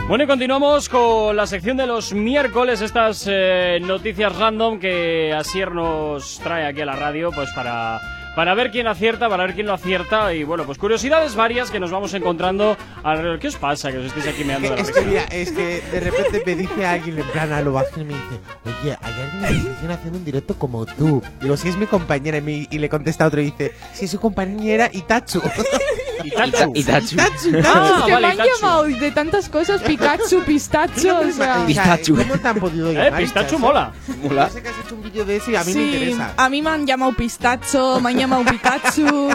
Bueno, 0.07 0.23
y 0.23 0.27
continuamos 0.27 0.87
con 0.87 1.35
la 1.35 1.47
sección 1.47 1.77
de 1.77 1.87
los 1.87 2.13
miércoles, 2.13 2.81
estas 2.81 3.25
eh, 3.27 3.79
noticias 3.81 4.35
random 4.35 4.79
que 4.79 5.33
Asier 5.33 5.71
nos 5.71 6.39
trae 6.43 6.67
aquí 6.67 6.81
a 6.81 6.85
la 6.85 6.95
radio, 6.95 7.31
pues 7.31 7.49
para, 7.55 7.99
para 8.35 8.53
ver 8.53 8.71
quién 8.71 8.87
acierta, 8.87 9.29
para 9.29 9.45
ver 9.45 9.53
quién 9.55 9.67
no 9.67 9.73
acierta, 9.73 10.33
y 10.33 10.43
bueno, 10.43 10.65
pues 10.65 10.77
curiosidades 10.77 11.35
varias 11.35 11.71
que 11.71 11.79
nos 11.79 11.91
vamos 11.91 12.13
encontrando. 12.13 12.75
alrededor. 13.03 13.39
¿Qué 13.39 13.47
os 13.47 13.55
pasa 13.55 13.91
que 13.91 13.97
os 13.99 14.05
estéis 14.05 14.27
aquí 14.27 14.43
meando 14.43 14.69
de 14.69 14.75
la 14.75 14.83
risa? 14.83 15.23
es 15.31 15.51
que 15.51 15.81
de 15.91 15.99
repente 15.99 16.41
me 16.45 16.55
dice 16.55 16.85
alguien 16.85 17.17
en 17.19 17.25
plan 17.27 17.51
a 17.53 17.61
lo 17.61 17.73
bajo 17.73 17.99
y 18.01 18.03
me 18.03 18.13
dice, 18.13 18.39
oye, 18.65 18.97
hay 19.01 19.13
alguien 19.45 19.91
haciendo 19.91 20.17
un 20.19 20.25
directo 20.25 20.55
como 20.55 20.85
tú. 20.85 21.21
Digo, 21.41 21.55
si 21.57 21.69
es 21.69 21.77
mi 21.77 21.85
compañera 21.85 22.37
y, 22.37 22.41
me- 22.41 22.67
y 22.69 22.79
le 22.79 22.89
contesta 22.89 23.25
otro 23.25 23.41
y 23.41 23.45
dice, 23.45 23.73
si 23.93 24.05
es 24.05 24.11
su 24.11 24.19
compañera 24.19 24.89
Itachu. 24.91 25.41
Itachu. 26.23 26.71
Itachu. 26.75 27.15
Itachu. 27.15 27.61
Ah, 27.65 27.95
es 27.99 28.05
que 28.05 28.11
vale, 28.13 28.27
me 28.27 28.27
han 28.27 28.33
Itachu. 28.33 28.49
llamado 28.61 28.83
de 28.83 29.11
tantas 29.11 29.49
cosas, 29.49 29.81
Pikachu, 29.81 30.43
pistacho, 30.45 31.19
o 31.19 31.31
sea... 31.31 31.65
Pistachu. 31.65 32.15
¿Cómo 32.15 32.37
te 32.37 32.47
han 32.47 32.59
podido 32.59 32.91
Eh, 32.91 32.93
llamar? 32.93 33.19
pistacho 33.21 33.45
Itachu? 33.47 33.59
mola. 33.59 33.91
Mola. 34.23 34.47
Yo 34.47 34.53
sé 34.53 34.61
que 34.63 34.69
has 34.69 34.75
hecho 34.85 34.95
un 34.95 35.03
vídeo 35.03 35.25
de 35.25 35.35
eso 35.37 35.51
y 35.51 35.55
a 35.55 35.63
mí 35.63 35.71
sí, 35.73 35.77
me 35.79 35.85
interesa. 35.85 36.33
a 36.37 36.49
mí 36.49 36.61
me 36.61 36.69
han 36.69 36.85
llamado 36.87 37.13
pistacho, 37.13 37.99
me 38.01 38.09
han 38.11 38.17
llamado 38.17 38.43
Pikachu, 38.45 39.29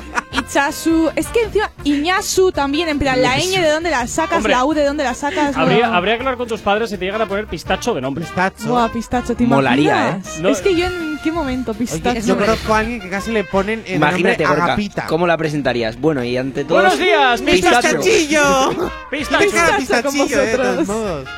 Ichasu, 0.51 1.11
es 1.15 1.29
que 1.29 1.43
encima 1.45 1.71
Iñasu 1.85 2.51
también, 2.51 2.89
en 2.89 2.99
plan, 2.99 3.23
la 3.23 3.37
ñ 3.37 3.61
de 3.61 3.69
dónde 3.71 3.89
la 3.91 4.07
sacas, 4.09 4.39
Hombre, 4.39 4.53
la 4.53 4.65
U 4.65 4.75
de 4.75 4.85
dónde 4.85 5.05
la 5.05 5.15
sacas. 5.15 5.57
no. 5.57 5.63
Habría, 5.63 5.95
habría 5.95 6.15
que 6.17 6.21
hablar 6.23 6.37
con 6.37 6.49
tus 6.49 6.61
padres 6.61 6.91
si 6.91 6.99
te 6.99 7.05
llegan 7.05 7.23
a 7.23 7.27
poner 7.27 7.47
pistacho 7.47 7.95
de 7.95 8.01
nombre. 8.01 8.25
Pistacho. 8.25 8.67
Buah, 8.69 8.89
pistacho, 8.89 9.37
¿te 9.37 9.45
Molaría, 9.45 9.83
imaginas? 10.19 10.39
¿eh? 10.39 10.41
No- 10.43 10.49
Es 10.49 10.61
que 10.61 10.75
yo 10.75 10.87
en 10.87 11.19
qué 11.23 11.31
momento, 11.31 11.73
pistacho. 11.73 12.11
Oye, 12.19 12.23
yo 12.23 12.37
conozco 12.37 12.75
a 12.75 12.79
alguien 12.81 13.01
que 13.01 13.09
casi 13.09 13.31
le 13.31 13.45
ponen 13.45 13.85
el 13.87 13.95
Imagínate, 13.97 14.43
nombre 14.45 14.63
Agapita. 14.63 15.07
¿cómo 15.07 15.27
la 15.27 15.37
presentarías? 15.37 16.01
Bueno, 16.01 16.25
y 16.25 16.37
ante 16.37 16.65
todo. 16.65 16.81
Buenos 16.81 16.99
días, 16.99 17.41
¡Mi 17.43 17.53
Pistacho. 17.53 17.81
pistachillo! 18.01 18.71
Pistacho. 19.11 19.45
Pistacho, 19.45 19.77
pistachillo, 19.79 20.41
eh, 20.43 20.47
de 20.47 20.57
todos 20.57 20.77
vosotros. 20.79 20.89
modos. 20.89 21.29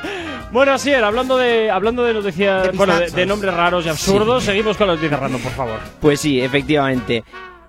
Bueno, 0.53 0.73
así 0.73 0.91
era, 0.91 1.07
hablando 1.09 1.37
de, 1.37 1.71
hablando 1.71 2.03
de 2.05 2.15
noticias, 2.15 2.63
De 2.65 2.71
bueno, 2.71 2.99
de, 2.99 3.11
de 3.11 3.27
nombres 3.27 3.53
raros 3.53 3.85
y 3.85 3.89
absurdos, 3.91 4.45
seguimos 4.45 4.77
con 4.79 4.87
las 4.87 4.97
noticias 4.97 5.21
random, 5.21 5.41
por 5.43 5.53
favor. 5.53 5.79
Pues 6.01 6.21
sí, 6.21 6.41
efectivamente. 6.41 7.25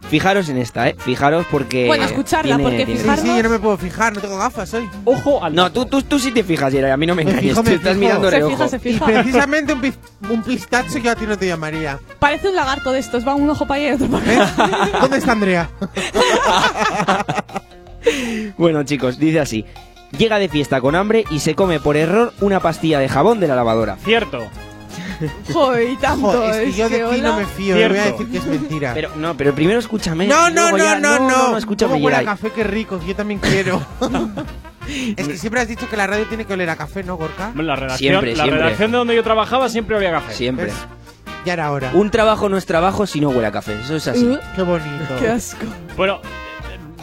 Fijaros 0.10 0.48
en 0.50 0.58
esta, 0.58 0.90
¿eh? 0.90 0.96
Fijaros 1.00 1.46
porque. 1.50 1.88
Bueno, 1.88 2.04
escucharla, 2.06 2.56
tiene- 2.58 2.64
porque 2.70 2.86
tiene- 2.86 3.02
Sí, 3.02 3.22
sí, 3.22 3.28
yo 3.36 3.42
no 3.44 3.50
me 3.50 3.58
puedo 3.60 3.78
fijar, 3.78 4.14
no 4.14 4.22
tengo 4.22 4.38
gafas 4.38 4.74
hoy. 4.76 4.88
Ojo 5.06 5.44
al 5.44 5.56
No, 5.56 5.72
tú, 5.72 5.86
tú, 5.86 6.02
tú 6.04 6.20
sí 6.20 6.32
te 6.32 6.44
fijas, 6.44 6.72
Yera, 6.72 6.94
a 6.94 6.98
mí 6.98 7.06
no 7.08 7.16
me 7.16 7.24
Me 7.24 7.32
engañes. 7.32 7.52
fijo, 7.52 7.64
tú 7.64 7.70
me 7.70 7.76
estás 7.76 7.98
mirando 7.98 8.30
Se 8.30 8.44
fija, 8.48 8.68
se 8.68 8.76
Y 8.78 8.80
fija. 8.80 9.06
precisamente 9.06 9.74
un, 9.74 9.82
pis- 9.82 9.98
un 10.30 10.44
pistacho 10.44 11.00
yo 11.00 11.12
a 11.12 11.16
ti 11.16 11.26
no 11.26 11.38
te 11.38 11.48
llamaría. 11.48 12.00
Parece 12.20 12.50
un 12.50 12.56
lagarto 12.56 12.92
de 12.92 13.00
estos, 13.00 13.28
va 13.28 13.34
un 13.34 13.50
ojo 13.50 13.66
para 13.66 13.80
allá 13.82 13.90
y 13.92 13.94
otro 13.94 14.08
para 14.08 14.24
acá. 14.44 14.66
¿Eh? 14.88 14.92
¿Dónde 15.02 15.18
está 15.18 15.32
Andrea? 15.32 15.70
Bueno, 18.58 18.84
chicos, 18.84 19.18
dice 19.18 19.40
así. 19.40 19.66
Llega 20.18 20.38
de 20.38 20.50
fiesta 20.50 20.80
con 20.82 20.94
hambre 20.96 21.24
y 21.32 21.40
se 21.40 21.56
come 21.56 21.80
por 21.80 21.98
error 21.98 22.34
una 22.42 22.60
pastilla 22.60 23.00
de 23.00 23.10
jabón 23.10 23.40
de 23.40 23.48
la 23.48 23.56
lavadora. 23.56 23.98
Cierto. 24.04 24.44
Joder, 25.54 25.90
y 25.90 25.96
tanto, 25.98 26.44
es 26.52 26.58
que 26.58 26.72
yo 26.74 26.90
de 26.90 27.04
ti 27.16 27.22
no 27.22 27.38
me 27.38 27.46
fío, 27.46 27.76
le 27.76 27.88
voy 27.88 27.98
a 27.98 28.02
Cierto. 28.04 28.18
decir 28.20 28.32
que 28.32 28.38
es 28.40 28.46
mentira. 28.46 28.92
Pero 28.94 29.10
no, 29.16 29.36
pero 29.38 29.54
primero 29.54 29.80
escúchame. 29.80 30.28
no, 30.28 30.50
no, 30.50 30.72
no, 30.72 30.78
ya- 30.78 31.00
no, 31.00 31.20
no, 31.20 31.52
no, 31.52 31.58
escúchame, 31.58 31.94
¿Cómo 31.94 32.06
huele 32.06 32.18
a 32.18 32.26
café? 32.26 32.52
Qué 32.52 32.64
rico, 32.64 33.00
que 33.00 33.08
yo 33.08 33.16
también 33.16 33.40
quiero. 33.40 33.82
es 35.16 35.28
que 35.28 35.38
siempre 35.38 35.62
has 35.62 35.68
dicho 35.68 35.90
que 35.90 35.96
la 35.98 36.08
radio 36.08 36.26
tiene 36.28 36.46
que 36.46 36.54
oler 36.54 36.70
a 36.70 36.76
café, 36.76 37.04
¿no, 37.04 37.16
Gorka? 37.16 37.52
La 37.56 37.76
redacción, 37.76 37.98
Siempre, 37.98 38.32
la 38.36 38.44
siempre. 38.44 38.64
redacción 38.64 38.92
de 38.92 38.98
donde 38.98 39.16
yo 39.16 39.24
trabajaba 39.24 39.70
siempre 39.70 39.96
olía 39.96 40.10
a 40.10 40.22
café. 40.22 40.34
Siempre. 40.34 40.66
¿Ves? 40.66 40.76
Ya 41.46 41.54
era 41.54 41.72
hora. 41.72 41.92
Un 41.94 42.10
trabajo 42.10 42.48
no 42.48 42.56
es 42.58 42.66
trabajo 42.66 43.06
si 43.06 43.20
no 43.20 43.30
huele 43.30 43.48
a 43.48 43.52
café. 43.52 43.78
Eso 43.80 43.96
es 43.98 44.08
así. 44.08 44.26
Uh, 44.26 44.38
Qué 44.56 44.62
bonito. 44.62 45.16
qué 45.20 45.28
asco. 45.30 45.66
Bueno, 45.98 46.22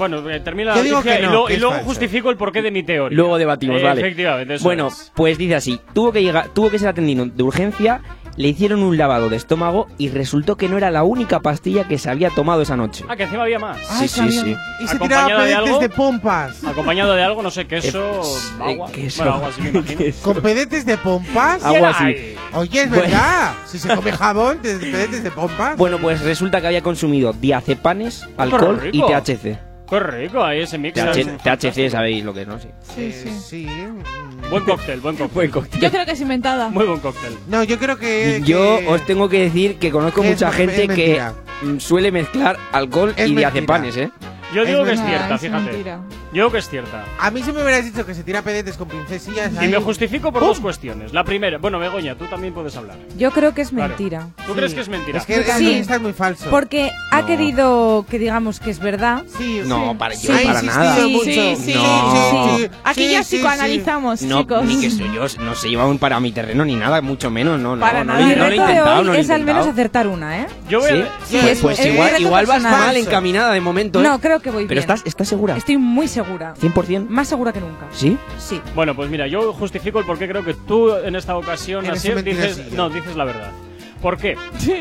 bueno, 0.01 0.28
eh, 0.28 0.40
termina 0.40 0.70
la 0.70 0.77
noticia 0.82 1.18
y, 1.20 1.22
luego- 1.22 1.47
que 1.47 1.52
y 1.52 1.56
es 1.56 1.60
luego 1.60 1.74
falso. 1.77 1.89
justifico 1.89 2.31
el 2.31 2.36
porqué 2.36 2.62
de 2.62 2.70
mi 2.72 2.82
teoría. 2.82 3.16
Luego 3.16 3.39
debatimos, 3.39 3.81
Eh, 3.81 3.85
vale. 3.85 4.01
Efectivamente, 4.01 4.55
eso 4.55 4.64
Bueno, 4.64 4.89
es. 4.89 5.12
pues 5.14 5.39
dice 5.39 5.55
así. 5.55 5.81
Tuvo 5.94 6.10
que 6.12 6.22
llegar, 6.22 6.48
tuvo 6.48 6.70
que 6.70 6.78
ser 6.78 6.89
atendido 6.89 7.27
de 7.27 7.43
urgencia. 7.43 8.01
Le 8.36 8.48
hicieron 8.48 8.82
un 8.82 8.97
lavado 8.97 9.28
de 9.28 9.36
estómago 9.36 9.89
y 9.98 10.09
resultó 10.09 10.56
que 10.56 10.68
no 10.68 10.78
era 10.78 10.90
la 10.90 11.02
única 11.02 11.40
pastilla 11.40 11.86
que 11.89 11.98
se 11.98 12.09
había 12.09 12.31
tomado 12.31 12.62
esa 12.62 12.77
noche. 12.77 13.05
Ah, 13.09 13.16
que 13.16 13.24
encima 13.24 13.43
había 13.43 13.59
más. 13.59 13.77
Sí, 13.98 14.09
sí, 14.09 14.31
sí. 14.31 14.56
Y 14.81 14.86
se 14.86 14.98
tiraba 14.98 15.24
¿Acompañado 15.24 15.43
de 15.43 15.55
algo? 15.55 15.78
de 15.81 15.89
pompas. 15.90 16.64
Acompañado 16.64 17.12
de 17.14 17.22
algo, 17.22 17.43
no 17.43 17.51
sé, 17.51 17.66
queso, 17.66 18.22
Eh, 18.22 18.72
agua. 18.72 18.90
queso. 18.93 19.22
Bueno, 19.24 19.36
agua 19.36 19.48
así 19.48 19.60
me 19.62 19.68
imagino. 19.81 20.14
¿Con 20.22 20.36
pedetes 20.40 20.86
de 20.86 20.97
pompas? 20.97 21.62
Algo 21.64 21.86
así. 21.86 22.35
Oye, 22.55 22.82
es 22.82 22.89
Bueno. 22.89 23.02
verdad. 23.02 23.52
Si 23.66 23.78
se 23.78 23.94
come 23.94 24.12
jabón, 24.12 24.62
de 24.62 24.77
pedetes 24.78 25.22
de 25.24 25.31
pompas. 25.32 25.77
Bueno, 25.77 25.98
pues 25.98 26.22
resulta 26.22 26.60
que 26.60 26.68
había 26.68 26.82
consumido 26.82 27.32
diazepanes, 27.35 28.27
alcohol 28.39 28.81
y. 28.93 29.01
THC. 29.02 29.69
Qué 29.91 29.99
rico 30.01 30.43
ahí 30.45 30.61
ese 30.61 30.79
mix. 30.79 30.95
THC, 31.43 31.91
sabéis 31.91 32.25
lo 32.25 32.33
que 32.33 32.43
es, 32.43 32.47
¿no? 32.49 32.59
Sí. 32.61 32.69
Sí, 32.95 33.12
sí. 33.12 33.31
sí. 33.41 33.69
Buen 34.49 34.65
cóctel, 34.65 35.01
buen 35.01 35.17
cóctel. 35.17 35.35
Buen 35.35 35.51
cóctel. 35.51 35.81
Yo 35.81 35.91
creo 35.91 36.07
que 36.07 36.12
es 36.12 36.21
inventada. 36.21 36.69
Muy 36.71 36.85
buen 36.87 37.01
cóctel. 37.01 37.37
No, 37.49 37.62
yo 37.65 37.79
creo 37.79 37.99
que. 37.99 38.41
Yo 38.45 38.79
que- 38.79 38.87
os 38.89 39.05
tengo 39.07 39.29
que 39.29 39.41
decir 39.41 39.79
que 39.79 39.91
conozco 39.91 40.23
Es- 40.23 40.31
mucha 40.31 40.49
es 40.51 40.55
gente 40.55 40.89
que 40.89 41.21
mm, 41.62 41.79
suele 41.79 42.11
mezclar 42.12 42.57
alcohol 42.73 43.12
Es 43.17 43.29
y 43.29 43.35
diazepanes, 43.35 43.97
¿eh? 43.97 44.11
Yo 44.55 44.62
Es 44.62 44.69
digo 44.69 44.85
que 44.85 44.93
es 44.93 45.01
cierta, 45.05 45.35
es 45.35 45.41
fíjate. 45.41 45.65
mentira. 45.65 46.01
Yo 46.32 46.51
que 46.52 46.59
es 46.59 46.69
cierta. 46.69 47.05
A 47.19 47.31
mí 47.32 47.43
si 47.43 47.51
me 47.52 47.62
hubieras 47.62 47.85
dicho 47.85 48.07
que 48.07 48.15
se 48.15 48.23
tira 48.23 48.43
pedetes 48.43 48.77
con 48.77 48.86
princesillas 48.86 49.52
Y 49.55 49.59
ahí- 49.59 49.69
me 49.69 49.78
justifico 49.78 50.31
por 50.31 50.40
¡Pum! 50.40 50.48
dos 50.51 50.61
cuestiones. 50.61 51.12
La 51.12 51.24
primera, 51.24 51.59
bueno, 51.59 51.78
Begoña, 51.81 52.15
tú 52.15 52.27
también 52.27 52.55
puedes 52.55 52.77
hablar. 52.77 52.97
Yo 53.19 53.32
creo 53.32 53.52
que 53.52 53.62
es 53.62 53.70
Claro. 53.70 53.89
mentira. 53.89 54.28
¿Tú 54.47 54.52
crees 54.55 54.73
que 54.73 54.81
es 54.81 54.89
mentira? 54.89 55.19
Es 55.19 55.27
que 55.27 55.43
Sí. 55.59 55.73
está 55.74 55.98
muy 55.98 56.12
falso. 56.12 56.48
Porque 56.51 56.90
ha 57.11 57.23
No. 57.23 57.27
querido 57.27 58.07
que 58.09 58.19
digamos 58.20 58.61
que 58.61 58.70
es 58.70 58.78
verdad. 58.78 59.24
Sí, 59.39 59.62
No, 59.66 59.90
sí. 59.90 59.97
para, 59.98 60.15
Sí, 60.15 60.27
yo 60.28 60.32
para 60.35 60.44
insistido 60.44 60.74
nada. 60.77 60.94
Sí, 60.97 61.20
sí, 61.65 61.74
No. 61.74 62.59
sí. 62.59 62.70
Aquí 62.85 63.05
Sí, 63.07 63.11
ya 63.11 63.23
sí, 63.24 63.36
psicoanalizamos, 63.36 64.23
No, 64.23 64.40
chicos. 64.43 64.65
ni 64.65 64.81
que 64.81 64.90
soy 64.90 65.12
yo, 65.12 65.24
no 65.43 65.55
se 65.57 65.69
lleva 65.69 65.86
un 65.86 65.98
para 65.98 66.20
mi 66.20 66.31
terreno 66.31 66.65
ni 66.65 66.77
nada, 66.77 67.01
mucho 67.01 67.31
menos, 67.31 67.59
no, 67.59 67.74
no, 67.74 67.81
Para 67.81 68.05
no, 68.05 68.12
nada. 68.15 68.20
lo- 68.20 68.27
Mi 68.27 68.32
no 68.35 68.39
lo 68.39 68.44
he 68.47 68.51
reto 68.51 68.62
de 68.62 68.69
intentado, 68.70 68.98
hoy 69.01 69.05
no 69.07 69.12
lo 69.12 69.19
he 69.19 69.20
es 69.20 69.31
al 69.31 69.44
menos 69.44 69.66
acertar 69.66 70.07
una, 70.07 70.43
¿eh? 70.43 70.47
Yo 70.69 70.78
voy 70.81 70.90
¿Sí? 70.90 70.97
Sí, 71.27 71.39
pues 71.40 71.44
es- 71.52 71.59
pues 71.61 71.78
es 71.81 71.86
igual, 71.86 72.11
reto 72.12 72.23
igual 72.23 72.47
vas 72.47 72.62
mal 72.62 72.97
encaminada 72.97 73.52
de 73.52 73.61
momento, 73.61 74.01
¿eh? 74.01 74.05
No, 74.05 74.20
creo 74.20 74.39
que 74.40 74.51
voy 74.51 74.66
Pero 74.66 74.78
bien. 74.78 74.90
estás, 74.90 75.02
estás 75.05 75.27
segura. 75.28 75.57
Estoy 75.57 75.77
muy 75.77 76.07
segura. 76.07 76.19
100%. 76.24 77.06
Más 77.09 77.28
segura 77.28 77.52
que 77.52 77.60
nunca. 77.60 77.86
¿Sí? 77.92 78.16
Sí. 78.38 78.60
Bueno, 78.74 78.94
pues 78.94 79.10
mira, 79.10 79.26
yo 79.26 79.52
justifico 79.52 79.98
el 79.98 80.05
por 80.06 80.18
qué 80.18 80.28
creo 80.28 80.44
que 80.44 80.55
tú 80.55 80.94
en 80.94 81.16
esta 81.16 81.36
ocasión 81.36 81.84
Eres 81.86 81.98
así 81.98 82.12
un 82.12 82.24
dices, 82.24 82.72
no, 82.72 82.88
dices 82.90 83.16
la 83.16 83.24
verdad. 83.24 83.51
¿Por 84.01 84.16
qué? 84.16 84.36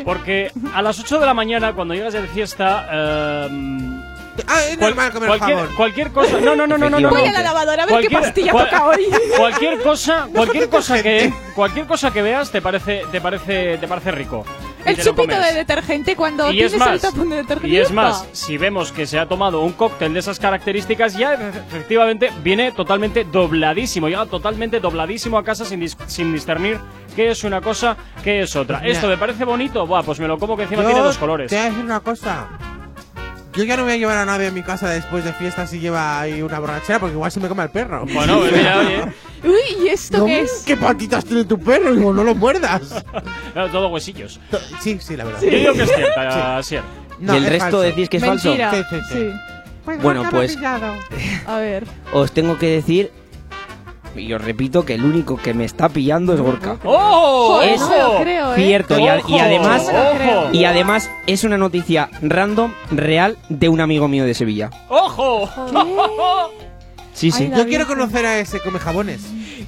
Porque 0.06 0.52
a 0.74 0.82
las 0.82 1.00
8 1.00 1.20
de 1.20 1.26
la 1.26 1.34
mañana, 1.34 1.74
cuando 1.74 1.94
llegas 1.94 2.14
de 2.14 2.22
fiesta, 2.28 2.88
eh, 2.92 4.00
Ah, 4.48 4.62
es 4.70 4.78
cual- 4.78 4.92
normal 4.96 5.12
comer 5.12 5.30
cualquier, 5.76 6.12
cosa. 6.12 6.40
No, 6.40 6.56
no, 6.56 6.66
no, 6.66 6.78
no, 6.78 6.90
no. 6.90 7.00
no. 7.02 7.10
Voy 7.10 7.26
a 7.26 7.32
la 7.34 7.44
lavadora 7.44 7.84
a 7.84 7.86
ver 7.86 8.02
qué 8.08 8.10
pastilla 8.10 8.54
cual- 8.54 8.70
toca 8.70 8.86
hoy. 8.86 9.06
Cualquier 9.38 9.82
cosa, 9.82 10.28
cualquier 10.34 10.70
cosa 10.70 11.04
que, 11.04 11.34
cualquier 11.56 11.86
cosa 11.88 12.12
que 12.12 12.22
veas 12.22 12.50
te 12.50 12.62
parece, 12.62 13.04
te 13.12 13.20
parece, 13.20 13.78
te 13.78 13.88
parece 13.88 14.12
rico. 14.12 14.46
Y 14.86 14.90
El 14.90 14.96
te 14.96 15.04
chupito 15.04 15.40
de 15.40 15.54
detergente 15.54 16.16
cuando 16.16 16.46
Y 16.52 16.62
es 16.62 16.72
tienes 16.72 16.74
el 16.74 16.80
más, 16.80 17.02
tapón 17.02 17.30
de 17.30 17.36
detergente. 17.38 17.68
y 17.68 17.78
es 17.78 17.92
más, 17.92 18.26
si 18.32 18.58
vemos 18.58 18.92
que 18.92 19.06
se 19.06 19.20
ha 19.20 19.26
tomado 19.28 19.62
un 19.62 19.74
cóctel 19.74 20.14
de 20.14 20.20
esas 20.20 20.40
características, 20.40 21.16
ya 21.18 21.34
efe- 21.36 21.64
efectivamente 21.68 22.32
viene 22.44 22.72
totalmente 22.72 23.24
dobladísimo, 23.26 24.08
llega 24.08 24.26
totalmente 24.26 24.80
dobladísimo 24.80 25.38
a 25.38 25.44
casa 25.44 25.66
sin, 25.66 25.82
dis- 25.82 25.98
sin 26.08 26.32
discernir 26.32 26.80
qué 27.16 27.32
es 27.32 27.44
una 27.44 27.60
cosa, 27.62 27.98
qué 28.24 28.42
es 28.42 28.56
otra. 28.56 28.78
Pues 28.78 28.84
mira. 28.88 28.94
¿Esto 28.96 29.08
me 29.10 29.18
parece 29.18 29.44
bonito? 29.44 29.86
Buah, 29.86 30.04
pues 30.04 30.20
me 30.20 30.28
lo 30.28 30.38
como 30.38 30.56
que 30.56 30.64
encima 30.64 30.82
Yo 30.84 30.88
tiene 30.90 31.04
dos 31.04 31.18
colores. 31.18 31.50
Te 31.50 31.56
voy 31.58 31.66
a 31.66 31.70
decir 31.70 31.84
una 31.86 32.00
cosa. 32.00 32.48
Yo 33.60 33.66
ya 33.66 33.76
no 33.76 33.84
voy 33.84 33.92
a 33.92 33.98
llevar 33.98 34.18
a 34.18 34.24
nadie 34.24 34.48
a 34.48 34.52
mi 34.52 34.64
casa 34.64 34.90
después 34.90 35.26
de 35.26 35.34
fiesta 35.34 35.68
si 35.68 35.82
lleva 35.82 36.22
ahí 36.22 36.42
una 36.42 36.60
borrachera, 36.60 36.98
porque 36.98 37.16
igual 37.16 37.30
se 37.30 37.42
me 37.42 37.50
come 37.50 37.64
el 37.64 37.70
perro. 37.70 38.06
Bueno, 38.06 38.40
mira, 38.56 38.78
oye, 38.80 39.04
Uy, 39.44 39.84
¿y 39.84 39.88
esto 39.90 40.20
No, 40.20 40.26
qué 40.28 40.42
es? 40.44 40.64
¿Qué 40.66 40.78
patitas 40.78 41.26
tiene 41.26 41.44
tu 41.44 41.60
perro? 41.60 41.94
Digo, 41.94 42.14
no 42.14 42.24
lo 42.24 42.36
muerdas. 42.36 43.04
claro, 43.52 43.70
todo 43.70 43.90
huesillos. 43.90 44.40
To- 44.50 44.62
Sí, 44.80 44.98
sí, 45.02 45.18
la 45.18 45.26
verdad. 45.26 45.42
Yo 45.42 45.50
digo 45.50 45.74
que 45.74 45.84
es 45.84 45.92
cierta. 45.94 46.62
No, 47.20 47.34
¿Y 47.34 47.38
el 47.38 47.44
es 47.44 47.50
resto 47.50 47.64
falso. 47.66 47.82
decís 47.82 48.08
que 48.08 48.16
es 48.18 48.26
falso? 48.26 48.48
Mentira. 48.48 48.72
Sí, 48.72 48.84
sí, 48.90 49.02
sí. 49.12 49.98
Bueno, 50.02 50.24
pues-. 50.32 50.58
A 51.46 51.58
ver. 51.58 51.84
Os 52.14 52.32
tengo 52.32 52.58
que 52.58 52.68
decir, 52.68 53.12
y 54.16 54.34
os 54.34 54.42
repito, 54.44 54.86
que 54.86 54.96
el 54.96 55.04
único 55.04 55.38
que 55.38 55.54
me 55.54 55.66
está 55.66 55.90
pillando 55.90 56.34
es 56.34 56.42
Gorka. 56.42 56.78
¡Oh! 56.84 57.62
Es 57.64 57.80
no 57.80 57.90
me 57.90 57.98
lo 57.98 58.18
creo, 58.22 58.54
¿eh? 58.54 58.56
Cierto, 58.56 59.00
y, 59.00 59.08
a- 59.08 59.18
y 59.18 59.20
Ojo, 59.22 59.40
además, 59.40 59.84
ojo, 59.90 60.50
y 60.54 60.66
además 60.66 61.10
es 61.28 61.44
una 61.44 61.58
noticia 61.58 62.10
random, 62.22 62.74
real, 62.92 63.38
de 63.50 63.70
un 63.70 63.82
amigo 63.82 64.08
mío 64.08 64.26
de 64.26 64.34
Sevilla. 64.34 64.70
¡Ojo! 64.90 65.50
Sí, 67.14 67.32
sí. 67.32 67.44
Ay, 67.44 67.50
la 67.50 67.58
Yo 67.58 67.64
quiero 67.68 67.86
Virgen. 67.86 67.98
conocer 68.06 68.26
a 68.26 68.40
ese 68.40 68.60
come 68.62 68.80
jabones. 68.80 69.22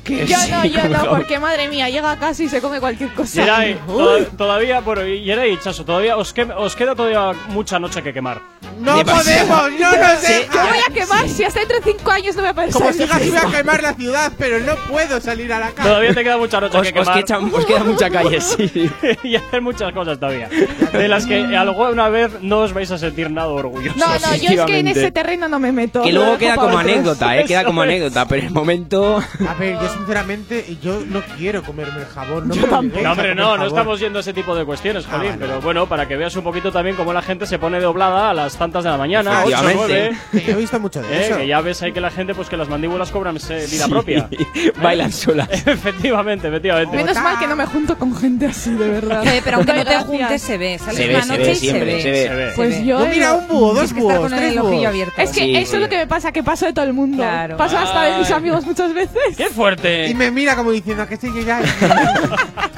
Que 0.05 0.25
Yo 0.25 0.37
sí, 0.37 0.51
no, 0.51 0.65
yo 0.65 0.81
como- 0.81 0.97
no, 0.97 1.09
porque 1.09 1.37
madre 1.37 1.67
mía, 1.67 1.89
llega 1.89 2.11
a 2.11 2.17
casa 2.17 2.41
y 2.43 2.49
se 2.49 2.61
come 2.61 2.79
cualquier 2.79 3.13
cosa. 3.13 3.41
Yeray, 3.41 3.75
to- 3.87 4.25
todavía, 4.37 4.79
bueno, 4.79 5.05
Yeray 5.05 5.53
y 5.53 5.59
Chaso, 5.59 5.83
todavía 5.83 6.15
os, 6.17 6.31
que- 6.33 6.43
os 6.43 6.75
queda 6.75 6.95
todavía 6.95 7.33
mucha 7.49 7.77
noche 7.77 8.01
que 8.01 8.13
quemar. 8.13 8.39
¡No 8.79 8.97
Demasiado. 8.97 9.47
podemos! 9.47 9.79
¡Yo 9.79 9.91
no 9.97 10.19
sé! 10.19 10.47
Yo 10.53 10.59
voy 10.61 10.77
a 10.87 10.93
quemar 10.93 11.29
si 11.29 11.43
hasta 11.43 11.59
dentro 11.59 11.77
de 11.79 11.83
5 11.97 12.11
años 12.11 12.35
no 12.35 12.41
voy 12.41 12.49
a 12.49 12.53
poder 12.53 12.71
Como 12.71 12.85
salir. 12.85 13.01
siga 13.03 13.15
así 13.15 13.29
voy 13.29 13.37
a 13.39 13.51
quemar 13.57 13.83
la 13.83 13.93
ciudad, 13.93 14.31
pero 14.37 14.59
no 14.59 14.75
puedo 14.89 15.19
salir 15.21 15.51
a 15.53 15.59
la 15.59 15.71
calle. 15.71 15.89
Todavía 15.89 16.13
te 16.13 16.23
queda 16.23 16.37
mucha 16.37 16.61
noche 16.61 16.77
Os, 16.77 16.91
que 16.91 16.99
os 16.99 17.07
quemar. 17.09 17.23
queda, 17.25 17.39
os 17.57 17.65
queda 17.65 17.83
mucha 17.83 18.09
calle, 18.09 18.41
sí. 18.41 18.91
y 19.23 19.35
hacer 19.35 19.61
muchas 19.61 19.91
cosas 19.93 20.19
todavía. 20.19 20.49
De 20.93 21.07
las 21.07 21.25
que 21.25 21.43
alguna 21.55 22.09
vez 22.09 22.31
no 22.41 22.59
os 22.59 22.73
vais 22.73 22.89
a 22.91 22.97
sentir 22.97 23.29
nada 23.31 23.47
orgullosos. 23.49 23.97
No, 23.97 24.05
no, 24.07 24.35
yo 24.35 24.49
es 24.49 24.61
que 24.61 24.79
en 24.79 24.87
ese 24.87 25.11
terreno 25.11 25.47
no 25.47 25.59
me 25.59 25.71
meto. 25.71 26.01
Que 26.03 26.11
Lo 26.11 26.21
luego 26.21 26.37
queda 26.37 26.55
como 26.55 26.77
anécdota, 26.77 27.37
¿eh? 27.37 27.45
Queda 27.45 27.63
como 27.63 27.81
anécdota, 27.83 28.25
pero 28.27 28.47
el 28.47 28.53
momento... 28.53 29.21
A 29.47 29.53
ver, 29.55 29.75
yo 29.79 29.89
sinceramente, 29.93 30.77
yo 30.81 31.01
no 31.07 31.21
quiero 31.37 31.63
comerme 31.63 32.01
el 32.01 32.07
jabón. 32.07 32.47
No, 32.47 32.55
Yo 32.55 32.61
me 32.63 32.67
tampoco. 32.67 33.01
No, 33.03 33.09
a 33.09 33.11
hombre, 33.13 33.35
no, 33.35 33.57
no 33.57 33.65
estamos 33.65 33.99
yendo 33.99 34.19
a 34.19 34.21
ese 34.21 34.33
tipo 34.33 34.55
de 34.55 34.65
cuestiones, 34.65 35.05
Ah, 35.07 35.17
Jolín. 35.17 35.31
vale. 35.31 35.45
Pero 35.45 35.61
bueno, 35.61 35.87
para 35.87 36.07
que 36.07 36.15
veas 36.15 36.35
un 36.35 36.43
poquito 36.43 36.71
también 36.71 36.95
cómo 36.95 37.11
la 37.13 37.21
gente 37.21 37.45
se 37.45 37.59
pone 37.59 37.79
doblada 37.79 38.29
a 38.29 38.33
las 38.33 38.50
tantas 38.57 38.83
de 38.83 38.89
la 38.89 38.97
mañana, 38.97 39.41
8 39.45 39.49
Efectivamente. 39.55 40.17
9. 40.31 40.43
Que 40.45 40.51
yo 40.51 40.57
he 40.57 40.61
visto 40.61 40.79
mucho 40.79 41.01
de 41.01 41.27
eso. 41.27 41.37
que 41.37 41.47
ya 41.47 41.61
ves 41.61 41.81
ahí 41.81 41.91
que 41.91 42.01
la 42.01 42.11
gente, 42.11 42.33
pues 42.35 42.49
que 42.49 42.57
las 42.57 42.69
mandíbulas 42.69 43.11
cobran 43.11 43.37
eh, 43.37 43.67
vida 43.71 43.85
Sí. 43.85 43.89
propia. 43.91 44.29
Bailan 44.81 45.11
solas. 45.11 45.49
efectivamente, 45.67 46.47
efectivamente. 46.47 46.95
Menos 46.95 47.15
mal 47.21 47.39
que 47.39 47.47
no 47.47 47.55
me 47.55 47.65
junto 47.65 47.97
con 47.97 48.15
gente 48.15 48.47
así, 48.47 48.71
de 48.73 48.89
verdad. 48.89 49.25
Eh, 49.27 49.41
pero 49.43 49.57
aunque 49.57 49.73
no 49.73 49.85
te 49.85 49.97
juntes, 49.99 50.41
se 50.41 50.57
ve. 50.57 50.77
Sales 50.79 50.95
Se 50.97 51.07
ve, 51.07 51.15
una 51.15 51.23
se 51.23 51.29
noche 51.29 51.43
ve 51.43 51.51
y 51.51 51.55
siempre, 51.55 52.01
se 52.01 52.11
ve. 52.11 52.27
se 52.27 52.33
ve. 52.35 52.51
Pues 52.55 52.77
yo. 52.85 52.99
Yo 52.99 53.05
mira, 53.07 53.33
un 53.33 53.47
búho, 53.47 53.73
dos 53.73 53.75
Tienes 53.75 53.93
que 53.93 53.99
estar 53.99 54.17
búhos, 54.17 54.29
con 54.31 54.39
tres 54.39 54.55
búhos. 54.61 54.85
abierto. 54.85 55.13
Es 55.21 55.29
que 55.31 55.41
Sí, 55.41 55.55
eso 55.55 55.75
es 55.77 55.81
lo 55.81 55.89
que 55.89 55.97
me 55.97 56.07
pasa, 56.07 56.31
que 56.31 56.43
paso 56.43 56.65
de 56.65 56.73
todo 56.73 56.85
el 56.85 56.93
mundo. 56.93 57.17
Claro. 57.17 57.57
Paso 57.57 57.77
hasta 57.77 58.03
de 58.03 58.17
mis 58.19 58.27
Ay. 58.27 58.33
amigos 58.33 58.65
muchas 58.65 58.93
veces. 58.93 59.35
¡Qué 59.37 59.45
fuerte! 59.47 60.07
Y 60.07 60.13
me 60.13 60.29
mira 60.31 60.55
como 60.55 60.71
diciendo 60.71 61.07
que 61.07 61.17
sí, 61.17 61.31
que 61.31 61.43
ya. 61.43 61.61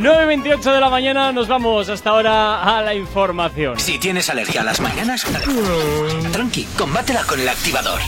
9.28 0.00 0.72
de 0.72 0.80
la 0.80 0.88
mañana, 0.88 1.30
nos 1.30 1.46
vamos 1.46 1.90
hasta 1.90 2.08
ahora 2.08 2.62
a 2.62 2.80
la 2.80 2.94
información. 2.94 3.78
Si 3.78 3.98
tienes 3.98 4.30
alergia 4.30 4.62
a 4.62 4.64
las 4.64 4.80
mañanas, 4.80 5.26
tranqui, 6.32 6.64
combátela 6.78 7.22
con 7.24 7.38
el 7.38 7.46
activador. 7.50 8.00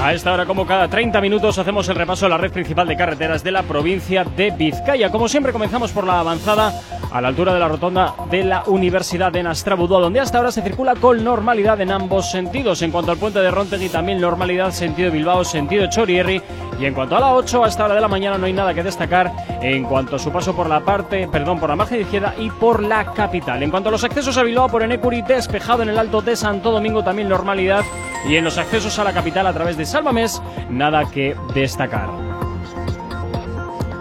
A 0.00 0.14
esta 0.14 0.32
hora, 0.32 0.46
como 0.46 0.64
cada 0.64 0.86
30 0.86 1.20
minutos, 1.20 1.58
hacemos 1.58 1.88
el 1.88 1.96
repaso 1.96 2.24
a 2.24 2.28
la 2.28 2.38
red 2.38 2.52
principal 2.52 2.86
de 2.86 2.96
carreteras 2.96 3.42
de 3.42 3.50
la 3.50 3.64
provincia 3.64 4.22
de 4.22 4.52
Vizcaya. 4.52 5.10
Como 5.10 5.28
siempre, 5.28 5.52
comenzamos 5.52 5.90
por 5.90 6.06
la 6.06 6.20
avanzada 6.20 6.72
a 7.10 7.20
la 7.20 7.28
altura 7.28 7.52
de 7.52 7.58
la 7.58 7.68
rotonda 7.68 8.14
de 8.30 8.44
la 8.44 8.62
Universidad 8.66 9.32
de 9.32 9.42
Nastrabudúa, 9.42 10.00
donde 10.00 10.20
hasta 10.20 10.38
ahora 10.38 10.52
se 10.52 10.62
circula 10.62 10.94
con 10.94 11.24
normalidad 11.24 11.80
en 11.80 11.90
ambos 11.90 12.30
sentidos. 12.30 12.80
En 12.82 12.92
cuanto 12.92 13.10
al 13.10 13.18
puente 13.18 13.40
de 13.40 13.50
Rontegui, 13.50 13.88
también 13.88 14.20
normalidad 14.20 14.70
sentido 14.70 15.10
Bilbao, 15.10 15.44
sentido 15.44 15.88
Chorierri. 15.88 16.40
Y 16.78 16.86
en 16.86 16.94
cuanto 16.94 17.16
a 17.16 17.20
la 17.20 17.34
8, 17.34 17.64
a 17.64 17.68
esta 17.68 17.84
hora 17.84 17.96
de 17.96 18.00
la 18.00 18.06
mañana 18.06 18.38
no 18.38 18.46
hay 18.46 18.52
nada 18.52 18.72
que 18.72 18.84
destacar 18.84 19.32
en 19.60 19.82
cuanto 19.82 20.14
a 20.14 20.18
su 20.20 20.30
paso 20.30 20.54
por 20.54 20.68
la 20.68 20.78
parte, 20.80 21.26
perdón, 21.26 21.58
por 21.58 21.70
la 21.70 21.76
margen 21.76 22.00
izquierda 22.00 22.34
y 22.38 22.50
por 22.50 22.84
la 22.84 23.12
capital. 23.12 23.64
En 23.64 23.70
cuanto 23.70 23.88
a 23.88 23.92
los 23.92 24.04
accesos 24.04 24.38
a 24.38 24.44
Bilbao 24.44 24.68
por 24.68 24.84
Enecuri, 24.84 25.22
despejado 25.22 25.82
en 25.82 25.88
el 25.88 25.98
Alto 25.98 26.22
de 26.22 26.36
Santo 26.36 26.70
Domingo, 26.70 27.02
también 27.02 27.28
normalidad. 27.28 27.84
Y 28.28 28.36
en 28.36 28.44
los 28.44 28.58
accesos 28.58 28.98
a 28.98 29.04
la 29.04 29.12
capital 29.12 29.46
a 29.46 29.52
través 29.52 29.76
de 29.76 29.86
Sálvames, 29.88 30.42
nada 30.68 31.04
que 31.10 31.34
destacar. 31.54 32.10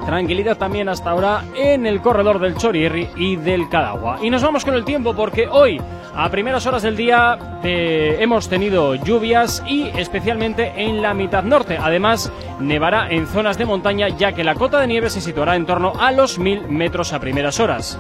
Tranquilidad 0.06 0.58
también 0.58 0.88
hasta 0.88 1.10
ahora 1.10 1.44
en 1.56 1.86
el 1.86 2.02
corredor 2.02 2.40
del 2.40 2.56
Chorierri 2.56 3.10
y 3.16 3.36
del 3.36 3.68
Cadagua. 3.68 4.20
Y 4.22 4.30
nos 4.30 4.42
vamos 4.42 4.64
con 4.64 4.74
el 4.74 4.86
tiempo 4.86 5.14
porque 5.14 5.48
hoy, 5.48 5.82
a 6.16 6.30
primeras 6.30 6.66
horas 6.66 6.84
del 6.84 6.96
día, 6.96 7.60
eh, 7.64 8.18
hemos 8.20 8.48
tenido 8.48 8.96
lluvias 8.96 9.64
y 9.68 9.84
especialmente 9.98 10.72
en 10.78 11.02
la 11.02 11.14
mitad 11.14 11.44
norte. 11.44 11.78
Además, 11.78 12.32
nevará 12.60 13.10
en 13.10 13.28
zonas 13.28 13.58
de 13.58 13.66
montaña 13.66 14.08
ya 14.10 14.32
que 14.32 14.44
la 14.44 14.56
cota 14.56 14.80
de 14.80 14.88
nieve 14.88 15.10
se 15.10 15.20
situará 15.20 15.56
en 15.56 15.66
torno 15.66 15.94
a 16.00 16.12
los 16.12 16.40
1000 16.40 16.70
metros 16.70 17.12
a 17.12 17.20
primeras 17.20 17.60
horas. 17.60 18.00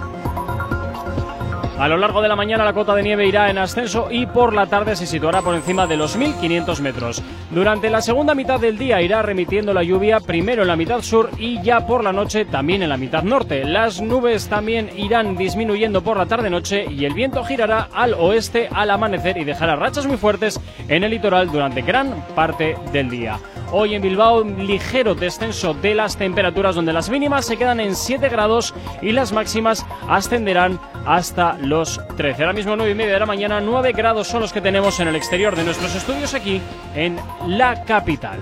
A 1.79 1.87
lo 1.87 1.97
largo 1.97 2.23
de 2.23 2.27
la 2.27 2.35
mañana 2.35 2.65
la 2.65 2.73
cota 2.73 2.95
de 2.95 3.03
nieve 3.03 3.27
irá 3.27 3.51
en 3.51 3.59
ascenso 3.59 4.07
y 4.09 4.25
por 4.25 4.51
la 4.51 4.65
tarde 4.65 4.95
se 4.95 5.05
situará 5.05 5.43
por 5.43 5.53
encima 5.53 5.85
de 5.85 5.95
los 5.95 6.17
1500 6.17 6.81
metros. 6.81 7.21
Durante 7.51 7.91
la 7.91 8.01
segunda 8.01 8.33
mitad 8.33 8.59
del 8.59 8.79
día 8.79 8.99
irá 9.03 9.21
remitiendo 9.21 9.75
la 9.75 9.83
lluvia 9.83 10.19
primero 10.19 10.63
en 10.63 10.69
la 10.69 10.75
mitad 10.75 11.03
sur 11.03 11.29
y 11.37 11.61
ya 11.61 11.85
por 11.85 12.03
la 12.03 12.11
noche 12.11 12.45
también 12.45 12.81
en 12.81 12.89
la 12.89 12.97
mitad 12.97 13.21
norte. 13.21 13.63
Las 13.63 14.01
nubes 14.01 14.49
también 14.49 14.89
irán 14.97 15.37
disminuyendo 15.37 16.01
por 16.01 16.17
la 16.17 16.25
tarde-noche 16.25 16.87
y 16.89 17.05
el 17.05 17.13
viento 17.13 17.43
girará 17.43 17.89
al 17.93 18.15
oeste 18.15 18.69
al 18.73 18.89
amanecer 18.89 19.37
y 19.37 19.43
dejará 19.43 19.75
rachas 19.75 20.07
muy 20.07 20.17
fuertes 20.17 20.59
en 20.87 21.03
el 21.03 21.11
litoral 21.11 21.51
durante 21.51 21.83
gran 21.83 22.25
parte 22.33 22.75
del 22.91 23.07
día. 23.11 23.37
Hoy 23.69 23.95
en 23.95 24.01
Bilbao, 24.01 24.45
ligero 24.45 25.13
descenso 25.13 25.73
de 25.73 25.93
las 25.93 26.15
temperaturas, 26.15 26.75
donde 26.75 26.93
las 26.93 27.09
mínimas 27.09 27.45
se 27.45 27.57
quedan 27.57 27.81
en 27.81 27.95
7 27.95 28.29
grados 28.29 28.73
y 29.01 29.11
las 29.11 29.33
máximas 29.33 29.85
ascenderán 30.07 30.79
hasta 31.05 31.57
los 31.57 31.99
13. 32.15 32.43
Ahora 32.43 32.53
mismo 32.53 32.77
9 32.77 32.91
y 32.91 32.95
media 32.95 33.13
de 33.13 33.19
la 33.19 33.25
mañana, 33.25 33.59
9 33.59 33.91
grados 33.91 34.27
son 34.27 34.41
los 34.41 34.53
que 34.53 34.61
tenemos 34.61 35.01
en 35.01 35.09
el 35.09 35.17
exterior 35.17 35.55
de 35.55 35.65
nuestros 35.65 35.93
estudios 35.95 36.33
aquí 36.33 36.61
en 36.95 37.17
la 37.45 37.83
capital. 37.83 38.39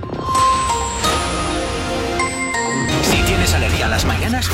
las 4.06 4.18
mañanas, 4.18 4.50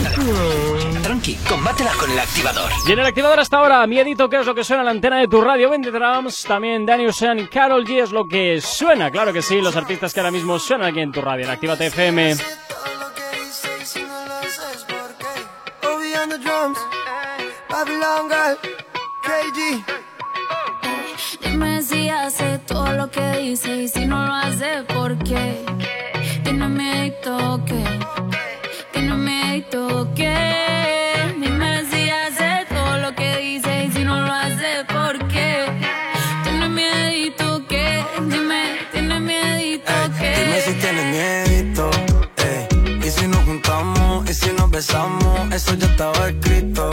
tranqui, 1.03 1.36
combátela 1.48 1.91
con 1.99 2.11
el 2.11 2.19
activador. 2.19 2.72
Y 2.88 2.91
en 2.91 2.99
el 2.99 3.06
activador 3.06 3.40
hasta 3.40 3.57
ahora, 3.57 3.86
miedito, 3.88 4.30
que 4.30 4.40
es 4.40 4.45
lo 4.45 4.56
que 4.56 4.64
suena 4.64 4.84
la 4.84 4.91
antena 4.91 5.18
de 5.18 5.28
tu 5.28 5.41
radio 5.41 5.69
20 5.69 5.91
Drums, 5.91 6.44
también 6.44 6.86
Daniel 6.86 7.10
Ocean 7.10 7.40
y 7.40 7.48
Carol 7.48 7.86
G 7.86 8.03
es 8.03 8.11
lo 8.11 8.26
que 8.26 8.61
suena, 8.61 9.11
claro 9.11 9.34
que 9.34 9.41
sí, 9.41 9.61
los 9.61 9.76
artistas 9.76 10.14
que 10.14 10.19
ahora 10.19 10.32
mismo 10.32 10.57
suenan 10.60 10.90
aquí 10.90 10.99
en 10.99 11.11
tu 11.11 11.22
radio, 11.22 11.45
en 11.45 11.52
Actívate 11.52 11.88
FM. 11.88 12.36
Dime 21.41 21.82
si 21.82 22.10
hace 22.10 22.60
todo 22.60 22.94
lo 22.94 23.10
que 23.10 23.38
dice 23.38 23.90
y 23.95 24.06
no 24.06 24.26
lo 24.26 24.34
hace, 24.34 24.84
¿por 24.84 25.18
qué? 25.19 25.65
Tiene 26.44 26.68
miedo 26.68 27.64
que 27.65 28.40
qué. 30.13 31.33
Mi 31.38 31.49
mercía 31.49 32.27
hace 32.27 32.65
todo 32.73 32.97
lo 32.97 33.15
que 33.15 33.38
dice 33.38 33.85
y 33.85 33.91
si 33.91 34.03
no 34.03 34.21
lo 34.21 34.33
hace, 34.33 34.85
¿por 34.88 35.27
qué? 35.27 35.65
Tienes 36.43 36.69
miedito 36.69 37.65
que, 37.67 38.03
dime, 38.21 38.77
tienes 38.91 39.21
miedito 39.21 39.91
que. 40.19 40.29
Dime 40.39 40.61
si 40.61 40.73
tienes 40.73 41.05
miedito, 41.05 41.89
ey. 42.38 43.07
Y 43.07 43.09
si 43.09 43.27
nos 43.27 43.43
juntamos 43.43 44.29
y 44.29 44.33
si 44.33 44.51
nos 44.51 44.69
besamos, 44.69 45.51
eso 45.53 45.73
ya 45.75 45.88
estaba 45.88 46.29
escrito. 46.29 46.89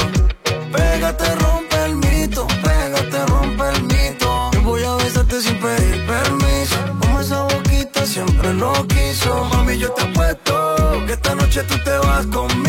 Pégate, 0.73 1.35
rompe 1.37 1.77
el 1.85 1.95
mito, 1.97 2.47
pégate, 2.63 3.27
rompe 3.27 3.65
el 3.75 3.83
mito. 3.85 4.51
Yo 4.53 4.63
voy 4.63 4.83
a 4.85 4.95
besarte 4.97 5.41
sin 5.41 5.59
pedir 5.59 6.07
permiso. 6.07 6.77
Como 7.01 7.21
esa 7.21 7.43
boquita 7.43 8.05
siempre 8.05 8.53
lo 8.55 8.73
quiso. 8.87 9.45
Mami, 9.53 9.79
yo 9.79 9.91
te 9.93 10.03
apuesto 10.03 11.05
que 11.07 11.13
esta 11.15 11.35
noche 11.35 11.63
tú 11.63 11.77
te 11.85 11.97
vas 11.99 12.27
conmigo. 12.27 12.68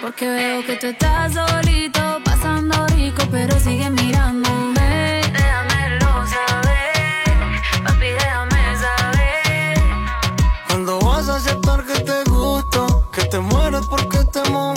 porque 0.00 0.28
veo 0.28 0.64
que 0.64 0.76
tú 0.76 0.86
estás 0.86 1.32
solito, 1.34 2.00
pasando 2.24 2.86
rico, 2.88 3.22
pero 3.30 3.58
sigue 3.58 3.90
mirándome. 3.90 5.22
Déjamelo 5.32 6.26
saber, 6.26 7.50
papi, 7.84 8.06
déjame 8.06 8.76
saber. 8.84 9.78
Cuando 10.68 11.00
vas 11.00 11.28
a 11.28 11.36
aceptar 11.36 11.84
que 11.84 11.98
te 12.00 12.24
gusto, 12.30 13.08
que 13.12 13.24
te 13.24 13.38
mueres 13.40 13.86
porque 13.86 14.18
te 14.24 14.42
muero 14.50 14.75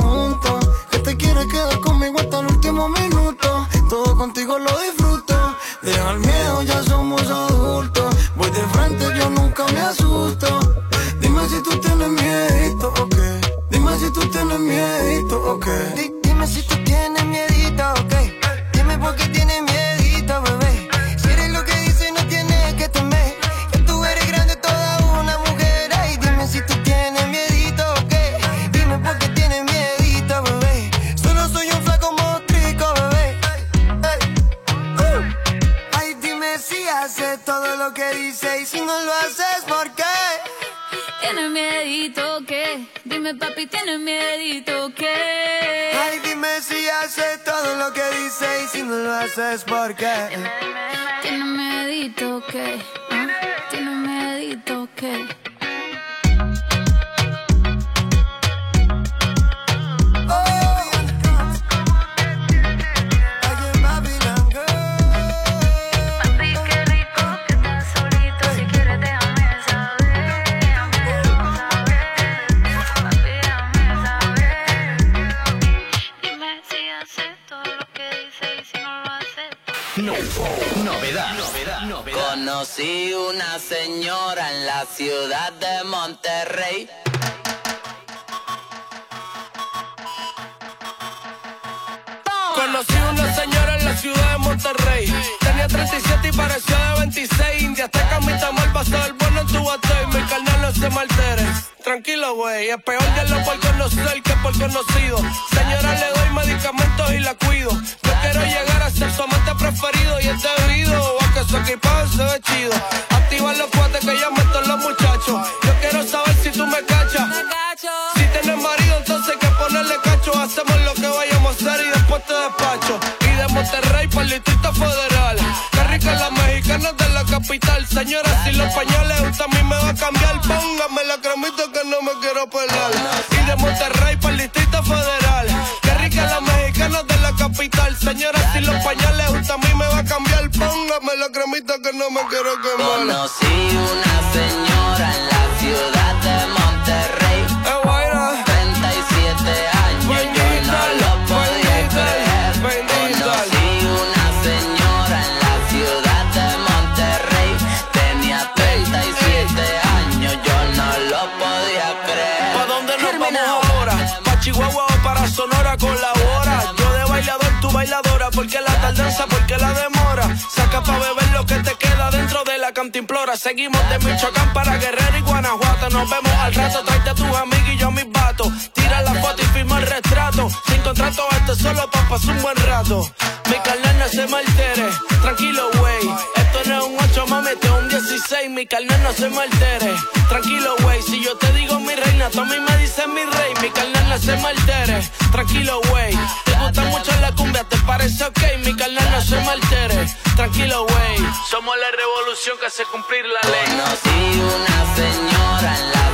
cumplir 202.92 203.26
la 203.26 203.42
ley. 203.50 203.66
Conocí 203.66 204.42
una 204.42 204.96
señora 204.96 205.80
en 205.80 205.92
la 205.92 206.09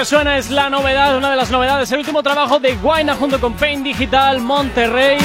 que 0.00 0.06
suena 0.06 0.38
es 0.38 0.48
la 0.48 0.70
novedad, 0.70 1.14
una 1.14 1.30
de 1.30 1.36
las 1.36 1.50
novedades, 1.50 1.92
el 1.92 1.98
último 1.98 2.22
trabajo 2.22 2.58
de 2.58 2.74
Guaina 2.74 3.16
junto 3.16 3.38
con 3.38 3.52
Pain 3.52 3.84
Digital 3.84 4.40
Monterrey. 4.40 5.18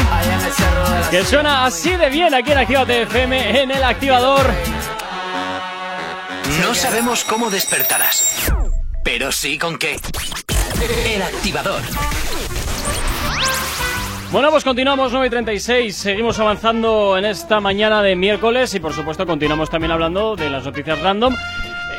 Que 1.10 1.23
suena 1.23 1.64
así 1.64 1.91
de 1.91 2.10
bien 2.10 2.34
aquí 2.34 2.52
en 2.52 2.57
Activa 2.57 2.81
FM 2.81 3.61
en 3.61 3.72
el 3.72 3.81
activador. 3.81 4.45
No 6.61 6.76
sabemos 6.76 7.23
cómo 7.23 7.49
despertarás, 7.49 8.52
pero 9.02 9.31
sí 9.31 9.57
con 9.57 9.77
qué. 9.77 9.97
El 11.06 11.22
activador. 11.22 11.81
Bueno, 14.34 14.52
pues 14.52 14.65
continuamos 14.65 15.14
9 15.14 15.27
y 15.27 15.30
36. 15.30 15.95
Seguimos 15.95 16.38
avanzando 16.39 17.18
en 17.18 17.23
esta 17.23 17.61
mañana 17.61 18.02
de 18.02 18.18
miércoles 18.18 18.73
y 18.73 18.81
por 18.81 18.91
supuesto 18.91 19.26
continuamos 19.26 19.69
también 19.69 19.93
hablando 19.93 20.35
de 20.35 20.49
las 20.49 20.65
noticias 20.65 20.99
random. 20.99 21.34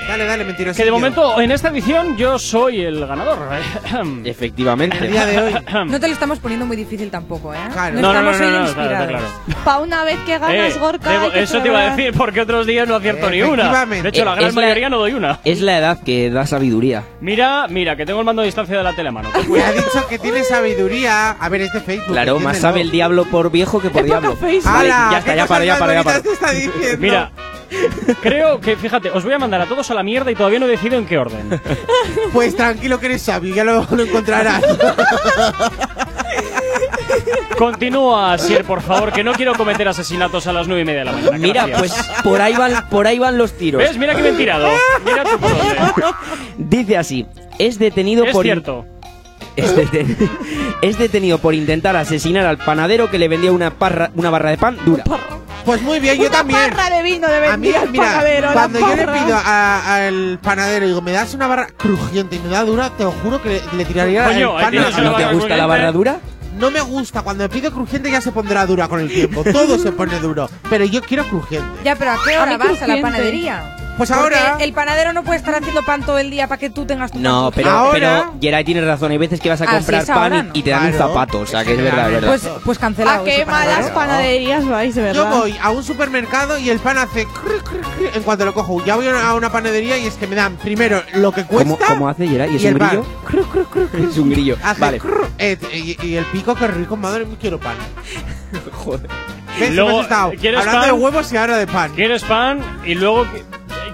Dale, 0.08 0.24
dale, 0.24 0.44
mentiroso. 0.44 0.76
Que 0.76 0.84
de 0.84 0.90
momento 0.90 1.40
en 1.40 1.50
esta 1.50 1.68
edición 1.68 2.16
yo 2.16 2.38
soy 2.38 2.80
el 2.82 3.06
ganador. 3.06 3.38
Efectivamente. 4.24 4.96
El 4.98 5.12
día 5.12 5.26
de 5.26 5.38
hoy. 5.38 5.54
No 5.86 6.00
te 6.00 6.06
lo 6.08 6.12
estamos 6.14 6.38
poniendo 6.38 6.64
muy 6.66 6.76
difícil 6.76 7.10
tampoco, 7.10 7.52
¿eh? 7.54 7.58
Claro. 7.72 7.94
No, 8.00 8.12
No, 8.12 8.22
no, 8.22 8.30
estamos 8.30 8.40
no, 8.40 8.46
hoy 8.46 8.52
no, 8.52 8.58
no, 8.58 8.64
inspirados. 8.66 9.08
claro, 9.08 9.24
claro. 9.46 9.64
Pa' 9.64 9.78
una 9.78 10.04
vez 10.04 10.18
que 10.26 10.38
ganas, 10.38 10.74
Eh, 10.74 10.78
Gorka. 10.78 11.10
debo- 11.10 11.32
que 11.32 11.42
eso 11.42 11.60
te 11.60 11.68
iba 11.68 11.78
a 11.80 11.90
decir 11.96 12.14
porque 12.16 12.40
otros 12.40 12.66
días 12.66 12.86
no 12.88 12.94
acierto 12.96 13.30
ni 13.30 13.42
una. 13.42 13.84
De 13.86 14.08
hecho, 14.08 14.24
la 14.24 14.32
Eh, 14.32 14.36
gran 14.36 14.48
es 14.48 14.54
la- 14.54 14.60
mayoría 14.62 14.88
no 14.88 14.98
doy 14.98 15.12
una. 15.14 15.40
Es 15.44 15.60
la 15.60 15.78
edad 15.78 15.98
que 16.02 16.30
da 16.30 16.46
sabiduría. 16.46 17.04
Mira, 17.20 17.66
mira, 17.68 17.96
que 17.96 18.06
tengo 18.06 18.20
el 18.20 18.26
mando 18.26 18.42
a 18.42 18.44
distancia 18.44 18.76
de 18.78 18.82
la 18.84 18.94
tele 18.94 19.08
a 19.08 19.12
mano. 19.12 19.30
Me 19.48 19.62
ha 19.62 19.72
dicho 19.72 20.06
que 20.08 20.18
tiene 20.18 20.44
sabiduría. 20.44 21.32
A 21.32 21.48
ver, 21.48 21.62
este 21.62 21.80
Facebook. 21.80 22.12
Claro, 22.12 22.38
más 22.40 22.58
sabe 22.58 22.80
el 22.80 22.90
diablo 22.90 23.24
por 23.24 23.50
viejo 23.50 23.80
que 23.80 23.90
por 23.90 24.04
diablo. 24.04 24.36
Vale, 24.40 24.60
ya 24.62 25.18
está, 25.18 25.32
¿Qué 25.32 25.36
ya 25.36 25.46
para, 25.46 25.64
ya 25.64 25.78
para, 25.78 25.94
ya 25.94 26.02
para. 26.04 26.18
bonitas 26.18 26.22
te 26.22 26.32
está 26.32 26.50
diciendo? 26.52 26.98
Mira, 26.98 27.30
creo 28.22 28.60
que, 28.60 28.76
fíjate, 28.76 29.10
os 29.10 29.24
voy 29.24 29.32
a 29.34 29.38
mandar 29.38 29.60
a 29.60 29.66
todos 29.66 29.90
a 29.90 29.94
la 29.94 30.02
mierda 30.02 30.30
y 30.30 30.34
todavía 30.34 30.58
no 30.58 30.66
decido 30.66 30.96
en 30.96 31.06
qué 31.06 31.18
orden. 31.18 31.60
Pues 32.32 32.56
tranquilo 32.56 32.98
que 33.00 33.06
eres 33.06 33.22
sabio, 33.22 33.54
ya 33.54 33.64
lo, 33.64 33.86
lo 33.90 34.02
encontrarás. 34.02 34.62
Continúa, 37.58 38.36
Sier, 38.38 38.64
por 38.64 38.82
favor, 38.82 39.12
que 39.12 39.24
no 39.24 39.32
quiero 39.32 39.54
cometer 39.54 39.88
asesinatos 39.88 40.46
a 40.46 40.52
las 40.52 40.66
nueve 40.68 40.82
y 40.82 40.84
media 40.84 41.00
de 41.00 41.04
la 41.06 41.12
mañana. 41.12 41.38
Mira, 41.38 41.66
Gracias. 41.66 41.78
pues 42.06 42.22
por 42.22 42.40
ahí 42.42 42.54
van, 42.54 42.88
por 42.90 43.06
ahí 43.06 43.18
van 43.18 43.38
los 43.38 43.52
tiros. 43.56 43.80
¿Ves? 43.80 43.96
Mira 43.96 44.14
que 44.14 44.22
me 44.22 44.28
he 44.30 44.32
tirado. 44.32 44.68
Mira 45.04 45.24
tú 45.24 45.38
por 45.38 45.50
dónde. 45.56 45.76
Dice 46.58 46.96
así: 46.98 47.26
es 47.58 47.78
detenido 47.78 48.24
Es 48.24 48.32
por 48.32 48.44
cierto. 48.44 48.84
Es, 49.56 49.74
deten- 49.74 50.30
es 50.82 50.98
detenido 50.98 51.38
por 51.38 51.54
intentar 51.54 51.96
asesinar 51.96 52.44
al 52.44 52.58
panadero 52.58 53.10
que 53.10 53.18
le 53.18 53.26
vendía 53.28 53.52
una, 53.52 53.70
parra- 53.78 54.10
una 54.14 54.28
barra 54.28 54.50
de 54.50 54.58
pan 54.58 54.76
dura. 54.84 55.04
Pues 55.66 55.82
muy 55.82 55.98
bien, 55.98 56.16
yo 56.16 56.28
Una 56.28 56.30
también. 56.30 56.60
barra 56.70 56.96
de 56.96 57.02
vino 57.02 57.26
de 57.28 57.36
A 57.48 57.56
mí, 57.56 57.66
vendía 57.66 57.82
el 57.82 57.90
mira, 57.90 58.04
panadero, 58.04 58.52
cuando 58.52 58.78
yo 58.78 58.96
le 58.96 59.06
pido 59.08 59.36
al 59.44 60.38
panadero 60.40 60.84
y 60.84 60.88
digo, 60.88 61.02
me 61.02 61.10
das 61.10 61.34
una 61.34 61.48
barra 61.48 61.66
crujiente 61.66 62.36
y 62.36 62.38
me 62.38 62.48
da 62.50 62.62
dura, 62.64 62.90
te 62.90 63.02
lo 63.02 63.10
juro 63.10 63.42
que 63.42 63.48
le, 63.48 63.62
le 63.76 63.84
tiraría 63.84 64.26
Coño, 64.26 64.58
el 64.60 64.64
ahí 64.64 64.78
pan 64.78 65.04
¿No 65.04 65.16
te 65.16 65.34
gusta 65.34 65.56
la 65.56 65.66
barra 65.66 65.90
dura? 65.90 66.20
No 66.56 66.70
me 66.70 66.80
gusta, 66.80 67.22
cuando 67.22 67.42
me 67.42 67.48
pido 67.48 67.72
crujiente 67.72 68.10
ya 68.10 68.20
se 68.20 68.30
pondrá 68.32 68.64
dura 68.64 68.88
con 68.88 69.00
el 69.00 69.08
tiempo. 69.10 69.44
Todo 69.44 69.76
se 69.78 69.92
pone 69.92 70.18
duro. 70.20 70.48
Pero 70.70 70.84
yo 70.86 71.02
quiero 71.02 71.24
crujiente. 71.24 71.68
Ya, 71.84 71.96
pero 71.96 72.12
¿a 72.12 72.16
qué 72.24 72.34
A 72.36 72.42
hora 72.44 72.56
vas 72.56 72.80
a 72.80 72.86
la 72.86 73.00
panadería? 73.02 73.76
Pues 73.96 74.10
Porque 74.10 74.36
ahora. 74.36 74.56
el 74.60 74.72
panadero 74.74 75.12
no 75.14 75.22
puede 75.22 75.38
estar 75.38 75.54
haciendo 75.54 75.82
pan 75.82 76.02
todo 76.04 76.18
el 76.18 76.30
día 76.30 76.46
para 76.48 76.58
que 76.58 76.68
tú 76.68 76.84
tengas 76.84 77.12
tu 77.12 77.18
No, 77.18 77.44
pan. 77.44 77.52
pero, 77.56 77.70
Ahora- 77.70 77.92
pero 77.92 78.34
Geray 78.42 78.62
tiene 78.64 78.82
razón. 78.84 79.10
Hay 79.10 79.16
veces 79.18 79.40
que 79.40 79.48
vas 79.48 79.60
a 79.62 79.64
Ah, 79.64 79.76
comprar 79.76 80.02
es 80.02 80.10
ahora, 80.10 80.28
pan 80.28 80.38
y, 80.38 80.42
¿no? 80.42 80.50
y 80.54 80.62
te 80.62 80.70
dan 80.70 80.84
un 80.86 80.90
Claro. 80.92 81.08
zapato. 81.08 81.40
O 81.40 81.46
sea, 81.46 81.64
que 81.64 81.72
es 81.74 81.82
verdad, 81.82 82.06
es 82.08 82.12
verdad. 82.12 82.28
Pues, 82.28 82.48
pues 82.64 82.78
cancelado. 82.78 83.22
¿A 83.22 83.24
qué 83.24 83.36
ese 83.36 83.46
panadero. 83.46 83.72
malas 83.76 83.90
panaderías 83.92 84.68
vais, 84.68 84.94
de 84.94 85.00
Yo 85.00 85.06
verdad? 85.24 85.38
voy 85.38 85.56
a 85.62 85.70
un 85.70 85.82
supermercado 85.82 86.58
y 86.58 86.68
el 86.68 86.78
pan 86.78 86.98
hace 86.98 87.26
en 88.14 88.22
cuanto 88.22 88.44
lo 88.44 88.52
cojo. 88.52 88.84
Ya 88.84 88.96
voy 88.96 89.06
a 89.08 89.32
una 89.34 89.50
panadería 89.50 89.96
y 89.96 90.06
es 90.06 90.14
que 90.14 90.26
me 90.26 90.36
dan 90.36 90.56
primero 90.56 91.02
lo 91.14 91.32
que 91.32 91.44
cuesta. 91.44 91.64
¿Cómo, 91.76 91.86
cómo 91.86 92.08
hace 92.10 92.28
Geray? 92.28 92.54
¿Es 92.54 92.62
y 92.62 92.66
un 92.66 92.72
el 92.74 92.78
pan. 92.78 93.02
grillo? 93.26 94.08
Es 94.10 94.18
un 94.18 94.30
grillo. 94.30 94.56
Hace 94.62 94.80
Vale. 94.80 95.00
eh, 95.38 95.56
y, 95.72 96.06
y 96.06 96.16
el 96.16 96.24
pico, 96.26 96.54
qué 96.54 96.66
rico, 96.66 96.96
madre 96.96 97.24
mía, 97.24 97.36
quiero 97.40 97.58
pan. 97.58 97.76
Joder. 98.72 99.08
¿Ves? 99.58 99.74
Luego, 99.74 99.88
Hemos 99.90 100.02
estado 100.02 100.32
¿quieres 100.38 100.60
hablando 100.60 100.80
pan? 100.82 100.88
de 100.96 101.02
huevos 101.02 101.32
y 101.32 101.36
ahora 101.38 101.56
de 101.56 101.66
pan. 101.66 101.92
¿Quieres 101.94 102.22
pan? 102.24 102.60
Y 102.84 102.94
luego 102.94 103.26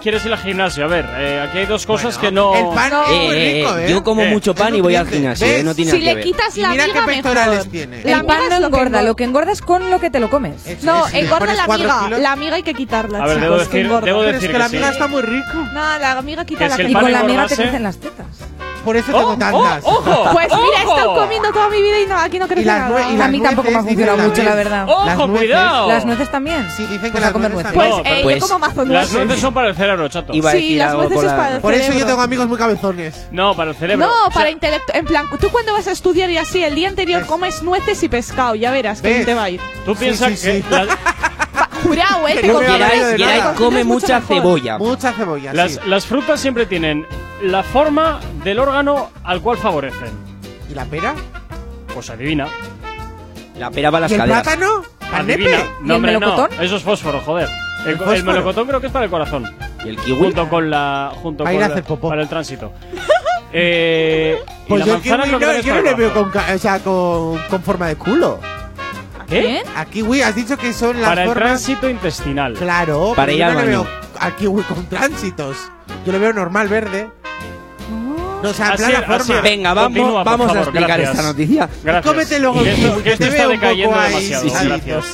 quieres 0.03 0.25
ir 0.27 0.33
al 0.33 0.39
gimnasio. 0.39 0.85
A 0.85 0.89
ver, 0.89 1.07
eh, 1.19 1.41
aquí 1.49 1.59
hay 1.59 1.67
dos 1.67 1.87
cosas 1.87 2.19
que 2.19 2.31
no. 2.33 2.55
El 2.55 2.75
pan 2.75 2.91
No. 2.91 3.03
es 3.05 3.09
muy 3.09 3.37
Eh, 3.37 3.55
rico, 3.65 3.79
¿eh? 3.79 3.87
yo 3.91 4.03
como 4.05 4.23
¿Qué? 4.23 4.29
mucho 4.29 4.55
pan 4.55 4.75
y 4.75 4.81
voy 4.81 4.97
al 4.97 5.09
gimnasio. 5.09 5.47
eh, 5.47 5.51
¿Ves? 5.55 5.65
No 5.65 5.75
tiene 5.75 5.91
Si 5.93 5.97
nada 5.99 6.01
que 6.01 6.09
le 6.11 6.15
ver. 6.17 6.25
quitas 6.25 6.57
la 6.57 6.69
mira 6.71 6.85
qué 6.85 6.93
miga, 6.93 7.07
pectorales 7.07 7.57
mejor. 7.59 7.71
tiene. 7.73 8.03
La 8.05 8.17
El 8.19 8.25
pan 8.27 8.39
no 8.51 8.59
que 8.59 8.65
engorda, 8.67 9.03
lo 9.03 9.17
que 9.17 9.25
engorda 9.25 9.53
es 9.53 9.63
con 9.63 9.91
lo 9.91 10.01
que 10.01 10.11
te 10.11 10.21
lo 10.21 10.29
comes. 10.31 10.67
Eso 10.67 10.85
No, 10.87 11.07
es, 11.07 11.15
engorda 11.15 11.55
la 11.55 11.67
miga. 11.67 12.09
La 12.19 12.37
miga 12.37 12.57
hay 12.57 12.63
que 12.63 12.75
quitarla, 12.75 13.19
A 13.19 13.27
ver, 13.27 13.37
chicos, 13.37 13.43
debo 13.43 13.57
que 13.59 13.65
decir- 13.65 13.81
engorda. 13.87 14.07
debo 14.07 14.19
Pero 14.21 14.31
es 14.31 14.35
decir 14.37 14.49
que 14.49 14.53
que 14.55 14.59
la 14.59 14.69
sí. 14.69 14.77
miga 14.77 14.91
está 14.91 15.07
muy 15.07 15.23
rico. 15.23 15.53
No, 15.73 15.99
la 15.99 16.23
miga 16.23 16.45
quita 16.45 16.69
Que 16.77 16.83
la 16.85 16.91
Y 16.91 16.93
con 16.95 17.13
la 17.13 17.23
miga 17.23 17.47
te 17.47 17.57
crecen 17.57 17.83
las 17.83 17.97
tetas. 17.99 18.27
Por 18.85 18.97
eso 18.97 19.13
¡Oh! 19.15 19.19
tengo 19.19 19.37
tantas. 19.39 19.85
¡Oh! 19.85 19.91
¡Ojo! 19.99 20.29
Pues 20.33 20.49
mira, 20.49 20.79
he 20.79 20.83
estado 20.83 21.15
comiendo 21.15 21.53
toda 21.53 21.69
mi 21.69 21.81
vida 21.83 22.01
y 22.01 22.07
no, 22.07 22.17
aquí 22.19 22.39
no 22.39 22.49
crece 22.49 22.65
las 22.67 22.91
nue- 22.91 23.11
y 23.11 23.15
A 23.15 23.19
las 23.19 23.31
mí 23.31 23.41
tampoco 23.41 23.71
me 23.71 23.77
ha 23.77 23.83
nueces, 23.83 23.89
funcionado 23.97 24.17
dicen 24.19 24.31
mucho, 24.31 24.43
la 24.43 24.49
también. 24.51 24.69
verdad. 24.71 24.87
Las 24.87 25.17
¡Ojo, 25.17 25.27
nueces. 25.29 25.47
cuidado! 25.47 25.89
Las 25.89 26.05
nueces 26.05 26.31
también. 26.31 26.71
Sí, 26.77 26.83
dicen 26.83 27.01
que 27.03 27.11
Pues 27.11 27.21
las 27.23 27.31
a 27.31 27.33
comer 27.33 27.53
nueces 27.53 27.75
nueces. 27.75 27.95
Pues 27.95 28.05
No, 28.05 28.17
eh, 28.17 28.21
pues- 28.23 28.41
yo 28.41 28.47
como 28.47 28.59
mazo 28.59 28.85
Las 28.85 29.13
nueces. 29.13 29.41
son 29.41 29.55
para 29.55 29.69
el 29.69 29.75
cerebro, 29.77 30.09
chato. 30.09 30.33
Iba 30.35 30.51
a 30.51 30.53
Sí, 30.53 30.59
decir 30.59 30.79
las 30.79 30.89
algo 30.91 31.03
nueces 31.03 31.17
con 31.17 31.25
es 31.27 31.31
la- 31.31 31.37
para 31.37 31.55
el 31.57 31.61
Por 31.61 31.73
eso 31.75 31.81
yo 31.83 31.87
cerebro. 31.93 32.07
tengo 32.09 32.23
amigos 32.23 32.49
muy 32.49 32.59
cabezones. 32.59 33.27
No, 33.31 33.55
para 33.57 33.71
el 33.71 33.77
cerebro. 33.77 34.07
No, 34.07 34.13
O 34.13 34.25
sea, 34.27 34.35
para 34.35 34.51
intelecto. 34.51 34.93
En 34.95 35.05
plan, 35.05 35.27
tú 35.41 35.49
cuando 35.51 35.73
vas 35.73 35.87
a 35.89 35.93
estudiar 35.93 36.29
y 36.31 36.39
así, 36.39 36.63
el 36.65 36.75
día 36.75 36.89
anterior 36.89 37.25
comes 37.27 37.63
nueces 37.63 38.03
y 38.03 38.09
pescado, 38.09 38.55
ya 38.55 38.71
verás 38.73 39.01
que 39.01 39.09
¿Ves? 39.09 39.15
bien 39.19 39.27
te 39.27 39.35
va 39.35 39.45
a 39.45 39.51
ir. 39.51 39.61
Tú 39.85 39.95
piensas 39.95 40.31
sí, 40.33 40.37
sí. 40.37 40.63
que 40.63 40.75
la- 40.75 40.87
Jurado, 41.83 42.29
eh, 42.29 42.39
veo 42.43 42.61
Geray, 42.61 43.17
Geray 43.19 43.43
come 43.57 43.85
mucha 43.85 44.21
cebolla. 44.21 44.79
Mucha 44.79 45.13
cebolla, 45.13 45.53
las, 45.53 45.73
sí. 45.73 45.79
las 45.87 46.07
frutas 46.07 46.41
siempre 46.41 46.67
tienen 46.67 47.07
la 47.43 47.63
forma 47.63 48.21
del 48.45 48.59
órgano 48.59 49.11
al 49.25 49.41
cual 49.41 49.57
favorecen. 49.59 50.11
¿Y 50.71 50.75
la 50.75 50.85
pera? 50.85 51.15
Pues 51.95 52.09
adivina. 52.11 52.47
La 53.59 53.71
pera 53.71 53.91
va 53.91 53.99
a 53.99 54.01
las 54.03 54.11
¿Y 54.11 54.15
el 54.15 54.21
caderas. 54.21 54.43
plátano? 54.43 54.83
¿Al 55.13 55.21
Adivina. 55.23 55.51
¿Y 55.51 55.85
No, 55.85 55.85
el 55.85 55.91
hombre, 55.97 56.13
no. 56.15 56.21
melocotón? 56.21 56.63
Eso 56.65 56.77
es 56.77 56.83
fósforo, 56.83 57.21
joder. 57.21 57.49
El, 57.87 58.01
¿El 58.15 58.25
melocotón 58.25 58.67
creo 58.67 58.81
que 58.81 58.87
es 58.87 58.93
para 58.93 59.05
el 59.05 59.11
corazón. 59.11 59.45
¿Y 59.85 59.89
el 59.91 59.97
kiwi? 59.99 60.17
Junto 60.19 60.49
con 60.49 60.71
la. 60.71 61.13
Junto 61.23 61.45
Para 61.45 61.51
con 61.55 61.59
ir 61.61 61.65
a 61.65 61.69
la- 61.69 61.75
hacer 61.75 61.85
popó. 61.85 62.09
Para 62.09 62.23
el 62.23 62.29
tránsito. 62.29 62.73
eh, 63.53 64.39
y 64.67 64.69
Pues 64.69 64.81
la 64.81 64.87
yo, 64.87 64.93
manzana 64.95 65.25
kiwi 65.25 65.37
creo 65.37 65.39
que 65.41 65.45
no, 65.47 65.53
también 65.53 65.61
es 65.61 65.65
yo 65.67 65.73
para 65.73 65.83
no 65.83 65.89
el 65.91 65.97
le 65.97 66.03
veo 66.03 66.09
corazón. 66.15 66.31
con, 66.33 66.43
ca- 66.43 66.55
o 66.55 66.59
sea, 66.59 66.79
con, 66.79 67.39
con 67.51 67.63
forma 67.63 67.89
de 67.89 67.97
culo. 67.97 68.41
¿Qué? 69.29 69.63
A 69.77 69.85
kiwi 69.85 70.23
has 70.23 70.35
dicho 70.35 70.57
que 70.57 70.73
son 70.73 71.01
las 71.01 71.09
Para 71.11 71.23
el 71.23 71.29
formas... 71.29 71.45
tránsito 71.65 71.89
intestinal. 71.89 72.55
Claro, 72.55 73.13
Para 73.17 73.33
ir 73.33 73.43
al 73.45 73.55
baño. 73.55 73.67
veo 73.67 73.87
a 74.19 74.31
kiwi 74.37 74.63
con 74.63 74.87
tránsitos. 74.87 75.57
Yo 76.07 76.13
le 76.13 76.19
veo 76.19 76.33
normal 76.33 76.69
verde. 76.69 77.09
No, 78.43 78.51
o 78.51 78.53
sea, 78.53 78.71
en 78.71 78.77
plan 78.77 78.91
Así- 78.91 79.01
la 79.01 79.07
forma. 79.07 79.35
así- 79.39 79.43
Venga, 79.43 79.73
vamos, 79.75 79.99
Continúa, 79.99 80.23
a 80.59 80.63
explicar 80.63 80.89
gracias. 81.01 81.11
esta 81.11 81.23
noticia. 81.23 81.69
Gracias. 81.85 82.05
Cómete 82.13 82.41
luego 82.41 82.61
el 82.61 82.67
esto, 82.69 83.03
que 83.03 83.13
esto 83.13 83.25
te 83.25 83.31
está 83.31 83.49
decayendo 83.49 83.97
demasiado. 84.01 84.43
sí, 84.45 84.51
sí. 84.51 84.67
Gracias. 84.67 85.05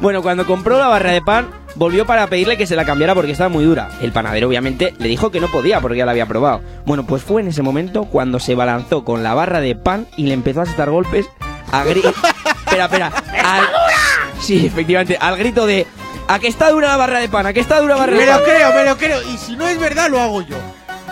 Bueno, 0.00 0.22
cuando 0.22 0.46
compró 0.46 0.78
la 0.78 0.88
barra 0.88 1.12
de 1.12 1.20
pan, 1.22 1.48
volvió 1.76 2.06
para 2.06 2.26
pedirle 2.26 2.56
que 2.56 2.66
se 2.66 2.74
la 2.74 2.84
cambiara 2.84 3.14
porque 3.14 3.32
estaba 3.32 3.48
muy 3.50 3.64
dura. 3.64 3.90
El 4.00 4.10
panadero, 4.10 4.48
obviamente, 4.48 4.94
le 4.98 5.08
dijo 5.08 5.30
que 5.30 5.38
no 5.38 5.48
podía 5.48 5.80
porque 5.80 5.98
ya 5.98 6.06
la 6.06 6.12
había 6.12 6.26
probado. 6.26 6.60
Bueno, 6.86 7.04
pues 7.06 7.22
fue 7.22 7.42
en 7.42 7.48
ese 7.48 7.62
momento 7.62 8.04
cuando 8.06 8.40
se 8.40 8.54
balanzó 8.54 9.04
con 9.04 9.22
la 9.22 9.34
barra 9.34 9.60
de 9.60 9.76
pan 9.76 10.06
y 10.16 10.26
le 10.26 10.34
empezó 10.34 10.62
a 10.62 10.64
estar 10.64 10.90
golpes 10.90 11.26
a 11.72 11.84
grito. 11.84 12.08
espera, 12.66 12.84
espera. 12.84 13.12
Al... 13.44 13.68
Sí, 14.40 14.66
efectivamente, 14.66 15.18
al 15.20 15.36
grito 15.36 15.66
de. 15.66 15.86
¿A 16.28 16.38
que 16.38 16.46
está 16.46 16.70
dura 16.70 16.88
la 16.88 16.96
barra 16.96 17.18
de 17.18 17.28
pan? 17.28 17.46
¿A 17.46 17.52
que 17.52 17.60
está 17.60 17.80
dura 17.80 17.94
la 17.94 18.00
barra 18.00 18.12
Me 18.16 18.24
de 18.24 18.26
pan? 18.26 18.38
lo 18.38 18.44
creo, 18.44 18.74
me 18.74 18.84
lo 18.84 18.96
creo. 18.96 19.22
Y 19.22 19.36
si 19.38 19.56
no 19.56 19.66
es 19.66 19.78
verdad, 19.78 20.08
lo 20.08 20.20
hago 20.20 20.42
yo. 20.42 20.56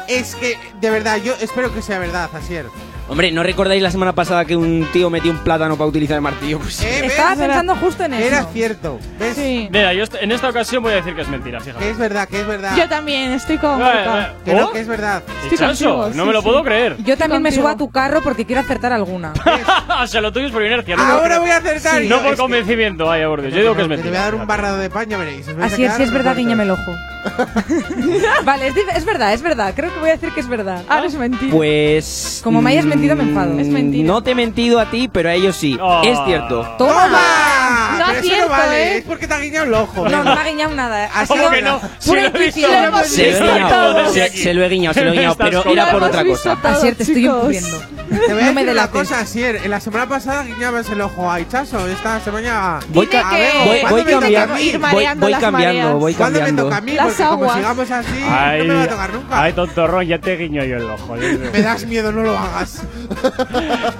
Es 0.08 0.34
que, 0.34 0.56
de 0.80 0.90
verdad, 0.90 1.18
yo 1.18 1.34
espero 1.40 1.72
que 1.74 1.82
sea 1.82 1.98
verdad, 1.98 2.30
Asier. 2.34 2.66
Hombre, 3.10 3.32
¿no 3.32 3.42
recordáis 3.42 3.82
la 3.82 3.90
semana 3.90 4.12
pasada 4.14 4.44
que 4.44 4.54
un 4.54 4.86
tío 4.92 5.10
metió 5.10 5.32
un 5.32 5.38
plátano 5.38 5.76
para 5.76 5.88
utilizar 5.88 6.14
el 6.14 6.22
martillo? 6.22 6.60
Pues 6.60 6.80
¿Eh? 6.82 6.98
¿Ves? 7.02 7.10
Estaba 7.10 7.34
pensando 7.34 7.74
justo 7.74 8.04
en 8.04 8.14
eso. 8.14 8.24
Era 8.24 8.44
cierto. 8.44 8.98
¿Ves? 9.18 9.34
Sí. 9.36 9.68
Mira, 9.70 9.92
yo 9.92 10.04
est- 10.04 10.14
en 10.20 10.30
esta 10.30 10.48
ocasión 10.48 10.80
voy 10.82 10.92
a 10.92 10.96
decir 10.96 11.16
que 11.16 11.22
es 11.22 11.28
mentira, 11.28 11.58
fíjate. 11.60 11.84
Que 11.84 11.90
es 11.90 11.98
verdad, 11.98 12.28
que 12.28 12.40
es 12.40 12.46
verdad. 12.46 12.76
Yo 12.76 12.88
también 12.88 13.32
estoy 13.32 13.58
con 13.58 13.80
Eh, 13.80 13.84
Gorka. 13.84 14.22
eh, 14.22 14.32
Que 14.44 14.54
no, 14.54 14.66
¿oh? 14.66 14.72
que 14.72 14.80
es 14.80 14.86
verdad. 14.86 15.22
Estoy 15.42 15.58
Chacho, 15.58 15.66
contigo, 15.96 16.06
no 16.14 16.22
sí, 16.22 16.26
me 16.28 16.32
lo 16.32 16.40
sí. 16.40 16.44
puedo 16.48 16.62
creer. 16.62 16.96
Yo 17.02 17.16
también 17.18 17.42
me 17.42 17.48
contigo. 17.48 17.62
subo 17.64 17.68
a 17.74 17.76
tu 17.76 17.90
carro 17.90 18.20
porque 18.22 18.46
quiero 18.46 18.60
acertar 18.62 18.92
alguna. 18.92 19.32
o 20.02 20.06
sea, 20.06 20.20
lo 20.20 20.32
tuyo 20.32 20.46
es 20.46 20.52
por 20.52 20.62
inercia. 20.64 20.94
No 20.94 21.02
Ahora 21.02 21.34
por- 21.36 21.42
voy 21.46 21.50
a 21.50 21.56
acertar. 21.56 22.02
No 22.02 22.08
yo, 22.08 22.16
por 22.18 22.26
es 22.26 22.30
que- 22.32 22.36
convencimiento, 22.36 23.10
ay, 23.10 23.24
por 23.26 23.42
Dios. 23.42 23.52
Yo 23.52 23.60
digo 23.60 23.74
que 23.74 23.82
es 23.82 23.88
Te 23.88 23.94
voy 23.94 24.00
a 24.00 24.02
mentira. 24.04 24.22
dar 24.24 24.34
un 24.36 24.46
barrado 24.46 24.78
de 24.78 24.88
paña, 24.88 25.16
veréis. 25.18 25.48
os 25.48 25.56
vais 25.56 25.72
a 25.72 25.74
Así 25.74 25.82
es, 25.82 25.88
quedar 25.88 25.96
si 25.96 26.02
es 26.04 26.12
verdad, 26.12 26.34
revueltos. 26.36 26.44
guiñame 26.44 26.62
el 26.62 26.70
ojo. 26.70 26.92
vale, 28.44 28.68
es, 28.68 29.04
verdad, 29.04 29.32
es 29.32 29.42
verdad. 29.42 29.72
Creo 29.74 29.92
que 29.92 30.00
voy 30.00 30.10
a 30.10 30.12
decir 30.12 30.30
que 30.32 30.40
es 30.40 30.48
verdad. 30.48 30.84
Ahora 30.88 31.06
es 31.06 31.14
mentira. 31.14 31.52
Pues. 31.52 32.40
Como 32.42 32.62
me 32.62 32.70
hayas 32.70 32.84
mentido, 32.84 33.16
me 33.16 33.24
mm, 33.24 33.28
enfado. 33.28 33.58
Es 33.58 33.68
mentira. 33.68 34.06
No 34.06 34.22
te 34.22 34.32
he 34.32 34.34
mentido 34.34 34.80
a 34.80 34.90
ti, 34.90 35.08
pero 35.08 35.28
a 35.28 35.34
ellos 35.34 35.56
sí. 35.56 35.78
Ah. 35.80 36.02
Es 36.04 36.18
cierto. 36.24 36.66
¡Toma! 36.78 37.59
No 37.70 37.96
Pero 38.06 38.10
eso 38.10 38.18
acierto, 38.20 38.44
no 38.44 38.50
vale, 38.50 38.82
¿eh? 38.82 38.96
es 38.98 39.04
porque 39.04 39.26
te 39.28 39.34
ha 39.34 39.38
guiñado 39.38 39.66
el 39.66 39.74
ojo. 39.74 40.08
No, 40.08 40.24
no 40.24 40.34
me 40.34 40.40
ha 40.40 40.44
guiñado 40.44 40.74
nada. 40.74 41.10
Ha 41.14 41.26
sido 41.26 41.36
¿Cómo 41.38 41.50
que 41.50 41.62
no? 41.62 41.80
Si 41.98 42.08
Pura 42.10 42.22
lo 42.22 42.26
he 42.28 42.30
visto. 42.30 42.60
intuición. 42.60 42.70
Lo 42.82 42.88
hemos 42.88 43.06
Se 43.06 43.22
lo 43.22 43.22
he 43.24 43.30
visto 43.30 43.54
guiñado, 43.54 44.12
se, 44.12 44.28
se 44.30 44.54
lo 44.54 44.64
he 44.64 44.68
guiñado, 44.68 44.94
se 44.94 45.04
lo 45.04 45.10
he 45.10 45.12
guiñado, 45.14 45.36
pero 45.38 45.62
con- 45.62 45.72
era 45.72 45.84
Lo 45.86 45.90
por 45.90 45.96
hemos 45.98 46.08
otra 46.08 46.22
visto 46.22 46.48
cosa. 46.50 46.62
todo. 46.62 46.72
Así 46.72 46.88
es, 46.88 46.96
te 46.96 47.02
estoy 47.04 47.22
Chicos. 47.22 47.36
encubriendo. 47.36 47.80
Te 48.10 48.16
voy 48.16 48.22
a 48.24 48.28
No 48.28 48.34
me 48.34 48.34
decir 48.42 48.50
una 48.52 48.62
delates. 48.62 48.90
cosa, 48.90 49.20
Asier. 49.20 49.56
En 49.62 49.70
la 49.70 49.80
semana 49.80 50.08
pasada 50.08 50.42
guiñabas 50.42 50.88
el 50.90 51.00
ojo 51.00 51.30
a 51.30 51.40
Hichazo. 51.40 51.86
Esta 51.88 52.20
semana. 52.20 52.80
Voy, 52.88 53.06
Dile 53.06 53.22
ca- 53.22 53.30
que- 53.30 53.52
voy, 53.64 53.78
¿cuándo 53.80 53.88
voy 53.90 54.04
me 54.04 54.10
toca 54.10 54.20
cambiando, 54.20 54.54
a 54.54 54.56
mí? 54.56 54.62
ir 54.64 54.72
voy, 54.72 54.80
mareando 54.80 55.20
voy 55.26 55.30
las 55.32 55.40
cambiando, 55.40 55.78
mareas. 55.82 56.00
voy 56.00 56.14
¿Cuándo 56.14 56.38
me 56.40 56.46
cambiando. 56.46 56.62
toca 56.64 56.76
a 56.76 56.80
mí? 56.80 56.92
Las 56.92 57.06
Porque 57.06 57.22
como 57.22 57.32
aguas. 57.34 57.56
sigamos 57.56 57.90
así, 57.90 58.20
no 58.20 58.64
me 58.64 58.74
va 58.74 58.82
a 58.82 58.88
tocar 58.88 59.12
nunca. 59.12 59.42
ay, 59.42 59.52
tontorrón, 59.52 60.06
ya 60.06 60.18
te 60.18 60.36
guiño 60.36 60.64
yo 60.64 60.76
el 60.76 60.90
ojo. 60.90 61.14
Me 61.52 61.62
das 61.62 61.84
miedo, 61.86 62.10
no 62.10 62.22
lo 62.22 62.36
hagas. 62.38 62.82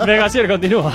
Venga, 0.07 0.29
Sier, 0.29 0.49
continúa. 0.49 0.93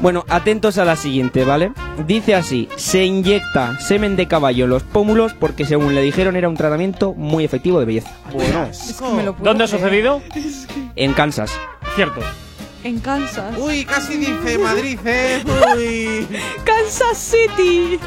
Bueno, 0.00 0.24
atentos 0.28 0.76
a 0.78 0.84
la 0.84 0.94
siguiente, 0.94 1.44
¿vale? 1.44 1.72
Dice 2.06 2.34
así, 2.34 2.68
se 2.76 3.04
inyecta 3.04 3.78
semen 3.80 4.14
de 4.16 4.28
caballo 4.28 4.64
en 4.64 4.70
los 4.70 4.82
pómulos 4.82 5.32
porque 5.32 5.64
según 5.64 5.94
le 5.94 6.02
dijeron 6.02 6.36
era 6.36 6.48
un 6.48 6.56
tratamiento 6.56 7.14
muy 7.14 7.44
efectivo 7.44 7.80
de 7.80 7.86
belleza. 7.86 8.10
Bueno. 8.32 8.64
Es 8.64 8.92
que 9.00 9.04
me 9.10 9.22
lo 9.24 9.32
puedo 9.34 9.44
¿Dónde 9.44 9.64
ha 9.64 9.66
creer. 9.66 9.82
sucedido? 9.82 10.22
En 10.96 11.12
Kansas. 11.14 11.50
Cierto. 11.94 12.20
En 12.84 13.00
Kansas. 13.00 13.56
Uy, 13.58 13.84
casi 13.84 14.16
dice 14.18 14.58
Madrid, 14.58 14.98
eh. 15.06 15.42
Uy. 15.76 16.26
Kansas 16.64 17.16
City. 17.16 17.98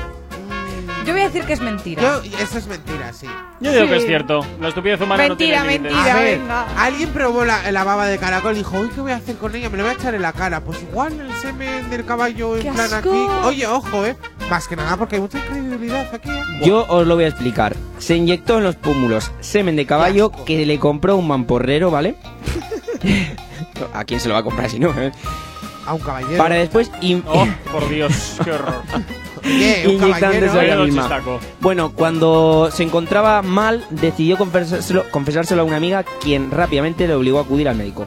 Yo 1.10 1.14
voy 1.14 1.22
a 1.24 1.26
decir 1.26 1.44
que 1.44 1.54
es 1.54 1.60
mentira. 1.62 2.02
Yo, 2.02 2.22
eso 2.38 2.58
es 2.60 2.68
mentira, 2.68 3.12
sí. 3.14 3.26
Yo 3.60 3.72
digo 3.72 3.84
Sí. 3.86 3.90
que 3.90 3.98
es 3.98 4.06
cierto. 4.06 4.46
La 4.62 4.68
estupidez 4.70 5.02
humana 5.02 5.28
Mentira, 5.28 5.60
no 5.64 5.66
tiene 5.70 5.78
límites. 5.80 5.98
mentira. 5.98 6.14
A 6.16 6.20
ver, 6.24 6.40
venga. 6.40 6.68
alguien 6.84 7.10
probó 7.10 7.46
la, 7.46 7.72
la 7.72 7.84
baba 7.84 8.06
de 8.06 8.18
caracol 8.20 8.54
y 8.54 8.60
dijo, 8.60 8.80
uy, 8.80 8.90
¿qué 8.94 9.02
voy 9.02 9.12
a 9.12 9.16
hacer 9.16 9.36
con 9.38 9.56
ella? 9.56 9.70
Me 9.70 9.78
lo 9.78 9.84
voy 9.84 9.94
a 9.94 9.96
echar 9.96 10.14
en 10.14 10.22
la 10.22 10.32
cara. 10.34 10.62
Pues 10.62 10.82
igual 10.84 11.20
el 11.20 11.34
semen 11.38 11.90
del 11.90 12.06
caballo 12.06 12.56
en 12.58 12.64
¡Qué 12.64 12.72
plan 12.72 12.86
asco! 12.94 12.98
aquí. 13.10 13.48
Oye, 13.48 13.66
ojo, 13.68 14.06
eh. 14.06 14.16
Más 14.50 14.68
que 14.68 14.76
nada 14.76 14.96
porque 14.98 15.16
hay 15.16 15.22
mucha 15.22 15.44
credibilidad 15.46 16.08
aquí, 16.14 16.30
eh. 16.30 16.42
Yo 16.64 16.86
os 16.88 17.06
lo 17.08 17.16
voy 17.16 17.24
a 17.26 17.28
explicar. 17.28 17.76
Se 17.98 18.16
inyectó 18.16 18.60
en 18.60 18.64
los 18.64 18.76
pómulos 18.76 19.32
semen 19.42 19.76
de 19.76 19.86
caballo 19.86 20.32
que 20.46 20.66
le 20.66 20.80
compró 20.80 21.18
un 21.18 21.28
mamporrero, 21.28 21.92
¿vale? 21.92 22.16
¿A 23.94 24.04
quién 24.06 24.20
se 24.20 24.28
lo 24.28 24.34
va 24.36 24.42
a 24.42 24.44
comprar 24.44 24.70
si 24.70 24.80
no? 24.80 24.90
eh? 25.00 25.12
A 25.86 25.94
un 25.94 26.02
caballero. 26.02 26.38
Para 26.38 26.56
después 26.56 26.92
in- 27.02 27.24
Oh, 27.28 27.48
por 27.72 27.88
Dios, 27.90 28.38
qué 28.44 28.52
horror. 28.52 28.82
Oye, 29.44 29.84
un 29.88 29.94
inyectándose 29.94 30.60
a 30.60 30.64
ella 30.66 30.76
misma. 30.78 31.22
Bueno, 31.60 31.92
cuando 31.94 32.70
se 32.72 32.84
encontraba 32.84 33.42
mal, 33.42 33.86
decidió 33.90 34.38
confesárselo, 34.38 35.06
confesárselo 35.12 35.62
a 35.62 35.66
una 35.66 35.78
amiga, 35.78 36.04
quien 36.04 36.52
rápidamente 36.52 37.08
le 37.08 37.14
obligó 37.14 37.40
a 37.40 37.44
acudir 37.44 37.68
al 37.70 37.76
médico. 37.76 38.06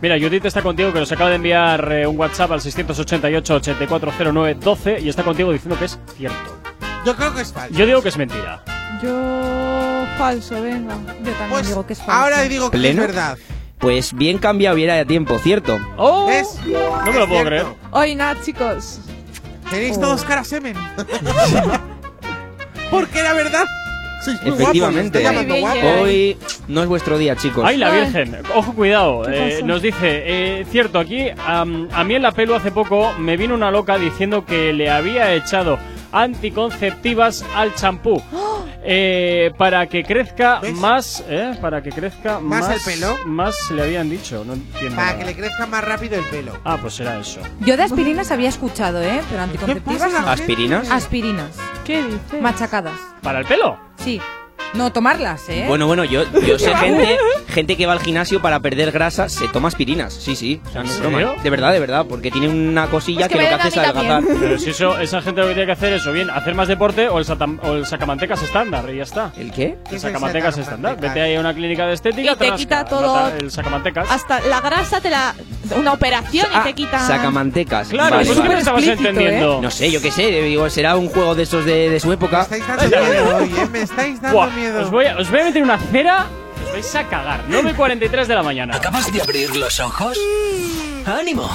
Mira, 0.00 0.16
Judith 0.20 0.44
está 0.44 0.62
contigo, 0.62 0.92
que 0.92 1.00
nos 1.00 1.10
acaba 1.10 1.30
de 1.30 1.36
enviar 1.36 1.90
eh, 1.92 2.06
un 2.06 2.16
WhatsApp 2.18 2.52
al 2.52 2.60
688-8409-12 2.60 5.02
y 5.02 5.08
está 5.08 5.24
contigo 5.24 5.50
diciendo 5.52 5.76
que 5.78 5.86
es 5.86 5.98
cierto. 6.16 6.56
Yo 7.04 7.16
creo 7.16 7.34
que 7.34 7.42
es 7.42 7.52
falso. 7.52 7.74
Yo 7.76 7.84
digo 7.86 8.00
que 8.02 8.08
es 8.10 8.16
mentira. 8.16 8.62
Yo. 9.02 10.06
Falso, 10.16 10.60
venga. 10.62 10.94
Yo 10.96 11.04
también 11.32 11.50
Pues 11.50 11.68
digo 11.68 11.86
que 11.86 11.92
es 11.92 11.98
falso. 12.00 12.12
ahora 12.12 12.42
digo 12.42 12.70
que 12.70 12.78
¿Pleno? 12.78 13.02
es 13.02 13.08
verdad. 13.08 13.38
Pues 13.78 14.12
bien 14.12 14.38
cambiado 14.38 14.74
hubiera 14.74 14.94
de 14.94 15.04
tiempo, 15.04 15.38
¿cierto? 15.38 15.78
¡Oh! 15.96 16.26
¿Ves? 16.26 16.58
No 16.66 17.12
me 17.12 17.18
lo 17.20 17.28
puedo 17.28 17.44
creer. 17.44 17.66
Hoy 17.92 18.16
nada, 18.16 18.40
chicos. 18.42 18.98
Tenéis 19.70 19.96
Oh. 19.96 20.00
todos 20.00 20.24
cara 20.24 20.40
a 20.40 20.44
semen. 20.44 20.74
Porque 22.90 23.20
era 23.20 23.32
verdad. 23.34 23.64
Sois 24.24 24.42
muy 24.42 24.54
Efectivamente. 24.54 24.80
guapos, 24.80 24.94
me 24.94 25.02
estoy 25.06 25.22
llamando 25.22 25.54
Muy 25.54 25.62
bien, 25.62 25.82
guapo. 25.92 26.02
Hoy 26.02 26.36
no 26.68 26.82
es 26.82 26.88
vuestro 26.88 27.18
día, 27.18 27.36
chicos. 27.36 27.64
¡Ay, 27.66 27.76
la 27.76 27.92
Ay. 27.92 28.00
Virgen! 28.00 28.36
Ojo, 28.54 28.72
cuidado. 28.72 29.22
¿Qué 29.24 29.58
eh, 29.58 29.62
nos 29.62 29.80
dice, 29.82 29.98
eh, 30.02 30.66
cierto, 30.70 30.98
aquí 30.98 31.28
am, 31.46 31.88
a 31.92 32.02
mí 32.02 32.14
en 32.16 32.22
la 32.22 32.32
pelu 32.32 32.54
hace 32.54 32.72
poco 32.72 33.12
me 33.18 33.36
vino 33.36 33.54
una 33.54 33.70
loca 33.70 33.96
diciendo 33.96 34.44
que 34.44 34.72
le 34.72 34.90
había 34.90 35.32
echado 35.34 35.78
anticonceptivas 36.12 37.44
al 37.54 37.74
champú. 37.74 38.22
Eh, 38.90 39.50
para 39.58 39.86
que 39.88 40.02
crezca 40.04 40.60
¿Ves? 40.60 40.72
más, 40.72 41.22
¿eh? 41.28 41.58
Para 41.60 41.82
que 41.82 41.90
crezca 41.90 42.38
¿Más 42.38 42.68
más. 42.68 42.76
el 42.86 42.92
pelo? 42.94 43.16
Más 43.26 43.54
le 43.72 43.82
habían 43.82 44.08
dicho, 44.08 44.44
no 44.46 44.54
entiendo. 44.54 44.94
Para 44.96 45.08
nada. 45.08 45.18
que 45.18 45.24
le 45.26 45.34
crezca 45.34 45.66
más 45.66 45.84
rápido 45.84 46.16
el 46.18 46.24
pelo. 46.26 46.52
Ah, 46.64 46.78
pues 46.80 46.94
será 46.94 47.18
eso. 47.18 47.40
Yo 47.60 47.76
de 47.76 47.82
aspirinas 47.82 48.30
había 48.30 48.48
escuchado, 48.48 49.02
¿eh? 49.02 49.20
Pero 49.28 49.28
¿Qué 49.28 49.38
anticonceptivas 49.38 50.02
pasa? 50.12 50.20
no. 50.22 50.28
¿Aspirinas? 50.30 50.90
Aspirinas. 50.90 51.50
¿Qué 51.84 52.02
dices? 52.02 52.40
Machacadas. 52.40 52.98
¿Para 53.20 53.40
el 53.40 53.46
pelo? 53.46 53.76
Sí. 53.96 54.22
No 54.74 54.90
tomarlas, 54.92 55.48
¿eh? 55.48 55.64
Bueno, 55.66 55.86
bueno, 55.86 56.04
yo, 56.04 56.22
yo 56.40 56.58
sé 56.58 56.74
gente, 56.76 57.18
gente 57.58 57.76
que 57.76 57.86
va 57.86 57.92
al 57.92 57.98
gimnasio 58.00 58.40
para 58.40 58.60
perder 58.60 58.92
grasa, 58.92 59.28
se 59.28 59.48
toma 59.48 59.66
aspirinas. 59.66 60.14
Sí, 60.14 60.36
sí. 60.36 60.60
O 60.64 60.70
sea, 60.70 60.82
no 60.84 60.88
es 60.88 60.94
¿En 60.94 61.00
broma. 61.02 61.18
serio? 61.18 61.34
De 61.42 61.50
verdad, 61.50 61.72
de 61.72 61.80
verdad. 61.80 62.06
Porque 62.08 62.30
tiene 62.30 62.48
una 62.48 62.86
cosilla 62.86 63.26
Pues 63.26 63.28
que 63.30 63.38
que, 63.38 63.42
lo 63.44 63.50
que 63.50 63.56
me 63.56 63.68
hace 63.68 63.80
a 63.80 63.82
es 63.82 63.88
adelgazar. 63.90 64.22
Pero 64.40 64.58
si 64.60 64.70
eso, 64.70 64.96
esa 65.00 65.20
gente 65.22 65.40
lo 65.40 65.48
que 65.48 65.54
tiene 65.54 65.66
que 65.66 65.72
hacer 65.72 65.92
es 65.94 66.06
o 66.06 66.12
bien 66.12 66.30
hacer 66.30 66.54
más 66.54 66.68
deporte 66.68 67.08
o 67.08 67.18
el, 67.18 67.24
satam- 67.26 67.58
o 67.64 67.74
el 67.74 67.84
sacamantecas 67.84 68.40
estándar 68.44 68.88
y 68.92 68.98
ya 68.98 69.02
está. 69.02 69.32
¿El 69.36 69.50
qué? 69.50 69.76
¿Qué 69.84 69.90
El 69.90 69.96
es 69.96 70.04
el 70.04 70.12
sacamantecas 70.12 70.56
estándar. 70.56 70.92
sacamantecas? 70.92 71.14
Vete 71.14 71.26
ahí 71.26 71.34
a 71.34 71.40
una 71.40 71.52
clínica 71.52 71.86
de 71.86 71.94
estética 71.94 72.30
Y 72.32 72.34
te 72.36 72.38
trasca, 72.46 72.56
quita 72.56 72.84
todo- 72.84 73.28
El 73.40 73.50
sacamantecas. 73.50 74.08
Hasta 74.10 74.40
la 74.42 74.60
grasa 74.60 75.00
te 75.00 75.10
la. 75.10 75.34
Una 75.76 75.92
operación 75.94 76.46
Ah, 76.54 76.60
y 76.62 76.68
te 76.68 76.74
quita. 76.74 76.98
Sacamantecas. 77.00 77.88
Claro, 77.88 78.16
Vale, 78.16 78.24
pues 78.26 78.36
¿qué 78.36 78.42
vale. 78.42 78.54
me 78.54 78.60
estabas 78.60 78.86
entendiendo? 78.86 79.60
No 79.60 79.70
sé, 79.70 79.90
yo 79.90 80.00
qué 80.00 80.10
sé. 80.12 80.30
Digo, 80.42 80.70
será 80.70 80.96
un 80.96 81.08
juego 81.08 81.34
de 81.34 81.42
esos 81.42 81.64
de, 81.64 81.90
de 81.90 81.98
su 82.00 82.08
Me 82.08 82.14
época. 82.14 82.42
estáis 82.42 82.66
dando 82.66 82.86
miedo 83.10 83.36
hoy, 83.36 83.44
eh. 83.58 83.66
Me 83.72 83.82
estáis 83.82 84.22
dando 84.22 84.36
Buah, 84.38 84.50
miedo. 84.50 84.80
os, 84.82 84.90
voy 84.90 85.06
a, 85.06 85.16
os 85.18 85.28
voy 85.30 85.40
a 85.40 85.44
meter 85.44 85.62
una 85.62 85.78
cera. 85.78 86.26
Vais 86.78 86.94
a 86.94 87.02
cagar. 87.08 87.44
9.43 87.48 88.26
de 88.26 88.34
la 88.36 88.42
mañana. 88.44 88.76
¿Acabas 88.76 89.12
de 89.12 89.20
abrir 89.20 89.56
los 89.56 89.80
ojos? 89.80 90.16
¡Ánimo! 91.04 91.50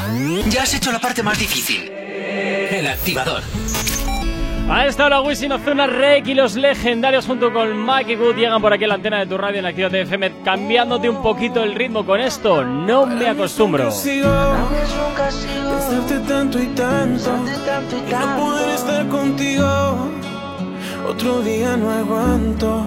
Ya 0.50 0.64
has 0.64 0.74
hecho 0.74 0.92
la 0.92 1.00
parte 1.00 1.24
más 1.24 1.40
difícil. 1.40 1.90
El 1.90 2.86
activador. 2.88 3.42
A 4.70 4.86
esta 4.86 5.06
hora 5.06 5.22
Wisin 5.22 5.54
Ozuna, 5.54 5.88
Rek 5.88 6.28
y 6.28 6.34
los 6.34 6.56
legendarios 6.56 7.26
junto 7.26 7.54
con 7.54 7.78
Mikey 7.78 8.16
Good 8.16 8.36
llegan 8.36 8.62
por 8.62 8.74
aquí 8.74 8.84
a 8.84 8.90
la 8.90 8.96
antena 8.96 9.20
de 9.20 9.28
tu 9.28 9.38
radio 9.38 9.60
en 9.60 9.66
Activa 9.66 9.88
FM 9.88 10.44
cambiándote 10.44 11.10
un 11.10 11.22
poquito 11.22 11.64
el 11.64 11.74
ritmo 11.74 12.06
con 12.06 12.20
esto. 12.20 12.66
No 12.66 13.06
me 13.06 13.30
acostumbro. 13.30 13.86
Pensarte 13.86 14.20
tanto 16.28 16.62
y 16.62 16.68
tanto 16.68 17.32
y 18.10 18.12
no 18.12 18.38
poder 18.38 18.70
estar 18.76 19.08
contigo. 19.08 20.10
Otro 21.08 21.42
día 21.44 21.78
no 21.78 21.92
aguanto. 21.92 22.86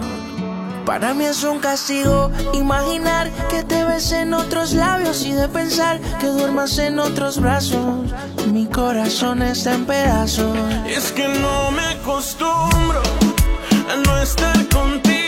Para 0.87 1.15
mí 1.15 1.25
es 1.25 1.43
un 1.43 1.59
castigo 1.59 2.31
imaginar 2.55 3.29
que 3.51 3.65
te 3.65 3.85
ves 3.85 4.13
en 4.13 4.33
otros 4.33 4.73
labios 4.73 5.25
y 5.25 5.33
de 5.33 5.49
pensar 5.49 6.01
que 6.21 6.29
duermas 6.29 6.79
en 6.79 7.01
otros 7.01 7.41
brazos. 7.41 8.05
Mi 8.53 8.67
corazón 8.67 9.43
está 9.43 9.75
en 9.75 9.85
pedazos. 9.85 10.57
Es 10.87 11.11
que 11.11 11.27
no 11.27 11.73
me 11.73 11.83
acostumbro 11.83 13.03
a 13.93 13.97
no 13.97 14.23
estar 14.23 14.57
contigo. 14.69 15.26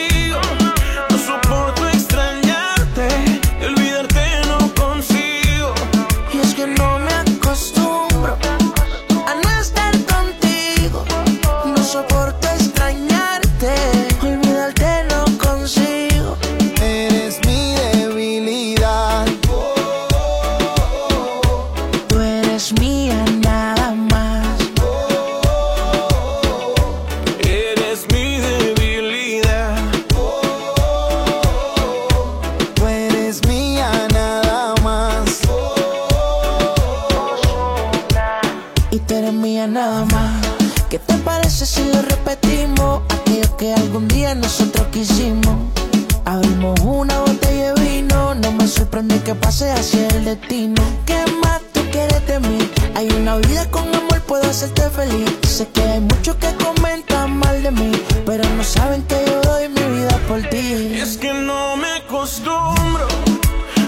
Sorprende 48.98 49.22
que 49.22 49.34
pase 49.34 49.70
así 49.70 49.98
el 50.12 50.24
destino. 50.24 50.82
¿Qué 51.06 51.24
más 51.42 51.60
tú 51.72 51.80
quieres 51.92 52.26
de 52.26 52.40
mí? 52.40 52.58
Hay 52.96 53.08
una 53.10 53.36
vida 53.36 53.70
con 53.70 53.86
amor, 53.94 54.20
puedo 54.26 54.42
hacerte 54.50 54.82
feliz. 54.90 55.30
Sé 55.46 55.68
que 55.68 55.82
hay 55.82 56.00
muchos 56.00 56.34
que 56.36 56.52
comentan 56.64 57.36
mal 57.36 57.62
de 57.62 57.70
mí, 57.70 57.92
pero 58.26 58.42
no 58.56 58.64
saben 58.64 59.02
que 59.04 59.16
yo 59.26 59.40
doy 59.42 59.68
mi 59.68 59.82
vida 59.98 60.18
por 60.26 60.42
ti. 60.50 60.98
es 61.00 61.16
que 61.16 61.32
no 61.32 61.76
me 61.76 61.90
acostumbro 61.98 63.06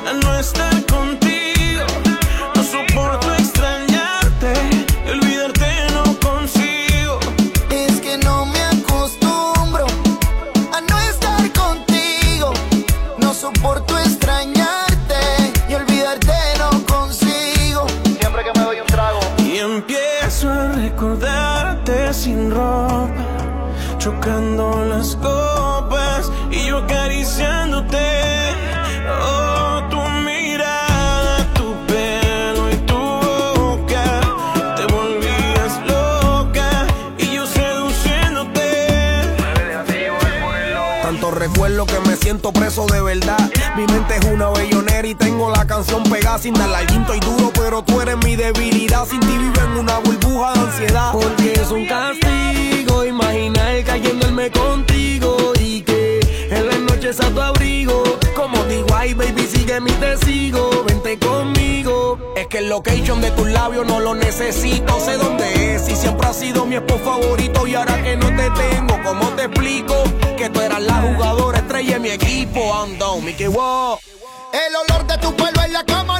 a 0.08 0.12
no 0.12 0.38
estar 0.38 0.89
siento 42.30 42.52
preso 42.52 42.86
de 42.86 43.02
verdad. 43.02 43.50
Mi 43.76 43.84
mente 43.86 44.14
es 44.16 44.24
una 44.26 44.50
bellonera 44.50 45.08
y 45.08 45.16
tengo 45.16 45.50
la 45.50 45.66
canción 45.66 46.04
pegada 46.04 46.38
sin 46.38 46.54
darle 46.54 46.76
al 46.76 46.86
quinto 46.86 47.12
y 47.12 47.18
duro, 47.18 47.50
pero 47.52 47.82
tú 47.82 48.00
eres 48.00 48.16
mi 48.24 48.36
debilidad. 48.36 49.04
Sin 49.04 49.18
ti 49.18 49.36
vivo 49.36 49.60
en 49.60 49.78
una 49.78 49.98
burbuja 49.98 50.52
de 50.52 50.60
ansiedad. 50.60 51.10
Porque 51.10 51.54
es 51.54 51.72
un 51.72 51.86
castigo 51.86 53.04
imaginar 53.04 53.82
cayéndome 53.84 54.48
contigo 54.52 55.54
y 55.58 55.82
que 55.82 55.99
en 56.60 56.66
las 56.66 56.78
noches 56.80 57.20
a 57.20 57.30
tu 57.30 57.40
abrigo. 57.40 58.02
Como 58.34 58.62
digo, 58.64 58.88
ay 58.94 59.14
baby, 59.14 59.46
sigue 59.46 59.80
mi 59.80 59.90
testigo, 59.92 60.84
vente 60.86 61.18
conmigo. 61.18 62.18
Es 62.36 62.46
que 62.46 62.58
el 62.58 62.68
location 62.68 63.20
de 63.20 63.30
tus 63.32 63.48
labios 63.48 63.86
no 63.86 64.00
lo 64.00 64.14
necesito, 64.14 65.00
sé 65.00 65.16
dónde 65.16 65.74
es 65.74 65.88
y 65.88 65.96
siempre 65.96 66.28
has 66.28 66.36
sido 66.36 66.66
mi 66.66 66.76
esposo 66.76 67.04
favorito. 67.04 67.66
Y 67.66 67.74
ahora 67.74 68.02
que 68.02 68.16
no 68.16 68.26
te 68.26 68.50
tengo, 68.50 68.98
¿cómo 69.02 69.28
te 69.30 69.44
explico? 69.44 69.94
Que 70.36 70.50
tú 70.50 70.60
eras 70.60 70.82
la 70.82 71.02
jugadora 71.02 71.58
estrella 71.58 71.94
de 71.94 72.00
mi 72.00 72.10
equipo. 72.10 72.74
Ando, 72.74 73.20
Mickey 73.20 73.46
Wow. 73.48 73.98
El 74.52 74.74
olor 74.76 75.06
de 75.06 75.18
tu 75.18 75.34
pelo 75.36 75.62
en 75.64 75.72
la 75.72 75.84
cama 75.84 76.19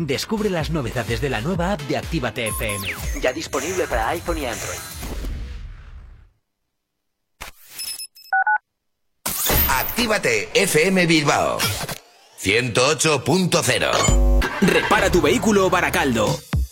Descubre 0.00 0.48
las 0.48 0.70
novedades 0.70 1.20
de 1.20 1.28
la 1.28 1.42
nueva 1.42 1.72
app 1.72 1.82
de 1.82 1.98
Actívate 1.98 2.48
FM. 2.48 2.88
Ya 3.20 3.34
disponible 3.34 3.86
para 3.86 4.08
iPhone 4.08 4.38
y 4.38 4.46
Android. 4.46 4.78
Actívate 9.68 10.48
FM 10.54 11.04
Bilbao 11.04 11.58
108.0 12.42 14.40
Repara 14.62 15.10
tu 15.10 15.20
vehículo 15.20 15.68
Baracaldo. 15.68 16.49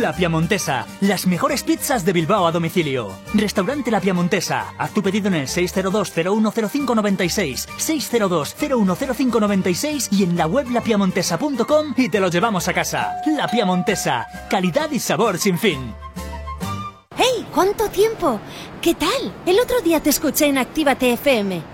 La 0.00 0.12
Piamontesa, 0.12 0.86
las 1.00 1.26
mejores 1.26 1.62
pizzas 1.62 2.04
de 2.04 2.12
Bilbao 2.12 2.46
a 2.46 2.52
domicilio. 2.52 3.10
Restaurante 3.32 3.90
La 3.90 4.00
Piamontesa. 4.00 4.74
Haz 4.76 4.92
tu 4.92 5.02
pedido 5.02 5.28
en 5.28 5.34
el 5.34 5.46
602-010596, 5.46 7.68
602-010596 7.78 10.08
y 10.10 10.24
en 10.24 10.36
la 10.36 10.46
web 10.46 10.68
lapiamontesa.com 10.70 11.94
y 11.96 12.08
te 12.08 12.20
lo 12.20 12.28
llevamos 12.28 12.68
a 12.68 12.72
casa. 12.72 13.14
La 13.26 13.48
Piamontesa, 13.48 14.26
calidad 14.50 14.90
y 14.90 14.98
sabor 14.98 15.38
sin 15.38 15.58
fin. 15.58 15.94
¡Hey! 17.16 17.46
¿Cuánto 17.54 17.88
tiempo? 17.88 18.40
¿Qué 18.82 18.94
tal? 18.94 19.32
El 19.46 19.60
otro 19.60 19.80
día 19.80 20.00
te 20.00 20.10
escuché 20.10 20.46
en 20.46 20.58
Actívate 20.58 21.12
FM. 21.12 21.73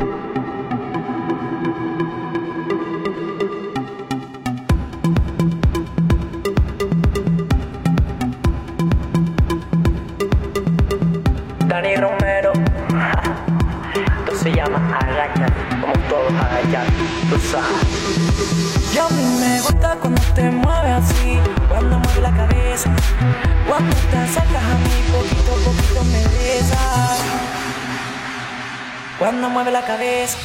Cuando 29.31 29.49
mueve 29.49 29.71
la 29.71 29.81
cabeza. 29.81 30.37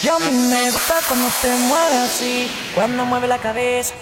Y 0.00 0.08
a 0.08 0.18
mí 0.20 0.30
me 0.30 0.70
gusta 0.70 0.94
cuando 1.08 1.28
te 1.42 1.48
mueves 1.56 1.96
así, 1.96 2.48
cuando 2.76 3.04
mueve 3.04 3.26
la 3.26 3.38
cabeza. 3.38 3.94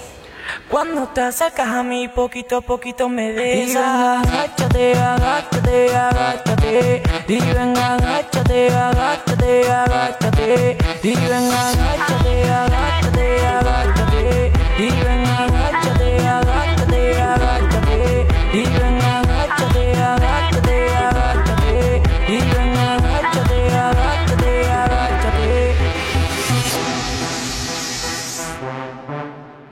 Cuando 0.71 1.09
te 1.09 1.21
acercas 1.21 1.67
a 1.67 1.83
mí, 1.83 2.07
poquito 2.07 2.59
a 2.59 2.61
poquito 2.61 3.09
me 3.09 3.33
besas. 3.33 4.25
Agáchate, 4.25 4.95
agáchate, 4.95 5.97
agáchate. 5.97 7.03
Y 7.27 7.41
ven, 7.41 7.77
agáchate, 7.77 8.69
agáchate, 8.69 9.69
agáchate. 9.69 10.79
Y 11.03 11.15
ven, 11.17 11.51
agáchate, 11.51 12.51
agáchate, 12.51 13.47
agáchate. 13.47 14.53
Y 14.79 14.91
ven, 14.91 15.20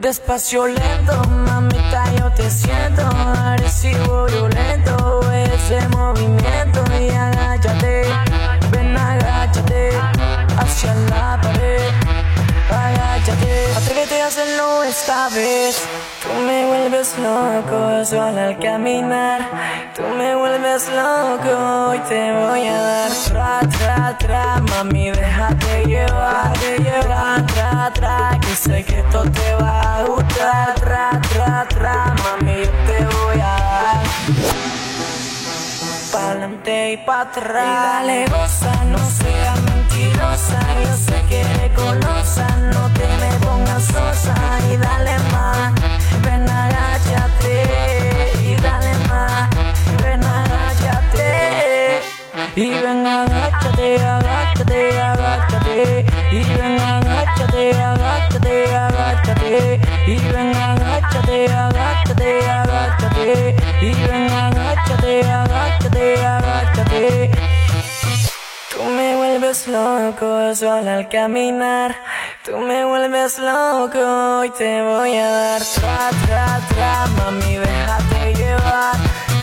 Despacio 0.09 0.67
lento, 0.67 1.23
mamita, 1.29 2.11
yo 2.19 2.33
te 2.33 2.51
siento. 2.51 3.03
Agresivo, 3.05 4.25
violento, 4.25 5.21
ese 5.31 5.87
movimiento. 5.89 6.83
Y 6.99 7.11
agáchate, 7.11 8.05
ven 8.71 8.97
agáchate, 8.97 9.91
hacia 10.57 10.95
la 11.11 11.39
pared, 11.43 11.98
agáchate, 12.75 13.73
atrévete 13.77 14.23
a 14.23 14.27
hacerlo 14.27 14.83
esta 14.85 15.29
vez, 15.31 15.77
tú 16.23 16.29
me 16.47 16.67
vuelves 16.67 17.17
loco 17.19 18.05
solo 18.05 18.41
al 18.41 18.59
caminar, 18.59 19.41
tú 19.95 20.03
me 20.17 20.35
vuelves 20.35 20.89
loco 20.89 21.95
y 21.95 21.99
te 22.09 22.33
voy 22.33 22.67
a 22.67 22.81
dar. 22.81 23.11
Tra, 23.29 23.61
tra, 23.79 24.19
tra, 24.19 24.61
mami, 24.61 25.11
déjate 25.11 25.85
llevar, 25.87 26.53
tra, 26.53 27.47
tra, 27.47 27.93
tra, 27.93 28.39
que 28.41 28.55
sé 28.55 28.85
que 28.85 29.01
esto 29.01 29.23
te 29.31 29.55
va 29.55 29.99
a 29.99 30.03
gustar, 30.05 30.75
tra, 30.75 31.21
tra, 31.33 31.67
tra, 31.69 32.15
mami, 32.23 32.65
yo 32.65 32.71
te 32.87 33.05
voy 33.05 33.41
a 33.41 33.57
dar. 33.73 34.03
Pa'lante 36.13 36.93
y 36.93 36.97
pa' 36.99 37.21
atrás. 37.21 37.67
Y 37.67 38.07
dale 38.07 38.27
goza, 38.27 38.85
no 38.85 38.99
seas 38.99 39.68
mentirosa 39.99 40.61
Yo 40.83 40.97
sé 40.97 41.23
que 41.29 41.41
eres 41.41 41.73
No 42.73 42.91
te 42.95 43.07
me 43.21 43.47
pongas 43.47 43.85
sosa 43.85 44.35
Y 44.71 44.77
dale 44.77 45.19
más 45.33 45.73
Ven 46.23 46.49
agáchate 46.49 48.33
Y 48.43 48.55
dale 48.57 48.95
más 49.09 49.49
Ven 50.03 50.25
agáchate 50.25 52.01
Y 52.57 52.71
ven 52.71 53.07
Y 56.31 56.45
ven 56.45 56.81
agáchate, 56.81 57.73
agáchate, 57.83 58.77
agáchate 58.77 59.77
Y 60.07 60.19
ven 60.19 60.55
agáchate, 60.55 61.47
agáchate, 61.53 62.51
agáchate 62.51 63.57
Y 63.81 63.95
ven 63.95 64.31
agáchate, 64.31 65.23
agáchate, 65.23 66.25
agáchate 66.25 66.48
vuelves 69.49 69.69
loco 69.69 70.55
solo 70.55 70.91
al 70.91 71.09
caminar. 71.09 71.97
Tú 72.45 72.59
me 72.59 72.85
vuelves 72.85 73.39
loco 73.39 74.45
y 74.45 74.51
te 74.51 74.83
voy 74.83 75.17
a 75.17 75.27
dar. 75.27 75.63
Tra, 75.63 76.11
tra, 76.27 76.61
tra 76.69 77.07
Mami, 77.17 77.57
déjate 77.57 78.35
llevar. 78.35 78.97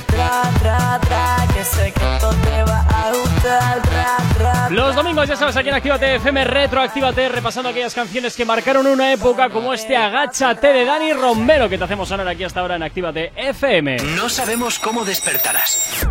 Tra, 0.05 0.41
tra, 0.59 0.99
tra 0.99 1.47
Que 1.53 1.63
sé 1.63 1.91
que 1.91 2.15
esto 2.15 2.29
te 2.29 2.63
va 2.65 2.81
a 2.81 3.11
gustar. 3.13 3.81
Tra, 3.81 4.17
tra, 4.37 4.69
Los 4.69 4.95
domingos 4.95 5.27
ya 5.27 5.35
sabes 5.35 5.57
aquí 5.57 5.69
en 5.69 5.75
Actívate 5.75 6.15
FM 6.15 6.43
Retroactívate 6.43 7.29
repasando 7.29 7.69
aquellas 7.69 7.95
canciones 7.95 8.35
que 8.35 8.45
marcaron 8.45 8.85
una 8.85 9.11
época 9.11 9.49
como 9.49 9.73
este 9.73 9.97
Agáchate 9.97 10.67
de 10.67 10.85
Dani 10.85 11.13
Romero 11.13 11.67
que 11.67 11.79
te 11.79 11.83
hacemos 11.83 12.09
sonar 12.09 12.27
aquí 12.27 12.43
hasta 12.43 12.59
ahora 12.59 12.75
en 12.75 12.83
Actívate 12.83 13.31
FM. 13.35 13.97
No 14.15 14.29
sabemos 14.29 14.77
cómo 14.77 15.03
despertarás, 15.03 16.07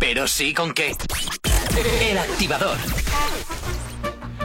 pero 0.00 0.26
sí 0.26 0.52
con 0.52 0.74
qué. 0.74 0.96
El 1.78 2.16
activador. 2.18 2.76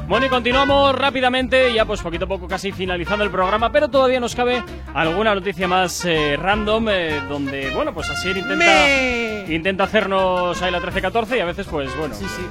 Bueno, 0.08 0.26
y 0.26 0.30
continuamos 0.30 0.94
rápidamente, 0.94 1.74
ya 1.74 1.86
pues 1.86 2.02
poquito 2.02 2.26
a 2.26 2.28
poco 2.28 2.46
casi 2.48 2.74
finalizando 2.74 3.24
el 3.24 3.32
programa, 3.32 3.72
pero 3.72 3.88
todavía 3.88 4.20
nos 4.20 4.36
cabe 4.36 4.62
alguna 4.94 5.34
noticia 5.34 5.68
más 5.70 6.04
eh, 6.04 6.36
random, 6.38 6.90
eh, 6.90 7.22
donde, 7.30 7.70
bueno, 7.70 7.94
pues 7.94 8.10
así 8.10 8.28
intenta, 8.30 8.56
Me- 8.56 9.46
intenta 9.48 9.86
hacernos 9.86 10.62
ahí 10.62 10.72
la 10.72 10.80
13-14 10.82 11.38
y 11.38 11.40
a 11.40 11.46
veces, 11.46 11.66
pues 11.68 11.96
bueno. 11.98 12.14
Sí, 12.14 12.26
sí. 12.26 12.42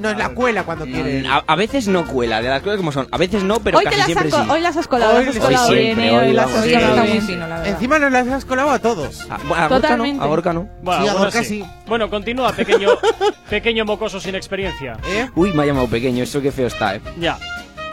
Nos 0.00 0.16
la 0.16 0.30
cuela 0.30 0.62
cuando 0.64 0.84
quiere. 0.86 1.26
A, 1.28 1.44
a 1.46 1.56
veces 1.56 1.86
no 1.88 2.06
cuela, 2.06 2.40
de 2.40 2.48
las 2.48 2.62
cosas 2.62 2.78
como 2.78 2.90
son. 2.90 3.06
A 3.10 3.18
veces 3.18 3.42
no, 3.44 3.60
pero 3.60 3.78
hoy, 3.78 3.84
te 3.84 3.90
casi 3.90 3.98
las 3.98 4.06
siempre 4.06 4.28
has, 4.28 4.34
co- 4.34 4.44
sí. 4.44 4.50
hoy 4.50 4.60
las 4.60 4.76
has 4.76 4.88
colado, 4.88 5.12
Hoy 5.18 5.24
las 5.24 5.28
has 5.28 5.34
sí, 5.34 5.40
colado 5.40 5.66
siempre, 5.66 5.94
bien, 5.94 6.00
eh, 6.00 6.18
hoy 6.18 6.26
hoy 6.28 6.32
las 6.32 6.50
has 6.50 6.64
colado 6.66 6.94
Sí, 7.04 7.10
muy 7.10 7.20
sí. 7.20 7.26
fino, 7.26 7.38
la 7.40 7.56
verdad. 7.56 7.66
Encima 7.66 7.98
nos 7.98 8.12
las 8.12 8.28
has 8.28 8.44
colado 8.44 8.70
a 8.70 8.78
todos. 8.78 9.26
Ah, 9.30 9.38
bueno, 9.46 9.54
a 9.64 9.68
Gorka 9.68 9.74
Totalmente. 9.88 10.16
no, 10.18 10.22
a 10.22 10.26
Gorka 10.26 10.52
no. 10.52 10.68
Bueno, 10.82 11.02
Sí, 11.02 11.08
a 11.08 11.12
bueno, 11.12 11.18
Gorka 11.26 11.38
sí. 11.40 11.44
sí. 11.44 11.64
Bueno, 11.86 12.10
continúa, 12.10 12.52
pequeño, 12.52 12.88
pequeño 13.50 13.84
mocoso 13.84 14.18
sin 14.20 14.34
experiencia. 14.34 14.96
¿Eh? 15.06 15.28
Uy, 15.34 15.52
me 15.52 15.62
ha 15.62 15.66
llamado 15.66 15.86
pequeño, 15.88 16.24
eso 16.24 16.40
qué 16.40 16.50
feo 16.52 16.66
está, 16.68 16.94
eh. 16.96 17.00
Ya. 17.18 17.38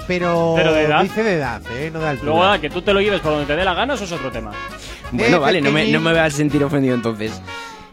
Pero, 0.08 0.54
Pero 0.56 0.74
de 0.74 0.84
edad. 0.84 1.02
dice 1.04 1.22
de 1.22 1.34
edad, 1.34 1.62
¿eh? 1.70 1.90
No 1.94 2.00
de 2.00 2.08
altura. 2.08 2.32
Luego, 2.32 2.44
ah, 2.46 2.60
que 2.60 2.70
tú 2.70 2.82
te 2.82 2.94
lo 2.94 3.02
lleves 3.02 3.20
por 3.20 3.32
donde 3.34 3.46
te 3.46 3.56
dé 3.58 3.66
la 3.66 3.74
gana, 3.74 3.96
eso 3.96 4.06
es 4.06 4.12
otro 4.14 4.32
tema. 4.32 4.52
Bueno, 5.12 5.36
Eh, 5.38 5.40
vale, 5.40 5.62
no 5.62 5.70
me, 5.72 5.82
pequeñín. 5.82 6.02
no 6.02 6.10
me 6.10 6.14
vas 6.16 6.34
a 6.34 6.38
sentir 6.38 6.64
ofendido 6.64 6.96
entonces. 6.96 7.42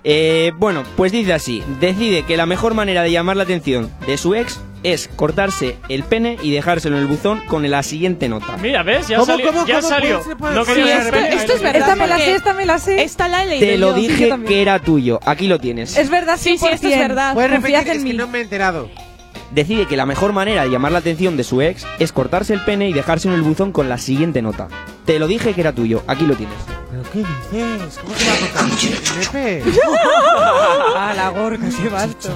Eh, 0.05 0.53
bueno, 0.59 0.83
pues 0.97 1.13
dice 1.13 1.33
así, 1.33 1.63
decide 1.81 2.25
que 2.25 2.37
la 2.37 2.45
mejor 2.47 2.75
manera 2.75 3.03
de 3.03 3.11
llamar 3.11 3.37
la 3.37 3.45
atención 3.45 3.91
de 4.07 4.19
su 4.19 4.35
ex 4.35 4.61
es 4.83 5.09
cortarse 5.09 5.79
el 5.89 6.03
pene 6.05 6.37
y 6.43 6.51
dejárselo 6.51 6.97
en 6.97 7.03
el 7.03 7.09
buzón 7.09 7.41
con 7.47 7.69
la 7.71 7.83
siguiente 7.83 8.29
nota. 8.29 8.59
Mira, 8.59 8.83
¿ves? 8.83 9.09
Ya 9.09 9.17
¿Cómo, 9.17 9.27
salió. 9.33 9.47
cómo, 9.47 9.67
ya 9.67 9.77
cómo 9.77 9.89
salió. 9.89 10.21
puede 10.39 10.55
No 10.55 10.65
quería 10.67 11.01
Sí, 11.03 11.09
esto, 11.37 11.53
es 11.55 11.63
verdad. 11.63 11.81
Esta 11.81 11.97
me 11.97 12.07
la 12.07 12.19
sé, 12.19 12.35
esta 12.35 12.53
me 12.53 12.67
la 12.67 12.79
sé. 12.79 13.03
Esta 13.03 13.29
la 13.29 13.43
he 13.45 13.47
leído 13.47 13.67
Te 13.67 13.79
lo 13.79 13.89
yo, 13.93 13.95
dije 13.95 14.31
que 14.47 14.61
era 14.61 14.79
tuyo, 14.81 15.21
aquí 15.25 15.49
lo 15.49 15.59
tienes. 15.59 15.97
Es 15.97 16.11
verdad, 16.11 16.37
Sí, 16.39 16.59
sí, 16.59 16.67
esto 16.71 16.87
es 16.89 16.95
100%. 16.97 16.99
verdad. 16.99 17.33
¿Puedes 17.33 17.51
repetir? 17.51 17.75
en 17.77 17.81
Es 17.89 17.93
que 17.95 17.99
mí. 18.01 18.13
no 18.13 18.29
me 18.29 18.39
he 18.39 18.43
enterado. 18.43 18.91
Decide 19.53 19.87
que 19.87 19.97
la 19.97 20.05
mejor 20.05 20.35
manera 20.35 20.65
de 20.65 20.71
llamar 20.71 20.93
la 20.93 20.99
atención 20.99 21.39
de 21.39 21.45
su 21.45 21.63
ex 21.63 21.87
es 21.99 22.13
cortarse 22.13 22.53
el 22.53 22.63
pene 22.65 22.91
y 22.91 22.93
dejarse 22.93 23.29
en 23.29 23.35
el 23.35 23.43
buzón 23.43 23.73
con 23.73 23.89
la 23.89 23.97
siguiente 23.97 24.43
nota. 24.43 24.69
Te 25.07 25.19
lo 25.19 25.29
dije 25.29 25.55
que 25.55 25.63
era 25.63 25.73
tuyo, 25.73 26.03
aquí 26.09 26.27
lo 26.27 26.35
tienes. 26.35 26.57
¿Pero 27.15 27.27
qué 27.51 27.65
dices? 27.79 27.99
¿Cómo 28.03 28.15
te 28.15 28.25
va 28.25 28.33
a 28.33 28.39
cortar? 28.39 29.31
Pepe. 29.33 29.63
Ah, 30.97 31.13
la 31.15 31.29
gorca, 31.31 31.67
qué 31.81 31.89
basto. 31.89 32.31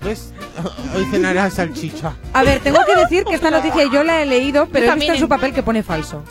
Pues 0.00 0.32
hoy 0.94 1.04
cenarás 1.10 1.54
salchicha. 1.54 2.14
A 2.32 2.42
ver, 2.42 2.60
tengo 2.60 2.78
que 2.84 2.94
decir 2.96 3.24
que 3.24 3.34
esta 3.34 3.50
noticia 3.50 3.84
yo 3.90 4.02
la 4.04 4.20
he 4.22 4.26
leído, 4.26 4.68
pero 4.70 4.86
he 4.92 4.94
visto 4.96 5.12
en 5.12 5.18
su 5.18 5.24
en- 5.24 5.28
papel 5.28 5.52
que 5.54 5.62
pone 5.62 5.82
falso. 5.82 6.22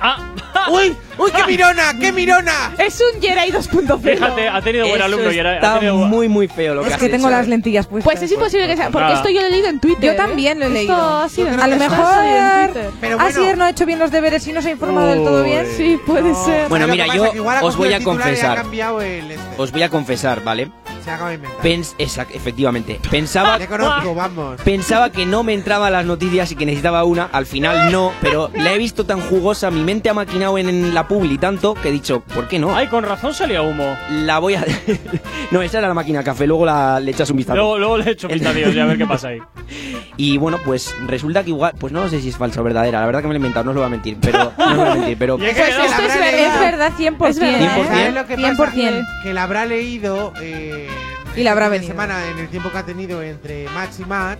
Ah, 0.00 0.18
¡Uy! 0.70 0.96
¡Uy, 1.16 1.30
qué 1.30 1.44
mirona! 1.46 1.94
¡Qué 1.98 2.12
mirona! 2.12 2.72
Es 2.76 3.00
un 3.14 3.20
Jerai 3.22 3.52
2.0. 3.52 4.00
fíjate, 4.00 4.48
ha 4.48 4.60
tenido 4.62 4.86
buen 4.88 4.96
Eso 4.96 5.04
alumno 5.04 5.30
y 5.32 5.38
era. 5.38 5.50
ha 5.50 5.54
está 5.54 5.74
tenido- 5.74 5.94
muy, 5.96 6.28
muy 6.28 6.48
feo 6.48 6.74
lo 6.74 6.82
que 6.82 6.88
Es 6.88 6.94
has 6.94 7.00
que 7.00 7.08
tengo 7.08 7.28
hecho, 7.28 7.36
las 7.36 7.46
eh. 7.46 7.50
lentillas 7.50 7.86
puestas. 7.86 8.12
Pues 8.12 8.22
es 8.22 8.32
imposible 8.32 8.66
que 8.66 8.76
sea, 8.76 8.90
porque 8.90 9.04
Nada. 9.08 9.16
esto 9.18 9.28
yo 9.30 9.40
lo 9.42 9.46
he 9.46 9.50
leído 9.50 9.68
en 9.68 9.78
Twitter. 9.80 10.02
Yo 10.04 10.12
¿eh? 10.12 10.14
también 10.16 10.58
lo 10.58 10.64
he 10.64 10.68
Esto 10.68 10.78
leído. 10.78 11.16
ha 11.18 11.28
sido 11.28 11.48
en- 11.48 11.60
A 11.60 11.66
lo 11.68 11.76
esto 11.76 11.88
mejor. 11.90 12.92
Pero 13.00 13.16
bueno. 13.16 13.30
Asier 13.30 13.58
no 13.58 13.64
ha 13.64 13.70
hecho 13.70 13.86
bien 13.86 13.98
los 14.00 14.10
deberes 14.10 14.46
y 14.48 14.52
no 14.52 14.60
se 14.60 14.68
ha 14.68 14.72
informado 14.72 15.08
del 15.08 15.18
todo 15.24 15.42
bien. 15.44 15.66
Uy. 15.66 15.72
Sí, 15.76 16.00
puede 16.04 16.34
ser. 16.34 16.68
Bueno, 16.68 16.86
Lo 16.86 16.92
que 16.92 16.98
mira, 16.98 17.06
pasa 17.06 17.16
yo 17.16 17.24
es 17.26 17.30
que 17.30 17.36
igual 17.36 17.56
ha 17.58 17.64
os 17.64 17.76
voy 17.76 17.88
a 17.92 17.96
el 17.96 17.98
titular 18.00 18.18
y 18.18 18.20
ha 18.20 18.24
confesar. 18.26 18.56
cambiado 18.56 19.00
el 19.02 19.30
este. 19.30 19.40
Os 19.56 19.70
voy 19.72 19.82
a 19.84 19.88
confesar, 19.88 20.42
¿vale? 20.42 20.70
Sí. 21.10 21.14
Se 21.14 21.14
acaba 21.14 21.28
de 21.30 21.34
inventar. 21.36 21.60
Pens 21.60 21.94
exact- 21.98 22.34
efectivamente. 22.34 23.00
Pensaba, 23.10 23.58
Le 23.58 23.66
conozco, 23.66 24.14
vamos. 24.14 24.60
pensaba 24.62 25.10
que 25.10 25.26
no 25.26 25.42
me 25.42 25.54
entraban 25.54 25.92
las 25.92 26.04
noticias 26.06 26.52
y 26.52 26.56
que 26.56 26.64
necesitaba 26.66 27.04
una. 27.04 27.24
Al 27.32 27.46
final 27.46 27.90
no, 27.90 28.12
pero 28.20 28.50
la 28.54 28.72
he 28.72 28.78
visto 28.78 29.04
tan 29.04 29.20
jugosa, 29.20 29.70
mi 29.70 29.82
mente 29.82 30.08
ha 30.10 30.14
maquinado 30.14 30.58
en, 30.58 30.68
en 30.68 30.94
la 30.94 31.06
publi 31.08 31.38
tanto 31.38 31.74
que 31.74 31.88
he 31.88 31.92
dicho, 31.92 32.20
¿por 32.20 32.48
qué 32.48 32.58
no? 32.58 32.74
Ay, 32.76 32.86
con 32.88 33.04
razón 33.04 33.34
salía 33.34 33.62
humo. 33.62 33.96
La 34.10 34.38
voy 34.38 34.54
a. 34.54 34.64
no, 35.50 35.62
esa 35.62 35.78
era 35.78 35.88
la 35.88 35.94
máquina 35.94 36.18
de 36.20 36.24
café, 36.24 36.46
luego 36.46 36.64
la, 36.66 37.00
le 37.00 37.10
echas 37.10 37.30
un 37.30 37.36
vistazo. 37.38 37.56
Luego, 37.56 37.78
luego 37.78 37.98
le 37.98 38.04
he 38.04 38.10
hecho 38.12 38.28
pintadillos 38.28 38.74
y 38.74 38.78
a 38.78 38.84
ver 38.86 38.98
qué 38.98 39.06
pasa 39.06 39.28
ahí. 39.28 39.38
Y 40.16 40.36
bueno, 40.36 40.58
pues 40.62 40.94
resulta 41.06 41.42
que 41.42 41.48
igual, 41.50 41.72
pues 41.78 41.94
no 41.94 42.06
sé 42.08 42.20
si 42.20 42.28
es 42.28 42.36
falsa 42.36 42.60
o 42.60 42.64
verdadera, 42.64 43.00
la 43.00 43.06
verdad 43.06 43.22
que 43.22 43.28
me 43.28 43.32
lo 43.32 43.36
he 43.36 43.40
inventado, 43.40 43.64
no 43.64 43.70
os 43.70 43.74
lo 43.76 43.80
voy 43.80 43.86
a 43.86 43.90
mentir, 43.90 44.18
pero 44.20 44.52
no 44.58 44.64
os 44.66 44.70
lo 44.72 44.76
voy 44.82 44.88
a 44.90 44.94
mentir, 44.96 45.16
pero 45.18 45.38
Pues 45.38 45.56
Esto 45.56 45.82
es, 45.82 46.18
ver- 46.18 46.34
es 46.34 46.60
verdad 46.60 46.92
100%. 46.98 47.26
Es 47.28 47.40
verdad, 47.40 47.78
¿eh? 47.78 47.84
¿Sabes 47.88 48.14
lo 48.14 48.26
que 48.26 48.36
pasa? 48.36 48.72
100%. 48.72 49.06
Que 49.22 49.32
la 49.32 49.42
habrá 49.44 49.64
leído 49.64 50.34
eh, 50.42 50.88
Y 51.36 51.42
la 51.42 51.52
habrá 51.52 51.68
venido. 51.68 51.92
semana 51.92 52.28
en 52.30 52.38
el 52.38 52.48
tiempo 52.48 52.70
que 52.70 52.78
ha 52.78 52.84
tenido 52.86 53.22
entre 53.22 53.68
match 53.70 54.00
y 54.00 54.04
match 54.04 54.38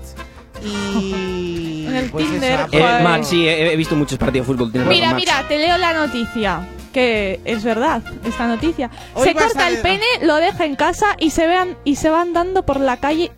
y 0.63 1.87
En 1.89 1.97
el 1.97 2.11
pues 2.11 2.27
Tinder, 2.31 2.61
ha 2.61 2.65
Eh, 2.65 2.69
Joder. 2.83 3.03
man, 3.03 3.25
sí, 3.25 3.47
he, 3.49 3.73
he 3.73 3.77
visto 3.77 3.97
muchos 3.97 4.19
partidos 4.19 4.47
de 4.47 4.55
fútbol. 4.55 4.87
Mira, 4.87 5.15
mira, 5.15 5.45
te 5.49 5.59
leo 5.59 5.77
la 5.79 5.93
noticia. 5.95 6.69
Que 6.93 7.39
es 7.45 7.63
verdad, 7.63 8.03
esta 8.25 8.49
noticia. 8.49 8.91
Hoy 9.15 9.29
se 9.29 9.35
corta 9.35 9.69
el 9.69 9.79
pene, 9.79 10.05
lo 10.23 10.35
deja 10.37 10.65
en 10.65 10.75
casa 10.75 11.15
y 11.21 11.31
se 11.31 11.47
vean 11.47 11.77
y 11.85 11.95
se 11.95 12.11
van 12.11 12.33
dando 12.33 12.67
por 12.67 12.81
la 12.81 12.97
calle. 12.97 13.31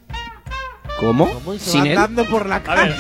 ¿Cómo? 1.03 1.29
¿Sin 1.59 1.87
él? 1.87 1.99
andando 1.99 2.25
por 2.31 2.47
la 2.49 2.63
calle. 2.63 2.95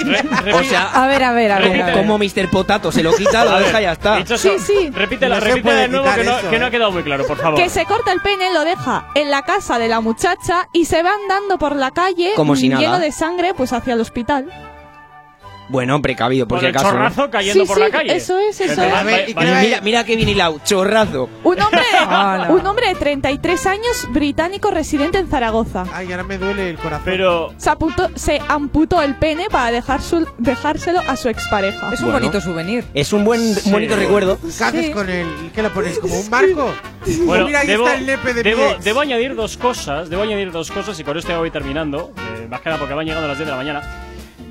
O 0.52 0.62
sea, 0.64 0.90
A 0.92 1.06
ver, 1.06 1.22
a 1.22 1.32
ver, 1.32 1.52
a 1.52 1.58
ver. 1.58 1.82
a 1.82 1.86
ver. 1.86 1.94
como 1.94 2.18
Mr. 2.18 2.50
Potato 2.50 2.90
se 2.90 3.02
lo 3.02 3.12
quita, 3.14 3.44
lo 3.44 3.52
A 3.52 3.56
ver, 3.58 3.66
deja 3.66 3.80
y 3.80 3.84
ya 3.84 3.92
está. 3.92 4.16
dicho 4.16 4.36
Sí, 4.36 4.48
eso, 4.48 4.64
sí. 4.66 4.90
Repítela, 4.90 5.36
No 5.36 5.40
se 5.40 5.46
repítela 5.48 5.62
puede 5.62 5.80
de 5.82 5.88
nuevo 5.88 6.04
quitar 6.04 6.18
que 6.18 6.24
no, 6.24 6.38
eso, 6.38 6.50
que 6.50 6.58
no 6.58 6.64
eh. 6.64 6.68
ha 6.68 6.70
quedado 6.70 6.92
muy 6.92 7.02
claro, 7.02 7.26
por 7.26 7.38
favor. 7.38 7.58
Que 7.58 7.68
se 7.68 7.84
corta 7.86 8.12
el 8.12 8.20
pene, 8.20 8.52
lo 8.52 8.64
deja 8.64 9.06
en 9.14 9.30
la 9.30 9.42
casa 9.42 9.78
de 9.78 9.88
la 9.88 10.00
muchacha 10.00 10.68
y 10.72 10.84
se 10.86 11.02
va 11.02 11.10
andando 11.22 11.58
por 11.58 11.76
la 11.76 11.90
calle 11.92 12.32
Como 12.36 12.56
si 12.56 12.68
lleno 12.68 12.98
de 12.98 13.12
sangre 13.12 13.54
pues 13.54 13.72
hacia 13.72 13.94
el 13.94 14.00
hospital. 14.00 14.46
Bueno, 15.72 16.00
precavido, 16.02 16.46
por 16.46 16.58
Con 16.58 16.60
si 16.60 16.66
el 16.66 16.70
acaso. 16.76 16.86
¿no? 16.86 16.92
chorrazo 16.92 17.30
cayendo 17.30 17.62
Sí, 17.64 17.66
por 17.66 17.76
sí, 17.78 17.82
la 17.82 17.90
calle. 17.90 18.14
eso 18.16 18.38
es, 18.38 18.60
eso 18.60 18.82
es. 18.82 18.92
A 18.92 19.02
ver, 19.02 19.28
y 19.30 19.34
Mira, 19.34 19.80
mira 19.82 20.04
que 20.04 20.14
bien 20.16 20.28
hilado, 20.28 20.60
chorrazo. 20.64 21.28
Un 21.42 21.60
hombre, 21.60 21.82
un 22.50 22.66
hombre 22.66 22.88
de 22.88 22.94
33 22.94 23.66
años, 23.66 24.06
británico 24.10 24.70
residente 24.70 25.18
en 25.18 25.28
Zaragoza. 25.28 25.84
Ay, 25.92 26.10
ahora 26.12 26.24
me 26.24 26.36
duele 26.38 26.70
el 26.70 26.76
corazón. 26.76 27.02
Pero 27.06 27.54
Se, 27.56 27.70
apuntó- 27.70 28.10
se 28.16 28.40
amputó 28.48 29.00
el 29.02 29.16
pene 29.16 29.46
para 29.50 29.70
dejar 29.72 30.02
su- 30.02 30.28
dejárselo 30.38 31.00
a 31.08 31.16
su 31.16 31.28
expareja. 31.30 31.90
Es 31.92 32.00
un 32.00 32.06
Bueno. 32.12 32.20
bonito 32.20 32.40
souvenir. 32.40 32.84
Es 32.94 33.12
un 33.12 33.24
buen 33.24 33.54
Sí. 33.54 33.70
bonito 33.70 33.96
recuerdo. 33.96 34.38
¿Qué 34.40 34.64
haces 34.64 34.90
con 34.90 35.08
él? 35.08 35.26
¿Qué 35.54 35.62
lo 35.62 35.72
pones? 35.72 35.98
¿Como 35.98 36.20
un 36.20 36.28
barco? 36.30 36.72
Bueno, 37.26 37.46
Mira, 37.46 37.60
ahí 37.60 37.66
debo, 37.66 37.86
está 37.86 37.98
el 37.98 38.06
nepe 38.06 38.32
de 38.34 38.42
debo, 38.44 38.62
debo 38.84 39.00
añadir 39.00 39.34
dos 39.34 39.56
cosas, 39.56 40.08
debo 40.08 40.22
añadir 40.22 40.52
dos 40.52 40.70
cosas 40.70 40.98
y 41.00 41.02
con 41.02 41.16
esto 41.18 41.30
ya 41.30 41.38
voy 41.38 41.50
terminando, 41.50 42.12
eh, 42.38 42.46
más 42.48 42.60
que 42.60 42.68
nada 42.68 42.78
porque 42.78 42.94
van 42.94 43.04
llegando 43.06 43.24
a 43.24 43.28
las 43.30 43.38
10 43.38 43.46
de 43.46 43.50
la 43.50 43.56
mañana. 43.56 44.01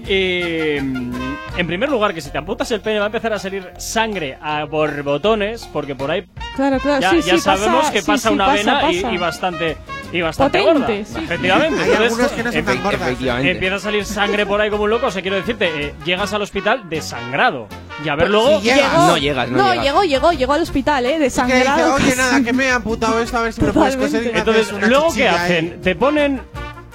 Eh, 0.08 0.78
en 0.78 1.68
primer 1.68 1.90
lugar, 1.90 2.14
que 2.14 2.22
si 2.22 2.30
te 2.30 2.38
amputas 2.38 2.70
el 2.72 2.82
pene 2.82 3.00
va 3.00 3.06
a 3.06 3.08
empezar 3.08 3.34
a 3.34 3.40
salir 3.40 3.70
sangre 3.78 4.38
a 4.42 4.64
borbotones, 4.66 5.68
porque 5.72 5.96
por 5.96 6.10
ahí 6.12 6.26
Claro, 6.56 6.80
claro, 6.80 7.02
ya, 7.02 7.12
sí, 7.12 7.22
ya 7.22 7.36
sí, 7.36 7.40
sabemos 7.42 7.80
pasa, 7.82 7.94
que 7.94 8.02
pasa 8.04 8.28
sí, 8.30 8.34
una 8.36 8.46
pasa, 8.46 8.58
vena 8.58 8.92
y- 8.92 9.02
pasa. 9.02 9.14
Y, 9.14 9.18
bastante 9.18 9.78
y 10.14 10.22
bastante 10.22 10.60
Potente, 10.60 10.98
gorda. 10.98 11.06
sí. 11.20 11.24
Efectivamente. 11.24 11.82
Hay 11.84 11.90
Entonces, 11.92 12.32
que 12.32 12.44
no 12.44 12.52
son 12.52 12.66
tan 12.66 12.76
efe- 12.78 12.84
gordas. 12.84 13.02
Efectivamente. 13.02 13.52
Empieza 13.52 13.76
a 13.76 13.80
salir 13.80 14.06
sangre 14.06 14.46
por 14.46 14.60
ahí 14.60 14.70
como 14.70 14.84
un 14.84 14.90
loco. 14.90 15.08
O 15.08 15.12
sea, 15.12 15.22
quiero 15.22 15.38
decirte, 15.38 15.70
eh, 15.88 15.94
llegas 16.06 16.34
al 16.34 16.42
hospital 16.42 16.90
desangrado. 16.90 17.68
Y 18.04 18.10
a 18.10 18.16
ver 18.16 18.30
luego. 18.30 18.60
si 18.60 18.66
llegas. 18.68 18.92
Llegó- 18.92 19.08
No 19.08 19.18
llegas, 19.18 19.50
no 19.50 19.70
llegas. 19.72 19.86
llegó, 19.86 20.04
llegó, 20.04 20.32
llegó 20.34 20.54
al 20.54 20.62
hospital, 20.64 21.06
¿eh? 21.06 21.10
Que 21.10 21.14
dice, 21.24 21.24
Desangrado. 21.24 21.94
oye, 21.96 22.16
nada, 22.18 22.42
que 22.44 22.52
me 22.54 22.66
he 22.66 22.72
amputado 22.72 23.20
esto, 23.22 23.38
a 23.38 23.42
ver 23.44 23.54
si 23.54 23.62
me 23.62 23.68
lo 23.68 23.74
puedes 23.74 23.96
coser 23.96 24.24
y 24.24 24.32
me 24.34 24.40
Entonces, 24.40 24.64
haces 24.64 24.78
una 24.78 24.88
luego 24.88 25.14
¿qué 25.14 25.28
hacen? 25.30 25.82
Te 25.82 25.96
ponen. 25.96 26.42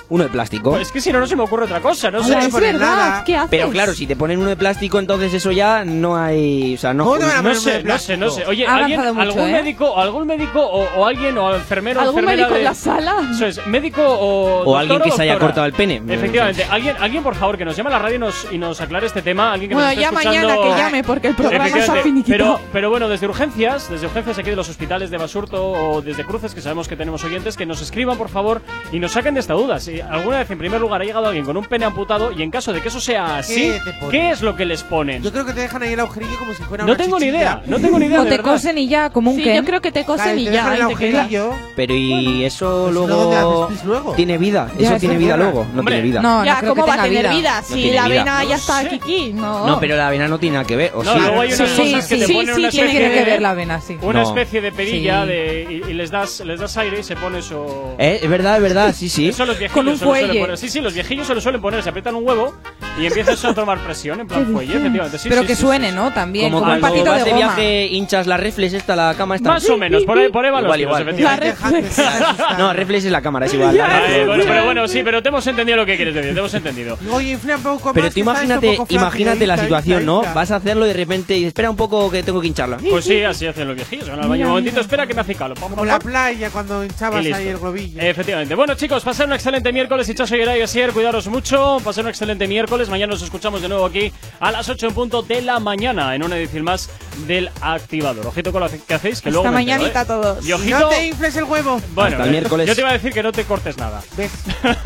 Uno 0.08 0.22
de 0.22 0.30
plástico. 0.30 0.70
Pues 0.70 0.82
es 0.82 0.92
que 0.92 1.00
si 1.00 1.12
no, 1.12 1.18
no 1.18 1.26
se 1.26 1.34
me 1.34 1.42
ocurre 1.42 1.64
otra 1.64 1.80
cosa. 1.80 2.10
No 2.12 2.18
Hola, 2.18 2.26
sé. 2.28 2.34
te 2.36 2.46
es 2.46 2.52
ponen 2.52 2.72
verdad, 2.74 2.96
nada. 2.96 3.24
¿qué 3.24 3.36
haces? 3.36 3.50
Pero 3.50 3.70
claro, 3.70 3.92
si 3.92 4.06
te 4.06 4.14
ponen 4.14 4.38
uno 4.38 4.50
de 4.50 4.56
plástico, 4.56 4.98
entonces 5.00 5.34
eso 5.34 5.50
ya 5.50 5.84
no 5.84 6.16
hay. 6.16 6.74
O 6.74 6.78
sea, 6.78 6.94
no. 6.94 7.04
¿Cómo 7.04 7.18
te 7.18 7.24
van 7.24 7.32
a 7.32 7.36
No 7.38 7.42
poner 7.42 7.56
uno 7.58 7.60
sé, 7.60 7.82
no 7.82 7.98
sé, 7.98 8.16
no 8.16 8.30
sé. 8.30 8.46
Oye, 8.46 8.66
¿alguien, 8.66 9.00
mucho, 9.00 9.20
algún 9.20 9.42
¿eh? 9.48 9.52
médico, 9.52 9.98
algún 9.98 10.26
médico 10.28 10.60
o, 10.64 10.86
o 11.00 11.04
alguien, 11.06 11.36
o 11.38 11.54
enfermero 11.56 12.00
o 12.00 12.02
¿Algún 12.04 12.20
enfermera 12.20 12.42
médico 12.42 12.54
de- 12.54 12.60
en 12.60 12.64
la 12.66 12.74
sala? 12.74 13.16
Eso 13.32 13.46
es, 13.46 13.66
médico 13.66 14.02
o. 14.06 14.62
O 14.64 14.76
alguien 14.76 15.00
que 15.02 15.10
se 15.10 15.22
haya 15.22 15.38
cortado 15.40 15.66
el 15.66 15.72
pene. 15.72 16.00
Efectivamente, 16.08 16.64
alguien, 16.70 16.94
alguien 17.00 17.22
por 17.24 17.34
favor 17.34 17.58
que 17.58 17.64
nos 17.64 17.76
llame 17.76 17.88
a 17.90 17.92
la 17.94 17.98
radio 17.98 18.16
y 18.16 18.18
nos, 18.20 18.46
y 18.52 18.58
nos 18.58 18.80
aclare 18.80 19.06
este 19.06 19.22
tema. 19.22 19.52
Alguien 19.52 19.70
que 19.70 19.74
Bueno, 19.74 19.88
nos 19.88 19.98
esté 19.98 20.02
ya 20.02 20.08
escuchando. 20.20 20.48
mañana 20.48 20.62
que 20.76 20.82
llame 20.82 21.02
porque 21.04 21.28
el 21.28 21.34
programa 21.34 21.68
se 21.68 21.80
ha 21.80 21.94
finiquitado. 21.96 22.56
pero, 22.56 22.60
pero 22.72 22.90
bueno, 22.90 23.08
desde 23.08 23.26
urgencias, 23.26 23.90
desde 23.90 24.06
urgencias 24.06 24.38
aquí 24.38 24.50
de 24.50 24.56
los 24.56 24.68
hospitales 24.68 25.10
de 25.10 25.18
Basurto 25.18 25.64
o 25.68 26.00
desde 26.00 26.24
Cruces, 26.24 26.54
que 26.54 26.60
sabemos 26.60 26.86
que 26.86 26.94
tenemos 26.96 27.24
oyentes, 27.24 27.56
que 27.56 27.66
nos 27.66 27.82
escriban 27.82 28.16
por 28.16 28.28
favor 28.28 28.62
y 28.92 29.00
nos 29.00 29.12
saquen 29.12 29.34
de 29.34 29.40
esta 29.40 29.54
duda. 29.54 29.80
Si 29.80 29.95
alguna 30.00 30.38
vez 30.38 30.50
en 30.50 30.58
primer 30.58 30.80
lugar 30.80 31.00
ha 31.02 31.04
llegado 31.04 31.26
alguien 31.26 31.44
con 31.44 31.56
un 31.56 31.64
pene 31.64 31.84
amputado 31.84 32.32
y 32.32 32.42
en 32.42 32.50
caso 32.50 32.72
de 32.72 32.80
que 32.80 32.88
eso 32.88 33.00
sea 33.00 33.38
así? 33.38 33.72
¿qué 34.10 34.30
es 34.30 34.42
lo 34.42 34.54
que 34.56 34.64
les 34.64 34.82
ponen? 34.82 35.22
Yo 35.22 35.32
creo 35.32 35.44
que 35.46 35.52
te 35.52 35.60
dejan 35.60 35.82
ahí 35.82 35.92
el 35.92 36.00
agujerillo 36.00 36.38
como 36.38 36.54
si 36.54 36.62
fuera 36.64 36.84
No 36.84 36.92
una 36.92 37.02
tengo 37.02 37.18
ni 37.18 37.26
idea, 37.26 37.62
no 37.66 37.78
tengo 37.78 37.98
ni 37.98 38.06
idea. 38.06 38.20
O 38.20 38.24
de 38.24 38.30
te 38.30 38.36
verdad. 38.36 38.52
cosen 38.52 38.78
y 38.78 38.88
ya, 38.88 39.10
como 39.10 39.30
un 39.32 39.36
Sí, 39.38 39.44
Ken. 39.44 39.56
yo 39.56 39.64
creo 39.64 39.80
que 39.80 39.92
te 39.92 40.04
cosen 40.04 40.24
Claro, 40.24 40.38
y 40.40 40.44
te 40.44 40.50
ya. 40.52 40.56
dejan 40.70 40.72
el 40.74 40.82
ahí 40.82 40.88
te 40.88 40.94
queda. 41.06 41.20
agujerillo. 41.22 41.54
Pero 41.76 41.94
y 41.94 42.44
eso 42.44 42.82
Pues 42.84 42.94
luego. 42.94 43.06
luego 43.08 43.30
te 43.30 43.36
haces 43.36 43.78
pis 43.78 43.84
luego. 43.86 44.12
Tiene 44.14 44.38
vida. 44.38 44.70
Ya, 44.78 44.84
eso 44.86 44.94
es 44.94 45.00
tiene 45.00 45.16
vida 45.18 45.36
verdad. 45.36 45.52
luego. 45.52 45.66
No 45.72 45.78
Hombre, 45.80 45.94
tiene 45.94 46.08
vida. 46.08 46.22
No, 46.22 46.44
ya, 46.44 46.54
no 46.54 46.60
creo 46.60 46.70
¿cómo 46.74 46.84
que 46.84 46.90
va 46.90 46.94
a 46.94 47.02
tenga 47.04 47.18
tener 47.20 47.34
vida. 47.36 47.60
No 47.60 47.66
Si 47.66 47.74
tiene 47.74 47.96
la 47.96 48.04
vida. 48.08 48.18
vena 48.24 48.44
ya 48.44 48.56
está 48.56 48.80
sé. 48.82 48.88
kiki, 48.88 49.32
no. 49.32 49.66
No, 49.66 49.80
pero 49.80 49.96
la 49.96 50.08
avena 50.08 50.28
no 50.28 50.38
tiene 50.38 50.54
nada 50.54 50.66
que 50.66 50.76
ver. 50.76 50.92
¿o 50.94 51.02
No, 51.04 51.12
sí? 51.12 51.18
luego 51.20 51.40
hay 51.40 51.52
unas 51.52 51.70
Sí, 51.70 51.82
cosas 51.92 52.06
que 52.08 52.14
sí, 52.14 52.20
te 52.20 52.26
sí, 52.26 52.32
ponen 52.34 52.54
sí, 52.54 52.60
una 52.60 52.70
tiene 52.70 52.86
especie 52.88 53.08
que 53.10 53.14
de, 53.24 53.30
ver 53.30 53.42
la 53.42 53.54
vena, 53.54 53.80
sí. 53.80 53.96
una 54.02 54.20
No. 54.22 54.28
especie 54.28 54.60
de 54.60 54.72
perilla 54.72 55.22
Sí. 55.22 55.28
de, 55.28 55.82
y, 55.86 55.90
y 55.90 55.94
les 55.94 56.10
das 56.10 56.40
les 56.40 56.60
das 56.60 56.76
aire 56.76 57.00
y 57.00 57.02
se 57.02 57.16
pone 57.16 57.38
eso. 57.38 57.94
Eh, 57.98 58.20
es 58.22 58.28
verdad, 58.30 58.56
es 58.56 58.62
verdad, 58.62 58.94
sí, 58.94 59.08
sí. 59.08 59.28
Eso 59.28 59.44
los 59.46 59.56
Con 59.72 59.85
un 59.92 59.98
fuelle. 59.98 60.40
poner. 60.40 60.58
Sí, 60.58 60.68
sí, 60.68 60.80
los 60.80 60.94
viejillos 60.94 61.26
se 61.26 61.34
lo 61.34 61.40
suelen 61.40 61.60
poner, 61.60 61.82
se 61.82 61.88
aprietan 61.90 62.14
un 62.14 62.26
huevo 62.26 62.54
y 62.98 63.06
empieza 63.06 63.32
eso 63.32 63.48
a 63.48 63.54
tomar 63.54 63.78
presión, 63.84 64.20
en 64.20 64.26
plan 64.26 64.46
fuelle, 64.52 64.76
efectivamente. 64.76 65.18
Sí, 65.18 65.28
Pero 65.28 65.42
sí, 65.42 65.46
que 65.48 65.54
sí, 65.56 65.62
suene, 65.62 65.90
sí, 65.90 65.94
¿no? 65.96 66.12
También, 66.12 66.46
Como 66.50 66.60
como 66.60 66.72
un 66.74 66.80
cuando 66.80 66.96
patito 66.96 67.10
vas 67.10 67.18
de 67.20 67.24
de, 67.24 67.30
goma. 67.36 67.54
viaje, 67.54 67.86
hinchas 67.86 68.26
la 68.26 68.36
reflex 68.36 68.72
esta, 68.74 68.96
la 68.96 69.14
cama 69.14 69.36
esta. 69.36 69.50
Más 69.50 69.68
o 69.70 69.76
menos, 69.76 70.04
por 70.04 70.18
ahí, 70.18 70.28
por 70.30 70.44
ahí 70.44 70.50
van 70.50 70.64
los 70.64 70.78
Igual, 70.78 71.04
tiros, 71.04 71.18
igual. 71.20 71.42
efectivamente. 71.42 72.02
La 72.02 72.10
reflex. 72.12 72.56
No, 72.58 72.72
reflex 72.72 73.04
es 73.04 73.12
la 73.12 73.20
cámara, 73.22 73.46
es 73.46 73.54
igual. 73.54 73.76
bueno, 74.26 74.44
pero 74.46 74.64
bueno, 74.64 74.88
sí, 74.88 75.02
pero 75.04 75.22
te 75.22 75.28
hemos 75.28 75.46
entendido 75.46 75.76
lo 75.76 75.86
que 75.86 75.96
quieres 75.96 76.14
decir, 76.14 76.32
te 76.32 76.38
hemos 76.38 76.54
entendido. 76.54 76.98
Oye, 77.10 77.32
infla 77.32 77.56
un 77.56 77.62
poco 77.62 77.92
Pero 77.92 78.10
tú 78.10 78.20
imagínate, 78.20 78.78
imagínate 78.88 79.46
la 79.46 79.56
situación, 79.58 80.06
¿no? 80.06 80.22
Vas 80.34 80.50
a 80.50 80.56
hacerlo 80.56 80.84
y 80.86 80.88
de 80.88 80.94
repente 80.94 81.36
y 81.36 81.44
espera 81.44 81.70
un 81.70 81.76
poco 81.76 82.10
que 82.10 82.22
tengo 82.22 82.40
que 82.40 82.46
hincharla. 82.48 82.78
Pues 82.78 83.04
sí, 83.04 83.22
así 83.22 83.46
hacen 83.46 83.66
los 83.68 83.76
viejillos, 83.76 84.08
van 84.08 84.20
al 84.20 84.28
baño 84.28 84.44
un 84.44 84.50
momentito, 84.50 84.80
espera 84.80 85.06
que 85.06 85.14
me 85.14 85.20
hace 85.20 85.34
calo. 85.34 85.54
Pam, 85.54 85.70
Como 85.70 85.84
la 85.84 85.98
playa 85.98 86.50
cuando 86.50 86.84
hinchabas 86.84 87.24
ahí 87.26 87.48
el 87.48 87.58
globillo. 87.58 88.00
Efectivamente. 88.00 88.54
Bueno, 88.54 88.74
chicos, 88.74 89.02
pasar 89.04 89.26
un 89.26 89.34
excelente 89.34 89.72
miércoles. 89.76 90.08
Hichazo 90.08 90.34
y 90.36 90.62
Asier, 90.62 90.90
cuidaros 90.90 91.26
mucho. 91.28 91.76
Pasar 91.84 92.04
un 92.04 92.08
excelente 92.08 92.48
miércoles. 92.48 92.88
Mañana 92.88 93.12
nos 93.12 93.20
escuchamos 93.20 93.60
de 93.60 93.68
nuevo 93.68 93.84
aquí 93.84 94.10
a 94.40 94.50
las 94.50 94.70
8 94.70 94.86
en 94.86 94.94
punto 94.94 95.20
de 95.20 95.42
la 95.42 95.60
mañana 95.60 96.14
en 96.14 96.24
una 96.24 96.38
edición 96.38 96.64
más 96.64 96.88
del 97.26 97.50
Activador. 97.60 98.26
Ojito 98.26 98.52
con 98.52 98.62
lo 98.62 98.68
que 98.70 98.94
hacéis, 98.94 99.20
que 99.20 99.30
luego 99.30 99.46
Hasta 99.46 99.56
me 99.56 99.62
entero, 99.62 99.78
mañanita 99.78 100.02
¿eh? 100.02 100.04
todos. 100.06 100.46
Y 100.46 100.52
ojito. 100.52 100.78
No 100.78 100.88
te 100.88 101.06
infles 101.06 101.36
el 101.36 101.44
huevo. 101.44 101.80
Bueno, 101.94 102.10
Hasta 102.16 102.24
el 102.24 102.30
miércoles. 102.30 102.66
yo 102.68 102.74
te 102.74 102.80
iba 102.82 102.90
a 102.90 102.94
decir 102.94 103.12
que 103.12 103.22
no 103.22 103.32
te 103.32 103.44
cortes 103.44 103.76
nada. 103.78 104.02
¿Ves? 104.16 104.30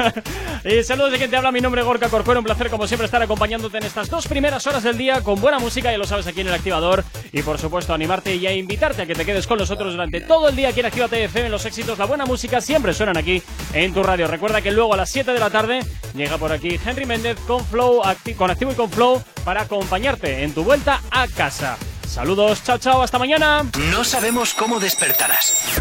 y 0.64 0.82
saludos 0.84 1.12
de 1.12 1.18
quien 1.18 1.30
te 1.30 1.36
habla, 1.36 1.52
mi 1.52 1.60
nombre 1.60 1.80
es 1.80 1.86
Gorka 1.86 2.08
Corcuero. 2.08 2.40
Un 2.40 2.44
placer, 2.44 2.70
como 2.70 2.86
siempre, 2.86 3.04
estar 3.06 3.22
acompañándote 3.22 3.78
en 3.78 3.84
estas 3.84 4.08
dos 4.08 4.26
primeras 4.26 4.66
horas 4.66 4.82
del 4.82 4.96
día 4.96 5.22
con 5.22 5.40
buena 5.40 5.58
música, 5.58 5.90
ya 5.90 5.98
lo 5.98 6.04
sabes, 6.06 6.26
aquí 6.26 6.40
en 6.40 6.48
el 6.48 6.54
Activador. 6.54 7.04
Y 7.32 7.42
por 7.42 7.58
supuesto, 7.58 7.94
animarte 7.94 8.34
y 8.34 8.46
a 8.46 8.52
invitarte 8.52 9.02
a 9.02 9.06
que 9.06 9.14
te 9.14 9.24
quedes 9.24 9.46
con 9.46 9.58
nosotros 9.58 9.92
durante 9.92 10.20
todo 10.20 10.48
el 10.48 10.56
día 10.56 10.68
aquí 10.68 10.80
en 10.80 10.86
Actívate 10.86 11.24
FM. 11.24 11.48
Los 11.48 11.64
éxitos, 11.64 11.98
la 11.98 12.04
buena 12.06 12.26
música 12.26 12.60
siempre 12.60 12.94
suenan 12.94 13.16
aquí 13.16 13.42
en 13.72 13.92
tu 13.94 14.02
radio. 14.02 14.26
Recuerda 14.26 14.60
que 14.62 14.70
luego 14.70 14.94
a 14.94 14.96
las 14.96 15.10
7 15.10 15.32
de 15.32 15.38
la 15.40 15.50
tarde 15.50 15.80
llega 16.14 16.38
por 16.38 16.52
aquí 16.52 16.78
Henry 16.84 17.06
Méndez 17.06 17.38
con 17.46 17.64
Flow, 17.64 18.02
acti- 18.02 18.34
con 18.36 18.50
Activo 18.50 18.72
y 18.72 18.74
con 18.74 18.90
Flow 18.90 19.22
para 19.44 19.62
acompañarte 19.62 20.42
en 20.44 20.52
tu 20.52 20.64
vuelta 20.64 21.00
a 21.10 21.26
casa. 21.28 21.76
Saludos, 22.10 22.64
chao, 22.64 22.76
chao, 22.76 23.02
hasta 23.02 23.20
mañana. 23.20 23.64
No 23.92 24.02
sabemos 24.02 24.52
cómo 24.54 24.80
despertarás, 24.80 25.80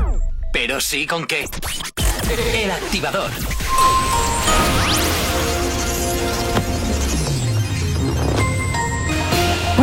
pero 0.54 0.80
sí 0.80 1.08
con 1.08 1.26
qué. 1.26 1.50
El 2.54 2.70
activador. 2.70 3.32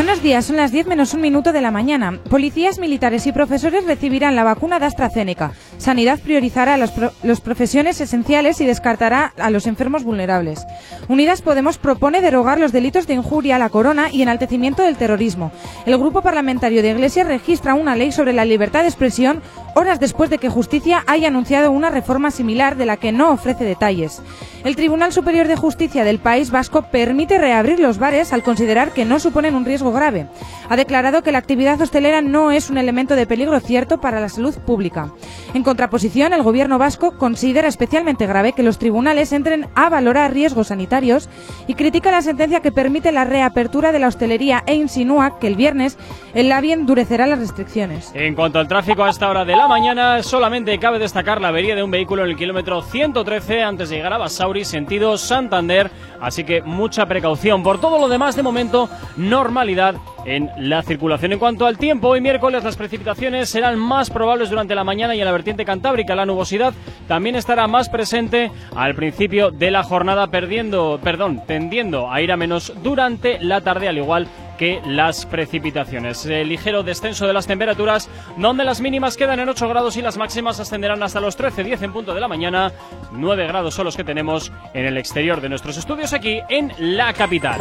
Buenos 0.06 0.22
días, 0.22 0.44
son 0.44 0.54
las 0.56 0.70
10 0.70 0.86
menos 0.86 1.14
un 1.14 1.20
minuto 1.20 1.52
de 1.52 1.60
la 1.60 1.72
mañana. 1.72 2.20
Policías, 2.30 2.78
militares 2.78 3.26
y 3.26 3.32
profesores 3.32 3.86
recibirán 3.86 4.36
la 4.36 4.44
vacuna 4.44 4.78
de 4.78 4.86
AstraZeneca. 4.86 5.50
Sanidad 5.78 6.20
priorizará 6.20 6.76
las 6.76 6.92
pro- 6.92 7.10
profesiones 7.42 8.00
esenciales 8.00 8.60
y 8.60 8.66
descartará 8.66 9.32
a 9.36 9.50
los 9.50 9.66
enfermos 9.66 10.04
vulnerables. 10.04 10.64
Unidas 11.08 11.42
Podemos 11.42 11.78
propone 11.78 12.20
derogar 12.20 12.60
los 12.60 12.70
delitos 12.70 13.08
de 13.08 13.14
injuria 13.14 13.56
a 13.56 13.58
la 13.58 13.68
corona 13.68 14.08
y 14.12 14.22
enaltecimiento 14.22 14.84
del 14.84 14.96
terrorismo. 14.96 15.50
El 15.86 15.98
grupo 15.98 16.22
parlamentario 16.22 16.82
de 16.82 16.90
Iglesias 16.92 17.26
registra 17.26 17.74
una 17.74 17.96
ley 17.96 18.12
sobre 18.12 18.32
la 18.32 18.44
libertad 18.44 18.82
de 18.82 18.88
expresión 18.88 19.42
horas 19.74 19.98
después 19.98 20.30
de 20.30 20.38
que 20.38 20.48
Justicia 20.48 21.02
haya 21.08 21.28
anunciado 21.28 21.72
una 21.72 21.90
reforma 21.90 22.30
similar 22.30 22.76
de 22.76 22.86
la 22.86 22.96
que 22.96 23.10
no 23.10 23.32
ofrece 23.32 23.64
detalles. 23.64 24.22
El 24.64 24.74
Tribunal 24.76 25.12
Superior 25.12 25.48
de 25.48 25.56
Justicia 25.56 26.02
del 26.04 26.18
País 26.18 26.50
Vasco 26.50 26.82
permite 26.90 27.38
reabrir 27.38 27.78
los 27.80 27.98
bares 27.98 28.32
al 28.32 28.42
considerar 28.42 28.92
que 28.92 29.04
no 29.04 29.18
suponen 29.18 29.54
un 29.54 29.64
riesgo 29.64 29.92
grave. 29.96 30.26
Ha 30.68 30.76
declarado 30.76 31.22
que 31.22 31.32
la 31.32 31.38
actividad 31.38 31.80
hostelera 31.80 32.22
no 32.22 32.50
es 32.50 32.70
un 32.70 32.78
elemento 32.78 33.16
de 33.16 33.26
peligro 33.26 33.58
cierto 33.60 34.00
para 34.00 34.20
la 34.20 34.28
salud 34.28 34.54
pública. 34.66 35.12
En 35.54 35.62
contraposición, 35.62 36.32
el 36.32 36.42
gobierno 36.42 36.78
vasco 36.78 37.16
considera 37.16 37.68
especialmente 37.68 38.26
grave 38.26 38.52
que 38.52 38.62
los 38.62 38.78
tribunales 38.78 39.32
entren 39.32 39.68
a 39.74 39.88
valorar 39.88 40.32
riesgos 40.32 40.68
sanitarios 40.68 41.28
y 41.66 41.74
critica 41.74 42.10
la 42.10 42.22
sentencia 42.22 42.60
que 42.60 42.72
permite 42.72 43.12
la 43.12 43.24
reapertura 43.24 43.92
de 43.92 43.98
la 43.98 44.08
hostelería 44.08 44.62
e 44.66 44.74
insinúa 44.74 45.38
que 45.38 45.46
el 45.46 45.56
viernes 45.56 45.98
el 46.34 46.48
LABI 46.48 46.72
endurecerá 46.72 47.26
las 47.26 47.38
restricciones. 47.38 48.12
En 48.14 48.34
cuanto 48.34 48.58
al 48.58 48.68
tráfico 48.68 49.04
a 49.04 49.10
esta 49.10 49.30
hora 49.30 49.44
de 49.44 49.56
la 49.56 49.68
mañana, 49.68 50.22
solamente 50.22 50.78
cabe 50.78 50.98
destacar 50.98 51.40
la 51.40 51.48
avería 51.48 51.74
de 51.74 51.82
un 51.82 51.90
vehículo 51.90 52.24
en 52.24 52.30
el 52.30 52.36
kilómetro 52.36 52.82
113 52.82 53.62
antes 53.62 53.88
de 53.88 53.96
llegar 53.96 54.12
a 54.12 54.18
Basauri, 54.18 54.64
sentido 54.64 55.16
Santander, 55.16 55.90
así 56.20 56.44
que 56.44 56.62
mucha 56.62 57.06
precaución. 57.06 57.62
Por 57.62 57.80
todo 57.80 57.98
lo 57.98 58.08
demás, 58.08 58.36
de 58.36 58.42
momento, 58.42 58.88
normalidad 59.16 59.96
en 60.24 60.50
la 60.58 60.82
circulación. 60.82 61.32
En 61.32 61.38
cuanto 61.38 61.66
al 61.66 61.78
tiempo, 61.78 62.08
hoy 62.08 62.20
miércoles 62.20 62.64
las 62.64 62.76
precipitaciones 62.76 63.48
serán 63.48 63.78
más 63.78 64.10
probables 64.10 64.50
durante 64.50 64.74
la 64.74 64.84
mañana 64.84 65.14
y 65.14 65.20
en 65.20 65.24
la 65.24 65.32
vertiente 65.32 65.64
cantábrica. 65.64 66.14
La 66.14 66.26
nubosidad 66.26 66.74
también 67.06 67.36
estará 67.36 67.66
más 67.68 67.88
presente 67.88 68.50
al 68.74 68.94
principio 68.94 69.50
de 69.50 69.70
la 69.70 69.82
jornada, 69.82 70.26
perdiendo, 70.28 71.00
perdón, 71.02 71.42
tendiendo 71.46 72.10
a 72.10 72.20
ir 72.20 72.32
a 72.32 72.36
menos 72.36 72.72
durante 72.82 73.38
la 73.40 73.60
tarde, 73.60 73.88
al 73.88 73.98
igual 73.98 74.26
que 74.26 74.45
las 74.86 75.26
precipitaciones. 75.26 76.24
Ligero 76.24 76.82
descenso 76.82 77.26
de 77.26 77.32
las 77.32 77.46
temperaturas, 77.46 78.08
donde 78.36 78.64
las 78.64 78.80
mínimas 78.80 79.16
quedan 79.16 79.40
en 79.40 79.48
8 79.48 79.68
grados 79.68 79.96
y 79.96 80.02
las 80.02 80.16
máximas 80.16 80.60
ascenderán 80.60 81.02
hasta 81.02 81.20
los 81.20 81.36
13, 81.36 81.64
10 81.64 81.82
en 81.82 81.92
punto 81.92 82.14
de 82.14 82.20
la 82.20 82.28
mañana. 82.28 82.72
9 83.12 83.46
grados 83.46 83.74
son 83.74 83.84
los 83.84 83.96
que 83.96 84.04
tenemos 84.04 84.52
en 84.74 84.86
el 84.86 84.96
exterior 84.98 85.40
de 85.40 85.48
nuestros 85.48 85.76
estudios 85.76 86.12
aquí 86.12 86.40
en 86.48 86.72
la 86.78 87.12
capital. 87.12 87.60